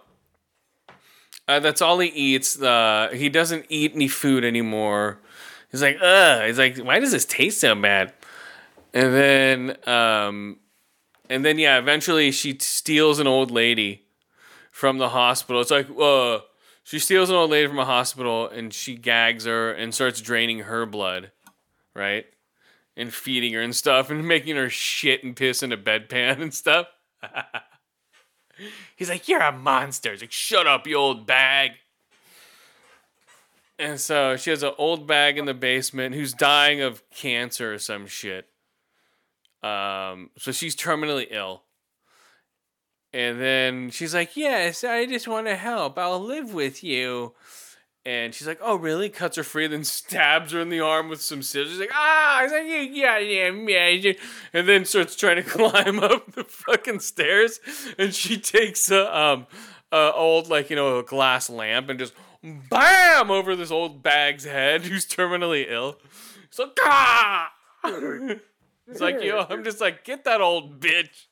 uh, 1.48 1.60
that's 1.60 1.82
all 1.82 1.98
he 1.98 2.08
eats. 2.08 2.60
Uh, 2.60 3.08
he 3.12 3.28
doesn't 3.28 3.66
eat 3.68 3.92
any 3.94 4.08
food 4.08 4.44
anymore. 4.44 5.20
He's 5.76 5.82
like, 5.82 5.98
ugh. 6.00 6.46
He's 6.46 6.58
like, 6.58 6.78
why 6.78 7.00
does 7.00 7.12
this 7.12 7.26
taste 7.26 7.60
so 7.60 7.74
bad? 7.74 8.14
And 8.94 9.14
then, 9.14 9.76
um, 9.86 10.58
and 11.28 11.44
then, 11.44 11.58
yeah, 11.58 11.78
eventually 11.78 12.30
she 12.30 12.56
steals 12.58 13.18
an 13.18 13.26
old 13.26 13.50
lady 13.50 14.06
from 14.70 14.96
the 14.96 15.10
hospital. 15.10 15.60
It's 15.60 15.70
like, 15.70 15.88
uh, 16.00 16.38
she 16.82 16.98
steals 16.98 17.28
an 17.28 17.36
old 17.36 17.50
lady 17.50 17.66
from 17.66 17.78
a 17.78 17.84
hospital 17.84 18.48
and 18.48 18.72
she 18.72 18.94
gags 18.96 19.44
her 19.44 19.70
and 19.70 19.94
starts 19.94 20.22
draining 20.22 20.60
her 20.60 20.86
blood, 20.86 21.30
right? 21.94 22.24
And 22.96 23.12
feeding 23.12 23.52
her 23.52 23.60
and 23.60 23.76
stuff 23.76 24.08
and 24.08 24.26
making 24.28 24.56
her 24.56 24.70
shit 24.70 25.24
and 25.24 25.36
piss 25.36 25.62
in 25.62 25.72
a 25.72 25.76
bedpan 25.76 26.40
and 26.40 26.54
stuff. 26.54 26.86
He's 28.96 29.10
like, 29.10 29.28
You're 29.28 29.42
a 29.42 29.52
monster. 29.52 30.12
He's 30.12 30.22
like, 30.22 30.32
Shut 30.32 30.66
up, 30.66 30.86
you 30.86 30.96
old 30.96 31.26
bag. 31.26 31.72
And 33.78 34.00
so 34.00 34.36
she 34.36 34.50
has 34.50 34.62
an 34.62 34.72
old 34.78 35.06
bag 35.06 35.36
in 35.36 35.44
the 35.44 35.54
basement 35.54 36.14
who's 36.14 36.32
dying 36.32 36.80
of 36.80 37.08
cancer 37.10 37.74
or 37.74 37.78
some 37.78 38.06
shit. 38.06 38.48
Um, 39.62 40.30
so 40.38 40.52
she's 40.52 40.74
terminally 40.74 41.26
ill. 41.30 41.62
And 43.12 43.40
then 43.40 43.90
she's 43.90 44.14
like, 44.14 44.36
Yes, 44.36 44.84
I 44.84 45.06
just 45.06 45.28
want 45.28 45.46
to 45.46 45.56
help. 45.56 45.98
I'll 45.98 46.20
live 46.22 46.54
with 46.54 46.82
you. 46.82 47.34
And 48.04 48.34
she's 48.34 48.46
like, 48.46 48.60
Oh, 48.62 48.76
really? 48.76 49.08
Cuts 49.08 49.36
her 49.36 49.42
free, 49.42 49.66
then 49.66 49.84
stabs 49.84 50.52
her 50.52 50.60
in 50.60 50.68
the 50.68 50.80
arm 50.80 51.08
with 51.08 51.20
some 51.20 51.42
scissors. 51.42 51.72
She's 51.72 51.80
like, 51.80 51.90
Ah, 51.92 52.40
he's 52.42 52.52
like, 52.52 52.66
Yeah, 52.66 53.18
yeah. 53.18 54.12
And 54.52 54.68
then 54.68 54.84
starts 54.84 55.16
trying 55.16 55.36
to 55.36 55.42
climb 55.48 55.98
up 55.98 56.32
the 56.32 56.44
fucking 56.44 57.00
stairs. 57.00 57.60
And 57.98 58.14
she 58.14 58.38
takes 58.38 58.90
a, 58.90 59.16
um, 59.18 59.46
a 59.92 60.12
old, 60.12 60.48
like, 60.48 60.70
you 60.70 60.76
know, 60.76 60.98
a 60.98 61.02
glass 61.02 61.50
lamp 61.50 61.88
and 61.88 61.98
just 61.98 62.12
bam 62.70 63.30
over 63.30 63.56
this 63.56 63.70
old 63.70 64.02
bag's 64.02 64.44
head 64.44 64.82
who's 64.82 65.06
terminally 65.06 65.66
ill. 65.68 65.98
So 66.50 66.70
ah! 66.80 67.52
It's 68.88 69.00
like, 69.00 69.22
yo, 69.22 69.46
I'm 69.48 69.64
just 69.64 69.80
like, 69.80 70.04
get 70.04 70.24
that 70.24 70.40
old 70.40 70.80
bitch. 70.80 71.26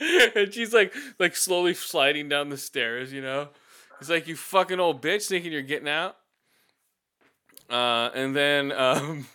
and 0.00 0.52
she's 0.52 0.72
like 0.72 0.94
like 1.18 1.36
slowly 1.36 1.74
sliding 1.74 2.28
down 2.28 2.48
the 2.48 2.56
stairs, 2.56 3.12
you 3.12 3.22
know. 3.22 3.48
It's 4.00 4.10
like 4.10 4.26
you 4.26 4.34
fucking 4.34 4.80
old 4.80 5.02
bitch 5.02 5.28
thinking 5.28 5.52
you're 5.52 5.62
getting 5.62 5.88
out. 5.88 6.16
Uh, 7.70 8.10
and 8.14 8.34
then 8.34 8.72
um, 8.72 9.26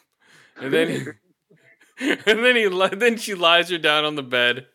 and 0.60 0.74
then 0.74 1.16
and 1.99 2.20
then 2.26 2.56
he 2.56 2.68
then 2.95 3.18
she 3.18 3.34
lies 3.34 3.70
her 3.70 3.78
down 3.78 4.06
on 4.06 4.16
the 4.16 4.24
bed. 4.24 4.68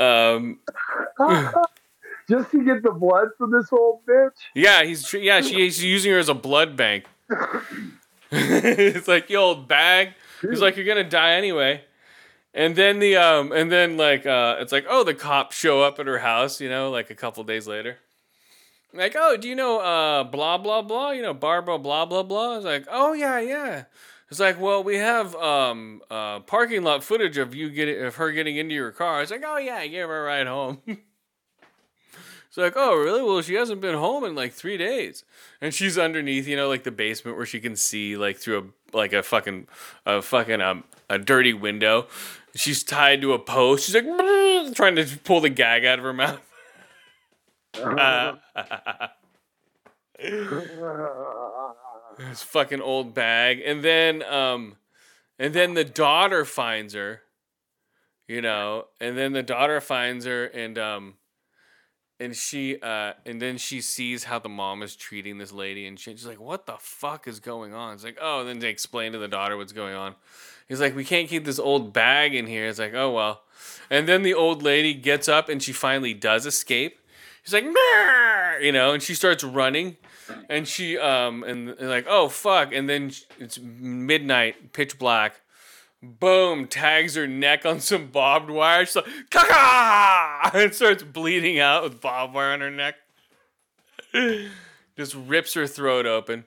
Um, 0.00 0.58
Just 2.28 2.52
to 2.52 2.64
get 2.64 2.82
the 2.82 2.92
blood 2.92 3.28
from 3.36 3.50
this 3.50 3.72
old 3.72 4.06
bitch. 4.06 4.30
yeah, 4.54 4.84
he's 4.84 5.12
yeah, 5.12 5.40
she, 5.40 5.54
he's 5.54 5.82
using 5.82 6.12
her 6.12 6.18
as 6.18 6.28
a 6.28 6.34
blood 6.34 6.76
bank. 6.76 7.04
it's 8.30 9.08
like 9.08 9.28
you 9.28 9.36
old 9.36 9.66
bag. 9.66 10.14
He's 10.40 10.60
like, 10.60 10.76
you're 10.76 10.86
gonna 10.86 11.02
die 11.02 11.32
anyway. 11.32 11.84
And 12.54 12.76
then 12.76 12.98
the 13.00 13.16
um 13.16 13.52
and 13.52 13.70
then 13.70 13.96
like 13.96 14.26
uh 14.26 14.56
it's 14.60 14.72
like, 14.72 14.86
oh, 14.88 15.04
the 15.04 15.14
cops 15.14 15.56
show 15.56 15.82
up 15.82 15.98
at 15.98 16.06
her 16.06 16.18
house, 16.18 16.60
you 16.60 16.68
know, 16.68 16.90
like 16.90 17.10
a 17.10 17.14
couple 17.14 17.42
days 17.44 17.66
later. 17.66 17.98
Like, 18.92 19.14
oh, 19.16 19.36
do 19.36 19.48
you 19.48 19.56
know 19.56 19.80
uh 19.80 20.24
blah 20.24 20.56
blah 20.58 20.82
blah? 20.82 21.10
You 21.10 21.22
know, 21.22 21.34
Barbara 21.34 21.78
blah 21.78 22.06
blah 22.06 22.22
blah? 22.22 22.56
It's 22.56 22.64
like, 22.64 22.86
oh 22.90 23.12
yeah, 23.12 23.40
yeah. 23.40 23.84
It's 24.30 24.38
like, 24.38 24.60
well, 24.60 24.84
we 24.84 24.96
have 24.96 25.34
um, 25.34 26.02
uh, 26.08 26.38
parking 26.40 26.84
lot 26.84 27.02
footage 27.02 27.36
of 27.36 27.52
you 27.52 27.68
getting 27.68 28.00
of 28.04 28.14
her 28.14 28.30
getting 28.30 28.56
into 28.56 28.74
your 28.76 28.92
car. 28.92 29.22
It's 29.22 29.32
like, 29.32 29.42
oh 29.44 29.58
yeah, 29.58 29.84
give 29.88 30.08
her 30.08 30.24
a 30.24 30.28
ride 30.28 30.46
home. 30.46 30.78
it's 30.86 32.56
like, 32.56 32.74
oh 32.76 32.94
really? 32.94 33.22
Well, 33.22 33.42
she 33.42 33.54
hasn't 33.54 33.80
been 33.80 33.96
home 33.96 34.22
in 34.22 34.36
like 34.36 34.52
three 34.52 34.76
days, 34.76 35.24
and 35.60 35.74
she's 35.74 35.98
underneath, 35.98 36.46
you 36.46 36.54
know, 36.54 36.68
like 36.68 36.84
the 36.84 36.92
basement 36.92 37.36
where 37.36 37.46
she 37.46 37.58
can 37.58 37.74
see 37.74 38.16
like 38.16 38.36
through 38.36 38.58
a 38.58 38.96
like 38.96 39.12
a 39.12 39.24
fucking 39.24 39.66
a 40.06 40.22
fucking 40.22 40.60
um, 40.60 40.84
a 41.08 41.18
dirty 41.18 41.52
window. 41.52 42.06
She's 42.54 42.84
tied 42.84 43.20
to 43.22 43.32
a 43.32 43.38
post. 43.38 43.86
She's 43.86 43.96
like 43.96 44.04
trying 44.74 44.94
to 44.94 45.06
pull 45.24 45.40
the 45.40 45.50
gag 45.50 45.84
out 45.84 45.98
of 45.98 46.04
her 46.04 46.12
mouth. 46.12 46.40
Uh, 47.72 48.34
this 52.28 52.42
fucking 52.42 52.80
old 52.80 53.14
bag. 53.14 53.62
And 53.64 53.82
then 53.82 54.22
um 54.22 54.76
and 55.38 55.54
then 55.54 55.74
the 55.74 55.84
daughter 55.84 56.44
finds 56.44 56.94
her 56.94 57.22
you 58.28 58.40
know 58.40 58.86
and 59.00 59.16
then 59.16 59.32
the 59.32 59.42
daughter 59.42 59.80
finds 59.80 60.24
her 60.24 60.44
and 60.46 60.78
um 60.78 61.14
and 62.18 62.36
she 62.36 62.80
uh 62.80 63.14
and 63.24 63.40
then 63.40 63.56
she 63.56 63.80
sees 63.80 64.24
how 64.24 64.38
the 64.38 64.48
mom 64.48 64.82
is 64.82 64.94
treating 64.94 65.38
this 65.38 65.52
lady 65.52 65.86
and 65.86 65.98
she's 65.98 66.26
like 66.26 66.40
what 66.40 66.66
the 66.66 66.76
fuck 66.78 67.26
is 67.26 67.40
going 67.40 67.74
on? 67.74 67.94
It's 67.94 68.04
like 68.04 68.18
oh 68.20 68.40
and 68.40 68.48
then 68.48 68.58
they 68.58 68.68
explain 68.68 69.12
to 69.12 69.18
the 69.18 69.28
daughter 69.28 69.56
what's 69.56 69.72
going 69.72 69.94
on. 69.94 70.14
He's 70.68 70.80
like 70.80 70.94
we 70.94 71.04
can't 71.04 71.28
keep 71.28 71.44
this 71.44 71.58
old 71.58 71.92
bag 71.92 72.34
in 72.34 72.46
here. 72.46 72.66
It's 72.66 72.78
like 72.78 72.94
oh 72.94 73.10
well. 73.10 73.42
And 73.90 74.06
then 74.06 74.22
the 74.22 74.34
old 74.34 74.62
lady 74.62 74.94
gets 74.94 75.28
up 75.28 75.48
and 75.48 75.62
she 75.62 75.72
finally 75.72 76.14
does 76.14 76.46
escape. 76.46 76.98
She's 77.42 77.54
like 77.54 77.64
"Meow," 77.64 78.58
you 78.60 78.72
know 78.72 78.92
and 78.92 79.02
she 79.02 79.14
starts 79.14 79.42
running 79.42 79.96
and 80.50 80.66
she 80.66 80.98
um 80.98 81.44
and, 81.44 81.70
and 81.70 81.88
like 81.88 82.06
oh 82.08 82.28
fuck. 82.28 82.74
And 82.74 82.88
then 82.88 83.10
sh- 83.10 83.22
it's 83.38 83.58
midnight 83.58 84.72
pitch 84.72 84.98
black. 84.98 85.40
Boom 86.02 86.66
tags 86.66 87.14
her 87.14 87.26
neck 87.26 87.64
on 87.64 87.78
some 87.80 88.08
barbed 88.08 88.50
wire. 88.50 88.84
She's 88.84 88.96
like 88.96 89.06
Caca! 89.30 90.54
and 90.54 90.74
starts 90.74 91.04
bleeding 91.04 91.58
out 91.58 91.84
with 91.84 92.00
barbed 92.00 92.34
wire 92.34 92.52
on 92.52 92.60
her 92.60 92.70
neck. 92.70 92.96
Just 94.96 95.14
rips 95.14 95.54
her 95.54 95.66
throat 95.66 96.04
open. 96.04 96.44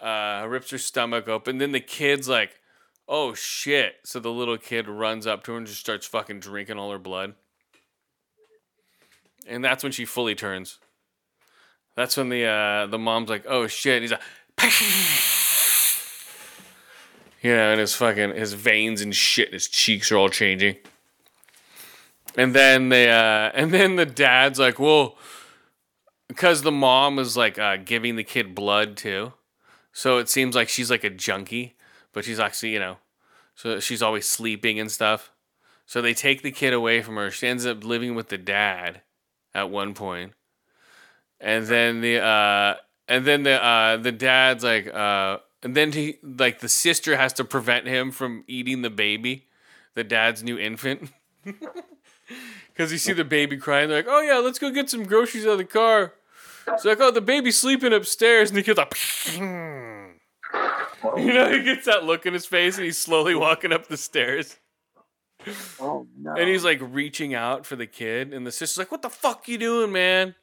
Uh 0.00 0.46
rips 0.48 0.70
her 0.70 0.78
stomach 0.78 1.28
open. 1.28 1.58
Then 1.58 1.72
the 1.72 1.80
kid's 1.80 2.28
like 2.28 2.60
oh 3.08 3.34
shit. 3.34 3.96
So 4.04 4.20
the 4.20 4.30
little 4.30 4.58
kid 4.58 4.88
runs 4.88 5.26
up 5.26 5.42
to 5.44 5.52
her 5.52 5.58
and 5.58 5.66
just 5.66 5.80
starts 5.80 6.06
fucking 6.06 6.38
drinking 6.38 6.78
all 6.78 6.92
her 6.92 6.98
blood. 6.98 7.34
And 9.46 9.62
that's 9.62 9.82
when 9.82 9.92
she 9.92 10.04
fully 10.04 10.36
turns 10.36 10.78
that's 11.96 12.16
when 12.16 12.28
the 12.28 12.44
uh, 12.44 12.86
the 12.86 12.98
mom's 12.98 13.28
like, 13.28 13.44
"Oh 13.48 13.66
shit!" 13.66 14.02
He's 14.02 14.10
like, 14.10 14.20
you 17.42 17.54
know, 17.54 17.70
and 17.70 17.80
his 17.80 17.94
fucking 17.94 18.34
his 18.34 18.54
veins 18.54 19.00
and 19.00 19.14
shit, 19.14 19.52
his 19.52 19.68
cheeks 19.68 20.10
are 20.10 20.16
all 20.16 20.28
changing. 20.28 20.76
And 22.36 22.54
then 22.54 22.88
they 22.88 23.10
uh, 23.10 23.52
and 23.54 23.72
then 23.72 23.96
the 23.96 24.06
dad's 24.06 24.58
like, 24.58 24.80
"Well," 24.80 25.16
because 26.26 26.62
the 26.62 26.72
mom 26.72 27.18
is 27.18 27.36
like 27.36 27.58
uh, 27.58 27.76
giving 27.76 28.16
the 28.16 28.24
kid 28.24 28.54
blood 28.54 28.96
too, 28.96 29.34
so 29.92 30.18
it 30.18 30.28
seems 30.28 30.56
like 30.56 30.68
she's 30.68 30.90
like 30.90 31.04
a 31.04 31.10
junkie, 31.10 31.76
but 32.12 32.24
she's 32.24 32.40
actually 32.40 32.72
you 32.72 32.80
know, 32.80 32.96
so 33.54 33.78
she's 33.78 34.02
always 34.02 34.26
sleeping 34.26 34.80
and 34.80 34.90
stuff. 34.90 35.30
So 35.86 36.00
they 36.00 36.14
take 36.14 36.42
the 36.42 36.50
kid 36.50 36.72
away 36.72 37.02
from 37.02 37.16
her. 37.16 37.30
She 37.30 37.46
ends 37.46 37.66
up 37.66 37.84
living 37.84 38.14
with 38.14 38.30
the 38.30 38.38
dad 38.38 39.02
at 39.54 39.70
one 39.70 39.94
point 39.94 40.32
and 41.44 41.66
then 41.66 42.00
the 42.00 42.20
uh 42.20 42.74
and 43.06 43.26
then 43.26 43.42
the 43.42 43.62
uh 43.62 43.98
the 43.98 44.10
dad's 44.10 44.64
like 44.64 44.92
uh 44.92 45.38
and 45.62 45.76
then 45.76 45.92
he 45.92 46.16
like 46.22 46.60
the 46.60 46.68
sister 46.68 47.16
has 47.16 47.32
to 47.34 47.44
prevent 47.44 47.86
him 47.86 48.10
from 48.10 48.44
eating 48.48 48.82
the 48.82 48.90
baby 48.90 49.46
the 49.94 50.02
dad's 50.02 50.42
new 50.42 50.58
infant. 50.58 51.10
Because 52.68 52.90
you 52.90 52.98
see 52.98 53.12
the 53.12 53.22
baby 53.22 53.56
crying 53.56 53.88
they're 53.88 53.98
like 53.98 54.06
oh 54.08 54.20
yeah 54.20 54.38
let's 54.38 54.58
go 54.58 54.70
get 54.70 54.90
some 54.90 55.04
groceries 55.04 55.46
out 55.46 55.52
of 55.52 55.58
the 55.58 55.64
car. 55.64 56.14
It's 56.66 56.84
like 56.84 56.98
oh 57.00 57.12
the 57.12 57.20
baby 57.20 57.52
sleeping 57.52 57.92
upstairs 57.92 58.50
and 58.50 58.58
the 58.58 58.62
kid's 58.62 58.78
like 58.78 58.96
you 59.36 61.32
know 61.32 61.52
he 61.52 61.62
gets 61.62 61.86
that 61.86 62.04
look 62.04 62.26
in 62.26 62.32
his 62.32 62.46
face 62.46 62.76
and 62.76 62.84
he's 62.84 62.98
slowly 62.98 63.34
walking 63.34 63.72
up 63.72 63.86
the 63.86 63.96
stairs. 63.96 64.56
Oh 65.78 66.08
no! 66.18 66.32
and 66.32 66.48
he's 66.48 66.64
like 66.64 66.80
reaching 66.80 67.34
out 67.34 67.66
for 67.66 67.76
the 67.76 67.86
kid 67.86 68.32
and 68.32 68.46
the 68.46 68.50
sister's 68.50 68.78
like 68.78 68.90
what 68.90 69.02
the 69.02 69.10
fuck 69.10 69.46
you 69.46 69.58
doing 69.58 69.92
man 69.92 70.34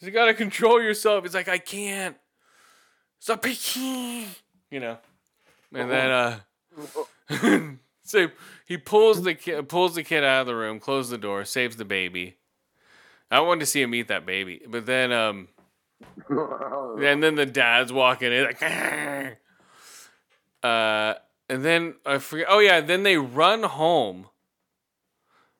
you 0.00 0.12
gotta 0.12 0.34
control 0.34 0.80
yourself. 0.80 1.24
He's 1.24 1.34
like, 1.34 1.48
I 1.48 1.58
can't. 1.58 2.16
Stop 3.18 3.42
peeking. 3.42 4.26
You 4.70 4.80
know. 4.80 4.98
And 5.74 5.90
then 5.90 6.10
uh 6.10 6.38
so 8.04 8.28
he 8.66 8.78
pulls 8.78 9.22
the 9.22 9.34
kid 9.34 9.68
pulls 9.68 9.94
the 9.94 10.02
kid 10.02 10.24
out 10.24 10.42
of 10.42 10.46
the 10.46 10.54
room, 10.54 10.80
closes 10.80 11.10
the 11.10 11.18
door, 11.18 11.44
saves 11.44 11.76
the 11.76 11.84
baby. 11.84 12.36
I 13.30 13.40
wanted 13.40 13.60
to 13.60 13.66
see 13.66 13.82
him 13.82 13.94
eat 13.94 14.08
that 14.08 14.24
baby. 14.24 14.62
But 14.66 14.86
then 14.86 15.12
um 15.12 15.48
and 16.28 17.22
then 17.22 17.34
the 17.34 17.46
dad's 17.46 17.92
walking 17.92 18.32
in 18.32 18.44
like 18.44 18.62
uh 20.62 21.14
and 21.50 21.64
then 21.64 21.96
I 22.06 22.18
forget 22.18 22.46
oh 22.48 22.60
yeah, 22.60 22.80
then 22.80 23.02
they 23.02 23.16
run 23.16 23.64
home 23.64 24.28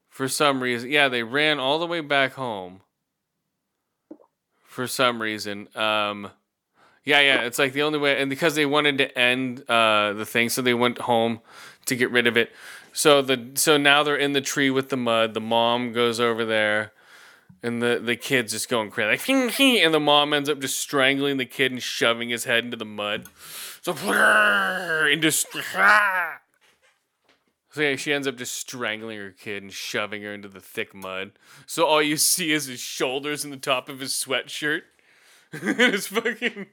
for 0.08 0.28
some 0.28 0.62
reason. 0.62 0.90
Yeah, 0.90 1.08
they 1.08 1.22
ran 1.22 1.58
all 1.58 1.78
the 1.78 1.86
way 1.86 2.00
back 2.00 2.34
home 2.34 2.80
for 4.78 4.86
some 4.86 5.20
reason. 5.20 5.66
Um, 5.74 6.30
yeah, 7.04 7.18
yeah, 7.18 7.40
it's 7.40 7.58
like 7.58 7.72
the 7.72 7.82
only 7.82 7.98
way, 7.98 8.16
and 8.16 8.30
because 8.30 8.54
they 8.54 8.64
wanted 8.64 8.96
to 8.98 9.18
end 9.18 9.68
uh, 9.68 10.12
the 10.12 10.24
thing, 10.24 10.50
so 10.50 10.62
they 10.62 10.72
went 10.72 10.98
home 10.98 11.40
to 11.86 11.96
get 11.96 12.12
rid 12.12 12.28
of 12.28 12.36
it. 12.36 12.52
So 12.92 13.20
the 13.20 13.50
so 13.54 13.76
now 13.76 14.04
they're 14.04 14.14
in 14.14 14.34
the 14.34 14.40
tree 14.40 14.70
with 14.70 14.90
the 14.90 14.96
mud. 14.96 15.34
The 15.34 15.40
mom 15.40 15.92
goes 15.92 16.20
over 16.20 16.44
there, 16.44 16.92
and 17.60 17.82
the 17.82 18.00
the 18.00 18.14
kid's 18.14 18.52
just 18.52 18.68
going 18.68 18.92
crazy, 18.92 19.08
like 19.08 19.22
"Hing, 19.22 19.48
hing," 19.48 19.82
and 19.82 19.92
the 19.92 19.98
mom 19.98 20.32
ends 20.32 20.48
up 20.48 20.60
just 20.60 20.78
strangling 20.78 21.38
the 21.38 21.44
kid 21.44 21.72
and 21.72 21.82
shoving 21.82 22.28
his 22.28 22.44
head 22.44 22.62
into 22.62 22.76
the 22.76 22.84
mud. 22.84 23.26
So 23.82 23.94
and 24.04 25.20
just. 25.20 25.48
So 27.70 27.82
yeah, 27.82 27.96
she 27.96 28.12
ends 28.12 28.26
up 28.26 28.36
just 28.36 28.56
strangling 28.56 29.18
her 29.18 29.30
kid 29.30 29.62
and 29.62 29.72
shoving 29.72 30.22
her 30.22 30.32
into 30.32 30.48
the 30.48 30.60
thick 30.60 30.94
mud. 30.94 31.32
So 31.66 31.86
all 31.86 32.02
you 32.02 32.16
see 32.16 32.52
is 32.52 32.66
his 32.66 32.80
shoulders 32.80 33.44
and 33.44 33.52
the 33.52 33.58
top 33.58 33.88
of 33.88 34.00
his 34.00 34.12
sweatshirt. 34.12 34.82
his 35.52 36.08
fucking 36.08 36.66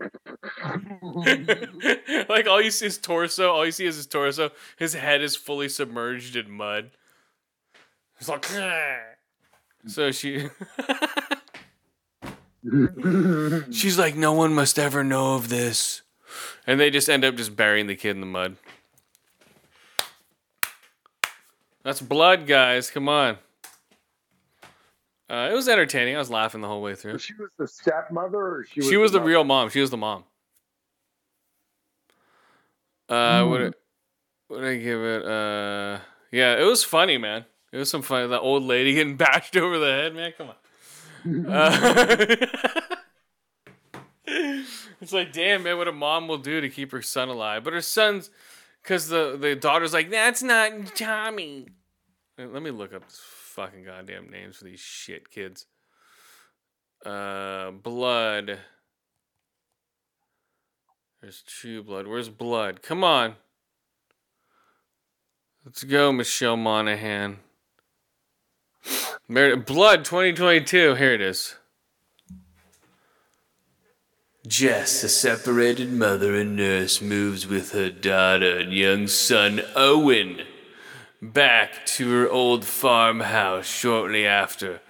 like 2.30 2.46
all 2.46 2.62
you 2.62 2.72
see 2.72 2.88
is 2.88 2.98
torso. 2.98 3.52
All 3.52 3.66
you 3.66 3.72
see 3.72 3.86
is 3.86 3.96
his 3.96 4.08
torso. 4.08 4.52
His 4.78 4.94
head 4.94 5.22
is 5.22 5.36
fully 5.36 5.70
submerged 5.70 6.36
in 6.36 6.52
mud. 6.52 6.92
It's 8.20 8.28
like 8.28 8.46
so 9.88 10.12
she 10.12 10.50
she's 13.72 14.00
like, 14.00 14.16
no 14.16 14.34
one 14.34 14.54
must 14.54 14.80
ever 14.80 15.04
know 15.04 15.36
of 15.36 15.50
this, 15.50 16.02
and 16.66 16.80
they 16.80 16.90
just 16.90 17.10
end 17.10 17.24
up 17.24 17.36
just 17.36 17.56
burying 17.56 17.88
the 17.88 17.96
kid 17.96 18.12
in 18.12 18.20
the 18.20 18.26
mud. 18.26 18.56
That's 21.86 22.02
blood, 22.02 22.48
guys. 22.48 22.90
Come 22.90 23.08
on. 23.08 23.38
Uh, 25.30 25.50
it 25.52 25.54
was 25.54 25.70
entertaining. 25.70 26.16
I 26.16 26.20
was 26.20 26.32
laughing 26.32 26.62
the 26.62 26.68
whole 26.68 26.82
way 26.82 26.96
through. 26.96 27.20
she 27.20 27.34
was 27.36 27.50
the 27.60 27.68
stepmother, 27.68 28.38
or 28.40 28.66
she 28.66 28.80
was 28.80 28.90
She 28.90 28.98
was 28.98 29.12
the 29.12 29.20
mother? 29.20 29.30
real 29.30 29.44
mom. 29.44 29.70
She 29.70 29.80
was 29.82 29.92
the 29.92 29.98
mom. 29.98 30.24
Uh, 33.08 33.46
what? 33.46 33.76
What 34.48 34.62
did 34.62 34.68
I 34.68 34.76
give 34.78 35.00
it? 35.00 35.26
Uh, 35.26 36.00
yeah, 36.32 36.58
it 36.60 36.64
was 36.64 36.84
funny, 36.84 37.20
man. 37.20 37.46
It 37.72 37.78
was 37.78 37.90
some 37.90 38.02
funny. 38.02 38.28
That 38.28 38.40
old 38.42 38.64
lady 38.64 38.94
getting 38.96 39.16
bashed 39.18 39.56
over 39.56 39.78
the 39.78 39.86
head, 39.92 40.16
man. 40.16 40.34
Come 40.38 40.50
on. 40.50 40.56
Uh, 41.28 42.46
it's 45.02 45.12
like, 45.12 45.34
damn, 45.34 45.64
man, 45.64 45.76
what 45.78 45.88
a 45.88 45.92
mom 45.92 46.28
will 46.28 46.38
do 46.38 46.62
to 46.62 46.70
keep 46.70 46.92
her 46.92 47.02
son 47.02 47.30
alive. 47.30 47.64
But 47.64 47.74
her 47.74 47.82
son's, 47.82 48.30
because 48.86 49.08
the 49.08 49.36
the 49.40 49.56
daughter's 49.56 49.94
like, 49.94 50.12
that's 50.12 50.44
not 50.44 50.96
Tommy. 50.96 51.70
Let 52.38 52.62
me 52.62 52.70
look 52.70 52.94
up 52.94 53.04
fucking 53.08 53.84
goddamn 53.84 54.30
names 54.30 54.58
for 54.58 54.66
these 54.66 54.80
shit 54.80 55.32
kids. 55.32 55.66
Uh, 57.04 57.72
blood. 57.72 58.60
There's 61.22 61.42
True 61.42 61.82
Blood. 61.82 62.06
Where's 62.06 62.30
Blood? 62.30 62.84
Come 62.84 63.04
on. 63.04 63.36
Let's 65.66 65.84
go, 65.84 66.12
Michelle 66.12 66.58
Monaghan. 66.58 67.40
Blood 69.28 70.06
2022. 70.06 70.94
Here 70.96 71.14
it 71.14 71.22
is. 71.22 71.56
Jess, 74.48 75.04
a 75.04 75.10
separated 75.10 75.92
mother 75.92 76.36
and 76.36 76.56
nurse, 76.56 77.02
moves 77.02 77.48
with 77.48 77.72
her 77.72 77.90
daughter 77.90 78.60
and 78.60 78.72
young 78.72 79.08
son 79.08 79.62
Owen 79.76 80.42
back 81.20 81.84
to 81.88 82.12
her 82.12 82.30
old 82.30 82.64
farmhouse 82.64 83.66
shortly 83.66 84.28
after, 84.28 84.82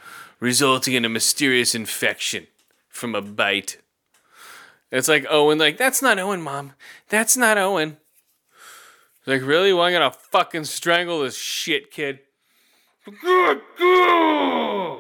resulting 0.42 0.94
in 0.94 1.06
a 1.06 1.10
mysterious 1.10 1.74
infection 1.74 2.48
from 2.90 3.16
a 3.16 3.22
bite. 3.22 3.78
It's 4.92 5.08
like 5.08 5.26
Owen, 5.30 5.58
like, 5.58 5.78
that's 5.78 6.02
not 6.02 6.20
Owen, 6.20 6.42
mom. 6.42 6.74
That's 7.08 7.38
not 7.38 7.58
Owen. 7.58 7.98
Like, 9.26 9.42
really? 9.42 9.72
Well, 9.72 9.84
I'm 9.84 9.94
gonna 9.94 10.12
fucking 10.12 10.66
strangle 10.66 11.22
this 11.22 11.38
shit 11.38 11.92
kid. 11.92 12.20
Good, 13.06 13.62
good. 13.78 15.00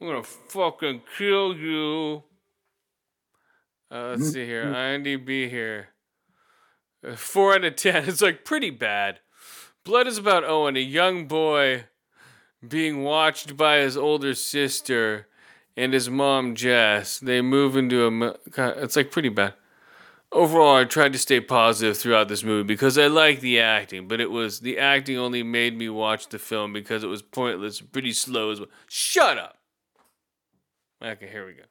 I'm 0.00 0.06
gonna 0.08 0.22
fucking 0.22 1.02
kill 1.16 1.56
you. 1.56 2.22
Uh, 3.90 4.08
let's 4.10 4.32
see 4.32 4.44
here. 4.44 4.64
IMDb 4.66 5.48
here. 5.48 5.88
Uh, 7.06 7.16
Four 7.16 7.54
out 7.54 7.64
of 7.64 7.76
ten. 7.76 8.04
It's 8.08 8.20
like 8.20 8.44
pretty 8.44 8.70
bad. 8.70 9.20
Blood 9.84 10.06
is 10.06 10.18
about 10.18 10.44
Owen, 10.44 10.76
a 10.76 10.80
young 10.80 11.26
boy 11.28 11.84
being 12.66 13.04
watched 13.04 13.56
by 13.56 13.78
his 13.78 13.96
older 13.96 14.34
sister 14.34 15.28
and 15.76 15.92
his 15.94 16.10
mom 16.10 16.54
Jess. 16.54 17.18
They 17.18 17.40
move 17.40 17.76
into 17.76 18.06
a. 18.06 18.36
God, 18.50 18.74
It's 18.78 18.96
like 18.96 19.10
pretty 19.10 19.28
bad. 19.28 19.54
Overall, 20.32 20.76
I 20.76 20.84
tried 20.84 21.12
to 21.12 21.18
stay 21.18 21.40
positive 21.40 21.96
throughout 21.96 22.28
this 22.28 22.42
movie 22.42 22.66
because 22.66 22.98
I 22.98 23.06
like 23.06 23.40
the 23.40 23.60
acting, 23.60 24.08
but 24.08 24.20
it 24.20 24.30
was 24.30 24.60
the 24.60 24.76
acting 24.78 25.16
only 25.16 25.44
made 25.44 25.78
me 25.78 25.88
watch 25.88 26.28
the 26.28 26.38
film 26.38 26.72
because 26.72 27.04
it 27.04 27.06
was 27.06 27.22
pointless, 27.22 27.80
pretty 27.80 28.12
slow 28.12 28.50
as 28.50 28.58
well. 28.58 28.68
Shut 28.88 29.38
up. 29.38 29.55
Okay, 31.02 31.28
here 31.28 31.46
we 31.46 31.52
go. 31.52 31.62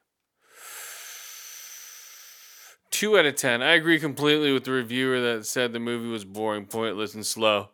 Two 2.90 3.18
out 3.18 3.26
of 3.26 3.34
ten. 3.34 3.62
I 3.62 3.72
agree 3.72 3.98
completely 3.98 4.52
with 4.52 4.64
the 4.64 4.70
reviewer 4.70 5.20
that 5.20 5.46
said 5.46 5.72
the 5.72 5.80
movie 5.80 6.08
was 6.08 6.24
boring, 6.24 6.66
pointless, 6.66 7.14
and 7.14 7.26
slow. 7.26 7.70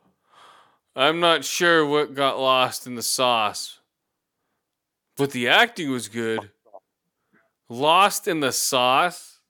I'm 0.97 1.21
not 1.21 1.45
sure 1.45 1.87
what 1.87 2.15
got 2.15 2.41
lost 2.41 2.87
in 2.87 2.97
the 2.97 3.03
sauce, 3.03 3.79
but 5.17 5.31
the 5.31 5.49
acting 5.49 5.91
was 5.91 6.09
good. 6.09 6.51
Lost 7.69 8.27
in 8.27 8.41
the 8.41 8.53
sauce? 8.53 9.41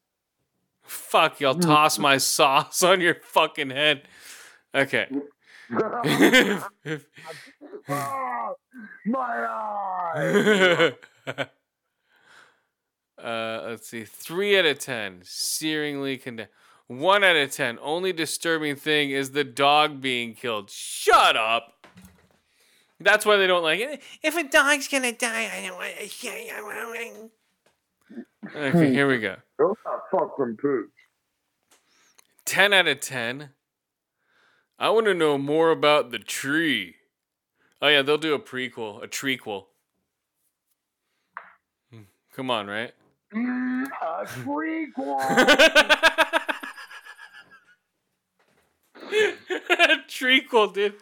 Fuck, 0.82 1.40
y'all 1.40 1.54
hmm. 1.54 1.60
toss 1.60 1.98
my 1.98 2.18
sauce 2.18 2.82
on 2.82 3.00
your 3.00 3.14
fucking 3.14 3.70
head. 3.70 4.02
Okay. 4.74 5.06
My 9.06 9.16
eye. 9.16 10.92
uh, 13.23 13.65
let's 13.69 13.89
see. 13.89 14.05
Three 14.05 14.59
out 14.59 14.65
of 14.66 14.78
ten. 14.78 15.20
Searingly 15.23 16.20
condemned. 16.20 16.51
One 16.89 17.24
out 17.24 17.36
of 17.36 17.51
ten. 17.53 17.78
Only 17.81 18.12
disturbing 18.12 18.77
thing 18.77 19.11
is 19.11 19.31
the 19.31 19.44
dog 19.44 20.01
being 20.01 20.35
killed. 20.35 20.70
Shut 20.70 21.36
up. 21.36 21.86
That's 23.01 23.24
why 23.27 23.36
they 23.36 23.47
don't 23.47 23.62
like 23.62 23.81
it. 23.81 24.03
If 24.23 24.36
a 24.36 24.44
dog's 24.44 24.89
gonna 24.89 25.12
die, 25.12 25.51
I 25.53 25.66
don't 25.66 25.77
want 25.77 25.93
to. 25.99 27.31
Okay, 28.57 28.90
here 28.93 29.09
we 29.09 29.19
go. 29.19 29.36
Those 29.59 29.77
are 29.86 30.03
fucking 30.11 30.57
pooch. 30.61 30.90
10 32.44 32.73
out 32.73 32.89
of 32.89 33.01
10. 33.01 33.51
I 34.78 34.90
want 34.90 35.07
to 35.07 35.15
know 35.15 35.39
more 35.39 35.70
about 35.70 36.11
the 36.11 36.19
tree. 36.19 36.97
Oh, 37.81 37.89
yeah, 37.89 38.03
they'll 38.03 38.19
do 38.19 38.35
a 38.35 38.39
prequel, 38.40 39.03
a 39.03 39.07
trequel. 39.09 39.66
Hmm, 41.90 42.03
Come 42.35 42.51
on, 42.51 42.66
right? 42.66 42.93
A 43.34 44.26
prequel. 44.26 45.09
trequel, 50.09 50.74
dude. 50.74 50.94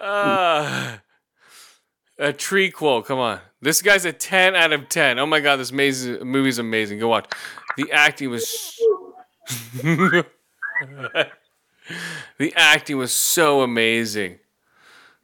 Uh, 0.00 0.96
a 2.18 2.32
trequel, 2.32 3.04
come 3.04 3.18
on. 3.18 3.40
This 3.60 3.82
guy's 3.82 4.06
a 4.06 4.12
10 4.12 4.56
out 4.56 4.72
of 4.72 4.88
10. 4.88 5.18
Oh 5.18 5.26
my 5.26 5.40
god, 5.40 5.56
this 5.56 5.72
movie's 5.72 6.58
amazing. 6.58 6.98
Go 6.98 7.08
watch. 7.08 7.30
The 7.76 7.92
acting 7.92 8.30
was. 8.30 8.80
the 9.82 10.24
acting 12.56 12.96
was 12.96 13.12
so 13.12 13.60
amazing. 13.60 14.38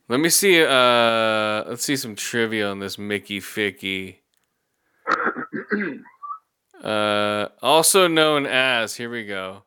Let 0.08 0.20
me 0.20 0.28
see. 0.28 0.62
Uh, 0.62 1.64
let's 1.66 1.84
see 1.84 1.96
some 1.96 2.14
trivia 2.14 2.70
on 2.70 2.80
this 2.80 2.98
Mickey 2.98 3.40
Ficky. 3.40 4.16
Uh, 6.82 7.48
also 7.62 8.06
known 8.06 8.44
as 8.44 8.96
here 8.96 9.08
we 9.08 9.24
go. 9.24 9.64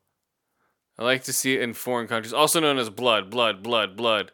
I 0.98 1.04
like 1.04 1.24
to 1.24 1.34
see 1.34 1.56
it 1.56 1.62
in 1.62 1.74
foreign 1.74 2.08
countries. 2.08 2.34
Also 2.34 2.60
known 2.60 2.78
as 2.78 2.90
blood, 2.90 3.32
blood, 3.32 3.64
blood, 3.64 3.98
blood. 3.98 4.32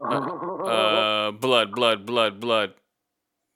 Uh, 0.00 1.30
blood, 1.30 1.72
blood, 1.74 2.04
blood, 2.04 2.40
blood. 2.40 2.74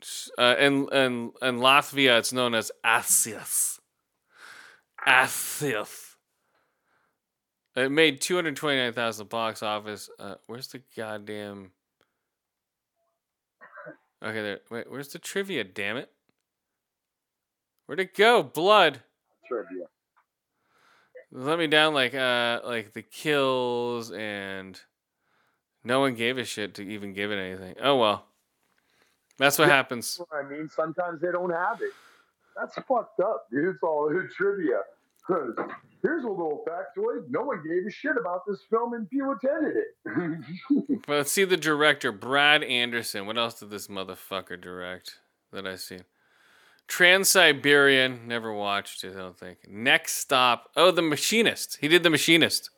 S- 0.02 0.30
Uh, 0.38 0.54
in 0.58 0.88
in 0.92 1.32
in 1.42 1.58
Latvia, 1.58 2.18
it's 2.18 2.32
known 2.32 2.54
as 2.54 2.70
Asius. 2.84 3.80
Asius. 5.06 6.16
It 7.76 7.90
made 7.90 8.20
two 8.20 8.36
hundred 8.36 8.56
twenty 8.56 8.78
nine 8.78 8.92
thousand 8.92 9.28
box 9.28 9.62
office. 9.62 10.08
Uh, 10.18 10.36
where's 10.46 10.68
the 10.68 10.82
goddamn? 10.96 11.72
Okay, 14.22 14.42
there. 14.42 14.60
Wait, 14.70 14.90
where's 14.90 15.08
the 15.08 15.18
trivia? 15.18 15.64
Damn 15.64 15.96
it! 15.96 16.10
Where'd 17.90 17.98
it 17.98 18.14
go? 18.14 18.44
Blood. 18.44 19.00
Trivia. 19.48 19.86
Let 21.32 21.58
me 21.58 21.66
down 21.66 21.92
like 21.92 22.14
uh 22.14 22.60
like 22.64 22.92
the 22.92 23.02
kills 23.02 24.12
and 24.12 24.80
no 25.82 25.98
one 25.98 26.14
gave 26.14 26.38
a 26.38 26.44
shit 26.44 26.74
to 26.74 26.82
even 26.82 27.14
give 27.14 27.32
it 27.32 27.36
anything. 27.40 27.74
Oh 27.82 27.96
well. 27.96 28.26
That's 29.38 29.58
what 29.58 29.68
happens. 29.68 30.20
I 30.32 30.48
mean, 30.48 30.68
sometimes 30.68 31.20
they 31.20 31.32
don't 31.32 31.50
have 31.50 31.82
it. 31.82 31.90
That's 32.56 32.76
fucked 32.86 33.18
up, 33.18 33.48
dude. 33.50 33.74
It's 33.74 33.82
all 33.82 34.08
trivia. 34.36 34.82
Here's 36.04 36.22
a 36.22 36.28
little 36.28 36.64
factoid. 36.68 37.28
No 37.28 37.42
one 37.42 37.60
gave 37.66 37.88
a 37.88 37.90
shit 37.90 38.16
about 38.16 38.42
this 38.46 38.60
film 38.70 38.94
and 38.94 39.08
few 39.08 39.32
attended 39.32 39.74
it. 39.76 41.00
But 41.08 41.16
let's 41.16 41.32
see 41.32 41.42
the 41.42 41.56
director, 41.56 42.12
Brad 42.12 42.62
Anderson. 42.62 43.26
What 43.26 43.36
else 43.36 43.58
did 43.58 43.70
this 43.70 43.88
motherfucker 43.88 44.60
direct 44.60 45.18
that 45.52 45.66
I 45.66 45.74
seen? 45.74 46.04
Trans 46.90 47.30
Siberian, 47.30 48.26
never 48.26 48.52
watched 48.52 49.04
it, 49.04 49.14
I 49.14 49.20
don't 49.20 49.38
think. 49.38 49.58
Next 49.68 50.14
stop. 50.16 50.70
Oh, 50.76 50.90
The 50.90 51.02
Machinist. 51.02 51.78
He 51.80 51.86
did 51.86 52.02
The 52.02 52.10
Machinist. 52.10 52.68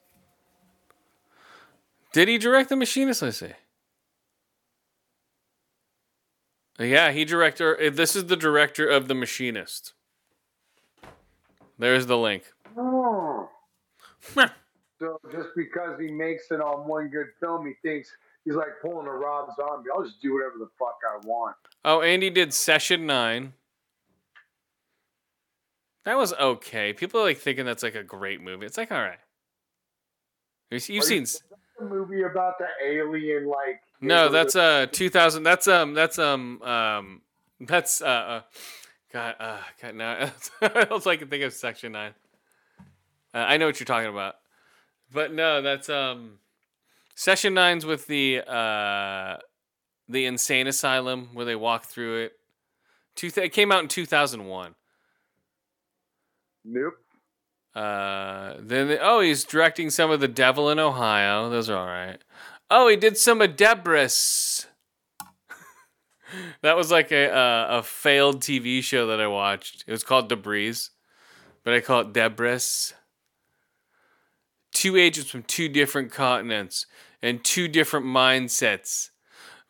Did 2.13 2.29
he 2.29 2.37
direct 2.37 2.69
The 2.69 2.77
Machinist? 2.77 3.23
Let's 3.23 3.39
see. 3.39 3.53
Yeah, 6.79 7.11
he 7.11 7.25
director. 7.25 7.81
uh, 7.81 7.89
This 7.89 8.15
is 8.15 8.27
the 8.27 8.37
director 8.37 8.87
of 8.87 9.09
The 9.09 9.15
Machinist. 9.15 9.95
There's 11.79 12.05
the 12.05 12.19
link. 12.19 12.45
Oh. 12.77 13.49
so 14.35 15.19
just 15.33 15.49
because 15.57 15.99
he 15.99 16.11
makes 16.11 16.51
it 16.51 16.61
on 16.61 16.87
one 16.87 17.09
good 17.09 17.29
film, 17.41 17.67
he 17.67 17.73
thinks 17.81 18.11
he's 18.45 18.57
like 18.57 18.79
pulling 18.83 19.07
a 19.07 19.11
Rob 19.11 19.49
Zombie. 19.57 19.89
I'll 19.97 20.05
just 20.05 20.21
do 20.21 20.35
whatever 20.35 20.57
the 20.59 20.69
fuck 20.79 20.99
I 21.11 21.17
want. 21.27 21.57
Oh, 21.83 22.03
Andy 22.03 22.29
did 22.29 22.53
Session 22.53 23.07
9. 23.07 23.55
That 26.05 26.17
was 26.17 26.33
okay. 26.33 26.93
People 26.93 27.21
are 27.21 27.25
like 27.25 27.39
thinking 27.39 27.65
that's 27.65 27.83
like 27.83 27.95
a 27.95 28.03
great 28.03 28.41
movie. 28.41 28.67
It's 28.67 28.77
like, 28.77 28.91
all 28.91 29.01
right. 29.01 29.19
You've 30.71 30.89
you've 30.89 31.05
seen. 31.05 31.27
A 31.81 31.85
movie 31.85 32.23
about 32.23 32.55
the 32.59 32.67
alien, 32.85 33.47
like 33.47 33.81
No, 34.01 34.29
that's 34.29 34.57
uh 34.57 34.87
2000. 34.91 35.43
That's 35.43 35.69
um 35.69 35.95
that's 35.95 36.19
um 36.19 36.63
um 36.63 37.23
that's 37.61 38.01
uh, 38.03 38.07
uh 38.07 38.41
God 39.13 39.35
uh 39.39 39.59
God 39.81 39.95
now 39.95 40.31
I 40.63 40.87
was 40.91 41.07
like 41.07 41.29
think 41.29 41.45
of 41.45 41.53
Section 41.53 41.93
9. 41.93 42.15
Uh, 43.35 43.39
I 43.39 43.57
know 43.57 43.67
what 43.67 43.79
you're 43.79 43.85
talking 43.87 44.11
about. 44.11 44.37
But 45.13 45.33
no, 45.33 45.63
that's 45.63 45.89
um 45.89 46.39
Session 47.15 47.55
9's 47.55 47.85
with 47.85 48.07
the 48.07 48.41
uh 48.41 49.39
the 50.09 50.27
insane 50.27 50.67
asylum 50.67 51.31
where 51.33 51.45
they 51.45 51.57
walk 51.57 51.85
through 51.85 52.25
it. 52.25 52.33
Two 53.15 53.31
th- 53.31 53.47
it 53.47 53.51
came 53.51 53.71
out 53.71 53.83
in 53.83 53.89
2001. 53.89 54.75
Nope. 56.65 56.95
Uh, 57.75 58.55
then 58.59 58.89
the- 58.89 59.01
oh, 59.01 59.21
he's 59.21 59.45
directing 59.45 59.91
some 59.91 60.11
of 60.11 60.21
the 60.21 60.29
Devil 60.29 60.69
in 60.71 60.79
Ohio. 60.79 61.49
Those 61.49 61.71
are 61.71 61.77
all 61.79 61.87
right. 61.87 62.19
Oh, 62.71 62.89
he 62.89 62.97
did 62.97 63.17
some 63.17 63.41
of 63.41 63.57
Debris. 63.57 64.67
that 66.63 66.77
was 66.77 66.91
like 66.91 67.11
a 67.13 67.31
uh, 67.35 67.67
a 67.79 67.83
failed 67.83 68.41
TV 68.43 68.83
show 68.83 69.07
that 69.07 69.21
I 69.21 69.27
watched. 69.27 69.85
It 69.87 69.91
was 69.93 70.05
called 70.05 70.29
Debris, 70.29 70.77
but 71.65 71.75
I 71.75 71.81
call 71.81 72.01
it 72.01 72.13
Debris. 72.13 72.93
Two 74.73 74.97
agents 74.97 75.31
from 75.31 75.43
two 75.43 75.69
different 75.69 76.11
continents 76.11 76.87
and 77.23 77.45
two 77.45 77.69
different 77.69 78.07
mindsets 78.07 79.11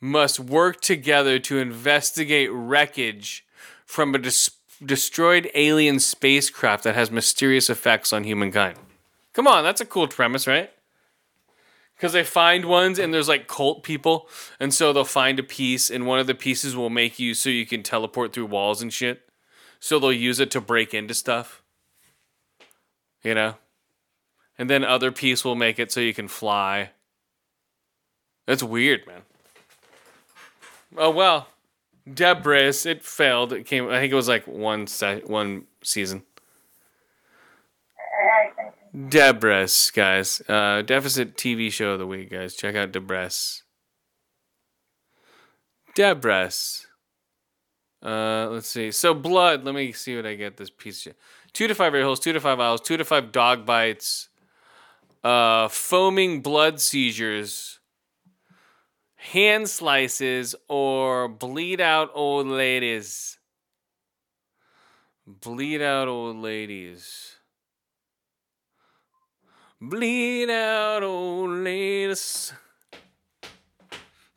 must 0.01 0.40
work 0.40 0.81
together 0.81 1.39
to 1.39 1.59
investigate 1.59 2.51
wreckage 2.52 3.44
from 3.85 4.14
a 4.14 4.19
dis- 4.19 4.51
destroyed 4.84 5.50
alien 5.54 6.00
spacecraft 6.00 6.84
that 6.84 6.94
has 6.94 7.10
mysterious 7.10 7.70
effects 7.70 8.12
on 8.12 8.24
humankind. 8.24 8.78
Come 9.32 9.46
on, 9.46 9.64
that's 9.64 9.80
a 9.80 9.86
cool 9.86 10.09
premise, 10.09 10.46
right? 10.46 10.70
Because 11.96 12.12
they 12.12 12.24
find 12.24 12.64
ones 12.64 12.98
and 12.98 13.14
there's 13.14 13.28
like 13.28 13.46
cult 13.46 13.82
people, 13.82 14.28
and 14.59 14.74
so 14.74 14.92
they'll 14.92 15.04
find 15.04 15.38
a 15.38 15.44
piece, 15.44 15.90
and 15.90 16.06
one 16.06 16.18
of 16.18 16.26
the 16.26 16.34
pieces 16.34 16.76
will 16.76 16.90
make 16.90 17.18
you 17.18 17.34
so 17.34 17.48
you 17.48 17.66
can 17.66 17.82
teleport 17.82 18.32
through 18.32 18.46
walls 18.46 18.82
and 18.82 18.92
shit. 18.92 19.28
So 19.80 19.98
they'll 19.98 20.12
use 20.12 20.40
it 20.40 20.50
to 20.52 20.60
break 20.60 20.94
into 20.94 21.14
stuff. 21.14 21.62
You 23.22 23.34
know? 23.34 23.54
and 24.59 24.68
then 24.68 24.84
other 24.84 25.10
piece 25.10 25.44
will 25.44 25.54
make 25.54 25.78
it 25.78 25.90
so 25.90 26.00
you 26.00 26.14
can 26.14 26.28
fly. 26.28 26.90
That's 28.46 28.62
weird, 28.62 29.06
man. 29.06 29.22
Oh 30.96 31.10
well, 31.10 31.48
Debris. 32.12 32.83
It 32.85 33.05
failed. 33.05 33.53
It 33.53 33.65
came. 33.65 33.89
I 33.89 34.01
think 34.01 34.12
it 34.12 34.16
was 34.16 34.29
like 34.29 34.47
one 34.47 34.87
se- 34.87 35.23
one 35.27 35.66
season. 35.83 36.23
Debris, 39.09 39.91
guys. 39.95 40.43
Uh, 40.49 40.83
deficit 40.83 41.37
TV 41.37 41.73
show 41.73 41.93
of 41.93 41.99
the 41.99 42.07
week, 42.07 42.31
guys. 42.31 42.55
Check 42.55 42.74
out 42.74 42.93
Debris. 42.93 43.62
Debris. 45.95 46.85
Uh, 48.05 48.49
let's 48.51 48.69
see. 48.69 48.91
So 48.91 49.15
blood. 49.15 49.65
Let 49.65 49.74
me 49.74 49.93
see 49.93 50.16
what 50.16 50.27
I 50.27 50.35
get. 50.35 50.57
This 50.57 50.70
piece. 50.70 51.07
Two 51.53 51.69
to 51.69 51.74
five 51.74 51.95
air 51.95 52.03
holes. 52.03 52.20
Two 52.20 52.33
to 52.33 52.41
five 52.41 52.61
owls. 52.61 52.81
Two 52.81 52.97
to 52.97 53.05
five 53.05 53.33
dog 53.33 53.65
bites. 53.65 54.29
Uh, 55.23 55.69
foaming 55.69 56.43
blood 56.43 56.81
seizures. 56.81 57.79
Hand 59.31 59.70
slices 59.70 60.57
or 60.69 61.28
bleed 61.28 61.81
out 61.81 62.11
old 62.12 62.49
ladies. 62.49 63.39
Bleed 65.24 65.81
out 65.81 66.09
old 66.09 66.39
ladies. 66.39 67.36
Bleed 69.81 70.51
out 70.51 71.05
old 71.05 71.51
ladies. 71.51 72.53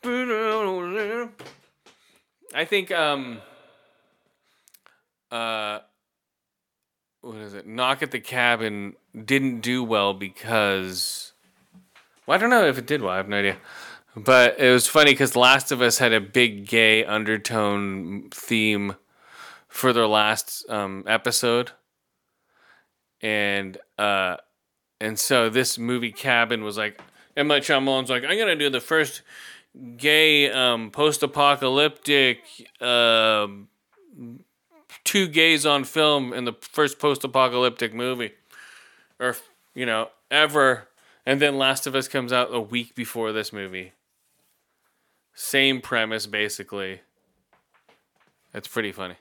Bleed 0.03 0.30
out 0.30 0.66
old 0.66 0.94
ladies. 0.94 1.30
I 2.53 2.66
think 2.66 2.91
um 2.91 3.40
uh 5.32 5.80
what 7.22 7.38
is 7.38 7.56
it? 7.56 7.66
Knock 7.66 8.03
at 8.03 8.12
the 8.12 8.20
Cabin 8.20 8.94
didn't 9.16 9.62
do 9.62 9.84
well 9.84 10.14
because 10.14 11.34
well, 12.28 12.38
I 12.38 12.38
don't 12.40 12.52
know 12.52 12.68
if 12.68 12.78
it 12.78 12.86
did 12.86 13.02
well. 13.02 13.14
I 13.14 13.18
have 13.18 13.28
no 13.28 13.38
idea. 13.38 13.57
But 14.16 14.60
it 14.60 14.72
was 14.72 14.88
funny 14.88 15.12
because 15.12 15.36
Last 15.36 15.72
of 15.72 15.82
Us 15.82 15.98
had 15.98 16.14
a 16.14 16.22
big 16.22 16.68
gay 16.68 17.04
undertone 17.04 18.30
theme 18.32 18.96
for 19.68 19.92
their 19.92 20.08
last 20.08 20.66
um, 20.70 21.04
episode, 21.06 21.72
and 23.22 23.78
uh, 24.00 24.38
and 25.02 25.20
so 25.20 25.50
this 25.50 25.78
movie 25.78 26.14
Cabin 26.14 26.64
was 26.64 26.78
like, 26.78 27.02
M. 27.36 27.48
Night 27.48 27.64
Shyamalan's 27.64 28.10
like, 28.10 28.24
I'm 28.24 28.38
gonna 28.38 28.56
do 28.56 28.70
the 28.70 28.80
first 28.80 29.22
gay 29.98 30.50
um, 30.50 30.92
post-apocalyptic 30.92 32.40
uh, 32.80 33.48
two 35.04 35.28
gays 35.28 35.66
on 35.66 35.84
film 35.84 36.32
in 36.32 36.46
the 36.46 36.54
first 36.62 37.00
post-apocalyptic 37.00 37.94
movie, 37.94 38.32
or 39.20 39.36
you 39.74 39.86
know 39.86 40.08
ever. 40.32 40.88
And 41.26 41.42
then 41.42 41.58
Last 41.58 41.86
of 41.86 41.96
Us 41.96 42.08
comes 42.08 42.32
out 42.32 42.54
a 42.54 42.62
week 42.62 42.96
before 42.96 43.34
this 43.34 43.52
movie. 43.52 43.92
Same 45.36 45.82
premise, 45.82 46.26
basically. 46.26 47.02
It's 48.53 48.70
pretty 48.70 48.94
funny. 48.94 49.16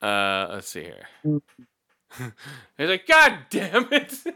Uh, 0.00 0.48
let's 0.50 0.68
see 0.68 0.84
here. 0.84 1.06
He's 2.78 2.88
like, 2.88 3.06
God 3.06 3.38
damn 3.50 3.92
it! 3.92 4.14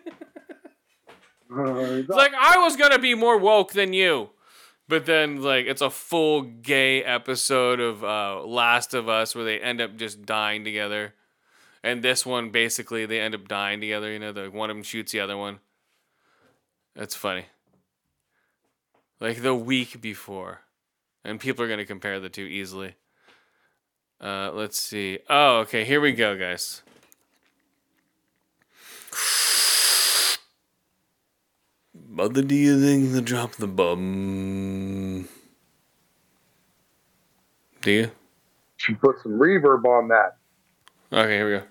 It's 1.53 2.09
like 2.09 2.32
I 2.32 2.59
was 2.59 2.77
gonna 2.77 3.01
be 3.01 3.16
more 3.16 3.37
woke 3.37 3.73
than 3.73 3.93
you, 3.93 4.31
but 4.87 5.05
then 5.05 5.43
like 5.43 5.66
it's 5.66 5.81
a 5.81 5.91
full 5.91 6.43
gay 6.43 7.03
episode 7.03 7.81
of 7.81 8.05
uh, 8.05 8.45
Last 8.45 8.95
of 8.95 9.09
Us 9.09 9.35
where 9.35 9.45
they 9.45 9.59
end 9.59 9.81
up 9.81 9.97
just 9.97 10.24
dying 10.24 10.62
together, 10.62 11.15
and 11.82 12.05
this 12.05 12.24
one 12.24 12.51
basically 12.51 13.05
they 13.05 13.19
end 13.19 13.35
up 13.35 13.49
dying 13.49 13.81
together. 13.81 14.12
You 14.12 14.20
know, 14.20 14.32
the 14.32 14.49
one 14.49 14.70
of 14.70 14.77
them 14.77 14.85
shoots 14.85 15.11
the 15.11 15.19
other 15.19 15.37
one. 15.37 15.59
That's 16.95 17.16
funny. 17.16 17.47
Like 19.20 19.42
the 19.42 19.55
week 19.55 20.01
before, 20.01 20.62
and 21.24 21.38
people 21.38 21.62
are 21.62 21.68
gonna 21.68 21.84
compare 21.84 22.18
the 22.20 22.30
two 22.30 22.44
easily. 22.44 22.94
Uh, 24.18 24.51
let's 24.52 24.80
see. 24.80 25.18
Oh, 25.28 25.59
okay. 25.59 25.84
Here 25.84 26.01
we 26.01 26.12
go, 26.12 26.38
guys. 26.38 26.82
Mother, 32.09 32.42
do 32.42 32.55
you 32.55 32.80
think 32.80 33.12
the 33.12 33.20
drop 33.22 33.52
the 33.52 33.66
bum? 33.66 35.28
Do 37.82 37.90
you? 37.90 38.10
She 38.78 38.94
put 38.94 39.22
some 39.22 39.32
reverb 39.32 39.84
on 39.84 40.09
that. 40.09 40.36
Okay, 41.12 41.36
here 41.36 41.47
we 41.47 41.59
go. 41.59 41.64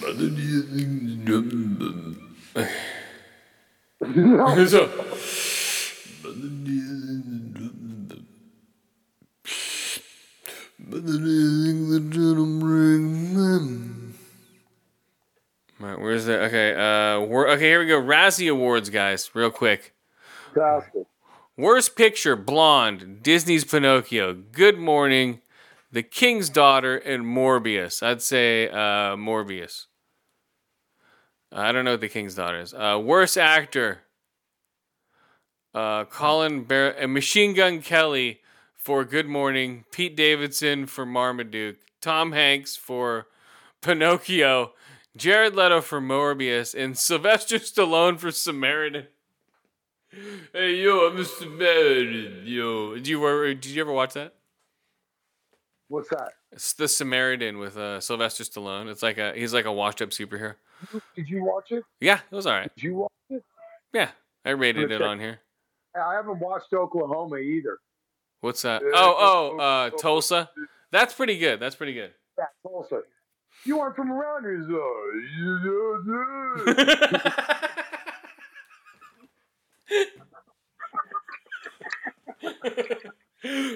Mother, 0.00 0.28
do 0.30 0.42
you 0.42 0.62
think 0.62 1.02
the 1.06 1.16
drop 1.24 1.44
the 1.44 1.56
bum? 1.78 2.36
so, 4.68 4.90
Mother, 6.32 6.48
do 6.48 6.70
you 6.70 6.88
think 7.06 7.26
the 7.26 7.58
drop 7.58 7.72
the 8.08 8.16
bum? 8.16 8.26
Mother, 10.78 11.18
do 11.18 11.30
you 11.30 11.66
think 11.66 11.90
the 11.90 12.00
drop 12.10 12.60
bring 12.60 13.34
them? 13.34 14.14
Right, 15.78 16.00
where's 16.00 16.24
the 16.24 16.40
okay? 16.44 16.72
Uh, 16.72 17.20
we're, 17.20 17.48
okay, 17.48 17.66
here 17.66 17.80
we 17.80 17.86
go. 17.86 18.00
Razzie 18.00 18.50
Awards, 18.50 18.88
guys, 18.88 19.30
real 19.34 19.50
quick. 19.50 19.94
Fantastic. 20.54 21.06
Worst 21.58 21.96
picture: 21.96 22.34
Blonde, 22.34 23.22
Disney's 23.22 23.64
Pinocchio, 23.64 24.32
Good 24.32 24.78
Mourning, 24.78 25.42
The 25.90 26.02
King's 26.02 26.48
Daughter, 26.48 26.96
and 26.96 27.24
Morbius. 27.24 28.02
I'd 28.02 28.22
say 28.22 28.70
uh, 28.70 29.16
Morbius. 29.16 29.86
I 31.50 31.72
don't 31.72 31.84
know 31.84 31.90
what 31.90 32.00
The 32.00 32.08
King's 32.08 32.36
Daughter 32.36 32.60
is. 32.60 32.72
Uh, 32.72 32.98
worst 33.04 33.36
actor: 33.36 34.00
uh, 35.74 36.04
Colin 36.04 36.64
Bar- 36.64 36.94
uh, 37.00 37.06
Machine 37.08 37.54
Gun 37.54 37.80
Kelly 37.80 38.40
for 38.76 39.04
Good 39.04 39.26
Mourning, 39.26 39.84
Pete 39.90 40.16
Davidson 40.16 40.86
for 40.86 41.06
Marmaduke, 41.06 41.76
Tom 42.00 42.32
Hanks 42.32 42.76
for 42.76 43.26
Pinocchio, 43.80 44.72
Jared 45.16 45.54
Leto 45.54 45.80
for 45.80 46.00
Morbius, 46.00 46.74
and 46.74 46.96
Sylvester 46.98 47.58
Stallone 47.58 48.18
for 48.18 48.30
Samaritan. 48.30 49.06
Hey 50.52 50.74
yo, 50.74 51.06
I'm 51.08 51.16
a 51.18 51.24
Samaritan. 51.24 52.42
Yo, 52.44 52.94
did 52.96 53.08
you 53.08 53.26
ever 53.26 53.54
did 53.54 53.66
you 53.66 53.80
ever 53.80 53.92
watch 53.92 54.12
that? 54.14 54.34
What's 55.88 56.10
that? 56.10 56.32
It's 56.52 56.74
the 56.74 56.86
Samaritan 56.86 57.58
with 57.58 57.78
uh, 57.78 57.98
Sylvester 58.00 58.44
Stallone. 58.44 58.90
It's 58.90 59.02
like 59.02 59.16
a 59.16 59.32
he's 59.34 59.54
like 59.54 59.64
a 59.64 59.72
washed 59.72 60.02
up 60.02 60.10
superhero. 60.10 60.56
Did 61.16 61.28
you 61.30 61.44
watch 61.44 61.70
it? 61.72 61.84
Yeah, 62.00 62.20
it 62.30 62.34
was 62.34 62.46
all 62.46 62.52
right. 62.52 62.70
Did 62.74 62.84
you 62.84 62.94
watch 62.96 63.12
it? 63.30 63.42
Yeah, 63.94 64.10
I 64.44 64.50
rated 64.50 64.90
it 64.90 65.00
on 65.00 65.18
here. 65.18 65.40
I 65.94 66.14
haven't 66.14 66.38
watched 66.38 66.72
Oklahoma 66.72 67.36
either. 67.36 67.78
What's 68.40 68.62
that? 68.62 68.82
Oh, 68.82 69.16
oh, 69.18 69.58
uh, 69.58 69.90
Tulsa. 69.90 70.48
That's 70.90 71.12
pretty 71.14 71.38
good. 71.38 71.60
That's 71.60 71.76
pretty 71.76 71.94
good. 71.94 72.12
Yeah, 72.38 72.46
Tulsa. 72.62 73.02
You 73.64 73.78
aren't 73.80 73.94
from 73.94 74.10
around 74.10 74.44
here, 74.44 74.64
so. 74.68 74.82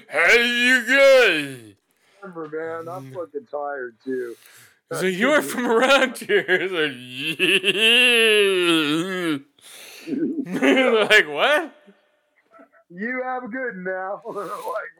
How 0.09 0.32
you 0.32 0.84
good? 0.86 1.76
Remember, 2.22 2.48
man, 2.48 2.88
I'm 2.88 3.12
fucking 3.12 3.47
tired 3.51 3.97
too. 4.05 4.34
So 4.93 5.06
you 5.06 5.30
are 5.30 5.43
from 5.43 5.66
around 5.66 6.16
here? 6.18 6.68
Yeah. 7.38 9.38
like 10.09 11.28
what? 11.28 11.75
You 12.90 13.22
have 13.24 13.44
a 13.44 13.48
good 13.48 13.76
now. 13.76 14.22
like, 14.26 14.44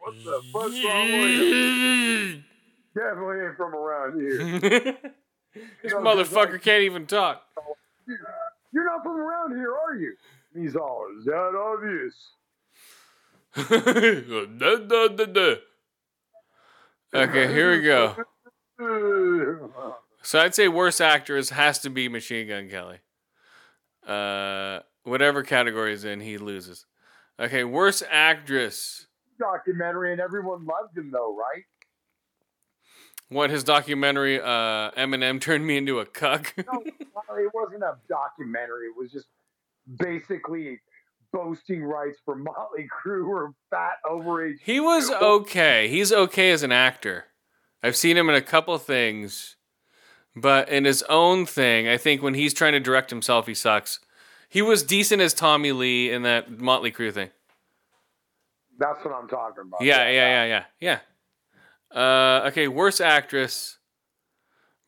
what 0.01 0.15
the 0.23 0.41
fuck's 0.51 0.83
wrong 0.83 1.11
with 1.11 1.29
you? 1.31 2.43
Definitely 2.95 3.45
ain't 3.45 3.55
from 3.55 3.75
around 3.75 4.19
here. 4.19 4.37
this 5.83 5.93
motherfucker 5.93 6.61
can't 6.61 6.83
even 6.83 7.05
talk. 7.05 7.43
You're 8.73 8.85
not 8.85 9.03
from 9.03 9.17
around 9.17 9.55
here, 9.55 9.73
are 9.73 9.95
you? 9.95 10.15
And 10.53 10.63
He's 10.63 10.75
all, 10.75 11.05
is 11.17 11.25
that 11.25 11.55
obvious? 11.55 12.13
okay, 17.13 17.53
here 17.53 17.71
we 17.71 17.81
go. 17.81 18.15
So 20.23 20.39
I'd 20.39 20.55
say 20.55 20.67
worst 20.67 20.99
actress 20.99 21.51
has 21.51 21.79
to 21.79 21.89
be 21.89 22.09
Machine 22.09 22.47
Gun 22.47 22.69
Kelly. 22.69 22.99
Uh, 24.05 24.79
whatever 25.03 25.43
category 25.43 25.93
is 25.93 26.03
in, 26.03 26.19
he 26.19 26.37
loses. 26.37 26.85
Okay, 27.39 27.63
worst 27.63 28.03
actress. 28.09 29.07
documentary, 29.39 30.11
and 30.11 30.19
everyone 30.21 30.65
loved 30.65 30.97
him, 30.97 31.11
though, 31.11 31.35
right? 31.35 31.63
What 33.29 33.49
his 33.49 33.63
documentary? 33.63 34.39
Uh, 34.39 34.91
Eminem 34.91 35.39
turned 35.41 35.65
me 35.67 35.77
into 35.77 35.99
a 35.99 36.05
cuck. 36.05 36.53
No, 37.29 37.35
it 37.35 37.51
wasn't 37.53 37.83
a 37.83 37.97
documentary. 38.07 38.87
It 38.87 38.93
was 38.97 39.11
just 39.11 39.27
basically 39.99 40.79
boasting 41.33 41.83
rights 41.83 42.17
for 42.23 42.35
Motley 42.35 42.87
Crue 42.87 43.27
or 43.27 43.53
fat 43.69 43.95
overage. 44.09 44.55
he 44.63 44.79
was 44.79 45.11
okay. 45.11 45.89
He's 45.89 46.13
okay 46.13 46.51
as 46.51 46.63
an 46.63 46.71
actor. 46.71 47.25
I've 47.83 47.97
seen 47.97 48.15
him 48.17 48.29
in 48.29 48.35
a 48.35 48.41
couple 48.41 48.77
things, 48.77 49.57
But 50.35 50.69
in 50.69 50.85
his 50.85 51.03
own 51.03 51.45
thing, 51.45 51.87
I 51.87 51.97
think 51.97 52.21
when 52.23 52.33
he's 52.33 52.53
trying 52.53 52.73
to 52.73 52.79
direct 52.79 53.09
himself, 53.09 53.45
he 53.47 53.53
sucks. 53.53 53.99
He 54.49 54.61
was 54.61 54.83
decent 54.83 55.21
as 55.21 55.33
Tommy 55.33 55.71
Lee 55.71 56.11
in 56.11 56.23
that 56.23 56.59
Motley 56.59 56.91
Crue 56.91 57.13
thing. 57.13 57.29
That's 58.79 59.03
what 59.03 59.13
I'm 59.13 59.27
talking 59.27 59.63
about. 59.67 59.81
Yeah, 59.81 60.09
yeah, 60.09 60.45
yeah, 60.45 60.63
yeah, 60.79 60.99
yeah. 61.91 61.99
Uh, 61.99 62.47
okay, 62.47 62.67
worst 62.67 63.01
actress: 63.01 63.77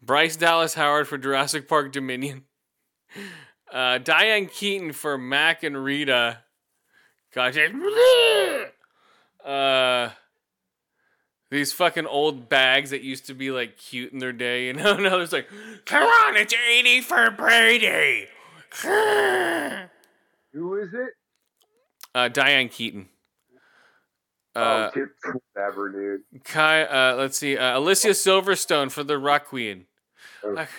Bryce 0.02 0.36
Dallas 0.36 0.76
Howard 0.76 1.08
for 1.08 1.18
Jurassic 1.18 1.68
Park 1.68 1.92
Dominion. 1.92 2.44
Uh, 3.72 4.00
Diane 4.00 4.48
Keaton 4.48 4.94
for 4.94 5.16
Mac 5.16 5.62
and 5.62 5.84
Rita. 5.84 6.40
Gosh, 7.36 7.56
uh, 9.46 10.10
these 11.52 11.72
fucking 11.74 12.08
old 12.08 12.50
bags 12.50 12.90
that 12.90 13.04
used 13.04 13.28
to 13.28 13.36
be 13.36 13.52
like 13.52 13.78
cute 13.78 14.12
in 14.12 14.18
their 14.18 14.34
day, 14.34 14.66
you 14.68 14.74
know. 14.74 14.96
Now 14.98 15.18
there's 15.18 15.34
like, 15.34 15.48
come 15.86 16.04
on, 16.04 16.36
it's 16.36 16.54
eighty 16.54 17.02
for 17.02 17.30
Brady. 17.30 18.28
Who 20.54 20.78
is 20.78 20.94
it? 20.94 21.14
Uh, 22.14 22.28
Diane 22.28 22.70
Keaton. 22.70 23.10
Uh, 24.56 24.90
oh, 24.96 25.06
whatever, 25.54 25.90
dude. 25.90 26.44
Kai, 26.44 26.84
uh, 26.84 27.16
let's 27.16 27.38
see, 27.38 27.58
uh, 27.58 27.78
Alicia 27.78 28.10
Silverstone 28.10 28.92
for 28.92 29.04
the 29.04 29.18
Rock 29.18 29.46
Queen. 29.48 29.86
Oh. 30.44 30.50
Like, 30.50 30.70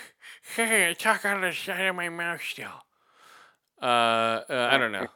hey, 0.55 0.89
I 0.89 0.93
talk 0.93 1.25
out 1.25 1.37
of 1.37 1.41
the 1.41 1.53
side 1.53 1.85
of 1.85 1.95
my 1.95 2.09
mouth 2.09 2.41
still. 2.41 2.67
Uh, 3.81 4.41
uh, 4.49 4.69
I 4.71 4.77
don't 4.77 4.91
know. 4.91 5.07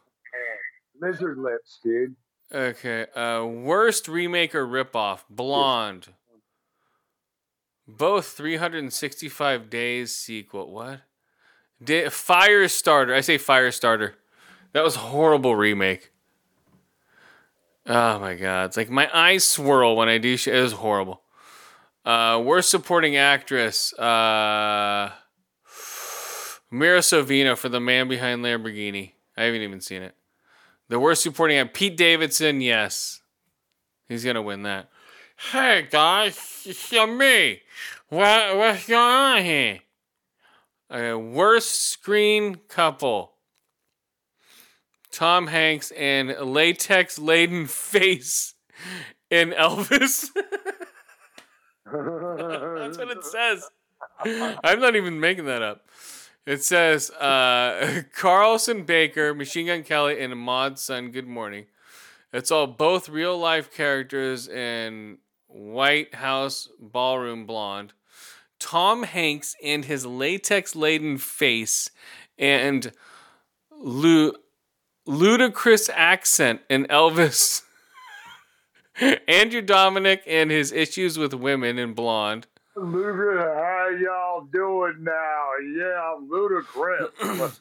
Lizard 0.99 1.37
lips, 1.37 1.79
dude. 1.83 2.15
Okay, 2.53 3.05
uh, 3.15 3.43
worst 3.45 4.07
remake 4.07 4.55
or 4.55 4.65
ripoff? 4.65 5.21
Blonde. 5.29 6.07
Both 7.87 8.27
365 8.27 9.69
days 9.69 10.15
sequel. 10.15 10.71
What? 10.71 11.01
Da- 11.85 12.05
Firestarter. 12.07 13.13
I 13.13 13.21
say 13.21 13.37
Fire 13.37 13.71
Starter. 13.71 14.15
That 14.73 14.83
was 14.83 14.95
a 14.95 14.99
horrible 14.99 15.55
remake. 15.55 16.11
Oh 17.87 18.19
my 18.19 18.35
god. 18.35 18.65
It's 18.65 18.77
like 18.77 18.89
my 18.89 19.09
eyes 19.13 19.45
swirl 19.45 19.95
when 19.95 20.09
I 20.09 20.17
do 20.17 20.35
shit. 20.37 20.55
It 20.55 20.61
was 20.61 20.73
horrible. 20.73 21.21
Uh, 22.03 22.41
worst 22.43 22.69
supporting 22.69 23.15
actress. 23.15 23.93
Uh, 23.93 25.11
Mira 26.71 26.99
Sorvino 26.99 27.57
for 27.57 27.69
The 27.69 27.79
Man 27.79 28.07
Behind 28.07 28.43
Lamborghini. 28.43 29.13
I 29.37 29.43
haven't 29.43 29.61
even 29.61 29.81
seen 29.81 30.01
it. 30.01 30.15
The 30.89 30.99
worst 30.99 31.21
supporting 31.23 31.57
act. 31.57 31.73
Pete 31.73 31.97
Davidson, 31.97 32.61
yes. 32.61 33.21
He's 34.07 34.23
gonna 34.23 34.41
win 34.41 34.63
that. 34.63 34.89
Hey 35.51 35.87
guys, 35.89 36.63
it's 36.65 36.91
me. 36.91 37.61
What, 38.09 38.57
what's 38.57 38.87
going 38.87 39.01
on 39.01 39.43
here? 39.43 39.79
Okay, 40.91 41.13
worst 41.13 41.81
screen 41.81 42.55
couple. 42.67 43.33
Tom 45.11 45.47
Hanks 45.47 45.91
and 45.91 46.29
latex 46.39 47.17
laden 47.17 47.67
face 47.67 48.53
in 49.29 49.51
Elvis. 49.51 50.29
That's 51.85 52.97
what 52.97 53.11
it 53.11 53.23
says. 53.23 53.69
I'm 54.63 54.79
not 54.79 54.95
even 54.95 55.19
making 55.19 55.45
that 55.45 55.61
up. 55.61 55.89
It 56.45 56.63
says 56.63 57.09
uh, 57.11 58.03
Colson 58.15 58.83
Baker, 58.83 59.33
Machine 59.33 59.67
Gun 59.67 59.83
Kelly, 59.83 60.21
and 60.21 60.31
Ahmad 60.31 60.77
Son. 60.77 61.09
Good 61.09 61.27
morning. 61.27 61.65
It's 62.31 62.51
all 62.51 62.67
both 62.67 63.09
real 63.09 63.37
life 63.37 63.73
characters 63.73 64.47
in 64.47 65.17
White 65.47 66.13
House 66.13 66.69
Ballroom 66.79 67.45
Blonde. 67.45 67.93
Tom 68.65 69.03
Hanks 69.03 69.55
and 69.63 69.85
his 69.85 70.07
latex 70.07 70.75
laden 70.75 71.19
face 71.19 71.91
and 72.35 72.91
lu- 73.71 74.33
ludicrous 75.05 75.87
accent 75.93 76.61
in 76.67 76.85
Elvis. 76.85 77.61
Andrew 79.27 79.61
Dominik 79.61 80.21
and 80.25 80.49
his 80.49 80.71
issues 80.71 81.15
with 81.15 81.35
women 81.35 81.77
in 81.77 81.93
Blonde. 81.93 82.47
Ludicrous, 82.75 83.43
how 83.43 83.89
y'all 84.01 84.41
doing 84.51 84.95
now? 85.01 85.49
Yeah, 85.77 86.15
ludicrous. 86.27 87.11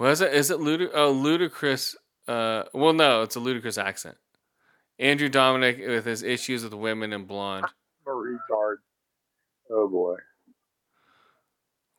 Was 0.00 0.20
it? 0.20 0.34
Is 0.34 0.50
it 0.50 0.58
ludic? 0.58 0.90
Oh, 0.92 1.12
ludicrous. 1.12 1.94
Uh, 2.26 2.64
well, 2.74 2.92
no, 2.94 3.22
it's 3.22 3.36
a 3.36 3.40
ludicrous 3.40 3.78
accent. 3.78 4.16
Andrew 4.98 5.28
Dominik 5.28 5.86
with 5.86 6.04
his 6.04 6.24
issues 6.24 6.64
with 6.64 6.74
women 6.74 7.12
in 7.12 7.26
Blonde. 7.26 7.64
I'm 7.64 8.12
a 8.12 8.16
retard. 8.16 8.78
Oh 9.70 9.88
boy. 9.88 10.16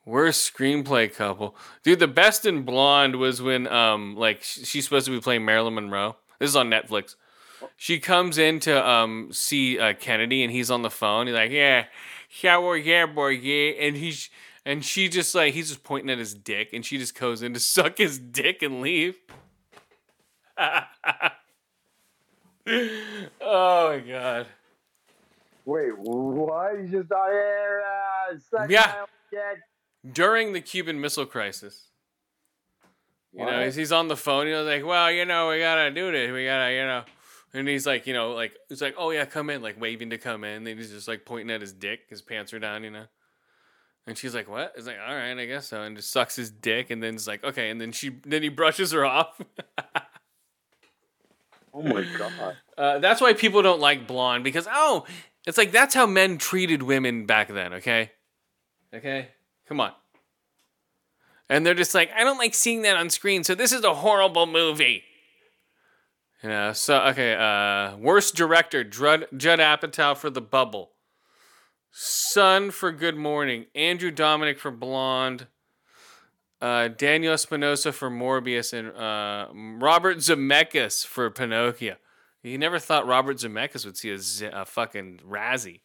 Worst 0.05 0.51
screenplay 0.51 1.13
couple, 1.13 1.55
dude. 1.83 1.99
The 1.99 2.07
best 2.07 2.45
in 2.45 2.63
Blonde 2.63 3.17
was 3.17 3.41
when 3.41 3.67
um 3.67 4.15
like 4.15 4.41
she's 4.41 4.83
supposed 4.85 5.05
to 5.05 5.11
be 5.11 5.19
playing 5.19 5.45
Marilyn 5.45 5.75
Monroe. 5.75 6.15
This 6.39 6.49
is 6.49 6.55
on 6.55 6.69
Netflix. 6.69 7.15
She 7.75 7.99
comes 7.99 8.37
in 8.37 8.59
to 8.61 8.87
um 8.87 9.29
see 9.31 9.77
uh, 9.77 9.93
Kennedy 9.93 10.43
and 10.43 10.51
he's 10.51 10.71
on 10.71 10.81
the 10.81 10.89
phone. 10.89 11.27
He's 11.27 11.35
like, 11.35 11.51
yeah, 11.51 11.85
shower, 12.27 12.75
yeah, 12.75 13.05
boy, 13.05 13.29
yeah, 13.29 13.73
and 13.85 13.95
he's 13.95 14.29
and 14.65 14.83
she 14.83 15.09
just 15.09 15.35
like 15.35 15.53
he's 15.53 15.69
just 15.69 15.83
pointing 15.83 16.09
at 16.09 16.17
his 16.17 16.33
dick 16.33 16.69
and 16.73 16.85
she 16.85 16.97
just 16.97 17.17
goes 17.19 17.43
in 17.43 17.53
to 17.53 17.59
suck 17.59 17.97
his 17.97 18.17
dick 18.17 18.61
and 18.63 18.81
leave. 18.81 19.15
oh 20.57 20.81
my 22.67 23.99
god. 23.99 24.47
Wait, 25.69 25.91
what? 25.99 26.79
He's 26.79 26.89
just 26.89 27.11
out 27.11 27.29
here 27.29 27.83
uh, 28.57 28.65
Yeah. 28.67 29.05
during 30.11 30.53
the 30.53 30.61
Cuban 30.61 30.99
Missile 30.99 31.27
Crisis. 31.27 31.89
You 33.31 33.45
know, 33.45 33.63
he's, 33.63 33.75
he's 33.75 33.91
on 33.91 34.07
the 34.07 34.17
phone. 34.17 34.47
You 34.47 34.53
know, 34.53 34.63
like, 34.63 34.83
well, 34.83 35.11
you 35.11 35.25
know, 35.25 35.49
we 35.49 35.59
gotta 35.59 35.91
do 35.91 36.11
this. 36.11 36.31
We 36.31 36.45
gotta, 36.45 36.73
you 36.73 36.79
know, 36.79 37.03
and 37.53 37.67
he's 37.67 37.85
like, 37.85 38.07
you 38.07 38.15
know, 38.15 38.31
like 38.31 38.53
he's 38.67 38.81
like, 38.81 38.95
oh 38.97 39.11
yeah, 39.11 39.25
come 39.25 39.51
in, 39.51 39.61
like 39.61 39.79
waving 39.79 40.09
to 40.09 40.17
come 40.17 40.43
in. 40.43 40.63
Then 40.63 40.77
he's 40.77 40.89
just 40.89 41.07
like 41.07 41.23
pointing 41.23 41.53
at 41.53 41.61
his 41.61 41.71
dick. 41.71 41.99
His 42.09 42.23
pants 42.23 42.51
are 42.53 42.59
down, 42.59 42.83
you 42.83 42.89
know. 42.89 43.05
And 44.07 44.17
she's 44.17 44.33
like, 44.33 44.49
what? 44.49 44.73
It's 44.75 44.87
like, 44.87 44.97
all 45.07 45.15
right, 45.15 45.37
I 45.37 45.45
guess 45.45 45.67
so. 45.67 45.83
And 45.83 45.95
just 45.95 46.11
sucks 46.11 46.35
his 46.35 46.49
dick, 46.49 46.89
and 46.89 47.03
then 47.03 47.13
it's 47.13 47.27
like, 47.27 47.43
okay. 47.43 47.69
And 47.69 47.79
then 47.79 47.91
she, 47.91 48.09
then 48.25 48.41
he 48.41 48.49
brushes 48.49 48.91
her 48.91 49.05
off. 49.05 49.39
Oh 51.73 51.83
my 51.83 52.03
god. 52.17 52.57
Uh, 52.79 52.97
that's 52.99 53.19
why 53.19 53.33
people 53.33 53.61
don't 53.61 53.81
like 53.81 54.07
blonde 54.07 54.41
because 54.41 54.65
oh, 54.71 55.03
it's 55.45 55.57
like 55.57 55.71
that's 55.71 55.95
how 55.95 56.05
men 56.05 56.37
treated 56.37 56.83
women 56.83 57.25
back 57.25 57.47
then. 57.49 57.73
Okay, 57.73 58.11
okay, 58.93 59.29
come 59.67 59.79
on. 59.79 59.93
And 61.49 61.65
they're 61.65 61.73
just 61.73 61.95
like, 61.95 62.11
I 62.15 62.23
don't 62.23 62.37
like 62.37 62.53
seeing 62.53 62.83
that 62.83 62.95
on 62.95 63.09
screen, 63.09 63.43
so 63.43 63.55
this 63.55 63.71
is 63.71 63.83
a 63.83 63.95
horrible 63.95 64.45
movie. 64.45 65.03
You 66.43 66.49
know, 66.49 66.73
so 66.73 66.99
okay, 67.07 67.33
uh, 67.33 67.97
worst 67.97 68.35
director, 68.35 68.83
Judd, 68.83 69.27
Judd 69.35 69.59
Apatow 69.59 70.15
for 70.15 70.29
The 70.29 70.41
Bubble, 70.41 70.91
Sun 71.91 72.71
for 72.71 72.91
Good 72.91 73.17
Mourning, 73.17 73.65
Andrew 73.75 74.11
Dominik 74.11 74.57
for 74.57 74.71
Blonde, 74.71 75.47
uh, 76.61 76.89
Daniel 76.89 77.33
Espinosa 77.33 77.91
for 77.91 78.09
Morbius, 78.09 78.71
and 78.71 78.95
uh, 78.95 79.47
Robert 79.81 80.17
Zemeckis 80.17 81.05
for 81.05 81.29
Pinocchio. 81.29 81.95
You 82.43 82.57
never 82.57 82.79
thought 82.79 83.05
Robert 83.07 83.37
Zemeckis 83.37 83.85
would 83.85 83.97
see 83.97 84.11
a, 84.11 84.17
Z- 84.17 84.49
a 84.51 84.65
fucking 84.65 85.19
Razzie. 85.27 85.81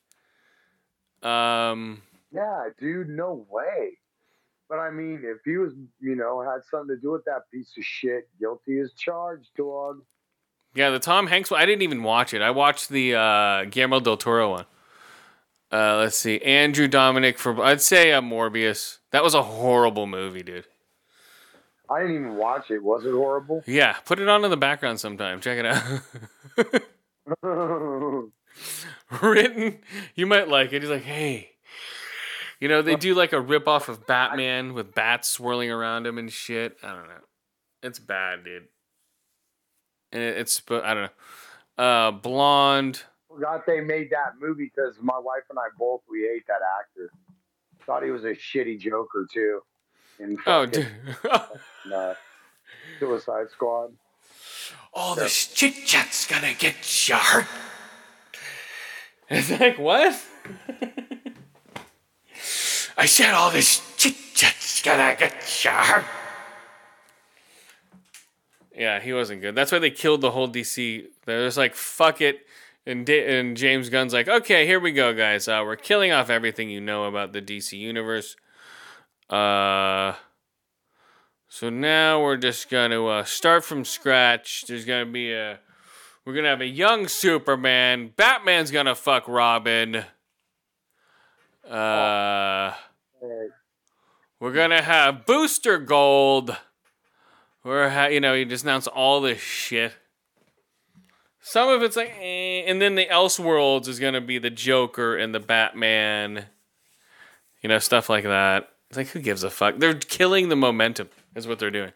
Um, 1.23 2.03
Yeah, 2.33 2.69
dude, 2.79 3.09
no 3.09 3.47
way. 3.51 3.99
But 4.69 4.79
I 4.79 4.91
mean, 4.91 5.23
if 5.25 5.39
he 5.45 5.57
was, 5.59 5.73
you 6.01 6.15
know, 6.17 6.41
had 6.43 6.61
something 6.71 6.95
to 6.97 7.01
do 7.01 7.13
with 7.13 7.25
that 7.27 7.43
piece 7.53 7.73
of 7.77 7.85
shit, 7.85 8.29
guilty 8.41 8.79
as 8.79 8.93
charged, 8.95 9.51
dog. 9.57 10.01
yeah, 10.75 10.91
the 10.91 10.99
Tom 10.99 11.27
Hanks 11.27 11.51
one, 11.51 11.61
I 11.61 11.67
didn't 11.67 11.83
even 11.83 12.03
watch 12.03 12.33
it. 12.35 12.41
I 12.43 12.51
watched 12.51 12.89
the 12.89 13.15
uh, 13.15 13.65
Guillermo 13.65 14.01
del 14.01 14.17
Toro 14.17 14.51
one. 14.51 14.67
Uh, 15.73 15.97
let's 15.99 16.17
see. 16.17 16.39
Andrew 16.41 16.87
Dominik 16.89 17.37
for, 17.37 17.61
I'd 17.63 17.83
say 17.83 18.13
uh, 18.13 18.21
Morbius. 18.21 18.99
That 19.11 19.23
was 19.25 19.35
a 19.35 19.43
horrible 19.43 20.07
movie, 20.07 20.43
dude. 20.43 20.67
I 21.91 22.01
didn't 22.01 22.17
even 22.17 22.37
watch 22.37 22.71
it. 22.71 22.83
Was 22.83 23.05
it 23.05 23.13
horrible? 23.13 23.63
Yeah, 23.67 23.93
put 24.05 24.19
it 24.21 24.29
on 24.29 24.45
in 24.45 24.51
the 24.51 24.57
background 24.57 25.01
sometime. 25.01 25.41
Check 25.41 25.59
it 25.59 25.67
out. 25.67 25.83
Written, 29.23 29.79
you 30.15 30.27
might 30.27 30.49
like 30.49 30.73
it. 30.73 30.83
He's 30.83 30.91
like, 30.91 31.03
hey. 31.03 31.51
You 32.61 32.69
know, 32.69 32.83
they 32.83 32.97
do 32.97 33.15
like 33.15 33.33
a 33.33 33.41
rip 33.41 33.69
off 33.69 33.89
of 33.89 34.07
Batman 34.07 34.73
with 34.75 34.95
bats 34.95 35.29
swirling 35.29 35.71
around 35.71 36.07
him 36.07 36.17
and 36.17 36.33
shit. 36.33 36.79
I 36.83 36.95
don't 36.95 37.09
know. 37.09 37.21
It's 37.83 37.99
bad, 37.99 38.45
dude. 38.45 38.69
And 40.13 40.23
it's, 40.23 40.63
I 40.71 40.95
don't 40.95 41.03
know. 41.05 41.85
Uh, 41.85 42.11
blonde. 42.13 43.03
Forgot 43.29 43.67
they 43.67 43.81
made 43.81 44.11
that 44.11 44.35
movie 44.41 44.71
because 44.75 44.97
my 45.03 45.19
wife 45.19 45.43
and 45.51 45.59
I 45.59 45.69
both 45.79 46.03
we 46.09 46.21
hate 46.21 46.47
that 46.47 46.61
actor. 46.81 47.11
Thought 47.85 48.05
he 48.05 48.11
was 48.11 48.25
a 48.25 48.35
shitty 48.35 48.79
Joker 48.79 49.27
too. 49.31 49.61
In 50.19 50.39
Oh, 50.47 50.67
dude. 50.67 50.89
uh, 51.93 52.15
Suicide 52.99 53.51
Squad. 53.51 53.93
All 54.93 55.15
this 55.15 55.49
chit 55.49 55.75
chat's 55.87 56.27
gonna 56.27 56.55
get 56.59 57.09
you 57.09 57.17
hurt. 57.17 57.47
It's 59.29 59.51
like, 59.51 59.79
what? 59.79 60.15
I 62.97 63.07
said 63.07 63.35
all 63.35 63.51
this 63.51 63.83
chit 63.97 64.15
chat's 64.35 64.83
gonna 64.83 65.17
get 65.19 65.65
you. 65.65 65.71
Yeah, 68.77 69.01
he 69.01 69.13
wasn't 69.13 69.41
good. 69.41 69.55
That's 69.55 69.71
why 69.73 69.79
they 69.79 69.91
killed 69.91 70.21
the 70.21 70.31
whole 70.33 70.49
DC. 70.49 71.05
They're 71.27 71.47
just 71.47 71.57
like, 71.57 71.75
fuck 71.75 72.21
it. 72.21 72.41
And, 72.87 73.07
Da- 73.07 73.39
and 73.39 73.57
James 73.57 73.89
Gunn's 73.89 74.13
like, 74.13 74.29
okay, 74.29 74.67
here 74.67 74.79
we 74.81 74.93
go, 74.93 75.15
guys. 75.15 75.49
Uh, 75.49 75.63
we're 75.65 75.77
killing 75.77 76.13
off 76.13 76.29
everything 76.29 76.69
you 76.71 76.81
know 76.81 77.05
about 77.05 77.33
the 77.33 77.41
DC 77.41 77.79
universe. 77.79 78.37
Uh, 79.31 80.15
so 81.49 81.71
now 81.71 82.21
we're 82.23 82.37
just 82.37 82.69
gonna 82.69 83.05
uh, 83.07 83.25
start 83.25 83.65
from 83.65 83.85
scratch. 83.85 84.65
There's 84.67 84.85
gonna 84.85 85.07
be 85.07 85.33
a, 85.33 85.61
we're 86.25 86.35
gonna 86.35 86.49
have 86.49 86.61
a 86.61 86.67
young 86.67 87.09
Superman. 87.09 88.13
Batman's 88.17 88.71
gonna 88.71 88.95
fuck 88.95 89.29
Robin. 89.29 90.05
Uh, 91.69 92.75
we're 94.41 94.53
gonna 94.53 94.83
have 94.83 95.25
Booster 95.27 95.79
Gold. 95.79 96.57
We're 97.63 97.89
ha- 97.89 98.07
you 98.07 98.21
know, 98.21 98.35
he 98.35 98.45
just 98.45 98.65
announced 98.65 98.89
all 98.89 99.21
this 99.21 99.41
shit. 99.41 99.95
Some 101.41 101.69
of 101.69 101.83
it's 101.83 101.97
like, 101.97 102.15
eh, 102.21 102.65
and 102.67 102.81
then 102.83 102.95
the 102.95 103.07
Elseworlds 103.07 103.87
is 103.87 103.99
gonna 104.01 104.21
be 104.21 104.39
the 104.39 104.51
Joker 104.51 105.17
and 105.17 105.35
the 105.35 105.41
Batman. 105.41 106.47
You 107.63 107.69
know, 107.69 107.79
stuff 107.79 108.11
like 108.11 108.25
that. 108.25 108.74
It's 108.95 108.97
like, 108.97 109.09
who 109.09 109.19
gives 109.19 109.43
a 109.43 109.51
fuck? 109.51 109.79
They're 109.79 109.95
killing 109.95 110.51
the 110.51 110.57
momentum. 110.57 111.09
Is 111.35 111.49
what 111.49 111.59
they're 111.59 111.73
doing. 111.73 111.91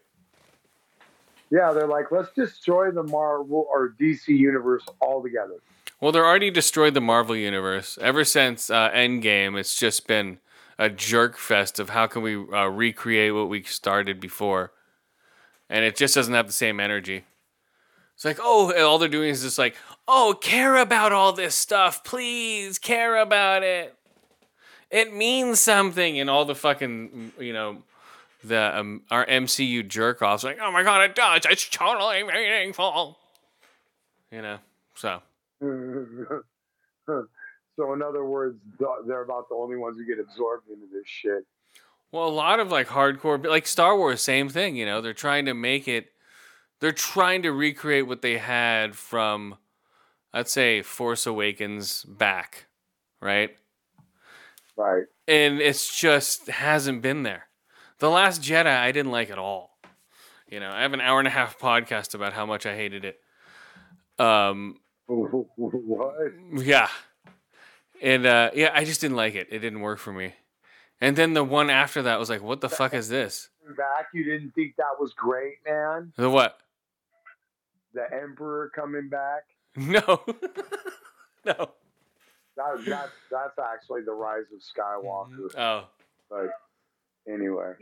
Yeah, 1.49 1.71
they're 1.73 1.87
like, 1.87 2.11
let's 2.11 2.33
destroy 2.33 2.91
the 2.91 3.05
Marvel 3.05 3.69
or 3.73 3.95
DC 4.01 4.27
universe 4.27 4.85
altogether. 5.01 5.61
Well, 6.01 6.11
they're 6.11 6.27
already 6.27 6.51
destroyed 6.51 6.95
the 6.95 7.01
Marvel 7.01 7.37
universe. 7.37 7.99
Ever 8.01 8.25
since 8.25 8.69
uh, 8.69 8.91
Endgame, 8.91 9.57
it's 9.57 9.77
just 9.77 10.09
been 10.09 10.39
a 10.77 10.91
jerk 10.91 11.39
fest 11.39 11.79
of 11.79 11.91
how 11.91 12.09
can 12.09 12.23
we 12.23 12.35
uh, 12.35 12.67
recreate 12.67 13.33
what 13.33 13.49
we 13.49 13.63
started 13.63 14.19
before, 14.19 14.73
and 15.71 15.85
it 15.85 15.95
just 15.95 16.17
doesn't 16.17 16.35
have 16.35 16.49
the 16.49 16.53
same 16.53 16.81
energy. 16.81 17.27
It's 18.17 18.25
like, 18.25 18.39
oh, 18.41 18.77
all 18.85 18.99
they're 18.99 19.09
doing 19.09 19.31
is 19.31 19.43
just 19.43 19.59
like, 19.59 19.77
oh, 20.09 20.37
care 20.41 20.75
about 20.75 21.13
all 21.13 21.33
this 21.33 21.55
stuff, 21.55 22.03
please, 22.03 22.77
care 22.81 23.17
about 23.19 23.63
it. 23.63 23.97
It 24.91 25.15
means 25.15 25.61
something, 25.61 26.19
and 26.19 26.31
all 26.31 26.45
the 26.45 26.55
fucking, 26.55 27.33
you 27.39 27.53
know, 27.53 27.83
the 28.43 28.79
um, 28.79 29.03
our 29.11 29.27
MCU 29.27 29.87
jerk 29.87 30.23
offs 30.23 30.45
like, 30.45 30.59
oh 30.61 30.71
my 30.71 30.83
god, 30.83 31.03
it 31.03 31.15
does. 31.15 31.43
It's 31.49 31.69
totally 31.69 32.23
meaningful. 32.25 33.19
You 34.31 34.43
know, 34.43 34.59
so. 34.95 35.23
so, 35.61 36.43
in 37.93 38.03
other 38.03 38.25
words, 38.25 38.59
they're 38.79 39.23
about 39.23 39.49
the 39.49 39.55
only 39.55 39.77
ones 39.77 39.99
who 39.99 40.07
get 40.07 40.21
absorbed 40.21 40.69
into 40.69 40.87
this 40.93 41.07
shit. 41.07 41.47
Well, 42.13 42.27
a 42.27 42.31
lot 42.31 42.61
of 42.61 42.71
like 42.71 42.89
hardcore, 42.89 43.45
like 43.47 43.67
Star 43.67 43.97
Wars, 43.97 44.23
same 44.23 44.49
thing. 44.49 44.77
You 44.77 44.87
know, 44.87 45.01
they're 45.01 45.13
trying 45.13 45.47
to 45.47 45.55
make 45.55 45.89
it. 45.89 46.13
They're 46.81 46.93
trying 46.93 47.43
to 47.43 47.51
recreate 47.51 48.07
what 48.07 48.23
they 48.23 48.39
had 48.39 48.95
from, 48.95 49.57
I'd 50.33 50.49
say, 50.49 50.83
Force 50.83 51.27
Awakens 51.27 52.05
back, 52.05 52.67
right? 53.21 53.57
Right. 54.79 55.05
And 55.27 55.61
it's 55.61 55.95
just 55.95 56.47
hasn't 56.47 57.03
been 57.03 57.25
there. 57.25 57.49
The 57.99 58.09
Last 58.09 58.41
Jedi, 58.41 58.67
I 58.67 58.93
didn't 58.93 59.11
like 59.11 59.29
at 59.29 59.39
all. 59.39 59.77
You 60.49 60.61
know, 60.61 60.71
I 60.71 60.83
have 60.83 60.95
an 60.95 61.01
hour 61.01 61.19
and 61.19 61.27
a 61.27 61.33
half 61.33 61.59
podcast 61.59 62.15
about 62.15 62.33
how 62.33 62.47
much 62.47 62.65
I 62.65 62.77
hated 62.77 63.05
it. 63.05 63.19
Um, 64.21 64.77
what? 65.07 66.15
yeah, 66.55 66.89
and 68.01 68.25
uh, 68.25 68.51
yeah, 68.55 68.71
I 68.73 68.85
just 68.85 69.01
didn't 69.01 69.17
like 69.17 69.35
it. 69.35 69.49
It 69.51 69.59
didn't 69.59 69.81
work 69.81 69.99
for 69.99 70.13
me. 70.13 70.35
And 71.01 71.17
then 71.17 71.35
the 71.35 71.45
one 71.45 71.71
after 71.71 72.03
that 72.03 72.19
was 72.19 72.31
like, 72.31 72.43
what 72.43 72.61
the 72.61 72.69
fuck 72.69 72.95
is 72.95 73.09
this? 73.09 73.51
Back, 73.77 74.07
you 74.15 74.25
didn't 74.25 74.53
think 74.55 74.77
that 74.77 74.99
was 74.99 75.13
great, 75.13 75.57
man? 75.67 76.13
The 76.17 76.31
what? 76.31 76.59
The 77.95 78.05
Emperor 78.13 78.71
coming 78.75 79.09
back? 79.09 79.43
No. 79.77 80.23
no. 81.45 81.71
That, 82.59 82.85
that, 82.87 83.11
that's 83.31 83.59
actually 83.59 84.03
the 84.03 84.13
rise 84.13 84.45
of 84.53 84.61
Skywalker. 84.61 85.57
Oh. 85.57 85.85
But 86.29 86.51
anyway. 87.33 87.75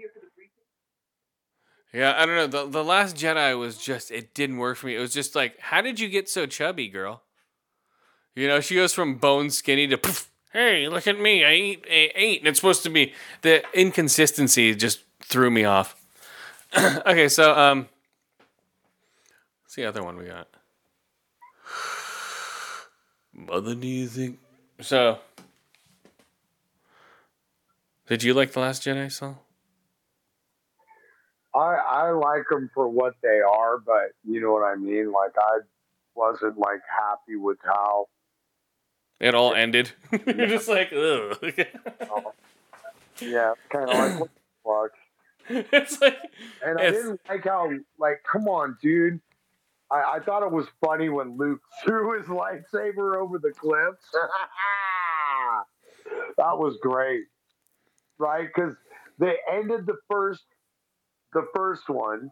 Yeah, 1.95 2.15
I 2.19 2.27
don't 2.27 2.37
know. 2.37 2.47
The 2.47 2.67
the 2.67 2.85
last 2.85 3.17
Jedi 3.17 3.59
was 3.59 3.79
just 3.79 4.11
it 4.11 4.35
didn't 4.35 4.59
work 4.59 4.77
for 4.77 4.87
me. 4.87 4.97
It 4.97 5.01
was 5.01 5.15
just 5.15 5.35
like, 5.35 5.59
how 5.59 5.81
did 5.81 5.99
you 5.99 6.11
get 6.11 6.29
so 6.29 6.45
chubby, 6.45 6.89
girl? 6.89 7.23
You 8.35 8.49
know, 8.49 8.61
she 8.61 8.75
goes 8.75 8.93
from 8.93 9.15
bone 9.15 9.49
skinny 9.49 9.87
to 9.87 9.97
poof, 9.97 10.31
hey, 10.53 10.89
look 10.89 11.07
at 11.07 11.19
me. 11.19 11.43
I 11.43 11.55
eat 11.55 11.87
I 11.91 12.11
ate. 12.15 12.41
And 12.41 12.49
it's 12.49 12.59
supposed 12.59 12.83
to 12.83 12.91
be 12.91 13.15
the 13.41 13.63
inconsistency 13.73 14.75
just 14.75 15.05
threw 15.21 15.51
me 15.51 15.65
off. 15.65 15.97
okay, 16.77 17.31
so 17.31 17.59
um 17.59 17.89
what's 19.63 19.75
the 19.75 19.87
other 19.87 20.03
one 20.03 20.19
we 20.19 20.27
got? 20.27 20.49
Mother 23.33 23.75
do 23.75 23.87
you 23.87 24.07
think 24.07 24.39
so 24.81 25.19
did 28.07 28.23
you 28.23 28.35
like 28.35 28.53
the 28.53 28.61
last 28.61 28.83
Jedi 28.83 29.11
Saul? 29.11 29.43
I 31.55 31.75
I 31.75 32.11
like 32.11 32.45
them 32.51 32.71
for 32.75 32.89
what 32.89 33.15
they 33.23 33.41
are, 33.41 33.79
but 33.79 34.13
you 34.25 34.41
know 34.41 34.53
what 34.53 34.63
I 34.63 34.77
mean. 34.77 35.11
Like 35.11 35.33
I 35.39 35.61
wasn't 36.15 36.59
like 36.59 36.81
happy 36.89 37.37
with 37.37 37.59
how. 37.65 38.07
It 39.19 39.35
all 39.35 39.55
ended. 39.55 39.93
You're 40.27 40.47
just 40.47 40.69
like, 40.69 40.93
ugh. 40.93 41.39
Yeah, 43.19 43.55
kind 43.71 43.89
of 43.89 43.97
like 43.97 44.21
what 44.21 44.31
the 44.35 44.91
fuck. 45.49 45.67
it's 45.73 46.01
like, 46.03 46.19
And 46.63 46.79
I 46.79 46.91
didn't 46.91 47.21
like 47.27 47.45
how 47.45 47.71
like 47.99 48.23
come 48.31 48.47
on, 48.47 48.77
dude. 48.83 49.21
I, 49.91 50.17
I 50.17 50.21
thought 50.21 50.43
it 50.43 50.53
was 50.53 50.67
funny 50.85 51.09
when 51.09 51.37
Luke 51.37 51.61
threw 51.85 52.19
his 52.19 52.29
lightsaber 52.29 53.17
over 53.17 53.39
the 53.39 53.53
cliffs. 53.53 54.05
that 56.37 56.59
was 56.59 56.77
great, 56.83 57.25
right? 58.19 58.49
Because 58.55 58.75
they 59.19 59.37
ended 59.53 59.87
the 59.87 59.97
first 60.11 60.45
the 61.33 61.47
first 61.55 61.89
one 61.89 62.31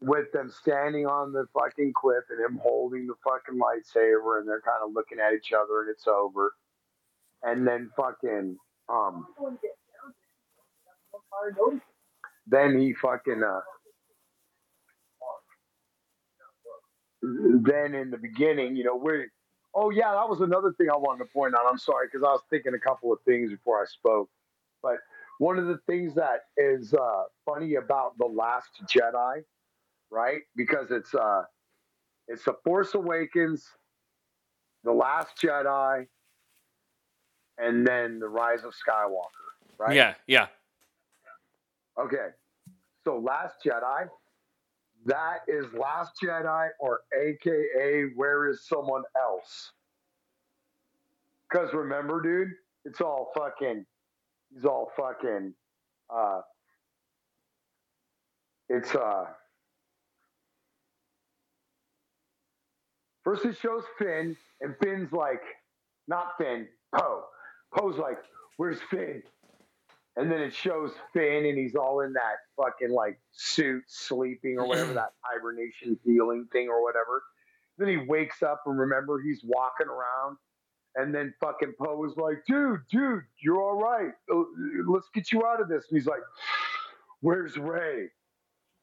with 0.00 0.30
them 0.32 0.50
standing 0.50 1.06
on 1.06 1.32
the 1.32 1.46
fucking 1.54 1.92
cliff 1.94 2.24
and 2.30 2.40
him 2.44 2.58
holding 2.62 3.06
the 3.06 3.14
fucking 3.24 3.60
lightsaber 3.60 4.38
and 4.38 4.48
they're 4.48 4.62
kind 4.62 4.82
of 4.84 4.92
looking 4.94 5.18
at 5.18 5.32
each 5.34 5.52
other 5.52 5.82
and 5.82 5.90
it's 5.90 6.06
over. 6.06 6.52
And 7.42 7.66
then 7.66 7.90
fucking 7.96 8.56
um 8.88 9.26
then 12.46 12.78
he 12.78 12.94
fucking 12.94 13.42
uh 13.42 13.60
then 17.62 17.94
in 17.94 18.10
the 18.10 18.18
beginning, 18.18 18.76
you 18.76 18.84
know, 18.84 18.96
we're 18.96 19.26
oh 19.74 19.90
yeah, 19.90 20.12
that 20.12 20.28
was 20.28 20.40
another 20.40 20.72
thing 20.72 20.88
I 20.90 20.96
wanted 20.96 21.24
to 21.24 21.30
point 21.32 21.54
out. 21.54 21.62
I'm 21.68 21.78
sorry 21.78 22.06
because 22.10 22.24
I 22.24 22.32
was 22.32 22.42
thinking 22.50 22.74
a 22.74 22.78
couple 22.78 23.12
of 23.12 23.18
things 23.24 23.50
before 23.50 23.80
I 23.80 23.86
spoke. 23.86 24.28
But 24.82 24.96
one 25.38 25.58
of 25.58 25.66
the 25.66 25.78
things 25.86 26.14
that 26.14 26.44
is 26.56 26.94
uh, 26.94 27.22
funny 27.44 27.74
about 27.74 28.16
the 28.18 28.26
Last 28.26 28.70
Jedi, 28.86 29.42
right? 30.10 30.40
Because 30.56 30.90
it's 30.90 31.14
uh, 31.14 31.42
it's 32.28 32.44
the 32.44 32.54
Force 32.64 32.94
Awakens, 32.94 33.66
the 34.84 34.92
Last 34.92 35.40
Jedi, 35.42 36.06
and 37.58 37.86
then 37.86 38.18
the 38.18 38.28
Rise 38.28 38.64
of 38.64 38.72
Skywalker, 38.72 39.78
right? 39.78 39.94
yeah, 39.94 40.14
yeah. 40.26 40.46
Okay. 41.98 42.28
So 43.04 43.18
Last 43.18 43.56
Jedi, 43.64 44.08
that 45.06 45.40
is 45.48 45.66
Last 45.72 46.12
Jedi 46.22 46.68
or 46.80 47.00
AKA 47.18 48.12
Where 48.16 48.48
is 48.48 48.66
Someone 48.66 49.02
Else? 49.16 49.72
Because 51.48 51.72
remember, 51.74 52.22
dude, 52.22 52.52
it's 52.84 53.00
all 53.00 53.30
fucking, 53.36 53.84
he's 54.52 54.64
all 54.64 54.90
fucking, 54.96 55.54
uh, 56.14 56.40
it's, 58.68 58.94
uh, 58.94 59.26
first 63.22 63.44
it 63.44 63.56
shows 63.58 63.84
Finn, 63.98 64.36
and 64.60 64.74
Finn's 64.82 65.12
like, 65.12 65.42
not 66.08 66.32
Finn, 66.38 66.66
Poe. 66.94 67.24
Poe's 67.74 67.98
like, 67.98 68.18
where's 68.56 68.78
Finn? 68.90 69.22
And 70.16 70.30
then 70.30 70.40
it 70.40 70.54
shows 70.54 70.92
Finn, 71.12 71.44
and 71.44 71.58
he's 71.58 71.74
all 71.74 72.00
in 72.00 72.12
that 72.12 72.36
fucking 72.56 72.90
like 72.90 73.18
suit, 73.32 73.82
sleeping 73.88 74.58
or 74.58 74.66
whatever 74.66 74.92
that 74.94 75.12
hibernation 75.22 75.98
healing 76.04 76.46
thing 76.52 76.68
or 76.68 76.82
whatever. 76.82 77.22
Then 77.78 77.88
he 77.88 77.96
wakes 77.96 78.42
up 78.42 78.62
and 78.66 78.78
remember 78.78 79.20
he's 79.20 79.40
walking 79.44 79.88
around, 79.88 80.36
and 80.94 81.12
then 81.12 81.34
fucking 81.40 81.74
Poe 81.76 82.04
is 82.04 82.16
like, 82.16 82.44
"Dude, 82.46 82.82
dude, 82.88 83.24
you're 83.42 83.60
all 83.60 83.80
right. 83.80 84.12
Uh, 84.32 84.44
Let's 84.86 85.08
get 85.12 85.32
you 85.32 85.44
out 85.44 85.60
of 85.60 85.68
this." 85.68 85.84
And 85.90 85.98
he's 85.98 86.06
like, 86.06 86.22
"Where's 87.20 87.56
Rey?" 87.56 88.10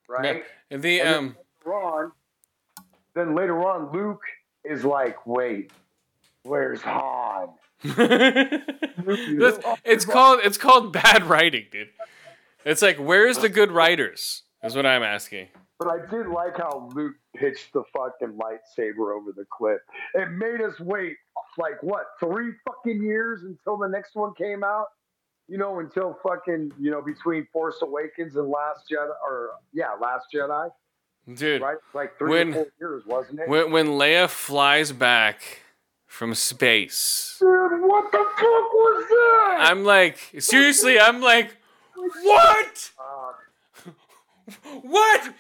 Right. 0.10 0.44
And 0.70 0.84
the 0.84 1.00
And 1.00 1.08
then 1.08 1.14
um, 1.14 1.38
later 1.66 1.76
on, 1.78 2.12
then 3.16 3.36
later 3.36 3.66
on, 3.66 3.94
Luke 3.94 4.24
is 4.66 4.84
like, 4.84 5.26
"Wait, 5.26 5.72
where's 6.44 6.82
Han?" 6.82 7.54
That's- 9.06 9.78
it's 9.84 10.06
called 10.06 10.40
it's 10.44 10.58
called 10.58 10.94
bad 10.94 11.24
writing, 11.26 11.66
dude. 11.72 11.90
It's 12.66 12.82
like 12.82 12.98
where's 12.98 13.38
the 13.40 13.50
good 13.50 13.72
writers? 13.72 14.44
Is 14.64 14.76
what 14.76 14.86
I'm 14.86 15.04
asking. 15.04 15.48
But 15.80 15.88
I 15.88 15.98
did 16.12 16.28
like 16.28 16.58
how 16.58 16.90
Luke 16.94 17.16
pitched 17.36 17.74
the 17.74 17.82
fucking 17.96 18.38
lightsaber 18.38 19.16
over 19.16 19.32
the 19.36 19.46
cliff. 19.52 19.80
It 20.14 20.30
made 20.30 20.62
us 20.62 20.80
wait 20.80 21.16
like 21.58 21.82
what 21.82 22.06
three 22.20 22.52
fucking 22.68 23.02
years 23.02 23.42
until 23.44 23.78
the 23.78 23.88
next 23.88 24.12
one 24.16 24.34
came 24.36 24.64
out. 24.64 24.86
You 25.48 25.58
know, 25.58 25.80
until 25.80 26.18
fucking 26.24 26.72
you 26.80 26.92
know 26.92 27.02
between 27.02 27.48
Force 27.52 27.78
Awakens 27.82 28.36
and 28.36 28.48
Last 28.48 28.82
Jedi, 28.92 29.10
or 29.28 29.50
yeah, 29.74 29.88
Last 30.00 30.28
Jedi, 30.34 30.70
Dude, 31.34 31.62
right? 31.62 31.78
Like 31.96 32.18
three 32.20 32.30
When- 32.30 32.50
or 32.50 32.54
four 32.54 32.68
years, 32.80 33.04
wasn't 33.08 33.40
it? 33.40 33.50
when 33.50 33.72
when 33.72 33.88
Leia 33.88 34.30
flies 34.30 34.92
back 34.92 35.42
from 36.12 36.36
space, 36.36 37.38
Dude, 37.40 37.48
what 37.84 38.12
the 38.12 38.18
fuck 38.18 38.74
was 38.74 39.06
that? 39.08 39.58
I'm 39.72 39.86
like 39.86 40.18
seriously, 40.40 41.00
I'm 41.00 41.22
like 41.22 41.56
what? 41.96 42.92
What? 44.82 45.34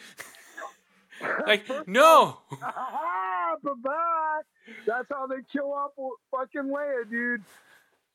like 1.45 1.65
no. 1.88 2.38
ah, 2.64 3.56
bye-bye. 3.61 4.39
That's 4.88 5.07
how 5.11 5.27
they 5.27 5.41
kill 5.52 5.73
off 5.73 5.91
fucking 6.31 6.72
Leia, 6.72 7.10
dude. 7.10 7.43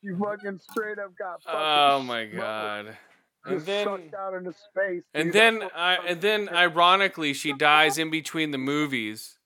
She 0.03 0.09
fucking 0.19 0.59
straight 0.71 0.97
up 0.97 1.15
got 1.15 1.43
fucking 1.43 1.59
Oh 1.59 2.01
my 2.01 2.25
god. 2.25 2.97
And 3.45 3.61
then 3.61 3.85
sucked 3.85 4.15
out 4.15 4.33
into 4.33 4.51
space. 4.53 5.03
and 5.13 5.31
then 5.31 5.61
I 5.75 5.97
and 6.07 6.21
then 6.21 6.49
ironically 6.49 7.33
she 7.33 7.53
dies 7.53 7.99
in 7.99 8.09
between 8.09 8.49
the 8.49 8.57
movies. 8.57 9.37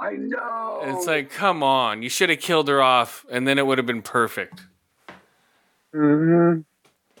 I 0.00 0.12
know. 0.12 0.80
It's 0.84 1.06
like, 1.06 1.30
come 1.30 1.62
on, 1.62 2.02
you 2.02 2.08
should 2.08 2.28
have 2.30 2.40
killed 2.40 2.68
her 2.68 2.82
off, 2.82 3.24
and 3.30 3.46
then 3.46 3.58
it 3.58 3.66
would 3.66 3.78
have 3.78 3.86
been 3.86 4.02
perfect. 4.02 4.62
Mhm. 5.94 6.64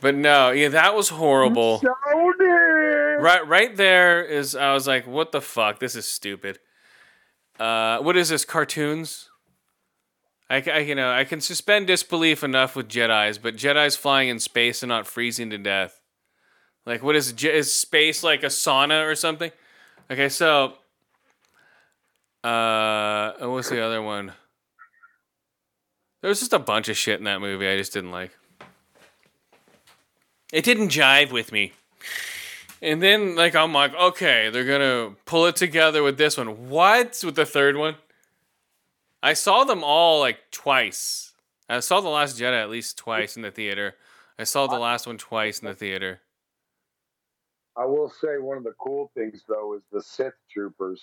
But 0.00 0.16
no, 0.16 0.50
yeah, 0.50 0.68
that 0.68 0.94
was 0.96 1.10
horrible. 1.10 1.78
So. 1.78 1.94
Right, 3.20 3.46
right 3.46 3.76
there 3.76 4.24
is. 4.24 4.56
I 4.56 4.72
was 4.72 4.88
like, 4.88 5.06
what 5.06 5.30
the 5.30 5.40
fuck? 5.40 5.78
This 5.78 5.94
is 5.94 6.10
stupid. 6.10 6.58
Uh, 7.60 7.98
what 7.98 8.16
is 8.16 8.30
this? 8.30 8.44
Cartoons? 8.44 9.28
I, 10.50 10.62
I 10.66 10.78
you 10.78 10.96
know 10.96 11.12
I 11.12 11.22
can 11.24 11.40
suspend 11.40 11.86
disbelief 11.86 12.42
enough 12.42 12.74
with 12.74 12.88
Jedi's, 12.88 13.38
but 13.38 13.56
Jedi's 13.56 13.94
flying 13.94 14.28
in 14.28 14.40
space 14.40 14.82
and 14.82 14.88
not 14.88 15.06
freezing 15.06 15.50
to 15.50 15.58
death. 15.58 16.00
Like, 16.84 17.02
what 17.04 17.14
is 17.14 17.32
is 17.44 17.72
space 17.72 18.24
like 18.24 18.42
a 18.42 18.46
sauna 18.46 19.06
or 19.08 19.14
something? 19.14 19.52
Okay, 20.10 20.28
so. 20.28 20.74
Uh, 22.42 23.32
what 23.38 23.50
was 23.50 23.68
the 23.68 23.80
other 23.80 24.02
one? 24.02 24.32
There 26.20 26.28
was 26.28 26.40
just 26.40 26.52
a 26.52 26.58
bunch 26.58 26.88
of 26.88 26.96
shit 26.96 27.18
in 27.18 27.24
that 27.24 27.40
movie 27.40 27.68
I 27.68 27.76
just 27.76 27.92
didn't 27.92 28.10
like. 28.10 28.30
It 30.52 30.64
didn't 30.64 30.88
jive 30.88 31.32
with 31.32 31.52
me. 31.52 31.72
And 32.80 33.00
then, 33.00 33.36
like, 33.36 33.54
I'm 33.54 33.72
like, 33.72 33.94
okay, 33.94 34.50
they're 34.50 34.64
gonna 34.64 35.14
pull 35.24 35.46
it 35.46 35.56
together 35.56 36.02
with 36.02 36.18
this 36.18 36.36
one. 36.36 36.68
What? 36.68 37.20
With 37.24 37.36
the 37.36 37.46
third 37.46 37.76
one? 37.76 37.94
I 39.22 39.34
saw 39.34 39.62
them 39.64 39.84
all 39.84 40.20
like 40.20 40.50
twice. 40.50 41.32
I 41.68 41.80
saw 41.80 42.00
The 42.00 42.08
Last 42.08 42.38
Jedi 42.38 42.60
at 42.60 42.70
least 42.70 42.98
twice 42.98 43.36
in 43.36 43.42
the 43.42 43.52
theater. 43.52 43.94
I 44.38 44.44
saw 44.44 44.66
the 44.66 44.78
last 44.78 45.06
one 45.06 45.16
twice 45.18 45.60
in 45.60 45.68
the 45.68 45.74
theater. 45.74 46.20
I 47.76 47.84
will 47.84 48.10
say 48.10 48.38
one 48.38 48.58
of 48.58 48.64
the 48.64 48.74
cool 48.78 49.10
things 49.14 49.44
though 49.48 49.74
is 49.74 49.82
the 49.92 50.02
Sith 50.02 50.34
troopers. 50.52 51.00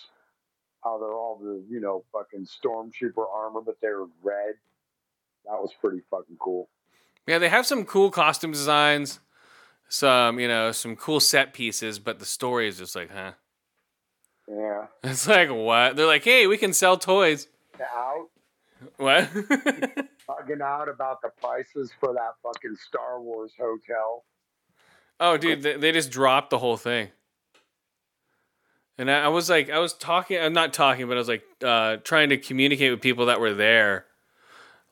How 0.83 0.97
they're 0.97 1.13
all 1.13 1.39
the 1.41 1.63
you 1.69 1.79
know 1.79 2.03
fucking 2.11 2.45
stormtrooper 2.47 3.25
armor, 3.33 3.61
but 3.61 3.75
they're 3.81 4.05
red. 4.23 4.55
That 5.45 5.59
was 5.61 5.71
pretty 5.81 6.01
fucking 6.09 6.37
cool. 6.39 6.69
Yeah, 7.27 7.37
they 7.37 7.49
have 7.49 7.65
some 7.65 7.85
cool 7.85 8.11
costume 8.11 8.51
designs, 8.51 9.19
some, 9.87 10.39
you 10.39 10.47
know, 10.47 10.71
some 10.71 10.95
cool 10.95 11.19
set 11.19 11.53
pieces, 11.53 11.99
but 11.99 12.19
the 12.19 12.25
story 12.25 12.67
is 12.67 12.77
just 12.77 12.95
like, 12.95 13.11
huh? 13.11 13.33
Yeah. 14.47 14.85
It's 15.03 15.27
like, 15.27 15.49
what? 15.49 15.95
They're 15.95 16.07
like, 16.07 16.23
hey, 16.23 16.47
we 16.47 16.57
can 16.57 16.73
sell 16.73 16.97
toys. 16.97 17.47
Out 17.79 18.29
What? 18.97 19.27
fucking 20.27 20.61
out 20.61 20.89
about 20.89 21.21
the 21.21 21.29
prices 21.41 21.91
for 21.99 22.13
that 22.13 22.33
fucking 22.43 22.75
Star 22.75 23.21
Wars 23.21 23.53
hotel. 23.57 24.25
Oh, 25.19 25.37
dude, 25.37 25.61
they, 25.61 25.75
they 25.75 25.91
just 25.91 26.11
dropped 26.11 26.49
the 26.49 26.59
whole 26.59 26.77
thing. 26.77 27.09
And 28.99 29.09
I, 29.09 29.23
I 29.23 29.27
was 29.29 29.49
like, 29.49 29.69
I 29.69 29.79
was 29.79 29.93
talking, 29.93 30.37
I'm 30.37 30.51
not 30.51 30.73
talking, 30.73 31.07
but 31.07 31.13
I 31.13 31.19
was 31.19 31.29
like, 31.29 31.43
uh, 31.63 31.97
trying 32.03 32.29
to 32.29 32.37
communicate 32.37 32.91
with 32.91 33.01
people 33.01 33.27
that 33.27 33.39
were 33.39 33.53
there. 33.53 34.05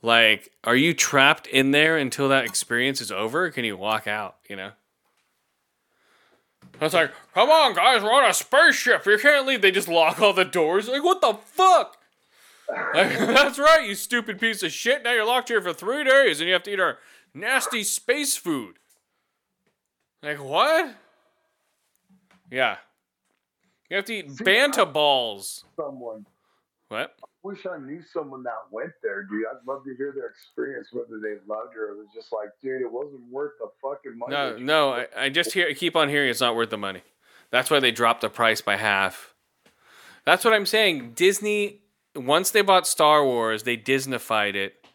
Like, 0.02 0.50
are 0.64 0.78
you 0.78 0.94
trapped 0.94 1.46
in 1.46 1.72
there 1.72 1.98
until 1.98 2.30
that 2.30 2.46
experience 2.46 3.02
is 3.02 3.12
over? 3.12 3.52
Can 3.52 3.66
you 3.66 3.76
walk 3.76 4.08
out? 4.08 4.38
You 4.50 4.56
know? 4.56 4.72
I 6.80 6.84
was 6.86 6.94
like, 6.94 7.12
come 7.34 7.50
on, 7.50 7.76
guys, 7.76 8.02
we're 8.02 8.14
on 8.14 8.30
a 8.30 8.34
spaceship. 8.34 9.06
You 9.06 9.18
can't 9.18 9.46
leave. 9.46 9.62
They 9.62 9.72
just 9.72 9.90
lock 9.90 10.22
all 10.22 10.32
the 10.32 10.46
doors. 10.46 10.88
Like, 10.88 11.04
what 11.04 11.20
the 11.20 11.34
fuck? 11.34 11.98
Like, 12.70 13.18
that's 13.18 13.60
right, 13.60 13.86
you 13.86 13.94
stupid 13.94 14.40
piece 14.40 14.64
of 14.64 14.72
shit. 14.72 15.04
Now 15.04 15.12
you're 15.12 15.26
locked 15.26 15.50
here 15.50 15.62
for 15.62 15.74
three 15.74 16.06
days 16.06 16.40
and 16.40 16.48
you 16.48 16.54
have 16.54 16.64
to 16.64 16.72
eat 16.72 16.80
our 16.80 17.00
nasty 17.34 17.84
space 17.84 18.38
food. 18.38 18.76
Like 20.24 20.42
what? 20.42 20.96
Yeah. 22.50 22.78
You 23.90 23.98
have 23.98 24.06
to 24.06 24.14
eat 24.14 24.32
See, 24.32 24.44
banta 24.44 24.86
balls. 24.86 25.66
Someone. 25.76 26.26
What? 26.90 27.16
I 27.22 27.28
Wish 27.44 27.66
I 27.66 27.78
knew 27.78 28.02
someone 28.14 28.44
that 28.44 28.56
went 28.72 28.92
there, 29.02 29.24
dude. 29.24 29.46
I'd 29.46 29.66
love 29.66 29.84
to 29.86 29.96
hear 29.96 30.12
their 30.14 30.28
experience, 30.28 30.90
whether 30.92 31.20
they 31.22 31.36
loved 31.48 31.74
it 31.76 31.80
or 31.80 31.92
it 31.92 31.98
was 31.98 32.08
just 32.14 32.34
like, 32.34 32.50
dude, 32.62 32.82
it 32.82 32.92
wasn't 32.92 33.22
worth 33.32 33.54
the 33.60 33.70
fucking 33.82 34.18
money. 34.18 34.34
No, 34.34 34.58
no. 34.58 34.94
I, 34.94 35.08
I 35.16 35.30
just 35.30 35.54
hear 35.54 35.74
keep 35.74 35.96
on 35.96 36.10
hearing 36.10 36.30
it's 36.30 36.42
not 36.42 36.56
worth 36.56 36.70
the 36.70 36.78
money. 36.78 37.02
That's 37.50 37.72
why 37.72 37.80
they 37.80 37.92
dropped 37.92 38.22
the 38.22 38.30
price 38.30 38.60
by 38.60 38.76
half. 38.76 39.34
That's 40.26 40.44
what 40.44 40.54
I'm 40.54 40.66
saying. 40.66 41.14
Disney 41.16 41.82
once 42.18 42.52
they 42.52 42.62
bought 42.62 42.88
Star 42.88 43.24
Wars, 43.24 43.64
they 43.64 43.78
Disneyfied 43.78 44.56
it 44.56 44.86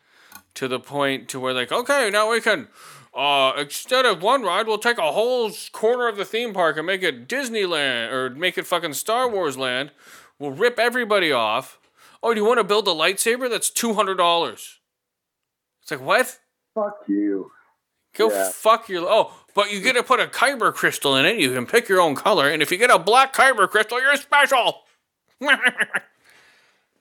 to 0.55 0.69
the 0.69 0.81
point 0.81 1.29
to 1.31 1.41
where 1.41 1.55
like, 1.55 1.73
okay, 1.73 2.11
now 2.13 2.31
we 2.31 2.41
can 2.41 2.69
uh 3.15 3.53
instead 3.59 4.05
of 4.07 4.23
one 4.23 4.43
ride, 4.43 4.67
we'll 4.67 4.79
take 4.79 4.99
a 4.99 5.13
whole 5.13 5.51
corner 5.73 6.09
of 6.09 6.17
the 6.17 6.25
theme 6.25 6.53
park 6.55 6.77
and 6.77 6.87
make 6.87 7.03
it 7.03 7.29
Disneyland 7.29 8.11
or 8.13 8.31
make 8.31 8.57
it 8.57 8.67
fucking 8.67 8.95
Star 8.95 9.29
Wars 9.29 9.57
land. 9.59 9.91
We'll 10.39 10.51
rip 10.53 10.79
everybody 10.79 11.31
off. 11.33 11.79
Oh, 12.23 12.33
do 12.35 12.41
you 12.41 12.47
want 12.47 12.59
to 12.59 12.65
build 12.65 12.87
a 12.89 12.93
lightsaber? 12.93 13.51
That's 13.51 13.69
two 13.71 13.95
hundred 13.95 14.17
dollars. 14.17 14.79
It's 15.83 15.91
like 15.91 16.01
what? 16.01 16.39
Fuck 16.75 16.99
you. 17.09 17.51
Go 18.17 18.31
Yeah. 18.31 18.51
fuck 18.53 18.89
your. 18.89 19.07
Oh, 19.09 19.33
but 19.55 19.73
you 19.73 19.81
get 19.81 19.95
to 19.95 20.03
put 20.03 20.21
a 20.21 20.27
kyber 20.27 20.73
crystal 20.73 21.17
in 21.17 21.27
it. 21.27 21.37
You 21.39 21.53
can 21.53 21.67
pick 21.67 21.89
your 21.89 22.01
own 22.01 22.15
color, 22.15 22.49
and 22.49 22.63
if 22.63 22.71
you 22.71 22.79
get 22.79 22.91
a 22.91 22.99
black 22.99 23.35
kyber 23.35 23.69
crystal, 23.69 24.01
you're 24.01 24.17
special. 24.17 24.83
yeah, 25.41 25.57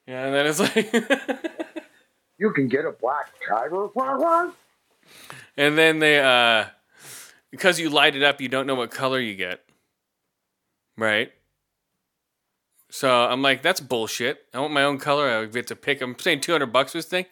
and 0.08 0.34
then 0.34 0.46
it's 0.48 0.60
like, 0.60 0.92
You 2.38 2.52
can 2.52 2.68
get 2.68 2.86
a 2.86 2.92
black. 2.92 3.32
What, 3.70 3.96
what? 3.96 4.56
And 5.58 5.78
then 5.78 6.00
they, 6.00 6.20
uh, 6.20 6.66
because 7.52 7.80
you 7.80 7.90
light 7.90 8.16
it 8.16 8.24
up, 8.24 8.42
you 8.42 8.50
don't 8.50 8.68
know 8.68 8.76
what 8.76 8.92
color 8.92 9.20
you 9.20 9.36
get, 9.36 9.62
right? 10.98 11.32
So 12.90 13.10
I'm 13.10 13.42
like, 13.42 13.62
that's 13.62 13.80
bullshit. 13.80 14.40
I 14.54 14.60
want 14.60 14.74
my 14.74 14.84
own 14.84 14.98
color. 14.98 15.30
I 15.30 15.46
get 15.46 15.68
to 15.68 15.76
pick. 15.76 16.02
I'm 16.02 16.14
paying 16.14 16.42
200 16.42 16.68
bucks 16.68 16.92
for 16.92 16.98
this 16.98 17.06
thing. 17.06 17.26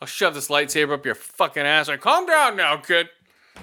I'll 0.00 0.08
shove 0.08 0.34
this 0.34 0.48
lightsaber 0.48 0.92
up 0.92 1.06
your 1.06 1.14
fucking 1.14 1.62
ass. 1.62 1.88
Like, 1.88 2.00
calm 2.00 2.26
down 2.26 2.56
now, 2.56 2.76
kid. 2.76 3.08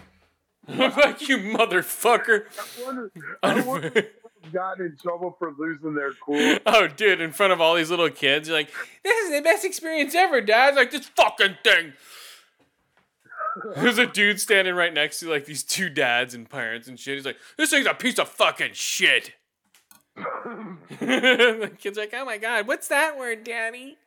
I'm 0.68 0.78
like 0.78 1.28
you 1.30 1.38
motherfucker. 1.38 2.46
I 2.58 2.84
wonder, 2.86 3.12
I 3.44 3.62
wonder 3.62 4.08
gotten 4.52 4.86
in 4.86 4.98
trouble 4.98 5.36
for 5.38 5.54
losing 5.58 5.96
their 5.96 6.14
cool. 6.14 6.58
Oh, 6.66 6.88
dude, 6.88 7.22
in 7.22 7.32
front 7.32 7.54
of 7.54 7.62
all 7.62 7.76
these 7.76 7.90
little 7.90 8.10
kids, 8.10 8.48
you're 8.48 8.58
like, 8.58 8.72
this 9.04 9.26
is 9.26 9.32
the 9.32 9.42
best 9.42 9.66
experience 9.66 10.16
ever, 10.16 10.42
Dad. 10.42 10.76
Like, 10.76 10.92
this 10.92 11.08
fucking 11.08 11.58
thing. 11.64 11.94
There's 13.76 13.98
a 13.98 14.06
dude 14.06 14.40
standing 14.40 14.76
right 14.76 14.94
next 14.94 15.20
to, 15.20 15.30
like, 15.30 15.46
these 15.46 15.64
two 15.64 15.90
dads 15.90 16.34
and 16.34 16.50
parents 16.50 16.88
and 16.88 17.00
shit. 17.00 17.16
He's 17.16 17.26
like, 17.26 17.38
this 17.58 17.70
thing's 17.70 17.88
a 17.88 17.94
piece 17.94 18.20
of 18.20 18.30
fucking 18.30 18.72
shit. 18.74 19.34
the 20.16 21.72
kid's 21.78 21.98
like, 21.98 22.14
oh 22.14 22.24
my 22.24 22.38
god, 22.38 22.68
what's 22.68 22.88
that 22.88 23.18
word, 23.18 23.44
Daddy? 23.44 23.98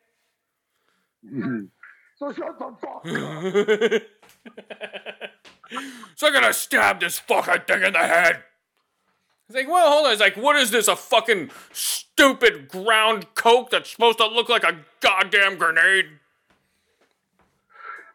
So 2.18 2.32
shut 2.32 2.58
the 2.58 2.74
fuck 2.80 3.04
up. 3.04 3.04
so 6.16 6.26
I'm 6.26 6.32
gonna 6.32 6.52
stab 6.52 7.00
this 7.00 7.18
fucking 7.18 7.62
thing 7.66 7.82
in 7.82 7.92
the 7.92 7.98
head. 7.98 8.42
He's 9.46 9.56
like, 9.56 9.68
well, 9.68 9.90
hold 9.90 10.06
on. 10.06 10.12
He's 10.12 10.20
like, 10.20 10.36
what 10.36 10.56
is 10.56 10.70
this? 10.70 10.88
A 10.88 10.96
fucking 10.96 11.50
stupid 11.72 12.68
ground 12.68 13.26
coke 13.34 13.70
that's 13.70 13.90
supposed 13.90 14.18
to 14.18 14.26
look 14.26 14.48
like 14.48 14.64
a 14.64 14.78
goddamn 15.00 15.58
grenade? 15.58 16.06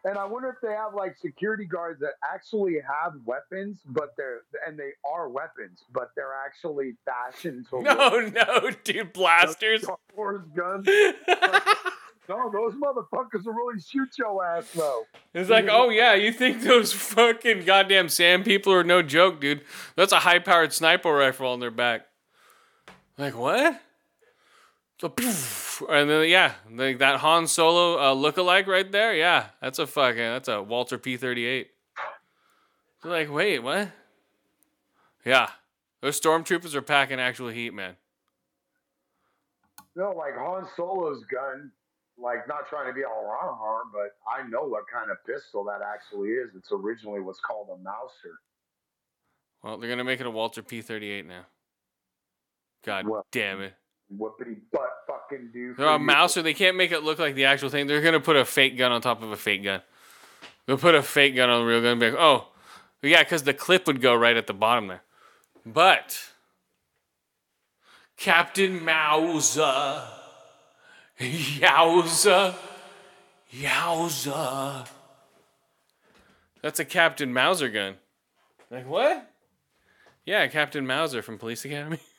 And 0.06 0.18
I 0.18 0.26
wonder 0.26 0.50
if 0.50 0.56
they 0.62 0.74
have 0.74 0.94
like 0.94 1.18
security 1.18 1.66
guards 1.66 2.02
that 2.02 2.14
actually 2.24 2.76
have 2.76 3.14
weapons, 3.26 3.80
but 3.86 4.14
they're 4.18 4.42
and 4.68 4.78
they 4.78 4.92
are 5.10 5.30
weapons, 5.30 5.84
but 5.94 6.12
they're 6.16 6.34
actually 6.46 6.96
fashioned 7.06 7.68
to 7.70 7.82
No, 7.82 8.20
no, 8.20 8.70
dude, 8.84 9.14
blasters. 9.14 9.86
Wars 10.16 10.42
guns. 10.56 10.88
No, 12.30 12.50
those 12.50 12.74
motherfuckers 12.76 13.46
will 13.46 13.54
really 13.54 13.82
shoot 13.82 14.08
your 14.18 14.46
ass 14.46 14.72
though. 14.74 15.04
It's 15.34 15.50
like, 15.50 15.68
oh 15.70 15.90
yeah, 15.90 16.14
you 16.14 16.32
think 16.32 16.62
those 16.62 16.94
fucking 16.94 17.66
goddamn 17.66 18.08
Sam 18.08 18.46
people 18.46 18.72
are 18.72 18.84
no 18.84 19.02
joke, 19.02 19.42
dude? 19.42 19.62
That's 19.98 20.14
a 20.14 20.20
high-powered 20.20 20.72
sniper 20.72 21.12
rifle 21.14 21.48
on 21.48 21.60
their 21.60 21.70
back. 21.70 22.06
Like 23.18 23.38
what? 23.38 23.82
So, 25.04 25.10
poof, 25.10 25.84
and 25.90 26.10
then 26.10 26.30
yeah, 26.30 26.54
like 26.72 27.00
that 27.00 27.20
Han 27.20 27.46
Solo 27.48 28.02
uh, 28.02 28.14
look-alike 28.14 28.68
right 28.68 28.90
there. 28.90 29.14
Yeah, 29.14 29.48
that's 29.62 29.78
a 29.78 29.86
fucking 29.86 30.16
that's 30.16 30.48
a 30.48 30.64
Walther 30.64 30.98
P38. 30.98 31.66
They're 33.02 33.12
like, 33.12 33.30
wait, 33.30 33.60
what? 33.60 33.90
Yeah, 35.26 35.50
those 36.00 36.22
stormtroopers 36.22 36.74
are 36.74 36.82
packing 36.82 37.20
actual 37.20 37.50
heat, 37.50 37.74
man. 37.74 37.98
No, 39.98 40.12
like 40.12 40.38
Han 40.38 40.66
Solo's 40.78 41.26
gun, 41.26 41.70
like 42.18 42.48
not 42.48 42.70
trying 42.70 42.88
to 42.88 42.94
be 42.94 43.04
all 43.04 43.26
wrong, 43.26 43.58
harm, 43.60 43.90
but 43.92 44.16
I 44.26 44.48
know 44.48 44.64
what 44.64 44.86
kind 44.88 45.12
of 45.12 45.18
pistol 45.26 45.66
that 45.66 45.82
actually 45.86 46.30
is. 46.30 46.52
It's 46.56 46.72
originally 46.72 47.20
what's 47.20 47.42
called 47.42 47.68
a 47.74 47.78
Mauser. 47.84 48.40
Well, 49.64 49.78
they're 49.78 49.90
gonna 49.90 50.06
make 50.06 50.22
it 50.22 50.28
a 50.28 50.32
Walther 50.32 50.62
P38 50.62 51.26
now. 51.26 51.46
God 52.86 53.06
Well, 53.06 53.26
damn 53.34 53.60
it. 53.60 53.74
Whoopity 54.18 54.58
butt 54.72 54.90
fucking 55.08 55.50
do. 55.54 55.74
They're 55.76 55.88
a 55.88 56.00
Mauser. 56.00 56.42
They 56.42 56.54
can't 56.54 56.78
make 56.78 56.92
it 56.92 57.04
look 57.04 57.20
like 57.20 57.36
the 57.36 57.46
actual 57.46 57.70
thing. 57.70 57.88
They're 57.88 58.02
gonna 58.02 58.20
put 58.20 58.36
a 58.36 58.46
fake 58.46 58.78
gun 58.78 58.92
on 58.92 59.02
top 59.02 59.22
of 59.22 59.32
a 59.32 59.38
fake 59.38 59.64
gun. 59.64 59.82
They'll 60.66 60.78
put 60.78 60.96
a 60.96 61.04
fake 61.04 61.36
gun 61.36 61.50
on 61.50 61.62
the 61.62 61.66
real 61.66 61.82
gun. 61.82 61.92
And 61.92 62.00
be 62.00 62.12
like, 62.12 62.20
oh, 62.20 62.48
yeah, 63.02 63.24
because 63.24 63.44
the 63.44 63.54
clip 63.54 63.86
would 63.88 64.02
go 64.02 64.16
right 64.16 64.38
at 64.38 64.48
the 64.48 64.54
bottom 64.54 64.88
there. 64.88 65.02
But 65.66 66.32
Captain 68.18 68.84
Mauser, 68.84 70.04
yowza, 71.20 72.56
yowza. 73.54 74.88
That's 76.62 76.80
a 76.80 76.86
Captain 76.86 77.34
Mauser 77.34 77.70
gun. 77.70 77.96
Like 78.72 78.88
what? 78.88 79.30
Yeah, 80.26 80.48
Captain 80.48 80.88
Mauser 80.88 81.22
from 81.22 81.38
Police 81.38 81.66
Academy. 81.66 82.00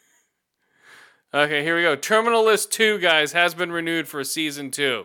Okay, 1.34 1.64
here 1.64 1.74
we 1.74 1.82
go. 1.82 1.96
Terminal 1.96 2.44
List 2.44 2.70
2, 2.70 2.98
guys, 2.98 3.32
has 3.32 3.54
been 3.54 3.72
renewed 3.72 4.06
for 4.06 4.22
season 4.22 4.70
2. 4.70 5.04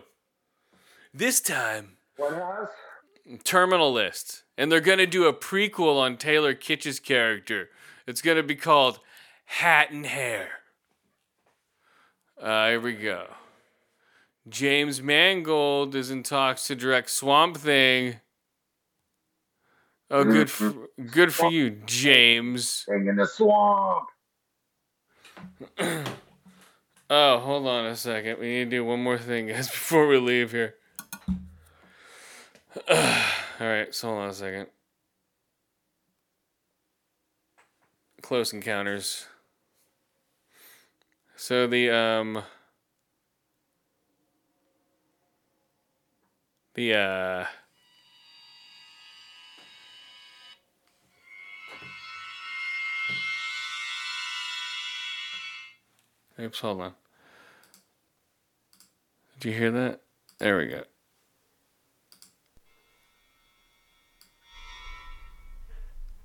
This 1.12 1.40
time, 1.40 1.96
What 2.16 2.34
has? 2.34 3.40
Terminal 3.42 3.92
List. 3.92 4.44
And 4.56 4.70
they're 4.70 4.80
going 4.80 4.98
to 4.98 5.06
do 5.06 5.26
a 5.26 5.32
prequel 5.32 5.98
on 5.98 6.16
Taylor 6.16 6.54
Kitsch's 6.54 7.00
character. 7.00 7.70
It's 8.06 8.22
going 8.22 8.36
to 8.36 8.44
be 8.44 8.54
called 8.54 9.00
Hat 9.44 9.90
and 9.90 10.06
Hair. 10.06 10.50
Uh, 12.40 12.68
here 12.68 12.80
we 12.80 12.92
go. 12.94 13.26
James 14.48 15.02
Mangold 15.02 15.96
is 15.96 16.12
in 16.12 16.22
talks 16.22 16.68
to 16.68 16.76
direct 16.76 17.10
Swamp 17.10 17.56
Thing. 17.56 18.20
Oh, 20.12 20.22
good 20.22 20.48
for, 20.48 20.74
good 21.10 21.34
for 21.34 21.50
you, 21.50 21.70
James. 21.86 22.84
Thing 22.88 23.08
in 23.08 23.16
the 23.16 23.26
swamp. 23.26 24.06
Oh, 27.12 27.40
hold 27.40 27.66
on 27.66 27.86
a 27.86 27.96
second. 27.96 28.38
We 28.38 28.46
need 28.46 28.64
to 28.66 28.70
do 28.70 28.84
one 28.84 29.02
more 29.02 29.18
thing, 29.18 29.46
guys, 29.48 29.68
before 29.68 30.06
we 30.06 30.18
leave 30.18 30.52
here. 30.52 30.76
All 32.88 33.66
right, 33.66 33.92
so 33.92 34.06
hold 34.08 34.20
on 34.20 34.28
a 34.28 34.32
second. 34.32 34.68
Close 38.22 38.52
encounters. 38.52 39.26
So 41.34 41.66
the 41.66 41.90
um 41.90 42.44
the 46.74 46.94
uh 46.94 47.46
Oops, 56.40 56.58
hold 56.60 56.80
on. 56.80 56.94
Did 59.38 59.48
you 59.50 59.58
hear 59.58 59.70
that? 59.72 60.00
There 60.38 60.56
we 60.56 60.68
go. 60.68 60.84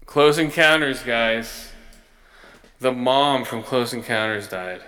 Close 0.05 0.37
Encounters, 0.37 1.03
guys. 1.03 1.71
The 2.79 2.93
mom 2.93 3.43
from 3.43 3.61
Close 3.61 3.93
Encounters 3.93 4.47
died. 4.47 4.81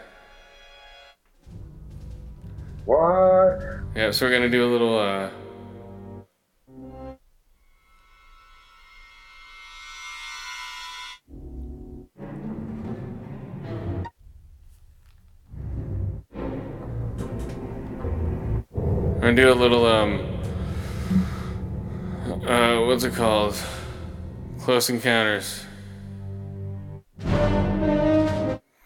What? 2.85 3.59
Yeah, 3.95 4.11
so 4.11 4.25
we're 4.25 4.31
gonna 4.31 4.49
do 4.49 4.65
a 4.65 4.71
little 4.71 4.97
uh 4.97 5.29
gonna 19.27 19.41
do 19.41 19.51
a 19.51 19.59
little 19.59 19.85
um 19.85 20.21
uh 22.47 22.79
what's 22.85 23.03
it 23.03 23.13
called? 23.13 23.61
Close 24.61 24.89
encounters. 24.89 25.65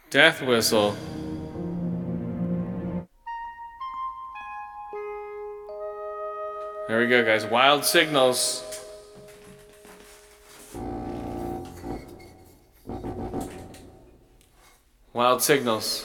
Death 0.09 0.41
whistle. 0.41 0.95
There 6.87 6.97
we 6.97 7.05
go, 7.07 7.23
guys. 7.23 7.45
Wild 7.45 7.85
signals. 7.85 8.63
Wild 15.13 15.43
signals. 15.43 16.03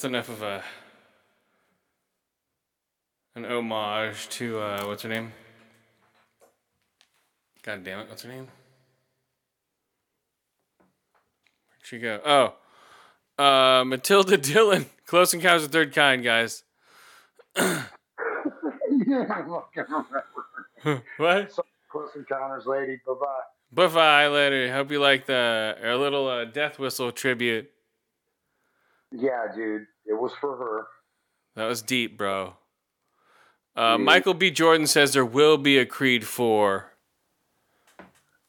That's 0.00 0.08
enough 0.08 0.30
of 0.30 0.40
a 0.40 0.64
an 3.34 3.44
homage 3.44 4.30
to 4.30 4.58
uh 4.58 4.86
what's 4.86 5.02
her 5.02 5.10
name? 5.10 5.30
God 7.62 7.84
damn 7.84 7.98
it, 8.00 8.08
what's 8.08 8.22
her 8.22 8.30
name? 8.30 8.48
Where'd 11.68 11.82
she 11.82 11.98
go? 11.98 12.18
Oh. 12.24 12.54
Uh 13.44 13.84
Matilda 13.84 14.38
Dillon. 14.38 14.86
Close 15.04 15.34
Encounters 15.34 15.64
of 15.64 15.70
the 15.70 15.76
Third 15.76 15.94
Kind, 15.94 16.24
guys. 16.24 16.62
yeah, 17.58 17.84
I 18.18 19.42
fucking 19.42 19.84
remember. 19.86 21.04
What? 21.18 21.58
Close 21.92 22.08
Encounters, 22.16 22.64
lady. 22.64 22.98
Bye 23.06 23.12
bye. 23.20 23.26
Bye 23.70 23.94
bye 23.94 24.28
later. 24.28 24.72
Hope 24.72 24.90
you 24.92 24.98
like 24.98 25.26
the 25.26 25.76
our 25.84 25.96
little 25.96 26.26
uh, 26.26 26.46
death 26.46 26.78
whistle 26.78 27.12
tribute. 27.12 27.70
Yeah, 29.12 29.46
dude. 29.54 29.88
Was 30.30 30.38
for 30.40 30.56
her. 30.56 30.86
That 31.56 31.66
was 31.66 31.82
deep, 31.82 32.16
bro. 32.16 32.54
Uh, 33.74 33.98
Michael 33.98 34.34
B. 34.34 34.50
Jordan 34.50 34.86
says 34.86 35.12
there 35.12 35.24
will 35.24 35.56
be 35.56 35.78
a 35.78 35.86
Creed 35.86 36.26
4. 36.26 36.86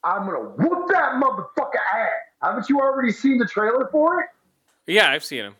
I'm 0.03 0.25
gonna 0.25 0.39
whoop 0.39 0.87
that 0.89 1.13
motherfucker 1.13 1.79
ass. 1.93 2.09
Haven't 2.41 2.69
you 2.69 2.79
already 2.79 3.11
seen 3.11 3.37
the 3.37 3.45
trailer 3.45 3.87
for 3.91 4.21
it? 4.21 4.27
Yeah, 4.87 5.11
I've 5.11 5.23
seen 5.23 5.45
him. 5.45 5.55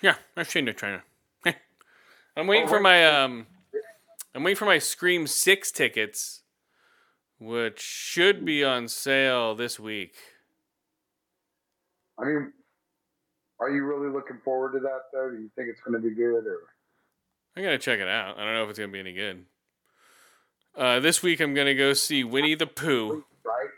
Yeah, 0.00 0.16
I've 0.36 0.50
seen 0.50 0.64
the 0.64 0.72
trailer. 0.72 1.04
I'm 2.36 2.48
waiting 2.48 2.66
for 2.66 2.80
my 2.80 3.06
um, 3.06 3.46
I'm 4.34 4.42
waiting 4.42 4.56
for 4.56 4.64
my 4.64 4.78
Scream 4.78 5.28
Six 5.28 5.70
tickets, 5.70 6.42
which 7.38 7.80
should 7.80 8.44
be 8.44 8.64
on 8.64 8.88
sale 8.88 9.54
this 9.54 9.78
week. 9.78 10.16
I 12.18 12.24
mean, 12.24 12.52
are 13.62 13.70
you 13.70 13.84
really 13.84 14.08
looking 14.08 14.38
forward 14.44 14.72
to 14.72 14.80
that 14.80 15.02
though? 15.12 15.30
Do 15.30 15.36
you 15.36 15.50
think 15.56 15.68
it's 15.68 15.80
gonna 15.80 16.00
be 16.00 16.10
good 16.10 16.46
or? 16.46 16.58
I'm 17.56 17.62
gonna 17.62 17.78
check 17.78 18.00
it 18.00 18.08
out. 18.08 18.38
I 18.38 18.44
don't 18.44 18.54
know 18.54 18.64
if 18.64 18.70
it's 18.70 18.78
gonna 18.78 18.92
be 18.92 19.00
any 19.00 19.12
good. 19.12 19.44
Uh, 20.76 21.00
this 21.00 21.22
week 21.22 21.40
I'm 21.40 21.54
gonna 21.54 21.74
go 21.74 21.92
see 21.92 22.24
Winnie 22.24 22.54
the 22.54 22.66
Pooh. 22.66 23.24
Right? 23.44 23.68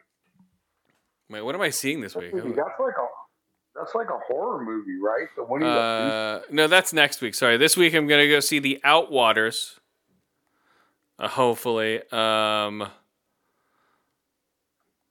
Wait, 1.28 1.42
what 1.42 1.54
am 1.54 1.60
I 1.60 1.70
seeing 1.70 2.00
this 2.00 2.14
week? 2.14 2.32
That's 2.32 2.46
like 2.56 2.94
a 2.96 3.06
that's 3.74 3.94
like 3.94 4.08
a 4.08 4.18
horror 4.26 4.64
movie, 4.64 4.98
right? 5.02 5.26
The 5.36 5.44
Winnie 5.44 5.64
the 5.66 5.70
Uh, 5.70 6.40
no, 6.50 6.66
that's 6.68 6.92
next 6.92 7.20
week. 7.20 7.34
Sorry, 7.34 7.56
this 7.56 7.76
week 7.76 7.94
I'm 7.94 8.06
gonna 8.06 8.28
go 8.28 8.40
see 8.40 8.58
the 8.58 8.80
Outwaters. 8.84 9.78
Uh, 11.18 11.28
hopefully, 11.28 12.02
um, 12.10 12.88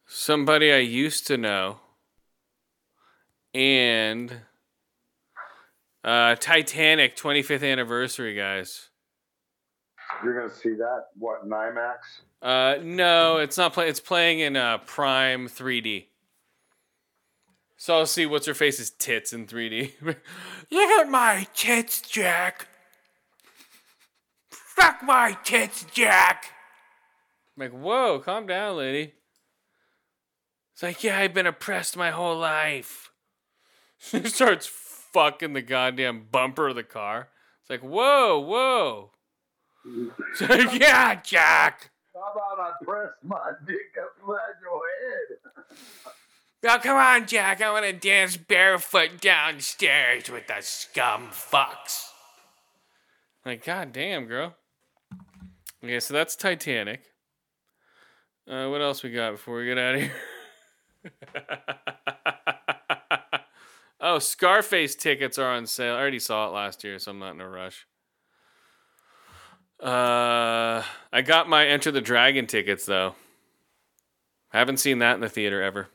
somebody 0.06 0.72
I 0.72 0.78
used 0.78 1.28
to 1.28 1.38
know, 1.38 1.80
and 3.54 4.42
uh, 6.04 6.36
Titanic 6.36 7.16
25th 7.16 7.64
anniversary, 7.64 8.36
guys. 8.36 8.90
You're 10.24 10.40
gonna 10.40 10.54
see 10.54 10.76
that 10.76 11.06
what 11.18 11.44
in 11.44 11.50
IMAX? 11.50 11.98
Uh, 12.42 12.76
no, 12.84 13.38
it's 13.38 13.58
not 13.58 13.74
playing. 13.74 13.90
It's 13.90 14.00
playing 14.00 14.40
in 14.40 14.56
uh, 14.56 14.80
Prime 14.80 15.48
3D. 15.48 16.06
So 17.78 17.98
I'll 17.98 18.06
see 18.06 18.26
what's 18.26 18.48
her 18.48 18.54
face's 18.54 18.92
tits 18.92 19.34
in 19.34 19.46
3D. 19.46 19.92
Look 20.02 20.90
at 20.90 21.10
my 21.10 21.48
tits, 21.54 22.02
Jack. 22.02 22.68
Fuck 24.50 25.04
my 25.04 25.38
tits, 25.44 25.86
Jack. 25.94 26.46
I'm 27.58 27.64
like, 27.64 27.72
whoa, 27.72 28.20
calm 28.20 28.48
down, 28.48 28.78
lady. 28.78 29.14
It's 30.74 30.82
like, 30.82 31.04
yeah, 31.04 31.20
I've 31.20 31.34
been 31.34 31.46
oppressed 31.46 31.98
my 31.98 32.12
whole 32.12 32.38
life. 32.38 33.10
She 34.00 34.22
starts 34.26 34.66
fucking 35.14 35.54
the 35.54 35.62
goddamn 35.62 36.28
bumper 36.32 36.70
of 36.70 36.76
the 36.76 36.84
car. 36.84 37.30
It's 37.62 37.70
like, 37.70 37.82
whoa, 37.82 38.40
whoa. 38.40 39.12
It's 40.32 40.42
like, 40.42 40.80
yeah, 40.80 41.16
Jack. 41.22 41.92
How 42.14 42.32
about 42.32 42.60
I 42.60 42.84
press 42.84 43.10
my 43.24 43.52
dick 43.66 43.96
up 44.02 44.14
your 44.26 44.82
head? 45.02 45.38
Now 46.64 46.78
come 46.78 46.96
on, 46.96 47.28
Jack. 47.28 47.62
I 47.62 47.72
want 47.72 47.86
to 47.86 47.94
dance 47.94 48.38
barefoot 48.38 49.20
downstairs 49.20 50.30
with 50.30 50.48
the 50.48 50.62
scum 50.62 51.28
fucks. 51.32 52.08
Like, 53.46 53.66
goddamn, 53.66 54.26
girl. 54.26 54.56
Okay, 55.84 56.00
so 56.00 56.14
that's 56.14 56.38
Titanic. 56.38 57.02
Uh, 58.50 58.70
what 58.70 58.82
else 58.82 59.04
we 59.04 59.12
got 59.12 59.32
before 59.32 59.58
we 59.58 59.66
get 59.66 59.78
out 59.78 59.96
of 59.96 60.02
here? 60.02 60.12
oh, 64.04 64.20
Scarface 64.20 64.94
tickets 64.94 65.40
are 65.40 65.52
on 65.52 65.66
sale. 65.66 65.96
I 65.96 66.00
already 66.00 66.20
saw 66.20 66.48
it 66.48 66.52
last 66.52 66.84
year, 66.84 67.00
so 67.00 67.12
I'm 67.12 67.20
not 67.20 67.34
in 67.34 67.42
a 67.42 67.50
rush. 67.50 67.88
Uh, 69.82 70.84
I 71.12 71.22
got 71.26 71.50
my 71.50 71.66
Enter 71.66 71.92
the 71.92 72.02
Dragon 72.02 72.46
tickets 72.46 72.86
though. 72.86 73.16
I 74.52 74.60
haven't 74.60 74.78
seen 74.78 75.00
that 75.00 75.16
in 75.16 75.22
the 75.22 75.30
theater 75.30 75.64
ever. 75.64 75.88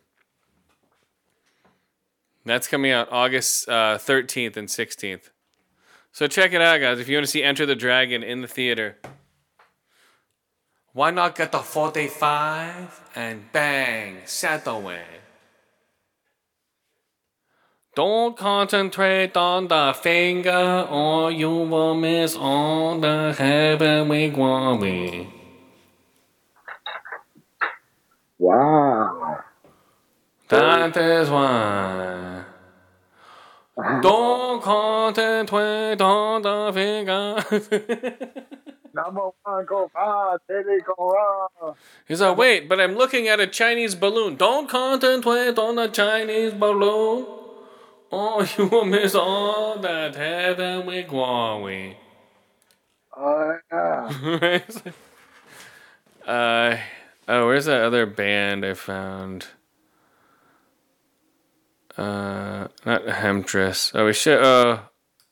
That's 2.45 2.67
coming 2.67 2.91
out 2.91 3.13
August 3.13 3.69
uh, 3.69 3.99
13th 3.99 4.57
and 4.57 4.69
16th. 4.69 5.31
So 6.13 6.27
check 6.27 6.53
it 6.53 6.61
out, 6.61 6.81
guys. 6.81 6.99
If 6.99 7.09
you 7.09 7.17
want 7.17 7.27
to 7.27 7.31
see 7.31 7.43
Enter 7.43 7.67
the 7.67 7.77
Dragon 7.77 8.23
in 8.23 8.41
the 8.41 8.49
theater, 8.49 8.97
why 10.93 11.11
not 11.11 11.37
get 11.37 11.53
the 11.53 11.59
45 11.59 13.11
and 13.15 13.53
bang, 13.53 14.23
set 14.25 14.67
away? 14.67 15.05
Don't 17.99 18.37
concentrate 18.37 19.37
on 19.37 19.67
the 19.67 19.93
finger 19.93 20.87
or 20.89 21.33
you 21.33 21.51
will 21.51 21.97
miss 21.97 22.37
all 22.37 22.97
the 23.01 23.35
heavenly 23.37 24.31
glory. 24.31 25.29
Wow. 28.39 29.41
That 30.49 30.97
is 30.97 31.29
why. 31.29 32.45
Don't 34.01 34.63
concentrate 34.63 36.01
on 36.01 36.43
the 36.43 36.71
finger. 36.73 37.45
Number 38.95 39.31
one, 39.43 39.65
go 39.67 39.91
fast, 39.93 40.43
Teddy, 40.47 40.79
go 40.87 41.11
run. 41.11 41.75
He's 42.07 42.21
like, 42.21 42.37
wait, 42.37 42.69
but 42.69 42.81
I'm 42.81 42.95
looking 42.95 43.27
at 43.27 43.41
a 43.41 43.49
Chinese 43.49 43.97
balloon. 43.97 44.37
Don't 44.37 44.69
concentrate 44.69 45.59
on 45.59 45.75
the 45.75 45.89
Chinese 45.89 46.53
balloon. 46.53 47.38
Oh, 48.11 48.49
you 48.59 48.67
will 48.67 48.85
miss 48.85 49.15
all 49.15 49.79
that 49.79 50.15
heavenly 50.17 51.03
glory. 51.03 51.97
Uh, 53.17 53.55
yeah. 53.71 54.61
uh, 56.27 56.77
oh, 57.29 57.47
where's 57.47 57.67
that 57.67 57.83
other 57.83 58.07
band 58.07 58.65
I 58.65 58.75
found? 58.75 59.49
Uh, 61.97 62.69
not 62.87 63.07
Hemtress. 63.07 63.91
Oh, 63.95 64.07
we 64.07 64.13
should. 64.13 64.41
Uh, 64.41 64.81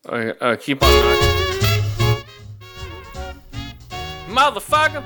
uh, 0.09 0.33
uh 0.41 0.57
keep 0.57 0.83
on 0.83 0.91
knocking. 0.91 1.37
Motherfucker. 4.29 5.05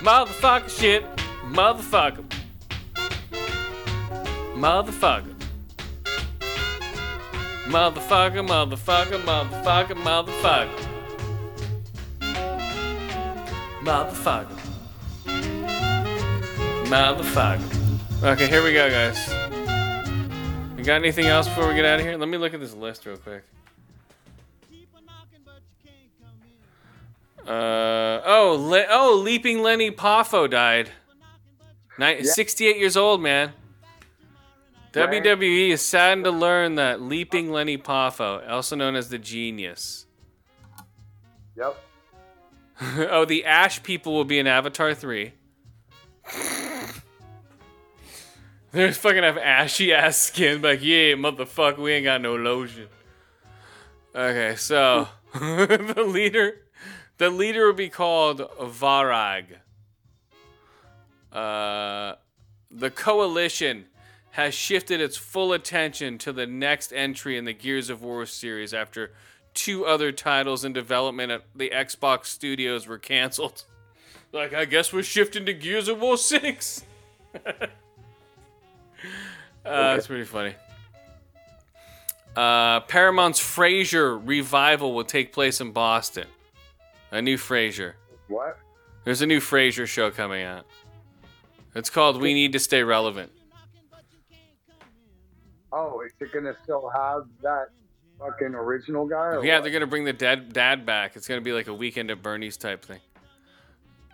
Motherfucker 0.00 0.68
shit. 0.70 1.04
Motherfucker. 1.50 2.24
Motherfucker. 4.54 5.33
Motherfucker, 7.66 8.46
motherfucker, 8.46 9.20
motherfucker, 9.22 9.94
motherfucker. 9.96 10.90
Motherfucker. 13.82 14.58
Motherfucker. 16.86 18.22
Okay, 18.22 18.46
here 18.46 18.62
we 18.62 18.72
go, 18.72 18.88
guys. 18.90 19.28
You 20.78 20.84
got 20.84 20.96
anything 20.96 21.26
else 21.26 21.48
before 21.48 21.68
we 21.68 21.74
get 21.74 21.84
out 21.84 22.00
of 22.00 22.06
here? 22.06 22.16
Let 22.16 22.28
me 22.28 22.36
look 22.36 22.52
at 22.54 22.60
this 22.60 22.74
list 22.74 23.06
real 23.06 23.16
quick. 23.16 23.44
Uh 27.46 28.20
oh, 28.24 28.56
Le- 28.58 28.86
oh, 28.90 29.20
Leaping 29.22 29.62
Lenny 29.62 29.90
Poffo 29.90 30.48
died. 30.48 30.90
Ni- 31.98 32.24
68 32.24 32.76
years 32.78 32.96
old, 32.96 33.22
man. 33.22 33.52
WWE 34.94 35.70
is 35.70 35.82
saddened 35.82 36.24
to 36.24 36.30
learn 36.30 36.76
that 36.76 37.02
Leaping 37.02 37.50
Lenny 37.50 37.76
Poffo, 37.76 38.48
also 38.48 38.76
known 38.76 38.94
as 38.94 39.08
the 39.08 39.18
Genius, 39.18 40.06
Yep. 41.56 41.76
oh, 43.10 43.24
the 43.24 43.44
Ash 43.44 43.82
people 43.82 44.12
will 44.14 44.24
be 44.24 44.38
in 44.38 44.46
Avatar 44.46 44.94
3. 44.94 45.32
They're 48.72 48.92
fucking 48.92 49.22
have 49.22 49.38
ashy 49.38 49.92
ass 49.92 50.16
skin. 50.16 50.60
Like, 50.60 50.82
yeah, 50.82 51.14
motherfucker, 51.14 51.78
we 51.78 51.92
ain't 51.92 52.04
got 52.04 52.20
no 52.20 52.34
lotion. 52.34 52.88
Okay, 54.12 54.56
so 54.56 55.06
the 55.32 56.04
leader, 56.04 56.56
the 57.18 57.30
leader 57.30 57.66
will 57.66 57.72
be 57.72 57.88
called 57.88 58.38
Varang. 58.60 59.46
Uh, 61.32 62.14
the 62.68 62.90
coalition 62.90 63.86
has 64.34 64.52
shifted 64.52 65.00
its 65.00 65.16
full 65.16 65.52
attention 65.52 66.18
to 66.18 66.32
the 66.32 66.44
next 66.44 66.92
entry 66.92 67.38
in 67.38 67.44
the 67.44 67.52
Gears 67.52 67.88
of 67.88 68.02
War 68.02 68.26
series 68.26 68.74
after 68.74 69.12
two 69.54 69.86
other 69.86 70.10
titles 70.10 70.64
in 70.64 70.72
development 70.72 71.30
at 71.30 71.44
the 71.54 71.70
Xbox 71.70 72.26
studios 72.26 72.86
were 72.86 72.98
canceled. 72.98 73.64
Like, 74.32 74.52
I 74.52 74.64
guess 74.64 74.92
we're 74.92 75.04
shifting 75.04 75.46
to 75.46 75.52
Gears 75.52 75.86
of 75.86 76.00
War 76.00 76.16
6. 76.16 76.84
uh, 77.46 77.50
That's 79.62 80.08
pretty 80.08 80.24
funny. 80.24 80.56
Uh, 82.34 82.80
Paramount's 82.80 83.38
Frasier 83.38 84.20
revival 84.24 84.92
will 84.92 85.04
take 85.04 85.32
place 85.32 85.60
in 85.60 85.70
Boston. 85.70 86.26
A 87.12 87.22
new 87.22 87.36
Frasier. 87.36 87.92
What? 88.26 88.58
There's 89.04 89.22
a 89.22 89.26
new 89.26 89.38
Frasier 89.38 89.86
show 89.86 90.10
coming 90.10 90.42
out. 90.42 90.66
It's 91.76 91.88
called 91.88 92.20
We 92.20 92.34
Need 92.34 92.50
to 92.54 92.58
Stay 92.58 92.82
Relevant. 92.82 93.30
Oh, 95.74 96.00
is 96.06 96.12
it 96.20 96.32
gonna 96.32 96.54
still 96.62 96.88
have 96.94 97.24
that 97.42 97.66
fucking 98.18 98.54
original 98.54 99.06
guy? 99.06 99.16
Or 99.34 99.44
Yeah, 99.44 99.56
what? 99.56 99.64
they're 99.64 99.72
gonna 99.72 99.86
bring 99.86 100.04
the 100.04 100.12
dad 100.12 100.52
dad 100.52 100.86
back. 100.86 101.16
It's 101.16 101.26
gonna 101.26 101.40
be 101.40 101.52
like 101.52 101.66
a 101.66 101.74
weekend 101.74 102.10
at 102.10 102.22
Bernie's 102.22 102.56
type 102.56 102.84
thing. 102.84 103.00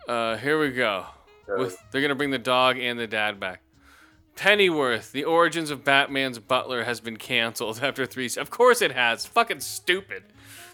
Uh, 0.07 0.37
here 0.37 0.59
we 0.59 0.71
go. 0.71 1.05
With 1.47 1.77
they're 1.91 2.01
gonna 2.01 2.15
bring 2.15 2.31
the 2.31 2.39
dog 2.39 2.77
and 2.79 2.97
the 2.99 3.07
dad 3.07 3.39
back. 3.39 3.61
Pennyworth, 4.35 5.11
the 5.11 5.25
origins 5.25 5.69
of 5.69 5.83
Batman's 5.83 6.39
butler 6.39 6.83
has 6.85 6.99
been 7.01 7.17
canceled 7.17 7.79
after 7.83 8.05
three. 8.05 8.29
Of 8.37 8.49
course 8.49 8.81
it 8.81 8.91
has. 8.93 9.25
Fucking 9.25 9.59
stupid. 9.59 10.23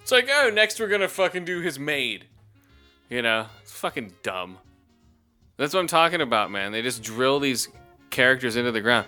It's 0.02 0.12
like, 0.12 0.30
oh, 0.32 0.50
next 0.54 0.80
we're 0.80 0.88
gonna 0.88 1.08
fucking 1.10 1.44
do 1.46 1.60
his 1.62 1.78
maid. 1.78 2.26
You 3.10 3.22
know, 3.22 3.48
it's 3.62 3.72
fucking 3.74 4.14
dumb. 4.24 4.58
That's 5.58 5.74
what 5.74 5.80
I'm 5.80 5.88
talking 5.88 6.22
about, 6.22 6.52
man. 6.52 6.72
They 6.72 6.82
just 6.82 7.02
drill 7.02 7.40
these 7.40 7.68
characters 8.10 8.56
into 8.56 8.72
the 8.72 8.82
ground, 8.82 9.08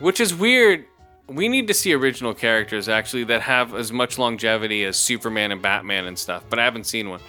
which 0.00 0.20
is 0.20 0.34
weird. 0.34 0.84
We 1.28 1.48
need 1.48 1.68
to 1.68 1.74
see 1.74 1.92
original 1.94 2.34
characters 2.34 2.88
actually 2.88 3.24
that 3.24 3.42
have 3.42 3.74
as 3.74 3.92
much 3.92 4.18
longevity 4.18 4.84
as 4.84 4.96
Superman 4.96 5.52
and 5.52 5.62
Batman 5.62 6.06
and 6.06 6.18
stuff, 6.18 6.44
but 6.50 6.58
I 6.58 6.64
haven't 6.64 6.84
seen 6.84 7.08
one. 7.08 7.20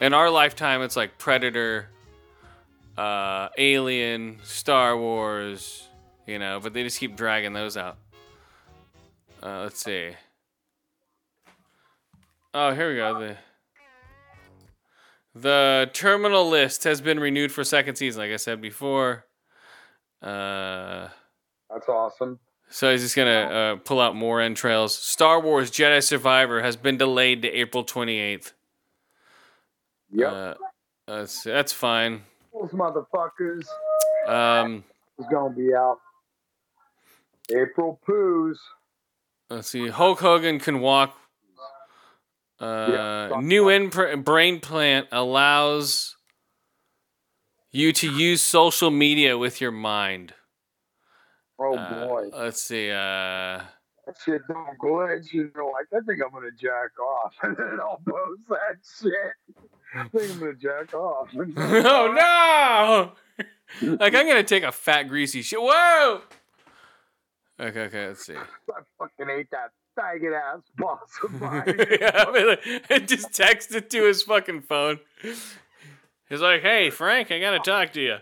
In 0.00 0.14
our 0.14 0.30
lifetime, 0.30 0.82
it's 0.82 0.96
like 0.96 1.16
Predator, 1.18 1.88
uh, 2.96 3.48
Alien, 3.56 4.38
Star 4.42 4.96
Wars, 4.96 5.88
you 6.26 6.38
know, 6.38 6.60
but 6.60 6.72
they 6.72 6.82
just 6.82 6.98
keep 6.98 7.16
dragging 7.16 7.52
those 7.52 7.76
out. 7.76 7.98
Uh, 9.42 9.62
let's 9.62 9.82
see. 9.82 10.10
Oh, 12.52 12.72
here 12.74 12.90
we 12.90 12.96
go. 12.96 13.18
The 13.18 13.36
the 15.38 15.90
terminal 15.92 16.48
list 16.48 16.84
has 16.84 17.02
been 17.02 17.20
renewed 17.20 17.52
for 17.52 17.62
second 17.62 17.96
season, 17.96 18.22
like 18.22 18.32
I 18.32 18.36
said 18.36 18.62
before. 18.62 19.26
Uh, 20.22 21.08
That's 21.70 21.88
awesome. 21.88 22.38
So 22.76 22.92
he's 22.92 23.00
just 23.00 23.16
gonna 23.16 23.30
uh, 23.30 23.76
pull 23.76 24.00
out 24.00 24.14
more 24.14 24.42
entrails. 24.42 24.94
Star 24.94 25.40
Wars 25.40 25.70
Jedi 25.70 26.02
Survivor 26.02 26.60
has 26.60 26.76
been 26.76 26.98
delayed 26.98 27.40
to 27.40 27.48
April 27.48 27.82
28th. 27.84 28.52
Yep. 30.12 30.30
Uh, 30.32 30.54
that's 31.06 31.42
that's 31.42 31.72
fine. 31.72 32.24
Those 32.52 32.70
motherfuckers 32.72 33.64
Um, 34.28 34.84
is 35.18 35.24
gonna 35.30 35.54
be 35.54 35.74
out. 35.74 36.00
April 37.50 37.98
Poos. 38.06 38.56
let's 39.48 39.68
see. 39.68 39.88
Hulk 39.88 40.20
Hogan 40.20 40.58
can 40.58 40.80
walk. 40.80 41.16
Yeah. 42.60 43.30
Uh, 43.32 43.40
new 43.40 43.64
impr- 43.66 44.22
brain 44.22 44.60
plant 44.60 45.06
allows 45.12 46.16
you 47.70 47.92
to 47.94 48.10
use 48.10 48.42
social 48.42 48.90
media 48.90 49.38
with 49.38 49.60
your 49.62 49.70
mind. 49.72 50.34
Oh 51.58 51.74
Uh, 51.76 52.06
boy, 52.06 52.28
let's 52.32 52.60
see. 52.62 52.90
Uh, 52.90 52.94
that 54.06 54.16
shit 54.24 54.42
don't 54.48 54.78
glitch. 54.78 55.32
You're 55.32 55.46
like, 55.46 55.86
I 55.92 56.00
think 56.06 56.20
I'm 56.24 56.30
gonna 56.32 56.50
jack 56.60 56.98
off, 57.00 57.34
and 57.42 57.56
then 57.56 57.78
I'll 57.80 58.00
post 58.06 58.42
that 58.48 58.76
shit. 59.00 59.56
I 59.94 60.08
think 60.08 60.32
I'm 60.32 60.38
gonna 60.38 60.54
jack 60.54 60.94
off. 60.94 61.28
oh 61.36 63.12
no! 63.40 63.46
like 63.96 64.14
I'm 64.14 64.26
gonna 64.26 64.42
take 64.44 64.62
a 64.64 64.72
fat 64.72 65.04
greasy 65.04 65.42
shit. 65.42 65.60
Whoa! 65.60 66.20
Okay, 67.58 67.80
okay. 67.84 68.08
Let's 68.08 68.26
see. 68.26 68.34
I 68.36 68.80
fucking 68.98 69.30
ate 69.30 69.50
that 69.50 69.70
faggot 69.98 70.38
ass 70.38 70.60
boss 70.76 71.08
of 71.24 71.40
mine. 71.40 71.64
yeah, 71.98 72.24
I 72.28 72.30
mean, 72.30 72.46
like, 72.48 72.90
I 72.90 72.98
just 72.98 73.30
texted 73.30 73.88
to 73.88 74.04
his 74.04 74.22
fucking 74.22 74.60
phone. 74.60 75.00
He's 76.28 76.40
like, 76.42 76.60
"Hey, 76.60 76.90
Frank, 76.90 77.30
I 77.32 77.40
gotta 77.40 77.60
talk 77.60 77.92
to 77.94 78.00
you." 78.02 78.16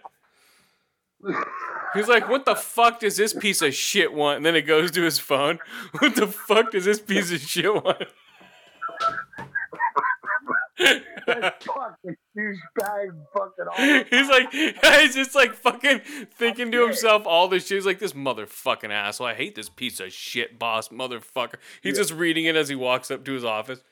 He's 1.95 2.09
like, 2.09 2.29
"What 2.29 2.45
the 2.45 2.55
fuck 2.55 3.01
does 3.01 3.17
this 3.17 3.33
piece 3.33 3.63
of 3.63 3.75
shit 3.75 4.13
want?" 4.13 4.39
And 4.39 4.47
then 4.47 4.57
it 4.57 4.63
goes 4.63 4.91
to 4.93 5.03
his 5.03 5.19
phone. 5.19 5.59
What 5.99 6.17
the 6.17 6.27
fuck 6.27 6.73
does 6.73 6.85
this 6.85 7.01
piece 7.01 7.33
of 7.33 7.41
shit 7.41 7.73
want? 7.73 8.05
fucking 10.77 12.17
douchebag 12.37 13.11
fucking 13.33 13.67
all 13.69 14.05
He's 14.11 14.29
like, 14.29 14.53
he's 15.01 15.15
just 15.15 15.35
like 15.35 15.55
fucking 15.55 16.01
thinking 16.37 16.71
to 16.73 16.85
himself 16.85 17.27
all 17.27 17.49
this 17.49 17.67
shit. 17.67 17.77
He's 17.77 17.87
like, 17.87 17.99
this 17.99 18.13
motherfucking 18.13 18.91
asshole. 18.91 19.27
I 19.27 19.35
hate 19.35 19.55
this 19.55 19.69
piece 19.69 20.01
of 20.01 20.13
shit 20.13 20.59
boss 20.59 20.89
motherfucker. 20.89 21.57
He's 21.83 21.97
just 21.97 22.13
reading 22.13 22.45
it 22.45 22.57
as 22.57 22.69
he 22.69 22.75
walks 22.75 23.11
up 23.11 23.25
to 23.25 23.33
his 23.33 23.45
office. 23.45 23.83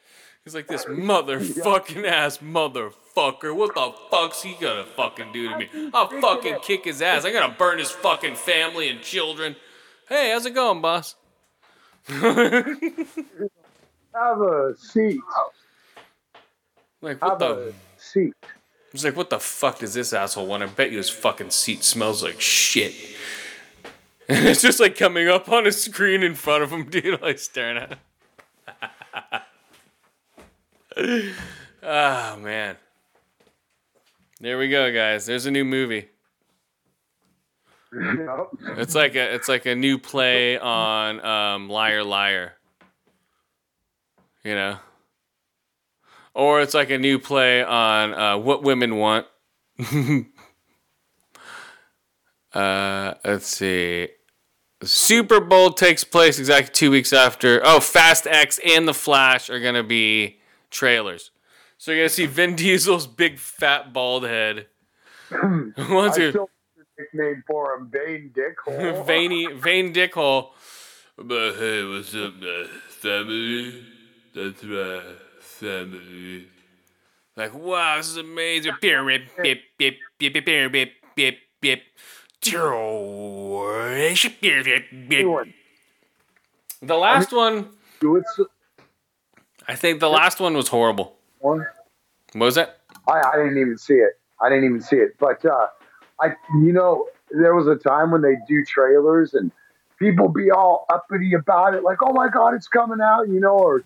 He's 0.44 0.54
like, 0.56 0.66
this 0.66 0.84
motherfucking 0.86 2.04
ass 2.04 2.38
motherfucker. 2.38 3.54
What 3.54 3.74
the 3.74 3.92
fuck's 4.10 4.42
he 4.42 4.56
gonna 4.60 4.84
fucking 4.84 5.32
do 5.32 5.48
to 5.48 5.56
me? 5.58 5.68
I'll 5.94 6.08
fucking 6.08 6.56
kick 6.62 6.84
his 6.84 7.00
ass. 7.00 7.24
I'm 7.24 7.32
gonna 7.32 7.54
burn 7.56 7.78
his 7.78 7.90
fucking 7.92 8.34
family 8.34 8.88
and 8.88 9.00
children. 9.00 9.54
Hey, 10.08 10.32
how's 10.32 10.44
it 10.44 10.54
going, 10.54 10.80
boss? 10.80 11.14
have 12.06 12.26
a 14.40 14.74
seat. 14.76 15.20
Like, 17.00 17.22
what 17.22 17.30
Have 17.30 17.38
the? 17.38 17.68
a 17.68 17.72
seat. 18.00 18.34
He's 18.90 19.04
like, 19.04 19.16
what 19.16 19.30
the 19.30 19.38
fuck 19.38 19.78
does 19.78 19.94
this 19.94 20.12
asshole 20.12 20.46
want? 20.46 20.62
I 20.62 20.66
bet 20.66 20.90
you 20.90 20.98
his 20.98 21.08
fucking 21.08 21.50
seat 21.50 21.84
smells 21.84 22.22
like 22.22 22.40
shit. 22.40 22.94
And 24.28 24.46
it's 24.46 24.62
just 24.62 24.78
like 24.80 24.96
coming 24.96 25.28
up 25.28 25.48
on 25.50 25.66
a 25.66 25.72
screen 25.72 26.22
in 26.22 26.36
front 26.36 26.62
of 26.62 26.70
him, 26.72 26.88
dude, 26.88 27.20
like 27.22 27.40
staring 27.40 27.76
at 27.76 27.90
him. 27.90 27.98
Oh, 30.96 32.36
man. 32.36 32.76
There 34.40 34.58
we 34.58 34.68
go, 34.68 34.92
guys. 34.92 35.26
There's 35.26 35.46
a 35.46 35.50
new 35.50 35.64
movie. 35.64 36.08
Yep. 37.92 38.48
It's 38.78 38.94
like 38.94 39.14
a 39.14 39.34
it's 39.34 39.48
like 39.48 39.66
a 39.66 39.74
new 39.74 39.98
play 39.98 40.58
on 40.58 41.24
um, 41.24 41.68
Liar 41.68 42.02
Liar. 42.02 42.54
You 44.42 44.54
know? 44.54 44.78
Or 46.34 46.62
it's 46.62 46.74
like 46.74 46.90
a 46.90 46.98
new 46.98 47.18
play 47.18 47.62
on 47.62 48.14
uh, 48.14 48.38
What 48.38 48.62
Women 48.62 48.96
Want. 48.96 49.26
uh, 52.52 53.14
let's 53.24 53.46
see. 53.46 54.08
Super 54.82 55.40
Bowl 55.40 55.70
takes 55.70 56.02
place 56.02 56.38
exactly 56.38 56.72
two 56.72 56.90
weeks 56.90 57.12
after. 57.12 57.60
Oh, 57.62 57.78
Fast 57.78 58.26
X 58.26 58.58
and 58.66 58.88
The 58.88 58.94
Flash 58.94 59.50
are 59.50 59.60
going 59.60 59.74
to 59.74 59.84
be 59.84 60.40
trailers. 60.72 61.30
So 61.78 61.92
you're 61.92 62.00
going 62.00 62.08
to 62.08 62.14
see 62.14 62.26
Vin 62.26 62.56
Diesel's 62.56 63.06
big 63.06 63.38
fat 63.38 63.92
bald 63.92 64.24
head. 64.24 64.66
I 65.30 65.72
Once 65.90 66.18
you 66.18 66.30
still 66.30 66.50
have 66.76 66.86
a 66.98 67.00
nickname 67.00 67.44
for 67.46 67.74
him, 67.74 67.90
Vane 67.90 68.32
Dickhole. 68.34 69.06
veiny, 69.06 69.46
vein 69.52 69.92
dickhole. 69.94 70.50
But 71.16 71.54
hey, 71.56 71.84
what's 71.84 72.14
up, 72.14 72.34
uh, 72.42 72.66
family? 72.88 73.84
That's 74.34 74.64
right, 74.64 75.02
family. 75.40 76.46
Like, 77.36 77.54
wow, 77.54 77.96
this 77.96 78.08
is 78.08 78.16
amazing. 78.16 78.72
Beep, 78.80 79.06
beep, 79.06 79.22
beep, 79.42 79.62
beep, 79.78 79.98
beep, 80.18 80.34
beep, 80.34 80.44
beep, 80.44 80.72
beep, 80.72 80.92
beep, 81.14 81.38
beep. 81.60 81.82
The 86.82 86.96
last 86.96 87.32
one, 87.32 87.68
do 88.00 88.16
it. 88.16 88.24
I 89.68 89.74
think 89.74 90.00
the 90.00 90.08
last 90.08 90.40
one 90.40 90.54
was 90.54 90.68
horrible. 90.68 91.16
What 91.40 91.66
was 92.34 92.54
that? 92.56 92.80
I, 93.08 93.20
I 93.32 93.36
didn't 93.36 93.58
even 93.58 93.78
see 93.78 93.94
it. 93.94 94.18
I 94.40 94.48
didn't 94.48 94.64
even 94.64 94.80
see 94.80 94.96
it. 94.96 95.16
But 95.18 95.44
uh, 95.44 95.68
I, 96.20 96.34
you 96.60 96.72
know, 96.72 97.06
there 97.30 97.54
was 97.54 97.66
a 97.66 97.76
time 97.76 98.10
when 98.10 98.22
they 98.22 98.36
do 98.48 98.64
trailers 98.64 99.34
and 99.34 99.50
people 99.98 100.28
be 100.28 100.50
all 100.50 100.86
uppity 100.92 101.34
about 101.34 101.74
it, 101.74 101.82
like, 101.82 101.98
"Oh 102.02 102.12
my 102.12 102.28
God, 102.28 102.54
it's 102.54 102.68
coming 102.68 103.00
out," 103.00 103.28
you 103.28 103.40
know, 103.40 103.56
or 103.56 103.78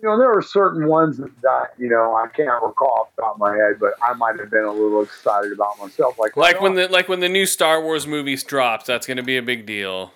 you 0.00 0.08
know, 0.08 0.18
there 0.18 0.36
are 0.36 0.42
certain 0.42 0.86
ones 0.86 1.18
that 1.18 1.72
you 1.78 1.88
know 1.88 2.14
I 2.14 2.26
can't 2.28 2.62
recall 2.62 3.02
off 3.02 3.16
the 3.16 3.22
top 3.22 3.34
of 3.34 3.40
my 3.40 3.54
head, 3.56 3.78
but 3.78 3.94
I 4.02 4.14
might 4.14 4.38
have 4.38 4.50
been 4.50 4.64
a 4.64 4.72
little 4.72 5.02
excited 5.02 5.52
about 5.52 5.78
myself, 5.78 6.18
like, 6.18 6.36
Like 6.36 6.56
oh, 6.58 6.62
when 6.62 6.74
the 6.74 6.88
like 6.88 7.08
when 7.08 7.20
the 7.20 7.28
new 7.28 7.46
Star 7.46 7.82
Wars 7.82 8.06
movies 8.06 8.42
drops, 8.44 8.86
that's 8.86 9.06
gonna 9.06 9.22
be 9.22 9.36
a 9.36 9.42
big 9.42 9.66
deal. 9.66 10.12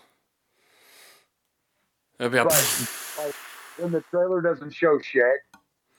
It'll 2.19 2.31
be 2.31 2.39
a- 2.39 2.45
like, 2.45 3.35
when 3.79 3.93
the 3.93 4.03
trailer 4.11 4.41
doesn't 4.41 4.73
show 4.73 4.99
shit, 5.01 5.41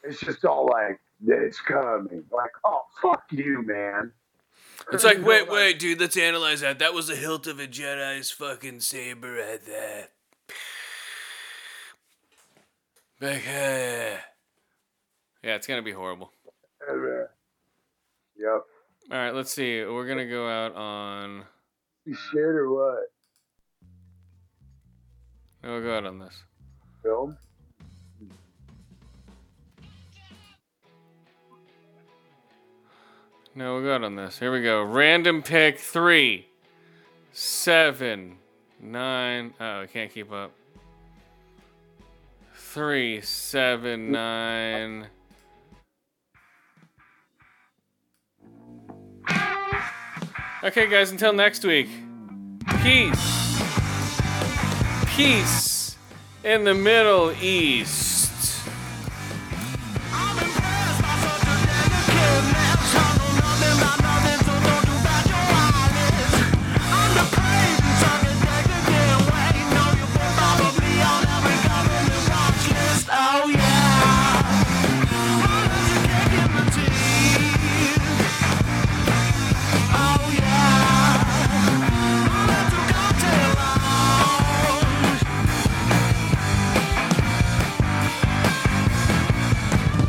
it's 0.04 0.20
just 0.20 0.46
all 0.46 0.68
like, 0.68 1.00
"It's 1.26 1.60
coming," 1.62 2.24
like, 2.32 2.52
"Oh 2.64 2.82
fuck 3.02 3.24
you, 3.32 3.64
man." 3.64 4.12
It's 4.92 5.04
like, 5.04 5.26
wait, 5.26 5.50
wait, 5.50 5.80
dude, 5.80 6.00
let's 6.00 6.18
analyze 6.18 6.62
that. 6.62 6.80
That 6.80 6.94
was 6.94 7.08
the 7.08 7.16
hilt 7.16 7.48
of 7.48 7.60
a 7.60 7.68
Jedi's 7.68 8.30
fucking 8.32 8.82
saber 8.82 9.32
right 9.34 9.66
there. 9.66 10.10
Like, 13.22 13.48
eh. 13.48 14.18
Yeah, 15.44 15.56
it's 15.56 15.66
gonna 15.66 15.82
be 15.82 15.92
horrible. 15.92 16.32
Yep. 16.88 18.64
All 19.12 19.18
right, 19.18 19.34
let's 19.34 19.54
see. 19.54 19.84
We're 19.84 20.08
gonna 20.08 20.28
go 20.28 20.48
out 20.48 20.76
on. 20.76 21.46
You 22.06 22.16
Shit 22.16 22.42
or 22.42 22.72
what? 22.72 23.12
We'll 25.64 25.82
go 25.82 25.98
out 25.98 26.06
on 26.06 26.20
this. 26.20 26.44
Film. 27.02 27.38
No, 33.58 33.76
we're 33.76 33.84
good 33.84 34.04
on 34.04 34.18
this. 34.18 34.38
Here 34.38 34.52
we 34.52 34.62
go. 34.62 34.84
Random 34.84 35.42
pick 35.42 35.80
three, 35.80 36.48
seven, 37.32 38.36
nine. 38.82 39.54
Oh, 39.62 39.84
I 39.84 39.86
can't 39.86 40.14
keep 40.14 40.30
up. 40.30 40.52
Three, 42.54 43.22
seven, 43.22 44.12
nine. 44.12 45.08
Okay, 50.62 50.90
guys, 50.90 51.12
until 51.12 51.32
next 51.32 51.64
week. 51.64 51.88
Peace. 52.84 53.62
Peace 55.16 55.96
in 56.44 56.66
the 56.66 56.74
Middle 56.74 57.32
East. 57.42 58.25